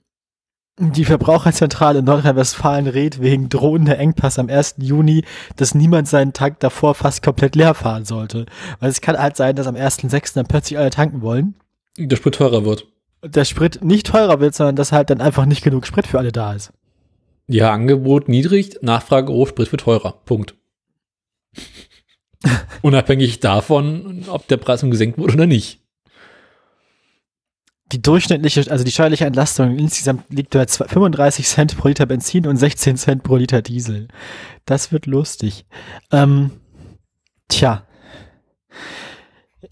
die 0.81 1.05
Verbraucherzentrale 1.05 2.01
in 2.01 2.05
Nordrhein-Westfalen 2.05 2.87
rät 2.87 3.21
wegen 3.21 3.49
drohender 3.49 3.99
Engpass 3.99 4.39
am 4.39 4.49
1. 4.49 4.77
Juni, 4.79 5.25
dass 5.57 5.75
niemand 5.75 6.09
seinen 6.09 6.33
Tank 6.33 6.61
davor 6.61 6.95
fast 6.95 7.23
komplett 7.23 7.55
leer 7.55 7.75
fahren 7.75 8.05
sollte. 8.05 8.47
Weil 8.81 8.91
es 8.91 9.01
kann 9.01 9.19
halt 9.19 9.37
sein, 9.37 9.57
dass 9.57 9.67
am 9.67 9.77
1.6. 9.77 10.35
dann 10.35 10.47
plötzlich 10.47 10.79
alle 10.79 10.91
tanken 10.91 11.23
wollen. 11.23 11.55
Der 11.99 12.17
Sprit 12.17 12.35
teurer 12.35 12.65
wird 12.65 12.87
der 13.23 13.45
Sprit 13.45 13.85
nicht 13.85 14.07
teurer 14.07 14.41
wird, 14.41 14.55
sondern 14.55 14.77
dass 14.77 14.93
halt 14.93 15.11
dann 15.11 15.21
einfach 15.21 15.47
nicht 15.47 15.63
genug 15.63 15.87
Sprit 15.87 16.07
für 16.07 16.19
alle 16.19 16.33
da 16.33 16.55
ist. 16.55 16.73
Ja, 17.47 17.73
Angebot 17.73 18.29
niedrig, 18.29 18.79
Nachfrage 18.83 19.33
hoch, 19.33 19.49
Sprit 19.49 19.71
wird 19.73 19.83
teurer. 19.83 20.21
Punkt. 20.25 20.55
Unabhängig 22.83 23.41
davon, 23.41 24.25
ob 24.29 24.47
der 24.49 24.57
Preis 24.57 24.81
gesenkt 24.83 25.19
wurde 25.19 25.35
oder 25.35 25.47
nicht. 25.47 25.80
Die 27.93 28.01
durchschnittliche, 28.01 28.71
also 28.71 28.85
die 28.85 28.93
steuerliche 28.93 29.25
Entlastung 29.25 29.77
insgesamt 29.79 30.33
liegt 30.33 30.51
bei 30.51 30.67
35 30.67 31.47
Cent 31.47 31.77
pro 31.77 31.89
Liter 31.89 32.07
Benzin 32.07 32.47
und 32.47 32.57
16 32.57 32.97
Cent 32.97 33.23
pro 33.23 33.37
Liter 33.37 33.63
Diesel. 33.63 34.09
Das 34.65 34.93
wird 34.93 35.07
lustig. 35.07 35.67
Ähm, 36.13 36.53
tja. 37.49 37.85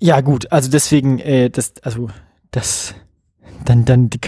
Ja, 0.00 0.20
gut, 0.20 0.50
also 0.52 0.70
deswegen, 0.70 1.18
äh, 1.18 1.50
das, 1.50 1.74
also, 1.82 2.08
das, 2.50 2.94
dann, 3.64 3.84
dann 3.84 4.10
die 4.10 4.18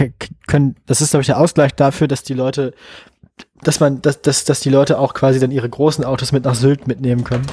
können, 0.47 0.75
das 0.85 1.01
ist, 1.01 1.11
glaube 1.11 1.21
ich, 1.21 1.27
der 1.27 1.39
Ausgleich 1.39 1.73
dafür, 1.73 2.07
dass 2.07 2.23
die 2.23 2.33
Leute, 2.33 2.73
dass 3.63 3.79
man, 3.79 4.01
dass, 4.01 4.21
dass, 4.21 4.45
dass 4.45 4.59
die 4.61 4.69
Leute 4.69 4.99
auch 4.99 5.13
quasi 5.13 5.39
dann 5.39 5.51
ihre 5.51 5.69
großen 5.69 6.03
Autos 6.03 6.31
mit 6.31 6.45
nach 6.45 6.55
Sylt 6.55 6.87
mitnehmen 6.87 7.23
können. 7.23 7.47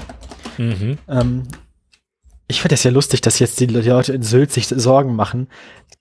Mhm. 0.56 0.98
Ähm, 1.08 1.42
ich 2.48 2.62
finde 2.62 2.72
das 2.74 2.82
ja 2.82 2.90
lustig, 2.90 3.20
dass 3.20 3.38
jetzt 3.38 3.60
die 3.60 3.66
Leute 3.66 4.12
in 4.12 4.22
Sylt 4.22 4.52
sich 4.52 4.68
Sorgen 4.68 5.14
machen, 5.14 5.48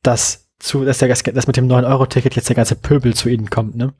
dass 0.07 0.47
zu, 0.59 0.85
dass 0.85 0.97
der 0.97 1.09
dass 1.09 1.47
mit 1.47 1.57
dem 1.57 1.67
9-Euro-Ticket 1.67 2.35
jetzt 2.35 2.49
der 2.49 2.55
ganze 2.55 2.75
Pöbel 2.75 3.13
zu 3.13 3.29
ihnen 3.29 3.49
kommt, 3.49 3.75
ne? 3.75 3.93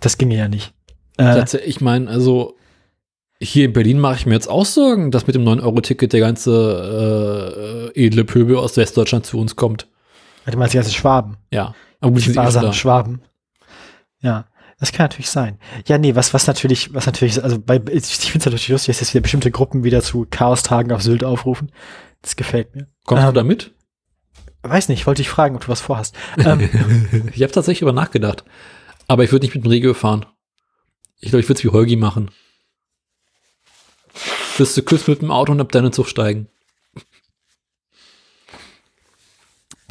Das 0.00 0.16
ginge 0.16 0.36
ja 0.36 0.48
nicht. 0.48 0.72
Äh, 1.18 1.44
ich 1.64 1.80
meine, 1.80 2.08
also 2.08 2.56
hier 3.38 3.66
in 3.66 3.72
Berlin 3.72 3.98
mache 3.98 4.16
ich 4.16 4.26
mir 4.26 4.34
jetzt 4.34 4.48
auch 4.48 4.64
Sorgen, 4.64 5.10
dass 5.10 5.26
mit 5.26 5.34
dem 5.36 5.44
9-Euro-Ticket 5.44 6.12
der 6.12 6.20
ganze 6.20 7.92
äh, 7.94 8.06
edle 8.06 8.24
Pöbel 8.24 8.56
aus 8.56 8.76
Westdeutschland 8.76 9.26
zu 9.26 9.38
uns 9.38 9.56
kommt. 9.56 9.88
Du 10.46 10.56
meinst 10.56 10.72
die 10.72 10.78
ganzen 10.78 10.94
Schwaben? 10.94 11.36
Ja. 11.50 11.74
Aber 12.00 12.18
die 12.18 12.22
sparsamen 12.22 12.72
Schwaben. 12.72 13.22
Ja. 14.20 14.46
Das 14.80 14.90
kann 14.90 15.04
natürlich 15.04 15.30
sein. 15.30 15.58
Ja, 15.86 15.98
nee, 15.98 16.16
was, 16.16 16.34
was 16.34 16.48
natürlich, 16.48 16.92
was 16.92 17.06
natürlich, 17.06 17.42
also 17.42 17.60
bei, 17.60 17.76
ich 17.76 18.04
finde 18.06 18.38
es 18.38 18.46
natürlich 18.46 18.68
lustig, 18.68 18.94
dass 18.94 19.00
jetzt 19.00 19.14
wieder 19.14 19.22
bestimmte 19.22 19.52
Gruppen 19.52 19.84
wieder 19.84 20.02
zu 20.02 20.26
Chaostagen 20.28 20.90
auf 20.90 21.02
Sylt 21.02 21.22
aufrufen. 21.22 21.70
Das 22.20 22.34
gefällt 22.34 22.74
mir. 22.74 22.88
Kommst 23.04 23.22
ähm, 23.22 23.28
du 23.28 23.34
da 23.34 23.44
mit? 23.44 23.72
Weiß 24.62 24.88
nicht, 24.88 25.06
wollte 25.06 25.22
ich 25.22 25.28
fragen, 25.28 25.56
ob 25.56 25.62
du 25.64 25.68
was 25.68 25.80
vorhast. 25.80 26.16
Ähm, 26.38 26.60
ich 27.34 27.42
habe 27.42 27.52
tatsächlich 27.52 27.82
über 27.82 27.92
nachgedacht. 27.92 28.44
Aber 29.08 29.24
ich 29.24 29.32
würde 29.32 29.44
nicht 29.44 29.54
mit 29.54 29.64
dem 29.64 29.70
Regio 29.70 29.94
fahren. 29.94 30.26
Ich 31.20 31.30
glaube, 31.30 31.40
ich 31.40 31.48
würde 31.48 31.58
es 31.58 31.64
wie 31.64 31.70
Holgi 31.70 31.96
machen. 31.96 32.30
Bist 34.58 34.76
du 34.76 34.82
küsst 34.82 35.08
mit 35.08 35.22
dem 35.22 35.30
Auto 35.30 35.52
und 35.52 35.60
ab 35.60 35.72
deinen 35.72 35.92
Zug 35.92 36.08
steigen. 36.08 36.48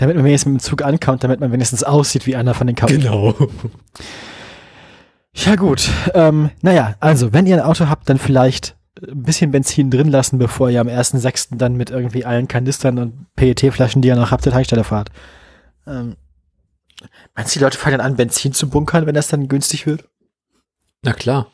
damit 0.01 0.15
man 0.15 0.25
wenigstens 0.25 0.51
mit 0.51 0.61
dem 0.61 0.65
Zug 0.65 0.81
ankommt, 0.81 1.23
damit 1.23 1.39
man 1.41 1.51
wenigstens 1.51 1.83
aussieht 1.83 2.25
wie 2.25 2.35
einer 2.35 2.55
von 2.55 2.65
den 2.65 2.75
Couch. 2.75 2.89
Genau. 2.89 3.35
Ja 5.33 5.55
gut, 5.55 5.89
ähm, 6.15 6.49
naja, 6.61 6.95
also 6.99 7.33
wenn 7.33 7.45
ihr 7.45 7.55
ein 7.55 7.63
Auto 7.63 7.87
habt, 7.87 8.09
dann 8.09 8.17
vielleicht 8.17 8.75
ein 8.99 9.23
bisschen 9.23 9.51
Benzin 9.51 9.89
drin 9.89 10.09
lassen, 10.09 10.37
bevor 10.37 10.69
ihr 10.69 10.81
am 10.81 10.87
1.6. 10.87 11.57
dann 11.57 11.75
mit 11.75 11.89
irgendwie 11.89 12.25
allen 12.25 12.47
Kanistern 12.47 12.99
und 12.99 13.35
PET-Flaschen, 13.35 14.01
die 14.01 14.09
ihr 14.09 14.15
noch 14.15 14.31
habt, 14.31 14.43
zur 14.43 14.51
Tankstelle 14.51 14.83
fahrt. 14.83 15.09
Ähm, 15.87 16.15
meinst 17.35 17.55
du, 17.55 17.59
die 17.59 17.63
Leute 17.63 17.77
fangen 17.77 17.97
dann 17.97 18.05
an, 18.05 18.17
Benzin 18.17 18.53
zu 18.53 18.69
bunkern, 18.69 19.05
wenn 19.05 19.15
das 19.15 19.29
dann 19.29 19.47
günstig 19.47 19.87
wird? 19.87 20.07
Na 21.03 21.13
klar. 21.13 21.51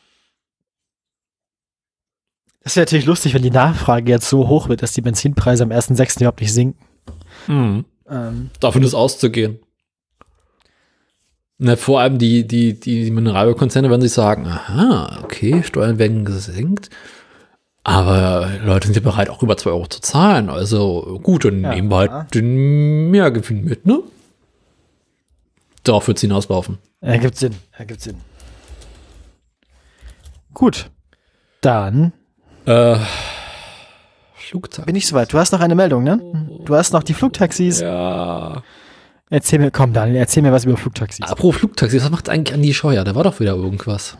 Das 2.62 2.72
ist 2.72 2.76
natürlich 2.76 3.06
lustig, 3.06 3.34
wenn 3.34 3.42
die 3.42 3.50
Nachfrage 3.50 4.10
jetzt 4.10 4.28
so 4.28 4.48
hoch 4.48 4.68
wird, 4.68 4.82
dass 4.82 4.92
die 4.92 5.00
Benzinpreise 5.00 5.62
am 5.62 5.70
1.6. 5.70 6.18
überhaupt 6.18 6.40
nicht 6.40 6.52
sinken. 6.52 6.84
Mhm. 7.46 7.84
Ähm, 8.10 8.50
Davon 8.60 8.82
ist 8.82 8.94
auszugehen. 8.94 9.60
Na, 11.58 11.76
vor 11.76 12.00
allem 12.00 12.18
die, 12.18 12.46
die, 12.46 12.78
die 12.78 13.10
Mineralölkonzerne 13.10 13.90
werden 13.90 14.02
sich 14.02 14.12
sagen, 14.12 14.46
aha, 14.46 15.20
okay, 15.24 15.62
Steuern 15.64 15.98
werden 15.98 16.24
gesenkt, 16.24 16.90
aber 17.88 18.50
Leute 18.62 18.86
sind 18.86 18.96
ja 18.96 19.02
bereit, 19.02 19.30
auch 19.30 19.42
über 19.42 19.56
2 19.56 19.70
Euro 19.70 19.86
zu 19.86 20.00
zahlen. 20.00 20.50
Also 20.50 21.18
gut, 21.22 21.46
dann 21.46 21.62
ja, 21.62 21.74
nehmen 21.74 21.90
wir 21.90 21.96
halt 21.96 22.10
ja. 22.10 22.22
den 22.34 23.10
Mehrgewinn 23.10 23.64
mit, 23.64 23.86
ne? 23.86 24.02
Darauf 25.84 26.06
wird 26.06 26.18
es 26.18 26.20
hinauslaufen. 26.20 26.76
Ergibt 27.00 27.36
Sinn, 27.36 27.54
ergibt 27.72 28.02
Sinn. 28.02 28.16
Gut, 30.52 30.90
dann 31.62 32.12
äh, 32.66 32.98
Flugtaxis. 34.34 34.84
Bin 34.84 34.96
ich 34.96 35.06
soweit. 35.06 35.32
Du 35.32 35.38
hast 35.38 35.52
noch 35.52 35.60
eine 35.60 35.74
Meldung, 35.74 36.04
ne? 36.04 36.20
Du 36.66 36.74
hast 36.74 36.92
noch 36.92 37.02
die 37.02 37.14
Flugtaxis. 37.14 37.80
Ja. 37.80 38.62
Erzähl 39.30 39.60
mir, 39.60 39.70
komm, 39.70 39.94
Daniel, 39.94 40.16
erzähl 40.16 40.42
mir 40.42 40.52
was 40.52 40.66
über 40.66 40.76
Flugtaxis. 40.76 41.24
Apropos 41.24 41.56
Flugtaxis, 41.56 42.02
was 42.02 42.10
macht 42.10 42.28
eigentlich 42.28 42.54
Andi 42.54 42.74
Scheuer? 42.74 43.04
Da 43.04 43.14
war 43.14 43.24
doch 43.24 43.40
wieder 43.40 43.54
irgendwas. 43.54 44.18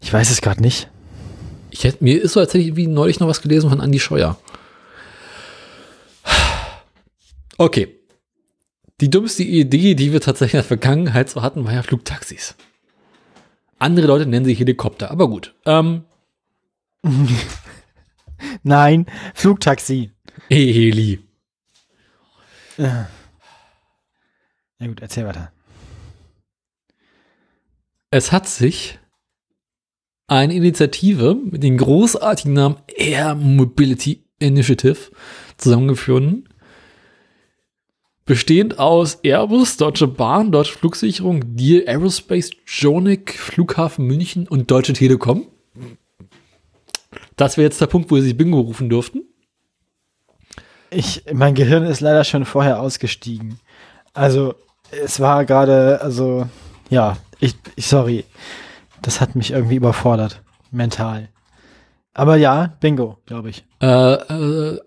Ich 0.00 0.10
weiß 0.10 0.30
es 0.30 0.40
gerade 0.40 0.62
nicht. 0.62 0.88
Ich 1.72 1.84
hätte, 1.84 2.04
mir 2.04 2.20
ist 2.20 2.34
so, 2.34 2.40
als 2.40 2.50
hätte 2.50 2.58
ich 2.58 2.66
irgendwie 2.66 2.86
neulich 2.86 3.18
noch 3.18 3.28
was 3.28 3.40
gelesen 3.40 3.70
von 3.70 3.80
Andi 3.80 3.98
Scheuer. 3.98 4.38
Okay. 7.56 7.98
Die 9.00 9.08
dümmste 9.08 9.42
Idee, 9.42 9.94
die 9.94 10.12
wir 10.12 10.20
tatsächlich 10.20 10.54
in 10.54 10.58
der 10.58 10.64
Vergangenheit 10.64 11.30
so 11.30 11.40
hatten, 11.40 11.64
war 11.64 11.72
ja 11.72 11.82
Flugtaxis. 11.82 12.56
Andere 13.78 14.06
Leute 14.06 14.26
nennen 14.26 14.44
sie 14.44 14.52
Helikopter, 14.54 15.10
aber 15.10 15.28
gut. 15.28 15.54
Ähm, 15.64 16.04
Nein, 18.62 19.06
Flugtaxi. 19.34 20.12
Heli. 20.48 21.20
Ja 22.76 23.08
gut, 24.78 25.00
erzähl 25.00 25.26
weiter. 25.26 25.52
Es 28.10 28.30
hat 28.30 28.46
sich 28.46 28.98
eine 30.32 30.54
Initiative 30.54 31.34
mit 31.34 31.62
dem 31.62 31.76
großartigen 31.76 32.54
Namen 32.54 32.76
Air 32.96 33.34
Mobility 33.34 34.24
Initiative 34.38 34.96
zusammengeführt, 35.56 36.44
bestehend 38.24 38.78
aus 38.78 39.16
Airbus, 39.22 39.76
Deutsche 39.76 40.08
Bahn, 40.08 40.50
Deutsche 40.50 40.76
Flugsicherung, 40.78 41.56
Deal 41.56 41.86
Aerospace, 41.86 42.50
Jonic, 42.66 43.34
Flughafen 43.34 44.06
München 44.06 44.48
und 44.48 44.70
Deutsche 44.70 44.94
Telekom. 44.94 45.46
Das 47.36 47.56
wäre 47.56 47.66
jetzt 47.66 47.80
der 47.80 47.86
Punkt, 47.86 48.10
wo 48.10 48.18
sie 48.18 48.34
Bingo 48.34 48.60
rufen 48.60 48.88
durften. 48.88 49.22
Ich, 50.90 51.24
mein 51.32 51.54
Gehirn 51.54 51.84
ist 51.84 52.00
leider 52.00 52.24
schon 52.24 52.44
vorher 52.44 52.80
ausgestiegen. 52.80 53.58
Also, 54.12 54.54
es 54.90 55.20
war 55.20 55.44
gerade, 55.44 56.00
also, 56.02 56.46
ja, 56.90 57.16
ich, 57.40 57.54
ich, 57.76 57.86
sorry. 57.86 58.24
Das 59.02 59.20
hat 59.20 59.34
mich 59.34 59.50
irgendwie 59.50 59.76
überfordert. 59.76 60.42
Mental. 60.70 61.28
Aber 62.14 62.36
ja, 62.36 62.76
Bingo, 62.80 63.18
glaube 63.26 63.50
ich. 63.50 63.64
Äh, 63.80 63.86
äh, 63.86 64.80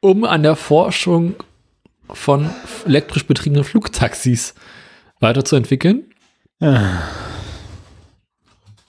um 0.00 0.24
an 0.24 0.42
der 0.42 0.56
Forschung 0.56 1.34
von 2.10 2.50
elektrisch 2.84 3.26
betriebenen 3.26 3.64
Flugtaxis 3.64 4.54
weiterzuentwickeln. 5.20 6.04
Ja. 6.60 7.02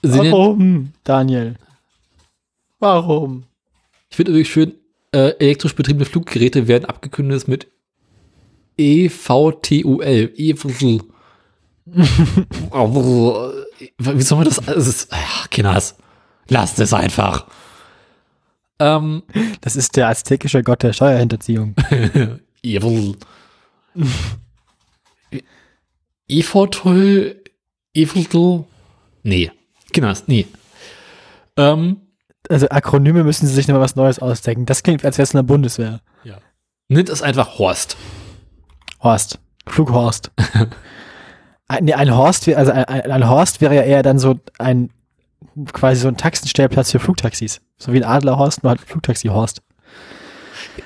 Warum, 0.02 0.92
Daniel? 1.04 1.56
Warum? 2.78 3.44
Ich 4.10 4.16
finde 4.16 4.32
übrigens 4.32 4.48
schön, 4.48 4.74
äh, 5.12 5.32
elektrisch 5.38 5.74
betriebene 5.74 6.04
Fluggeräte 6.04 6.68
werden 6.68 6.84
abgekündigt 6.84 7.48
mit 7.48 7.68
EVTUL. 8.78 10.32
EVTUL. 10.36 11.00
Wie 11.86 12.02
soll 14.22 14.38
man 14.38 14.44
das? 14.44 14.56
das 14.56 14.86
ist, 14.86 15.08
ach, 15.10 15.48
Kinders, 15.50 15.96
lasst 16.48 16.80
es 16.80 16.92
einfach. 16.92 17.46
Ähm, 18.78 19.22
das 19.60 19.76
ist 19.76 19.96
der 19.96 20.08
aztekische 20.08 20.62
Gott 20.62 20.82
der 20.82 20.92
Steuerhinterziehung. 20.92 21.74
Evil. 22.62 23.16
EVTUL. 26.28 27.42
EVTUL. 27.94 28.64
Nee. 29.22 29.52
Kinders, 29.92 30.24
nee. 30.26 30.46
Ähm, 31.56 32.00
also 32.50 32.68
Akronyme 32.68 33.24
müssen 33.24 33.46
sie 33.46 33.54
sich 33.54 33.68
noch 33.68 33.80
was 33.80 33.96
Neues 33.96 34.18
ausdenken. 34.18 34.66
Das 34.66 34.82
klingt, 34.82 35.04
als 35.04 35.18
wäre 35.18 35.24
es 35.24 35.34
eine 35.34 35.44
Bundeswehr. 35.44 36.00
Ja. 36.24 36.38
Nennt 36.88 37.08
es 37.08 37.22
einfach 37.22 37.58
Horst. 37.58 37.96
Horst. 39.00 39.38
Flughorst. 39.66 40.32
ein, 41.68 41.92
ein 41.92 42.16
Horst, 42.16 42.48
also 42.48 42.72
ein, 42.72 42.84
ein, 42.84 43.28
Horst 43.28 43.60
wäre 43.60 43.74
ja 43.74 43.82
eher 43.82 44.02
dann 44.02 44.18
so 44.18 44.38
ein 44.58 44.90
quasi 45.72 46.00
so 46.00 46.08
ein 46.08 46.16
Taxenstellplatz 46.16 46.92
für 46.92 46.98
Flugtaxis. 46.98 47.60
So 47.78 47.92
wie 47.92 47.98
ein 47.98 48.08
Adlerhorst, 48.08 48.62
nur 48.62 48.70
halt 48.70 48.80
Flugtaxi-Horst. 48.80 49.62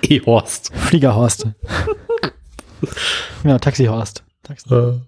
E-Horst. 0.03 0.73
Fliegerhorst. 0.75 1.49
ja, 3.45 3.59
Taxi-Horst. 3.59 4.25
Taxi. 4.43 4.75
Äh. 4.75 5.01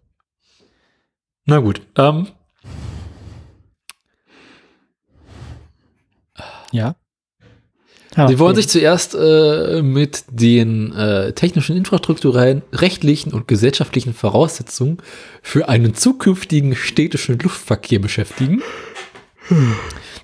Na 1.46 1.58
gut. 1.58 1.82
Ähm, 1.96 2.28
Ja. 6.72 6.94
Ah, 8.14 8.28
Sie 8.28 8.39
wollen 8.39 8.56
sich 8.56 8.68
zuerst 8.68 9.14
äh, 9.14 9.80
mit 9.82 10.24
den 10.30 10.93
äh, 10.93 11.32
technischen, 11.32 11.76
infrastrukturellen, 11.76 12.62
rechtlichen 12.72 13.32
und 13.32 13.48
gesellschaftlichen 13.48 14.12
Voraussetzungen 14.12 14.98
für 15.43 15.68
einen 15.68 15.94
zukünftigen 15.94 16.76
städtischen 16.76 17.39
Luftverkehr 17.39 18.01
beschäftigen. 18.01 18.62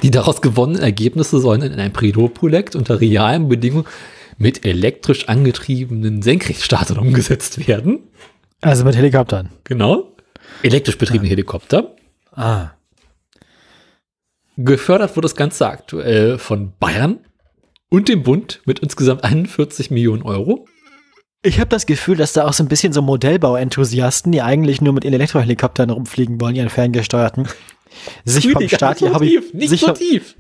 Die 0.03 0.11
daraus 0.11 0.43
gewonnenen 0.43 0.83
Ergebnisse 0.83 1.41
sollen 1.41 1.63
in 1.63 1.81
ein 1.81 1.93
Pilotprojekt 1.93 2.77
unter 2.77 3.01
realen 3.01 3.49
Bedingungen 3.49 3.87
mit 4.37 4.65
elektrisch 4.65 5.29
angetriebenen 5.29 6.23
Senkrechtstartern 6.23 6.99
umgesetzt 6.99 7.67
werden. 7.67 8.01
Also 8.61 8.85
mit 8.85 8.97
Helikoptern. 8.97 9.51
Genau. 9.65 10.15
Elektrisch 10.63 10.99
betriebene 10.99 11.29
ah. 11.29 11.31
Helikopter. 11.31 11.97
Ah. 12.33 12.71
Gefördert 14.57 15.15
wird 15.17 15.25
das 15.25 15.37
Ganze 15.37 15.69
aktuell 15.69 16.39
von 16.39 16.73
Bayern 16.79 17.21
und 17.91 18.09
dem 18.09 18.23
Bund 18.23 18.61
mit 18.65 18.81
insgesamt 18.81 19.25
41 19.25 19.91
Millionen 19.91 20.23
Euro. 20.23 20.67
Ich 21.43 21.61
habe 21.61 21.69
das 21.69 21.87
Gefühl, 21.87 22.17
dass 22.17 22.33
da 22.33 22.47
auch 22.47 22.53
so 22.53 22.65
ein 22.65 22.69
bisschen 22.69 22.93
so 22.93 23.01
Modellbau-Enthusiasten, 23.01 24.33
die 24.33 24.43
eigentlich 24.43 24.81
nur 24.81 24.93
mit 24.93 25.05
Elektrohelikoptern 25.05 25.91
rumfliegen 25.91 26.41
wollen, 26.41 26.57
ihren 26.57 26.69
ferngesteuerten, 26.69 27.49
sich 28.25 28.51
vom 28.51 28.69
Staat 28.69 29.01
ihr 29.01 29.15
Hobby... 29.15 29.29
Tief, 29.29 29.55
nicht 29.55 29.71
sich 29.71 29.81
so 29.81 29.93
tief. 29.93 30.35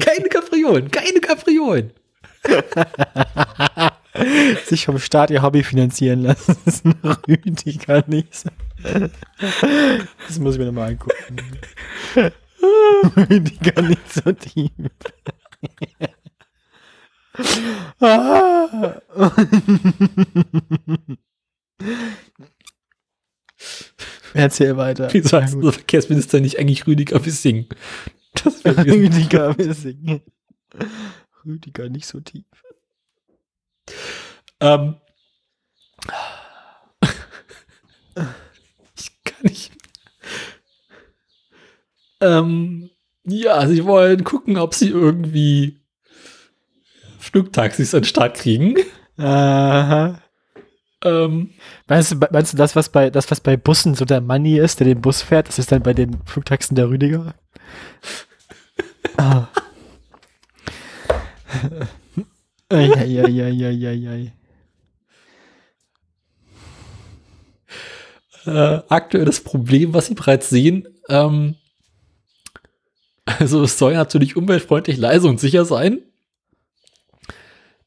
keine 0.00 0.28
Kapriolen, 0.28 0.90
keine 0.90 1.20
Kapriolen. 1.20 1.92
sich 4.66 4.86
vom 4.86 4.98
Staat 4.98 5.30
ihr 5.30 5.42
Hobby 5.42 5.62
finanzieren 5.62 6.22
lassen. 6.22 6.56
Das 6.64 6.74
ist 6.74 6.84
ein 6.84 6.94
Rüdiger 7.28 8.04
nicht 8.08 8.34
so. 8.34 8.48
Das 8.82 10.38
muss 10.38 10.54
ich 10.54 10.58
mir 10.58 10.66
nochmal 10.66 10.90
angucken. 10.90 11.14
Gar 13.62 13.82
nicht 13.82 14.12
so 14.12 14.32
tief. 14.32 14.70
Erzähl 24.34 24.76
weiter. 24.76 25.08
Wieso 25.12 25.40
heißt 25.40 25.54
unser 25.54 25.72
Verkehrsminister 25.72 26.40
nicht 26.40 26.58
eigentlich 26.58 26.86
Rüdiger 26.86 27.24
Wissing? 27.24 27.68
Das 28.34 28.64
Rüdiger 28.64 29.56
Wissing. 29.58 30.20
Rüdiger 31.44 31.88
nicht 31.88 32.06
so 32.06 32.20
tief. 32.20 32.44
Ähm. 34.60 34.96
Ich 38.98 39.12
kann 39.24 39.42
nicht 39.42 39.72
ähm, 42.20 42.90
ja, 43.24 43.66
sie 43.66 43.84
wollen 43.84 44.24
gucken, 44.24 44.56
ob 44.56 44.74
sie 44.74 44.88
irgendwie 44.88 45.80
Flugtaxis 47.30 47.94
an 47.94 48.02
den 48.02 48.06
Start 48.06 48.36
kriegen. 48.36 48.76
Aha. 49.18 50.20
Ähm, 51.04 51.50
meinst, 51.86 52.12
du, 52.12 52.16
meinst 52.30 52.52
du 52.52 52.56
das, 52.56 52.74
was 52.74 52.88
bei 52.88 53.10
das, 53.10 53.30
was 53.30 53.40
bei 53.40 53.56
Bussen 53.56 53.94
so 53.94 54.04
der 54.04 54.20
Money 54.20 54.58
ist, 54.58 54.80
der 54.80 54.86
den 54.86 55.00
Bus 55.00 55.22
fährt, 55.22 55.48
das 55.48 55.58
ist 55.58 55.72
dann 55.72 55.82
bei 55.82 55.92
den 55.92 56.18
Flugtaxen 56.24 56.74
der 56.74 56.88
Rüdiger? 56.88 57.34
ah. 59.16 59.48
Eieieiei. 62.68 64.32
Äh, 68.46 68.80
aktuelles 68.88 69.40
Problem, 69.42 69.92
was 69.92 70.06
Sie 70.06 70.14
bereits 70.14 70.48
sehen, 70.48 70.88
ähm, 71.08 71.56
also 73.24 73.64
es 73.64 73.78
soll 73.78 73.94
natürlich 73.94 74.36
umweltfreundlich, 74.36 74.96
leise 74.96 75.28
und 75.28 75.40
sicher 75.40 75.64
sein. 75.64 76.00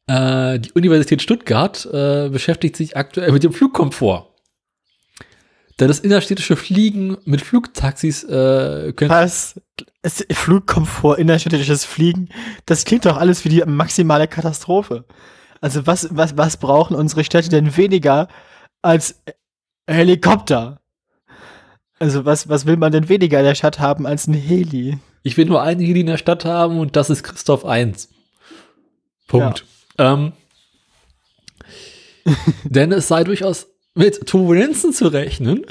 Äh, 0.10 0.60
die 0.60 0.72
Universität 0.72 1.22
Stuttgart 1.22 1.86
äh, 1.86 2.30
beschäftigt 2.30 2.76
sich 2.76 2.98
aktuell 2.98 3.32
mit 3.32 3.44
dem 3.44 3.54
Flugkomfort. 3.54 4.26
Denn 5.80 5.88
das 5.88 6.00
innerstädtische 6.00 6.56
Fliegen 6.56 7.18
mit 7.26 7.42
Flugtaxis 7.42 8.24
äh, 8.24 8.92
könnte. 8.94 9.10
Was? 9.10 9.62
Flugkomfort, 10.32 11.20
innerstädtisches 11.20 11.86
Fliegen, 11.86 12.30
das 12.66 12.86
klingt 12.86 13.06
doch 13.06 13.18
alles 13.18 13.46
wie 13.46 13.50
die 13.50 13.64
maximale 13.66 14.28
Katastrophe. 14.28 15.06
Also 15.62 15.86
was, 15.86 16.08
was, 16.12 16.36
was 16.36 16.58
brauchen 16.58 16.96
unsere 16.96 17.24
Städte 17.24 17.50
denn 17.50 17.78
weniger 17.78 18.30
als 18.82 19.22
Helikopter? 19.86 20.82
Also 22.00 22.26
was, 22.26 22.50
was 22.50 22.66
will 22.66 22.78
man 22.78 22.92
denn 22.92 23.10
weniger 23.10 23.40
in 23.40 23.46
der 23.46 23.56
Stadt 23.56 23.80
haben 23.80 24.08
als 24.08 24.26
ein 24.26 24.34
Heli? 24.34 24.98
Ich 25.22 25.38
will 25.38 25.46
nur 25.46 25.62
einen 25.62 25.82
Heli 25.82 26.00
in 26.00 26.08
der 26.08 26.18
Stadt 26.18 26.46
haben 26.46 26.80
und 26.80 26.96
das 26.96 27.12
ist 27.12 27.24
Christoph 27.24 27.64
1. 27.64 28.10
Punkt. 29.28 29.60
Ja. 29.60 29.79
Ähm, 30.00 30.32
denn 32.64 32.92
es 32.92 33.08
sei 33.08 33.24
durchaus 33.24 33.68
mit 33.96 34.26
Turbulenzen 34.26 34.94
zu 34.94 35.08
rechnen. 35.08 35.66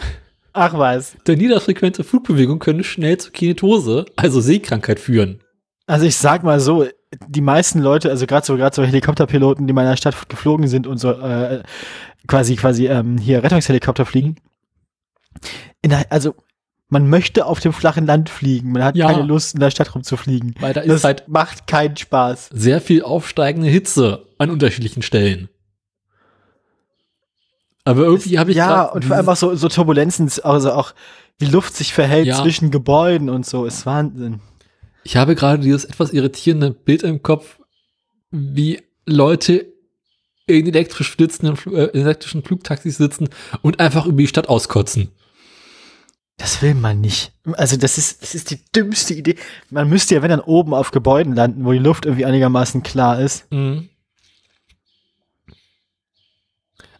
Ach 0.53 0.75
was. 0.77 1.17
Denn 1.27 1.39
niederfrequente 1.39 2.05
Flugbewegungen 2.05 2.59
können 2.59 2.85
schnell 2.85 3.19
zu 3.19 3.31
Kinetose, 3.31 4.07
also 4.17 4.41
Seekrankheit, 4.41 5.01
führen. 5.01 5.41
Also 5.87 6.05
ich 6.05 6.17
sag 6.17 6.43
mal 6.43 6.61
so, 6.61 6.87
die 7.27 7.41
meisten 7.41 7.81
Leute, 7.81 8.11
also 8.11 8.27
gerade 8.27 8.45
so, 8.45 8.57
gerade 8.57 8.75
so 8.75 8.83
Helikopterpiloten, 8.83 9.67
die 9.67 9.71
in 9.71 9.75
meiner 9.75 9.97
Stadt 9.97 10.29
geflogen 10.29 10.69
sind 10.69 10.87
und 10.87 10.99
so 10.99 11.13
äh, 11.13 11.63
quasi 12.27 12.57
quasi 12.57 12.87
ähm, 12.87 13.17
hier 13.19 13.43
Rettungshelikopter 13.43 14.05
fliegen. 14.05 14.37
Der, 15.85 16.05
also 16.11 16.35
man 16.89 17.09
möchte 17.09 17.47
auf 17.47 17.61
dem 17.61 17.73
flachen 17.73 18.07
Land 18.07 18.31
fliegen. 18.31 18.73
Man 18.73 18.83
hat 18.83 18.97
ja. 18.97 19.11
keine 19.11 19.25
Lust, 19.25 19.55
in 19.55 19.61
der 19.61 19.71
Stadt 19.71 19.95
rumzufliegen. 19.95 20.55
Weil 20.59 20.73
da 20.73 20.81
ist 20.81 20.91
das 20.91 21.05
halt 21.05 21.29
macht 21.29 21.67
keinen 21.67 21.97
Spaß. 21.97 22.51
Sehr 22.53 22.81
viel 22.81 23.03
aufsteigende 23.03 23.69
Hitze 23.69 24.27
an 24.39 24.51
unterschiedlichen 24.51 25.03
Stellen. 25.03 25.49
Aber 27.85 28.03
irgendwie 28.03 28.39
habe 28.39 28.51
ich 28.51 28.57
Ja, 28.57 28.85
und 28.85 29.05
vor 29.05 29.17
allem 29.17 29.29
auch 29.29 29.37
so, 29.37 29.55
so 29.55 29.69
Turbulenzen, 29.69 30.31
also 30.43 30.73
auch 30.73 30.93
wie 31.39 31.47
Luft 31.47 31.75
sich 31.75 31.95
verhält 31.95 32.27
ja. 32.27 32.43
zwischen 32.43 32.71
Gebäuden 32.71 33.31
und 33.31 33.47
so, 33.47 33.65
ist 33.65 33.87
Wahnsinn. 33.87 34.41
Ich 35.05 35.17
habe 35.17 35.35
gerade 35.35 35.63
dieses 35.63 35.85
etwas 35.85 36.13
irritierende 36.13 36.71
Bild 36.71 37.03
im 37.03 37.23
Kopf, 37.23 37.61
wie 38.31 38.83
Leute 39.07 39.73
in 40.47 40.67
elektrisch 40.67 41.11
flitzenden, 41.11 41.57
äh, 41.75 41.87
elektrischen 41.99 42.43
Flugtaxis 42.43 42.97
sitzen 42.97 43.29
und 43.63 43.81
einfach 43.81 44.07
über 44.07 44.19
die 44.19 44.27
Stadt 44.27 44.49
auskotzen. 44.49 45.11
Das 46.39 46.63
will 46.63 46.75
man 46.75 47.01
nicht. 47.01 47.33
Also 47.55 47.77
das 47.77 47.99
ist, 47.99 48.23
das 48.23 48.35
ist 48.35 48.51
die 48.51 48.61
dümmste 48.75 49.13
Idee. 49.13 49.37
Man 49.71 49.89
müsste 49.89 50.15
ja, 50.15 50.23
wenn 50.23 50.31
dann 50.31 50.41
oben 50.41 50.73
auf 50.73 50.93
Gebäuden 50.93 51.35
landen, 51.35 51.65
wo 51.65 51.73
die 51.73 51.79
Luft 51.79 52.07
irgendwie 52.07 52.25
einigermaßen 52.25 52.83
klar 52.83 53.21
ist. 53.21 53.51
Mhm. 53.53 53.89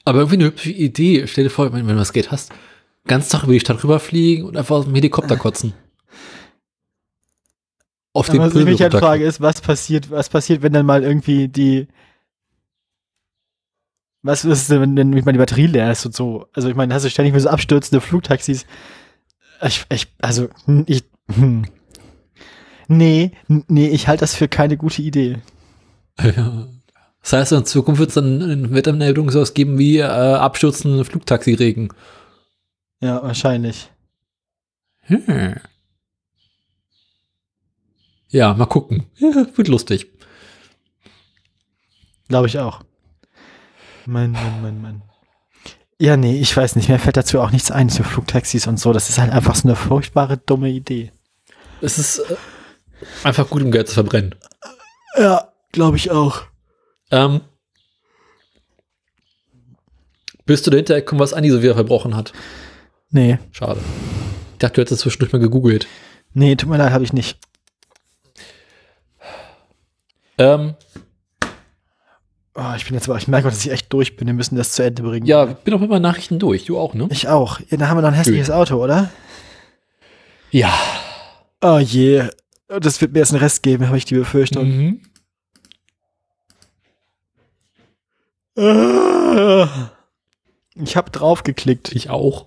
Aber 0.05 0.19
irgendwie 0.19 0.37
eine 0.37 0.47
hübsche 0.47 0.71
Idee. 0.71 1.27
Stell 1.29 1.45
dir 1.45 1.51
vor, 1.51 1.73
wenn, 1.73 1.87
wenn 1.87 1.95
du 1.95 2.01
das 2.01 2.13
Geld 2.13 2.33
hast, 2.33 2.53
ganz 3.07 3.29
Tag 3.29 3.45
über 3.45 3.53
die 3.53 3.61
Stadt 3.61 3.83
rüberfliegen 3.83 4.45
und 4.45 4.57
einfach 4.57 4.77
aus 4.77 4.85
dem 4.87 4.95
Helikopter 4.95 5.37
kotzen. 5.37 5.73
Auf 8.13 8.29
den 8.29 8.41
Was 8.41 8.57
ich 8.57 8.65
mich 8.65 8.83
halt 8.83 8.95
frage 8.95 9.25
ist, 9.25 9.41
was 9.41 9.61
passiert, 9.61 10.11
was 10.11 10.29
passiert, 10.29 10.63
wenn 10.63 10.73
dann 10.73 10.87
mal 10.87 11.05
irgendwie 11.05 11.47
die, 11.47 11.87
was 14.23 14.45
ist 14.45 14.71
denn, 14.71 14.81
wenn, 14.81 14.97
wenn 14.97 15.17
ich 15.17 15.25
meine, 15.25 15.39
die 15.39 15.43
Batterie 15.43 15.69
leer 15.69 15.93
ist 15.93 16.05
und 16.05 16.15
so? 16.15 16.49
Also 16.53 16.69
ich 16.69 16.75
meine, 16.75 16.93
hast 16.93 17.05
du 17.05 17.11
ständig 17.11 17.35
mit 17.35 17.43
so 17.43 17.49
abstürzende 17.49 18.01
Flugtaxis. 18.01 18.67
Ich, 19.63 19.85
ich, 19.91 20.07
also, 20.21 20.49
ich, 20.87 21.05
hm. 21.33 21.65
nee, 22.87 23.33
nee, 23.49 23.89
ich 23.89 24.09
halte 24.09 24.21
das 24.21 24.35
für 24.35 24.49
keine 24.49 24.77
gute 24.77 25.03
Idee. 25.03 25.39
Ja. 26.21 26.69
Das 27.23 27.33
heißt, 27.33 27.53
in 27.53 27.65
Zukunft 27.65 27.99
wird 27.99 28.09
es 28.09 28.15
dann 28.15 28.43
eine 28.43 28.71
Wettermeldung 28.71 29.31
so 29.31 29.45
geben 29.45 29.79
wie 29.79 29.99
äh, 29.99 30.05
abstürzende 30.05 31.05
Flugtaxiregen. 31.05 31.93
Ja, 33.01 33.23
wahrscheinlich. 33.23 33.91
Hm. 35.03 35.57
Ja, 38.29 38.55
mal 38.55 38.67
gucken. 38.67 39.07
Ja, 39.17 39.47
wird 39.57 39.69
lustig. 39.69 40.07
Glaube 42.29 42.47
ich 42.47 42.59
auch. 42.59 42.83
Mein, 44.07 44.33
mein, 44.33 44.63
mein, 44.63 44.83
mein. 44.83 45.03
Ja, 46.01 46.17
nee, 46.17 46.41
ich 46.41 46.57
weiß 46.57 46.77
nicht. 46.77 46.89
Mir 46.89 46.99
fällt 46.99 47.17
dazu 47.17 47.41
auch 47.41 47.51
nichts 47.51 47.71
ein 47.71 47.89
zu 47.89 48.05
Flugtaxis 48.05 48.67
und 48.67 48.79
so. 48.79 48.93
Das 48.93 49.09
ist 49.09 49.19
halt 49.19 49.33
einfach 49.33 49.57
so 49.57 49.67
eine 49.67 49.77
furchtbare, 49.77 50.37
dumme 50.37 50.71
Idee. 50.71 51.13
Es 51.81 51.99
ist, 51.99 52.19
äh, 52.19 52.37
Einfach 53.25 53.49
gut, 53.49 53.63
um 53.63 53.71
Geld 53.71 53.89
zu 53.89 53.95
verbrennen. 53.95 54.35
Ja, 55.17 55.53
glaube 55.73 55.97
ich 55.97 56.11
auch. 56.11 56.43
Ähm, 57.11 57.41
bist 60.45 60.67
du 60.67 60.71
dahinter 60.71 60.97
gekommen, 60.97 61.21
was 61.21 61.33
Andi 61.33 61.51
so 61.51 61.63
wieder 61.63 61.75
verbrochen 61.75 62.17
hat? 62.17 62.33
Nee. 63.11 63.39
Schade. 63.53 63.81
Ich 64.53 64.59
dachte, 64.59 64.75
du 64.75 64.81
hättest 64.83 65.03
zwischendurch 65.03 65.33
mal 65.33 65.39
gegoogelt. 65.39 65.87
Nee, 66.35 66.57
tut 66.57 66.69
mir 66.69 66.77
leid, 66.79 66.93
habe 66.93 67.05
ich 67.05 67.13
nicht. 67.13 67.39
Ähm, 70.37 70.75
oh, 72.59 72.75
ich 72.77 72.85
bin 72.85 72.95
jetzt 72.95 73.09
aber, 73.09 73.19
ich 73.19 73.29
merke, 73.29 73.49
dass 73.49 73.65
ich 73.65 73.71
echt 73.71 73.93
durch 73.93 74.17
bin. 74.17 74.27
Wir 74.27 74.35
müssen 74.35 74.57
das 74.57 74.73
zu 74.73 74.83
Ende 74.83 75.03
bringen. 75.03 75.27
Ja, 75.27 75.49
ich 75.51 75.57
bin 75.59 75.75
auch 75.75 75.81
meinen 75.81 76.03
Nachrichten 76.03 76.39
durch. 76.39 76.65
Du 76.65 76.79
auch, 76.79 76.95
ne? 76.95 77.09
Ich 77.11 77.29
auch. 77.29 77.61
Ja, 77.71 77.77
da 77.77 77.89
haben 77.89 77.97
wir 77.97 78.03
noch 78.03 78.09
ein 78.09 78.15
hässliches 78.15 78.51
Auto, 78.51 78.83
oder? 78.83 79.11
Ja. 80.51 80.73
Oh 81.63 81.79
je. 81.79 82.25
Das 82.69 83.01
wird 83.01 83.13
mir 83.13 83.21
jetzt 83.21 83.33
einen 83.33 83.43
Rest 83.43 83.63
geben, 83.63 83.87
habe 83.87 83.97
ich 83.97 84.05
die 84.05 84.15
Befürchtung. 84.15 84.67
Mhm. 84.67 85.01
Ich 90.75 90.97
habe 90.97 91.11
draufgeklickt. 91.11 91.93
Ich 91.93 92.11
auch. 92.11 92.47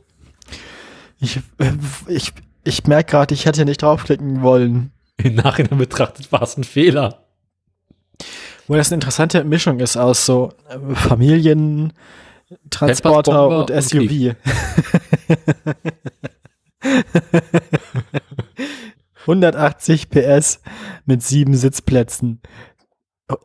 Ich, 1.20 1.38
äh, 1.58 1.72
ich, 2.08 2.34
ich 2.64 2.86
merke 2.86 3.12
gerade, 3.12 3.34
ich 3.34 3.46
hätte 3.46 3.64
nicht 3.64 3.82
draufklicken 3.82 4.42
wollen. 4.42 4.92
Im 5.18 5.36
Nachhinein 5.36 5.78
betrachtet 5.78 6.32
war 6.32 6.42
es 6.42 6.58
ein 6.58 6.64
Fehler. 6.64 7.28
Wo 8.68 8.76
das 8.76 8.90
eine 8.90 8.96
interessante 8.96 9.44
Mischung 9.44 9.80
ist 9.80 9.98
aus 9.98 10.26
so 10.26 10.54
äh, 10.70 10.96
Familien, 10.96 11.94
Transporter 12.70 13.48
und 13.48 13.70
SUV. 13.70 14.36
180 19.22 20.10
PS 20.10 20.60
mit 21.06 21.24
sieben 21.24 21.56
Sitzplätzen. 21.56 22.42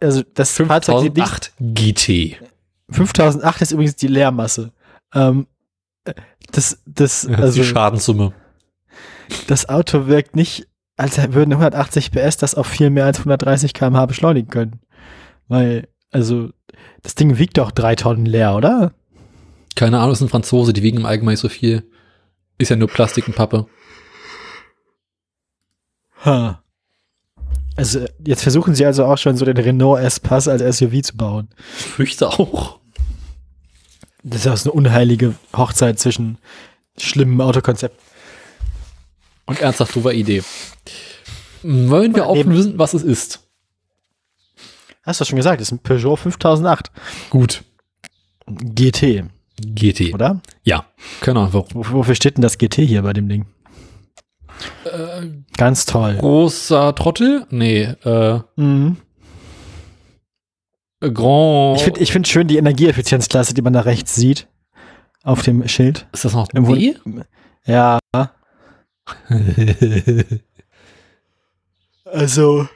Also 0.01 0.23
das 0.35 0.53
Fahrzeug 0.53 1.03
sieht 1.03 1.17
nicht. 1.17 1.53
GT. 1.61 2.41
5008 2.91 3.63
ist 3.63 3.73
übrigens 3.73 3.97
die 3.97 4.09
Leermasse. 4.09 4.73
Ähm, 5.15 5.47
das, 6.53 6.83
das, 6.87 7.23
ja, 7.31 7.39
also, 7.39 7.61
die 7.61 7.67
Schadenssumme. 7.67 8.33
Das 9.47 9.69
Auto 9.69 10.07
wirkt 10.07 10.37
nicht, 10.37 10.69
als 10.97 11.17
würden 11.33 11.53
180 11.53 12.11
PS 12.13 12.37
das 12.37 12.55
auf 12.55 12.67
viel 12.67 12.91
mehr 12.91 13.05
als 13.05 13.19
130 13.19 13.75
km/h 13.75 14.07
beschleunigen 14.07 14.49
können. 14.49 14.81
Weil, 15.49 15.89
also, 16.11 16.51
das 17.03 17.15
Ding 17.15 17.39
wiegt 17.39 17.59
doch 17.59 17.71
drei 17.71 17.95
Tonnen 17.95 18.27
leer, 18.27 18.55
oder? 18.55 18.93
Keine 19.75 19.99
Ahnung, 19.99 20.11
das 20.11 20.21
sind 20.21 20.31
Franzose, 20.31 20.73
die 20.73 20.83
wiegen 20.83 20.99
im 20.99 21.07
Allgemeinen 21.07 21.35
nicht 21.35 21.41
so 21.41 21.49
viel. 21.49 21.85
Ist 22.59 22.71
ja 22.71 22.77
nur 22.77 22.89
Plastik 22.89 23.29
und 23.29 23.37
Pappe. 23.37 23.67
Ha. 26.25 26.63
Also, 27.77 28.07
jetzt 28.25 28.43
versuchen 28.43 28.75
sie 28.75 28.87
also 28.87 29.05
auch 29.05 29.19
schon 29.19 29.37
so 29.37 29.45
den 29.45 29.59
Renault 29.59 30.01
S-Pass 30.01 30.49
als 30.49 30.79
SUV 30.79 31.03
zu 31.03 31.17
bauen. 31.17 31.49
Ich 31.79 31.85
fürchte 31.85 32.29
auch. 32.29 32.81
Das 34.23 34.41
ist 34.41 34.47
ja 34.47 34.53
eine 34.53 34.73
unheilige 34.73 35.35
Hochzeit 35.55 36.01
zwischen 36.01 36.39
schlimmem 36.99 37.41
Autokonzept. 37.43 38.01
Und 39.45 39.61
ernsthaft 39.61 39.95
drüber 39.95 40.15
Idee. 40.15 40.43
Wollen 41.63 42.15
wir 42.15 42.27
auflösen, 42.27 42.79
was 42.79 42.95
es 42.95 43.03
ist? 43.03 43.46
Hast 45.07 45.21
du 45.21 45.25
schon 45.25 45.37
gesagt, 45.37 45.61
das 45.61 45.69
ist 45.69 45.73
ein 45.73 45.79
Peugeot 45.79 46.17
5008. 46.17 46.91
Gut. 47.31 47.63
GT. 48.49 49.25
GT. 49.61 50.13
Oder? 50.13 50.41
Ja. 50.65 50.85
Keine 51.21 51.41
Ahnung. 51.41 51.65
Wofür 51.73 52.15
steht 52.15 52.37
denn 52.37 52.43
das 52.43 52.59
GT 52.59 52.75
hier 52.83 53.03
bei 53.03 53.13
dem 53.13 53.29
Ding? 53.29 53.47
Äh, 54.85 55.29
Ganz 55.57 55.87
toll. 55.87 56.17
Großer 56.17 56.95
Trottel? 56.95 57.47
Nee. 57.51 57.83
Äh, 58.05 58.41
mhm. 58.57 58.97
Grand. 61.01 61.77
Ich 61.79 61.85
finde 61.85 62.01
ich 62.01 62.13
find 62.13 62.27
schön 62.27 62.49
die 62.49 62.57
Energieeffizienzklasse, 62.57 63.55
die 63.55 63.63
man 63.63 63.73
da 63.73 63.81
rechts 63.81 64.15
sieht. 64.17 64.49
Auf 65.23 65.43
dem 65.43 65.67
Schild. 65.69 66.07
Ist 66.13 66.25
das 66.25 66.35
noch 66.35 66.49
Irgendwo, 66.53 66.75
D? 66.75 66.97
Ja. 67.65 67.99
also. 72.05 72.69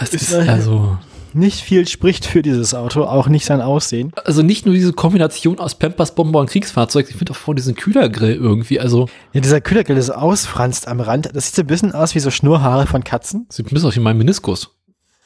Es 0.00 0.14
ist 0.14 0.34
also 0.34 0.98
nicht 1.34 1.60
viel 1.60 1.86
spricht 1.86 2.26
für 2.26 2.42
dieses 2.42 2.74
Auto, 2.74 3.04
auch 3.04 3.28
nicht 3.28 3.44
sein 3.44 3.60
Aussehen. 3.60 4.12
Also 4.24 4.42
nicht 4.42 4.66
nur 4.66 4.74
diese 4.74 4.92
Kombination 4.92 5.58
aus 5.58 5.74
Pampers, 5.74 6.14
Bomber 6.14 6.40
und 6.40 6.50
Kriegsfahrzeug, 6.50 7.06
ich 7.08 7.16
finde 7.16 7.32
auch 7.32 7.36
vor 7.36 7.54
diesem 7.54 7.74
Kühlergrill 7.74 8.34
irgendwie, 8.34 8.80
also. 8.80 9.08
Ja, 9.32 9.40
dieser 9.40 9.60
Kühlergrill 9.60 9.96
ist 9.96 10.10
ausfranst 10.10 10.88
am 10.88 11.00
Rand. 11.00 11.30
Das 11.34 11.46
sieht 11.46 11.54
so 11.54 11.62
ein 11.62 11.66
bisschen 11.66 11.92
aus 11.92 12.14
wie 12.14 12.20
so 12.20 12.30
Schnurrhaare 12.30 12.86
von 12.86 13.04
Katzen. 13.04 13.46
Sieht 13.48 13.66
ein 13.66 13.74
bisschen 13.74 13.88
aus 13.88 13.96
wie 13.96 14.00
mein 14.00 14.18
Meniskus. 14.18 14.70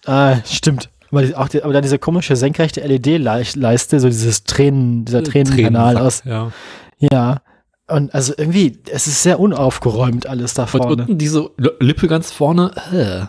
Ah, 0.06 0.36
stimmt. 0.44 0.90
Aber, 1.10 1.22
auch 1.36 1.48
die, 1.48 1.62
aber 1.62 1.72
dann 1.72 1.82
diese 1.82 1.98
komische 1.98 2.36
senkrechte 2.36 2.80
LED-Leiste, 2.80 4.00
so 4.00 4.08
dieses 4.08 4.44
Tränen, 4.44 5.04
dieser 5.04 5.20
äh, 5.20 5.22
Tränenkanal 5.22 5.96
aus. 5.96 6.22
Ja. 6.24 6.50
Ja. 6.98 7.40
Und 7.86 8.14
also 8.14 8.32
irgendwie, 8.36 8.78
es 8.90 9.06
ist 9.06 9.22
sehr 9.22 9.38
unaufgeräumt 9.38 10.26
alles 10.26 10.54
da 10.54 10.66
vorne. 10.66 10.86
Und 10.86 11.00
unten 11.02 11.18
diese 11.18 11.50
Lippe 11.80 12.08
ganz 12.08 12.32
vorne. 12.32 12.72
Äh. 12.92 13.26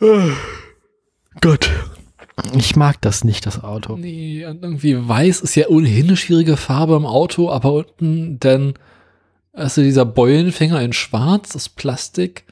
Gott. 1.40 1.70
Ich 2.54 2.76
mag 2.76 3.00
das 3.00 3.24
nicht, 3.24 3.46
das 3.46 3.64
Auto. 3.64 3.96
Nee, 3.96 4.42
irgendwie 4.42 5.08
weiß 5.08 5.40
ist 5.40 5.56
ja 5.56 5.68
ohnehin 5.68 6.06
eine 6.06 6.16
schwierige 6.16 6.56
Farbe 6.56 6.94
im 6.96 7.04
Auto, 7.04 7.50
aber 7.50 7.72
unten 7.72 8.38
dann, 8.38 8.74
also 9.52 9.82
dieser 9.82 10.04
Beulenfänger 10.04 10.80
in 10.80 10.92
schwarz, 10.92 11.50
das 11.50 11.68
Plastik. 11.68 12.44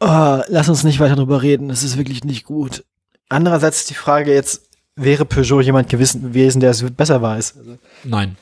Oh, 0.00 0.40
lass 0.48 0.68
uns 0.68 0.84
nicht 0.84 1.00
weiter 1.00 1.16
drüber 1.16 1.42
reden, 1.42 1.68
das 1.68 1.82
ist 1.82 1.98
wirklich 1.98 2.24
nicht 2.24 2.44
gut. 2.44 2.84
Andererseits 3.28 3.80
ist 3.80 3.90
die 3.90 3.94
Frage 3.94 4.32
jetzt, 4.32 4.70
wäre 4.94 5.24
Peugeot 5.26 5.60
jemand 5.60 5.90
gewesen, 5.90 6.60
der 6.60 6.70
es 6.70 6.82
besser 6.92 7.20
weiß? 7.20 7.56
Also 7.58 7.78
Nein. 8.04 8.36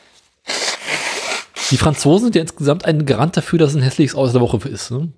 Die 1.70 1.76
Franzosen 1.76 2.26
sind 2.26 2.36
ja 2.36 2.42
insgesamt 2.42 2.84
ein 2.84 3.06
Garant 3.06 3.36
dafür, 3.36 3.58
dass 3.58 3.70
es 3.70 3.76
ein 3.76 3.82
hässliches 3.82 4.14
Auto 4.14 4.32
der 4.32 4.40
Woche 4.40 4.68
ist. 4.68 4.90
Ne? 4.90 5.12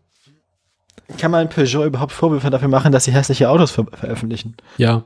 Kann 1.18 1.30
man 1.30 1.48
Peugeot 1.48 1.84
überhaupt 1.84 2.12
Vorwürfe 2.12 2.50
dafür 2.50 2.68
machen, 2.68 2.92
dass 2.92 3.04
sie 3.04 3.12
hässliche 3.12 3.48
Autos 3.48 3.70
ver 3.70 3.86
veröffentlichen? 3.92 4.56
Ja. 4.76 5.04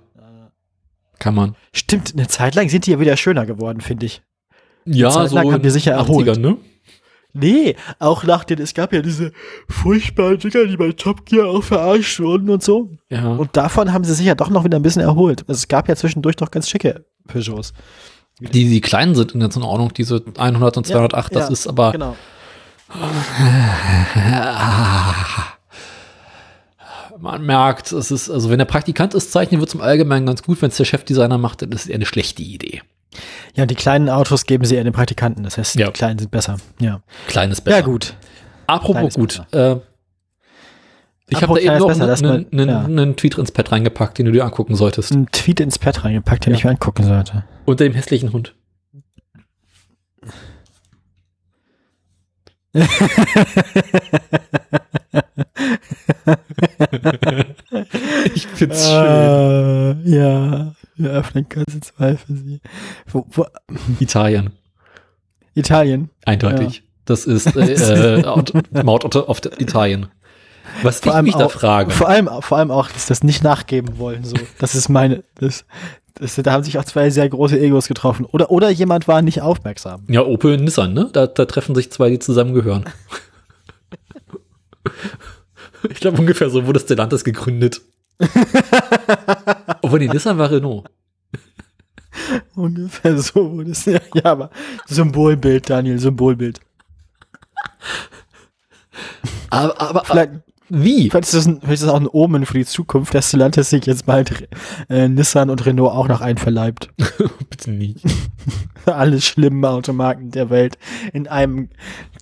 Kann 1.19 1.35
man. 1.35 1.55
Stimmt, 1.73 2.15
eine 2.15 2.29
Zeit 2.29 2.55
lang 2.55 2.71
sind 2.71 2.87
die 2.87 2.93
ja 2.93 3.01
wieder 3.01 3.17
schöner 3.17 3.45
geworden, 3.45 3.83
finde 3.83 4.07
ich. 4.07 4.23
Ja, 4.87 5.11
so 5.11 5.35
lang 5.35 5.53
haben 5.53 5.63
die 5.63 5.71
sicher 5.71 5.93
erholt. 5.93 6.39
ne? 6.39 6.57
Nee, 7.33 7.77
auch 7.99 8.25
nach 8.25 8.43
den, 8.43 8.61
es 8.61 8.75
gab 8.75 8.93
ja 8.93 9.03
diese 9.03 9.33
furchtbaren 9.69 10.39
Dinger, 10.39 10.65
die 10.65 10.77
bei 10.77 10.91
Top 10.93 11.27
Gear 11.27 11.47
auch 11.47 11.63
verarscht 11.63 12.19
wurden 12.19 12.51
und 12.51 12.63
so. 12.63 12.91
Ja. 13.09 13.29
Und 13.29 13.57
davon 13.57 13.93
haben 13.93 14.03
sie 14.03 14.15
sich 14.15 14.27
ja 14.27 14.35
doch 14.35 14.49
noch 14.49 14.65
wieder 14.65 14.79
ein 14.79 14.83
bisschen 14.83 15.03
erholt. 15.03 15.43
Also 15.43 15.59
es 15.59 15.69
gab 15.69 15.89
ja 15.89 15.95
zwischendurch 15.95 16.37
doch 16.37 16.51
ganz 16.51 16.69
schicke 16.69 17.05
Peugeots. 17.29 17.73
Die, 18.41 18.69
die 18.69 18.81
kleinen 18.81 19.15
sind 19.15 19.35
in 19.35 19.63
Ordnung, 19.63 19.93
diese 19.93 20.25
100 20.39 20.79
und 20.79 20.87
208, 20.87 21.33
ja, 21.33 21.39
das 21.39 21.49
ja, 21.49 21.53
ist 21.53 21.67
aber. 21.69 21.93
Genau. 21.93 22.17
man 27.21 27.45
merkt, 27.45 27.93
es 27.93 28.11
ist, 28.11 28.31
also 28.31 28.51
wenn 28.51 28.59
der 28.59 28.65
Praktikant 28.65 29.15
es 29.15 29.31
zeichnet, 29.31 29.61
wird 29.61 29.69
es 29.69 29.75
im 29.75 29.81
Allgemeinen 29.81 30.27
ganz 30.27 30.43
gut. 30.43 30.61
Wenn 30.63 30.71
es 30.71 30.77
der 30.77 30.85
Chefdesigner 30.85 31.39
macht, 31.39 31.63
dann 31.63 31.73
ist 31.73 31.83
es 31.83 31.87
eher 31.89 31.97
eine 31.97 32.07
schlechte 32.07 32.43
Idee. 32.43 32.83
Ja, 33.55 33.67
die 33.67 33.75
kleinen 33.75 34.09
Autos 34.09 34.47
geben 34.47 34.65
sie 34.65 34.77
eher 34.77 34.85
den 34.85 34.93
Praktikanten. 34.93 35.45
Das 35.45 35.59
heißt, 35.59 35.75
ja. 35.77 35.87
die 35.87 35.93
kleinen 35.93 36.19
sind 36.19 36.31
besser. 36.31 36.57
Ja. 36.81 37.01
Klein 37.27 37.51
ist 37.51 37.63
besser. 37.63 37.79
Ja, 37.79 37.85
gut. 37.85 38.15
Apropos 38.67 39.15
gut. 39.15 39.43
Äh, 39.53 39.77
ich 41.29 41.43
habe 41.43 41.55
da 41.55 41.61
eben 41.61 41.79
noch 41.79 41.91
einen, 41.91 42.47
einen, 42.53 42.69
ja. 42.69 42.85
einen, 42.85 43.17
Tweet 43.17 43.39
ins 43.39 43.53
Pad 43.53 43.71
reingepackt, 43.71 44.19
den 44.19 44.27
du 44.27 44.33
dir 44.33 44.45
angucken 44.45 44.75
solltest. 44.75 45.13
Ein 45.13 45.27
Tweet 45.31 45.61
ins 45.61 45.79
Pad 45.79 46.05
reingepackt, 46.05 46.47
den 46.47 46.53
ja. 46.53 46.59
ich 46.59 46.65
mir 46.65 46.71
angucken 46.71 47.05
sollte. 47.05 47.45
Unter 47.67 47.85
dem 47.85 47.95
hässlichen 47.95 48.33
Hund. 48.33 48.55
ich 58.35 58.47
find's 58.47 58.89
schön. 58.89 58.97
Uh, 58.97 59.97
ja, 60.05 60.73
wir 60.97 61.11
öffnen 61.11 61.49
Kasse 61.49 61.81
2 61.81 62.17
für 62.17 62.35
sie. 62.35 62.61
Wo, 63.09 63.27
wo? 63.31 63.47
Italien. 63.99 64.51
Italien? 65.55 66.11
Eindeutig. 66.25 66.77
Ja. 66.77 66.83
Das 67.07 67.25
ist 67.25 67.47
äh, 67.57 68.21
äh, 68.21 68.83
Maut 68.85 69.17
auf 69.17 69.41
Italien. 69.59 70.07
Was 70.83 71.01
vor 71.01 71.17
ich 71.17 71.23
mich 71.23 71.35
auch, 71.35 71.41
da 71.41 71.49
frage. 71.49 71.91
Vor 71.91 72.09
allem, 72.09 72.31
vor 72.41 72.59
allem 72.59 72.71
auch, 72.71 72.89
dass 72.89 73.07
das 73.07 73.25
nicht 73.25 73.43
nachgeben 73.43 73.99
wollen. 73.99 74.23
So, 74.25 74.37
das 74.59 74.77
ist 74.77 74.89
meine. 74.89 75.25
Das, 75.35 75.65
das, 76.21 76.37
da 76.37 76.53
haben 76.53 76.63
sich 76.63 76.79
auch 76.79 76.85
zwei 76.85 77.11
sehr 77.11 77.29
große 77.29 77.59
Egos 77.59 77.89
getroffen. 77.89 78.25
Oder, 78.27 78.51
oder 78.51 78.71
jemand 78.71 79.09
war 79.09 79.23
nicht 79.23 79.43
aufmerksam. 79.43 80.05
Ja, 80.09 80.23
Opel 80.23 80.55
und 80.55 80.65
Nissan, 80.65 80.93
ne? 80.93 81.09
Da, 81.13 81.27
da 81.27 81.47
treffen 81.47 81.75
sich 81.75 81.91
zwei, 81.91 82.11
die 82.11 82.19
zusammengehören. 82.19 82.85
Ich 85.89 86.01
glaube 86.01 86.19
ungefähr 86.19 86.51
so 86.51 86.67
wurde 86.67 86.79
Stellantis 86.79 87.25
gegründet. 87.25 87.81
Obwohl, 89.81 89.99
die 89.99 90.11
Nissan 90.11 90.37
war 90.37 90.51
Renault. 90.51 90.85
Ungefähr 92.55 93.17
so 93.19 93.53
wurde 93.53 93.71
es. 93.71 93.87
Ja, 93.87 94.01
aber 94.25 94.51
Symbolbild, 94.87 95.71
Daniel, 95.71 95.99
Symbolbild. 95.99 96.61
aber, 99.49 99.81
aber, 99.81 100.05
vielleicht, 100.05 100.33
wie? 100.71 101.11
Vielleicht 101.11 101.25
ist, 101.27 101.35
das 101.35 101.47
ein, 101.47 101.61
vielleicht 101.61 101.75
ist 101.75 101.83
das 101.83 101.91
auch 101.91 102.01
ein 102.01 102.09
Omen 102.09 102.47
für 102.47 102.59
die 102.59 102.65
Zukunft, 102.65 103.13
dass 103.13 103.29
Stellantis 103.29 103.71
sich 103.71 103.85
jetzt 103.87 104.07
bald 104.07 104.49
äh, 104.89 105.09
Nissan 105.09 105.51
und 105.51 105.67
Renault 105.67 105.93
auch 105.93 106.09
noch 106.09 106.21
einverleibt. 106.21 106.91
Bitte 107.51 107.73
nicht. 107.73 107.99
Alle 108.87 109.21
schlimmen 109.21 109.65
Automarken 109.65 110.31
der 110.31 110.49
Welt 110.49 110.79
in 111.13 111.29
einem 111.29 111.69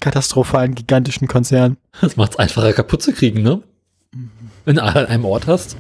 katastrophalen, 0.01 0.75
gigantischen 0.75 1.29
Konzern. 1.29 1.77
Das 2.01 2.17
macht 2.17 2.33
es 2.33 2.39
einfacher 2.39 2.73
kaputt 2.73 3.03
zu 3.03 3.13
kriegen, 3.13 3.43
ne? 3.43 3.63
Wenn 4.65 4.77
du 4.77 4.83
alle 4.83 5.01
an 5.01 5.07
einem 5.07 5.25
Ort 5.25 5.47
hast. 5.47 5.77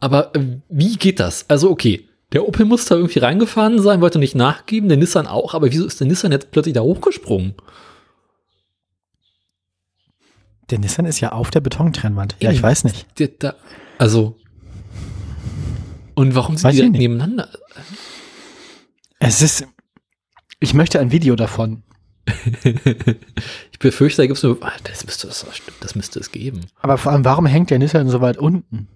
Aber 0.00 0.34
äh, 0.34 0.40
wie 0.68 0.96
geht 0.96 1.20
das? 1.20 1.48
Also, 1.48 1.70
okay, 1.70 2.08
der 2.32 2.48
Opel 2.48 2.66
muss 2.66 2.86
da 2.86 2.96
irgendwie 2.96 3.20
reingefahren 3.20 3.80
sein, 3.80 4.00
wollte 4.00 4.18
nicht 4.18 4.34
nachgeben, 4.34 4.88
der 4.88 4.98
Nissan 4.98 5.26
auch, 5.26 5.54
aber 5.54 5.70
wieso 5.70 5.86
ist 5.86 6.00
der 6.00 6.06
Nissan 6.06 6.32
jetzt 6.32 6.50
plötzlich 6.50 6.74
da 6.74 6.80
hochgesprungen? 6.80 7.54
Der 10.70 10.78
Nissan 10.78 11.04
ist 11.04 11.20
ja 11.20 11.32
auf 11.32 11.50
der 11.50 11.60
Betontrennwand. 11.60 12.36
Ja, 12.40 12.50
ich 12.50 12.62
weiß 12.62 12.84
nicht. 12.84 13.06
Da, 13.40 13.54
also. 13.98 14.36
Und 16.14 16.34
warum 16.34 16.56
sind 16.56 16.68
weiß 16.68 16.76
die 16.76 16.90
nebeneinander? 16.90 17.48
Es 19.18 19.42
ist. 19.42 19.66
Ich 20.60 20.74
möchte 20.74 21.00
ein 21.00 21.10
Video 21.10 21.36
davon. 21.36 21.82
ich 22.64 23.78
befürchte, 23.78 24.22
da 24.22 24.26
gibt 24.26 24.38
es 24.38 24.42
nur. 24.42 24.58
Ah, 24.62 24.72
das 24.84 25.04
müsste, 25.04 25.26
das, 25.26 25.44
das 25.80 25.94
müsste 25.94 26.20
es 26.20 26.30
geben. 26.32 26.60
Aber 26.80 26.96
vor 26.96 27.12
allem, 27.12 27.24
warum 27.24 27.46
hängt 27.46 27.70
der 27.70 27.78
Nissan 27.78 28.08
so 28.08 28.20
weit 28.20 28.38
unten? 28.38 28.88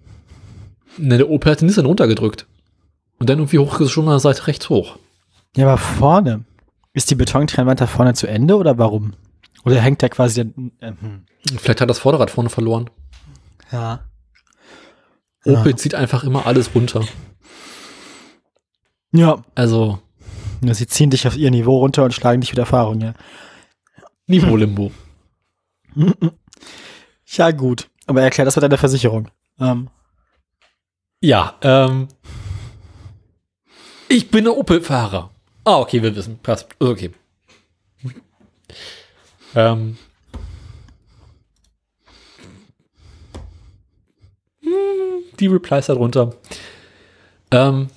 Ne, 0.97 1.17
der 1.17 1.29
Opel 1.29 1.51
hat 1.51 1.61
den 1.61 1.67
Nissan 1.67 1.85
runtergedrückt. 1.85 2.47
Und 3.19 3.29
dann 3.29 3.37
irgendwie 3.37 3.59
hochgeschoben 3.59 4.09
an 4.09 4.15
der 4.15 4.19
Seite 4.19 4.47
rechts 4.47 4.69
hoch. 4.69 4.97
Ja, 5.55 5.67
aber 5.67 5.77
vorne. 5.77 6.45
Ist 6.93 7.11
die 7.11 7.15
Betontrennwand 7.15 7.81
da 7.81 7.87
vorne 7.87 8.13
zu 8.13 8.27
Ende 8.27 8.55
oder 8.55 8.77
warum? 8.77 9.13
Oder 9.65 9.81
hängt 9.81 10.01
der 10.01 10.09
quasi. 10.09 10.41
Äh, 10.41 10.93
hm. 10.99 11.25
Vielleicht 11.57 11.81
hat 11.81 11.89
das 11.89 11.99
Vorderrad 11.99 12.31
vorne 12.31 12.49
verloren. 12.49 12.89
Ja. 13.71 14.05
Opel 15.45 15.71
ja. 15.71 15.77
zieht 15.77 15.95
einfach 15.95 16.23
immer 16.23 16.45
alles 16.45 16.73
runter. 16.75 17.05
Ja. 19.11 19.43
Also. 19.55 19.99
Ja, 20.61 20.73
sie 20.73 20.87
ziehen 20.87 21.09
dich 21.09 21.27
auf 21.27 21.37
ihr 21.37 21.51
Niveau 21.51 21.77
runter 21.77 22.03
und 22.03 22.13
schlagen 22.13 22.41
dich 22.41 22.51
mit 22.51 22.59
Erfahrung, 22.59 22.99
ja. 22.99 23.13
Niveau-Limbo. 24.27 24.91
ja, 27.25 27.51
gut. 27.51 27.89
Aber 28.05 28.21
erklär 28.21 28.45
das 28.45 28.55
mit 28.55 28.63
deiner 28.63 28.77
Versicherung. 28.77 29.29
Ähm. 29.59 29.89
Ja, 31.21 31.55
ähm. 31.61 32.07
Ich 34.07 34.29
bin 34.29 34.45
ein 34.47 34.53
Opel-Fahrer. 34.53 35.31
Ah, 35.63 35.77
okay, 35.77 36.01
wir 36.01 36.15
wissen. 36.15 36.39
Passt. 36.39 36.67
Okay. 36.79 37.11
Ähm. 39.55 39.97
Die 45.39 45.47
Replies 45.47 45.85
darunter. 45.87 46.33
Ähm, 47.51 47.87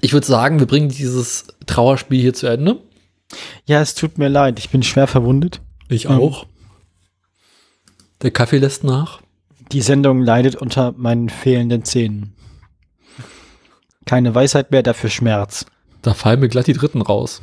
ich 0.00 0.12
würde 0.12 0.26
sagen, 0.26 0.58
wir 0.58 0.66
bringen 0.66 0.88
dieses 0.88 1.46
Trauerspiel 1.66 2.20
hier 2.20 2.34
zu 2.34 2.46
Ende. 2.46 2.80
Ja, 3.66 3.80
es 3.80 3.94
tut 3.94 4.18
mir 4.18 4.28
leid. 4.28 4.58
Ich 4.58 4.70
bin 4.70 4.82
schwer 4.82 5.06
verwundet. 5.06 5.60
Ich 5.88 6.08
auch. 6.08 6.44
Ähm, 6.44 6.48
Der 8.22 8.30
Kaffee 8.30 8.58
lässt 8.58 8.82
nach. 8.84 9.20
Die 9.72 9.82
Sendung 9.82 10.20
leidet 10.20 10.56
unter 10.56 10.92
meinen 10.92 11.28
fehlenden 11.28 11.84
Zähnen. 11.84 12.34
Keine 14.04 14.34
Weisheit 14.34 14.72
mehr, 14.72 14.82
dafür 14.82 15.10
Schmerz. 15.10 15.66
Da 16.02 16.14
fallen 16.14 16.40
mir 16.40 16.48
glatt 16.48 16.66
die 16.66 16.72
Dritten 16.72 17.02
raus. 17.02 17.40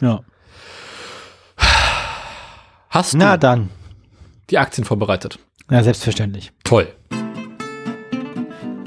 Ja. 0.00 0.22
Hast 2.90 3.12
du 3.14 3.18
Na 3.18 3.36
dann. 3.36 3.70
die 4.50 4.58
Aktien 4.58 4.84
vorbereitet? 4.84 5.38
Ja, 5.70 5.82
selbstverständlich. 5.82 6.52
Toll. 6.64 6.88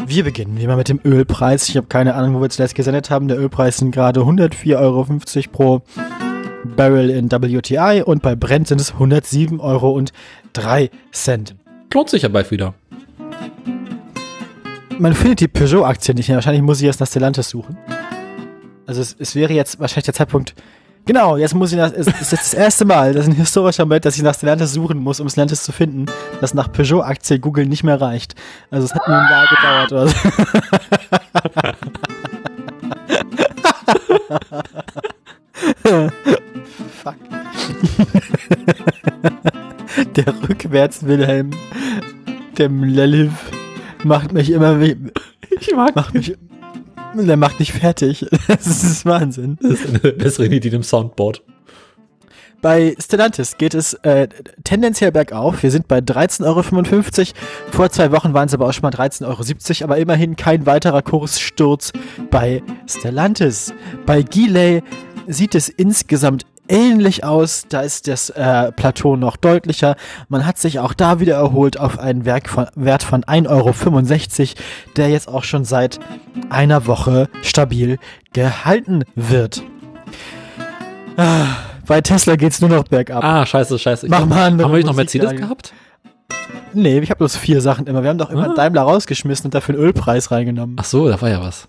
Wir 0.07 0.23
beginnen 0.23 0.57
wie 0.57 0.63
immer 0.63 0.75
mit 0.75 0.89
dem 0.89 0.99
Ölpreis. 1.05 1.69
Ich 1.69 1.77
habe 1.77 1.87
keine 1.87 2.15
Ahnung, 2.15 2.33
wo 2.35 2.41
wir 2.41 2.49
zuletzt 2.49 2.75
gesendet 2.75 3.09
haben. 3.09 3.27
Der 3.27 3.39
Ölpreis 3.39 3.77
sind 3.77 3.91
gerade 3.91 4.21
104,50 4.21 4.75
Euro 4.77 5.07
pro 5.51 5.81
Barrel 6.75 7.09
in 7.09 7.31
WTI 7.31 8.03
und 8.05 8.21
bei 8.21 8.35
Brent 8.35 8.67
sind 8.67 8.81
es 8.81 8.93
107 8.93 9.59
Euro 9.59 9.91
und 9.91 10.11
3 10.53 10.89
Cent. 11.11 11.55
Lohnt 11.93 12.09
sich 12.09 12.23
ja 12.23 12.29
bald 12.29 12.51
wieder. 12.51 12.73
Man 14.97 15.13
findet 15.13 15.39
die 15.39 15.47
Peugeot-Aktie 15.47 16.13
nicht 16.13 16.27
mehr. 16.27 16.37
Wahrscheinlich 16.37 16.61
muss 16.61 16.79
ich 16.81 16.87
erst 16.87 16.99
nach 16.99 17.07
Stellantis 17.07 17.49
suchen. 17.49 17.77
Also 18.85 19.01
es, 19.01 19.15
es 19.17 19.35
wäre 19.35 19.53
jetzt 19.53 19.79
wahrscheinlich 19.79 20.05
der 20.05 20.13
Zeitpunkt, 20.13 20.53
Genau, 21.05 21.35
jetzt 21.35 21.55
muss 21.55 21.71
ich 21.71 21.77
nach, 21.77 21.91
es 21.91 22.07
ist 22.07 22.31
jetzt 22.31 22.31
das 22.31 22.53
erste 22.53 22.85
Mal, 22.85 23.13
das 23.13 23.23
ist 23.23 23.29
ein 23.31 23.35
historischer 23.35 23.85
Moment, 23.85 24.05
dass 24.05 24.17
ich 24.17 24.23
nach 24.23 24.35
Stellantis 24.35 24.73
suchen 24.73 24.99
muss, 24.99 25.19
um 25.19 25.27
Stellantis 25.29 25.63
zu 25.63 25.71
finden, 25.71 26.05
dass 26.39 26.53
nach 26.53 26.71
Peugeot-Aktie 26.71 27.39
Google 27.39 27.65
nicht 27.65 27.83
mehr 27.83 27.99
reicht. 27.99 28.35
Also 28.69 28.85
es 28.85 28.93
hat 28.93 29.07
nur 29.07 29.17
ein 29.17 29.29
Jahr 29.29 29.47
gedauert 29.47 29.91
oder 29.91 30.07
so. 30.07 30.15
Fuck. 37.03 37.15
Der 40.15 40.49
Rückwärts-Wilhelm, 40.49 41.51
dem 42.57 42.83
Leliv, 42.83 43.31
macht 44.03 44.33
mich 44.33 44.51
immer 44.51 44.79
wie. 44.79 44.97
Ich 45.59 45.75
mag 45.75 45.95
macht 45.95 46.13
mich, 46.13 46.37
der 47.15 47.37
macht 47.37 47.59
nicht 47.59 47.73
fertig. 47.73 48.25
Das 48.47 48.83
ist 48.83 49.05
Wahnsinn. 49.05 49.57
Das 49.61 49.81
ist 49.81 49.87
eine 49.87 50.13
bessere 50.13 50.47
Idee 50.47 50.69
im 50.69 50.83
Soundboard. 50.83 51.43
Bei 52.61 52.95
Stellantis 52.99 53.57
geht 53.57 53.73
es 53.73 53.95
äh, 54.03 54.27
tendenziell 54.63 55.11
bergauf. 55.11 55.63
Wir 55.63 55.71
sind 55.71 55.87
bei 55.87 55.97
13,55 55.97 56.45
Euro. 56.45 57.35
Vor 57.71 57.89
zwei 57.89 58.11
Wochen 58.11 58.35
waren 58.35 58.47
es 58.47 58.53
aber 58.53 58.67
auch 58.67 58.73
schon 58.73 58.83
mal 58.83 58.91
13,70 58.91 59.81
Euro, 59.81 59.83
aber 59.85 59.97
immerhin 59.97 60.35
kein 60.35 60.67
weiterer 60.67 61.01
Kurssturz 61.01 61.91
bei 62.29 62.61
Stellantis. 62.87 63.73
Bei 64.05 64.21
Gilei 64.21 64.83
sieht 65.27 65.55
es 65.55 65.69
insgesamt 65.69 66.45
ähnlich 66.71 67.23
aus. 67.23 67.65
Da 67.69 67.81
ist 67.81 68.07
das 68.07 68.29
äh, 68.31 68.71
Plateau 68.71 69.15
noch 69.15 69.35
deutlicher. 69.35 69.95
Man 70.29 70.45
hat 70.45 70.57
sich 70.57 70.79
auch 70.79 70.93
da 70.93 71.19
wieder 71.19 71.35
erholt 71.35 71.79
auf 71.79 71.99
einen 71.99 72.25
Werk 72.25 72.49
von, 72.49 72.67
Wert 72.75 73.03
von 73.03 73.23
1,65 73.23 73.49
Euro, 73.49 74.55
der 74.95 75.09
jetzt 75.09 75.27
auch 75.27 75.43
schon 75.43 75.65
seit 75.65 75.99
einer 76.49 76.87
Woche 76.87 77.29
stabil 77.43 77.99
gehalten 78.33 79.03
wird. 79.15 79.61
Ah, 81.17 81.57
bei 81.85 82.01
Tesla 82.01 82.35
geht 82.37 82.53
es 82.53 82.61
nur 82.61 82.69
noch 82.69 82.85
bergab. 82.85 83.23
Ah, 83.23 83.45
scheiße, 83.45 83.77
scheiße. 83.77 84.07
Mach 84.09 84.25
mal 84.25 84.45
Haben 84.45 84.57
wir 84.59 84.67
nicht 84.69 84.85
noch 84.85 84.95
Mercedes 84.95 85.35
gehabt? 85.35 85.73
Nee, 86.73 86.99
ich 86.99 87.09
habe 87.09 87.17
bloß 87.17 87.35
vier 87.35 87.59
Sachen 87.59 87.85
immer. 87.85 88.01
Wir 88.01 88.09
haben 88.09 88.17
doch 88.17 88.29
immer 88.29 88.51
ah. 88.51 88.55
Daimler 88.55 88.83
rausgeschmissen 88.83 89.45
und 89.45 89.53
dafür 89.53 89.75
einen 89.75 89.83
Ölpreis 89.83 90.31
reingenommen. 90.31 90.77
Ach 90.79 90.85
so, 90.85 91.09
da 91.09 91.21
war 91.21 91.29
ja 91.29 91.41
was. 91.41 91.67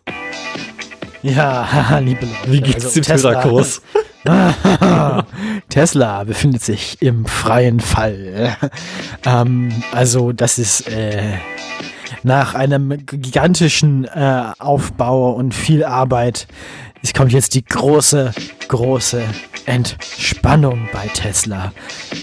Ja, 1.23 1.99
liebe 2.03 2.27
Leute. 2.27 2.53
Wie 2.53 2.61
geht's 2.61 2.85
also, 2.85 3.01
dem 3.01 3.05
Tesla-Kurs? 3.05 3.83
Tesla 5.69 6.25
befindet 6.25 6.63
sich 6.63 7.01
im 7.01 7.27
freien 7.27 7.81
Fall. 7.81 8.57
ähm, 9.25 9.73
also 9.93 10.33
das 10.33 10.59
ist 10.59 10.89
äh, 10.89 11.35
nach 12.23 12.55
einem 12.55 13.05
gigantischen 13.07 14.05
äh, 14.05 14.53
Aufbau 14.59 15.33
und 15.33 15.55
viel 15.55 15.85
Arbeit. 15.85 16.47
Es 17.03 17.13
kommt 17.13 17.33
jetzt 17.33 17.55
die 17.55 17.65
große, 17.65 18.33
große 18.69 19.23
Entspannung 19.67 20.89
bei 20.93 21.09
Tesla. 21.09 21.73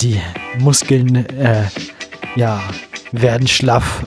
Die 0.01 0.21
Muskeln, 0.59 1.25
äh, 1.37 1.65
ja, 2.35 2.61
werden 3.11 3.47
schlaff 3.47 4.05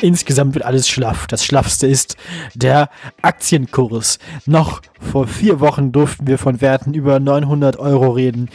Insgesamt 0.00 0.54
wird 0.54 0.64
alles 0.64 0.88
schlaff. 0.88 1.26
Das 1.26 1.44
Schlaffste 1.44 1.86
ist 1.86 2.16
der 2.54 2.90
Aktienkurs. 3.22 4.18
Noch 4.44 4.82
vor 5.00 5.26
vier 5.26 5.60
Wochen 5.60 5.92
durften 5.92 6.26
wir 6.26 6.38
von 6.38 6.60
Werten 6.60 6.94
über 6.94 7.18
900 7.20 7.78
Euro 7.78 8.10
reden. 8.10 8.50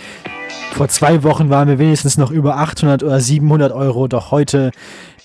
Vor 0.74 0.88
zwei 0.88 1.24
Wochen 1.24 1.50
waren 1.50 1.68
wir 1.68 1.80
wenigstens 1.80 2.18
noch 2.18 2.32
über 2.32 2.58
800 2.58 3.04
oder 3.04 3.20
700 3.20 3.74
Euro, 3.74 4.08
doch 4.08 4.32
heute 4.32 4.72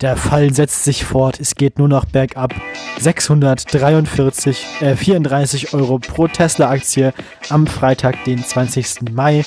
der 0.01 0.17
Fall 0.17 0.53
setzt 0.53 0.85
sich 0.85 1.05
fort. 1.05 1.41
Es 1.41 1.55
geht 1.55 1.79
nur 1.79 1.89
noch 1.89 2.05
bergab. 2.05 2.53
643, 2.99 4.67
äh, 4.81 4.97
34 4.97 5.73
Euro 5.73 5.99
pro 5.99 6.27
Tesla-Aktie 6.29 7.15
am 7.49 7.67
Freitag, 7.67 8.25
den 8.25 8.45
20. 8.45 9.13
Mai. 9.13 9.45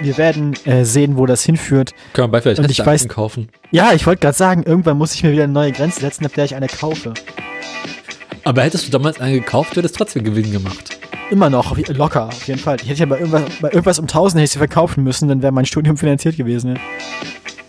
Wir 0.00 0.16
werden 0.16 0.54
äh, 0.64 0.84
sehen, 0.84 1.16
wo 1.16 1.26
das 1.26 1.42
hinführt. 1.42 1.92
Können 2.12 2.28
wir 2.28 2.32
bei 2.32 2.40
vielleicht 2.40 2.60
Und 2.60 2.70
ich 2.70 2.84
weiß, 2.84 3.08
kaufen? 3.08 3.48
Ja, 3.72 3.92
ich 3.92 4.06
wollte 4.06 4.20
gerade 4.20 4.36
sagen, 4.36 4.62
irgendwann 4.62 4.96
muss 4.96 5.14
ich 5.14 5.24
mir 5.24 5.32
wieder 5.32 5.44
eine 5.44 5.52
neue 5.52 5.72
Grenze 5.72 6.00
setzen, 6.00 6.24
ab 6.24 6.34
der 6.34 6.44
ich 6.44 6.54
eine 6.54 6.68
kaufe. 6.68 7.14
Aber 8.44 8.62
hättest 8.62 8.86
du 8.86 8.90
damals 8.90 9.20
eine 9.20 9.34
gekauft, 9.40 9.76
hättest 9.76 9.96
du 9.96 9.98
trotzdem 9.98 10.24
Gewinn 10.24 10.52
gemacht. 10.52 10.98
Immer 11.30 11.50
noch, 11.50 11.76
locker, 11.88 12.28
auf 12.28 12.46
jeden 12.46 12.60
Fall. 12.60 12.76
Ich 12.82 12.88
hätte 12.88 13.00
ja 13.00 13.06
bei 13.06 13.18
irgendwas, 13.18 13.42
bei 13.60 13.68
irgendwas 13.68 13.98
um 13.98 14.04
1000 14.04 14.38
hätte 14.38 14.44
ich 14.44 14.50
sie 14.52 14.58
verkaufen 14.58 15.04
müssen, 15.04 15.28
dann 15.28 15.42
wäre 15.42 15.52
mein 15.52 15.66
Studium 15.66 15.96
finanziert 15.96 16.36
gewesen. 16.36 16.76
Ja. 16.76 16.82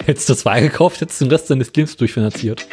Hättest 0.06 0.30
du 0.30 0.36
zwei 0.36 0.62
gekauft, 0.62 1.02
hättest 1.02 1.20
du 1.20 1.26
den 1.26 1.32
Rest 1.32 1.50
deines 1.50 1.74
Lebens 1.74 1.98
durchfinanziert. 1.98 2.66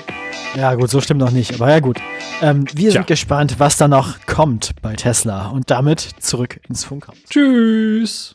Ja, 0.54 0.74
gut, 0.74 0.90
so 0.90 1.00
stimmt 1.00 1.20
noch 1.20 1.32
nicht, 1.32 1.54
aber 1.54 1.70
ja, 1.70 1.80
gut. 1.80 1.98
Ähm, 2.40 2.64
wir 2.74 2.90
Tja. 2.90 3.00
sind 3.00 3.06
gespannt, 3.08 3.56
was 3.58 3.76
da 3.76 3.88
noch 3.88 4.24
kommt 4.26 4.70
bei 4.82 4.94
Tesla 4.94 5.48
und 5.48 5.70
damit 5.70 6.00
zurück 6.20 6.60
ins 6.68 6.84
Funkhaus. 6.84 7.16
Tschüss. 7.28 8.34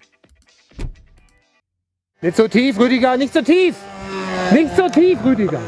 Nicht 2.24 2.38
so 2.38 2.48
tief, 2.48 2.78
Rüdiger, 2.80 3.18
nicht 3.18 3.34
so 3.34 3.42
tief. 3.42 3.76
Nicht 4.52 4.76
so 4.76 4.88
tief, 4.88 5.18
Rüdiger. 5.26 5.60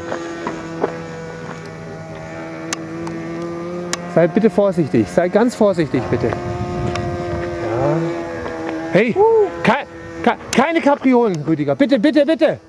Sei 4.14 4.28
bitte 4.28 4.48
vorsichtig, 4.48 5.08
sei 5.08 5.28
ganz 5.28 5.56
vorsichtig, 5.56 6.00
bitte. 6.04 6.28
Ja. 6.28 7.96
Hey, 8.92 9.16
ke 9.64 9.72
ke 10.22 10.36
keine 10.52 10.80
Kapriolen, 10.80 11.42
Rüdiger. 11.44 11.74
Bitte, 11.74 11.98
bitte, 11.98 12.24
bitte. 12.24 12.60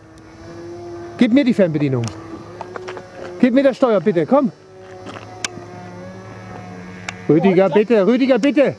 Gib 1.19 1.31
mir 1.31 1.43
die 1.43 1.53
Fernbedienung. 1.53 2.05
Gib 3.39 3.53
mir 3.53 3.63
das 3.63 3.77
Steuer, 3.77 4.01
bitte, 4.01 4.25
komm. 4.25 4.51
Rüdiger, 7.29 7.69
bitte, 7.69 8.07
Rüdiger, 8.07 8.39
bitte. 8.39 8.75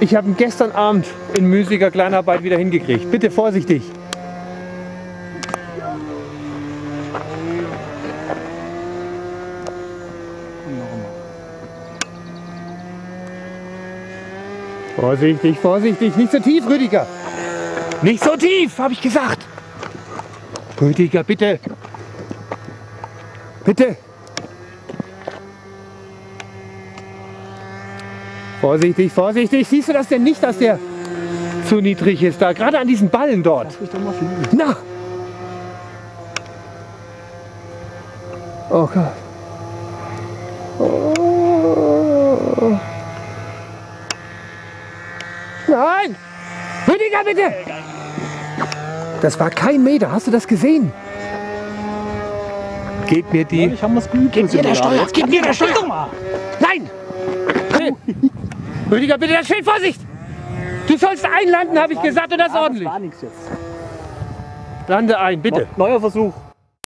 Ich 0.00 0.14
habe 0.14 0.28
ihn 0.28 0.36
gestern 0.36 0.72
Abend 0.72 1.06
in 1.36 1.46
müßiger 1.46 1.90
Kleinarbeit 1.90 2.42
wieder 2.42 2.58
hingekriegt. 2.58 3.10
Bitte 3.10 3.30
vorsichtig. 3.30 3.82
Vorsichtig, 14.96 15.58
vorsichtig, 15.58 16.16
nicht 16.16 16.32
so 16.32 16.38
tief, 16.38 16.66
Rüdiger. 16.66 17.06
Nicht 18.02 18.22
so 18.22 18.36
tief, 18.36 18.78
habe 18.78 18.94
ich 18.94 19.00
gesagt. 19.00 19.46
Rüdiger, 20.80 21.24
bitte. 21.24 21.58
Bitte. 23.64 23.96
Vorsichtig, 28.64 29.12
vorsichtig. 29.12 29.68
Siehst 29.68 29.90
du 29.90 29.92
das 29.92 30.08
denn 30.08 30.22
nicht, 30.22 30.42
dass 30.42 30.56
der 30.56 30.78
zu 31.68 31.82
niedrig 31.82 32.22
ist? 32.22 32.40
Da, 32.40 32.54
gerade 32.54 32.78
an 32.78 32.88
diesen 32.88 33.10
Ballen 33.10 33.42
dort. 33.42 33.76
Na! 34.52 34.74
Oh 38.70 38.86
Gott. 38.86 39.12
Oh. 40.78 41.12
Nein! 45.68 46.16
Rüdiger, 46.88 47.22
bitte! 47.22 47.52
Das 49.20 49.38
war 49.38 49.50
kein 49.50 49.84
Meter. 49.84 50.10
Hast 50.10 50.26
du 50.26 50.30
das 50.30 50.48
gesehen? 50.48 50.90
Gib 53.08 53.30
mir 53.30 53.44
die. 53.44 53.66
Ja, 53.66 53.74
ich 53.74 53.82
habe 53.82 53.96
was 53.96 54.10
geübt. 54.10 54.32
Gib 54.32 54.50
mir 54.50 54.62
der 54.62 54.74
Steuer. 54.74 55.06
Gib 55.12 55.28
mir 55.28 55.42
der 55.42 55.52
Steuer. 55.52 56.08
Nein! 56.60 56.88
Rüdiger, 58.90 59.18
bitte 59.18 59.34
das 59.34 59.46
Schild, 59.46 59.64
Vorsicht! 59.64 60.00
Du 60.86 60.96
sollst 60.96 61.24
einlanden, 61.24 61.78
habe 61.78 61.94
ich 61.94 62.02
gesagt, 62.02 62.32
und 62.32 62.38
das 62.38 62.54
ordentlich. 62.54 62.88
Lande 64.86 65.18
ein, 65.18 65.40
bitte. 65.40 65.66
Neuer 65.76 65.98
Versuch. 65.98 66.34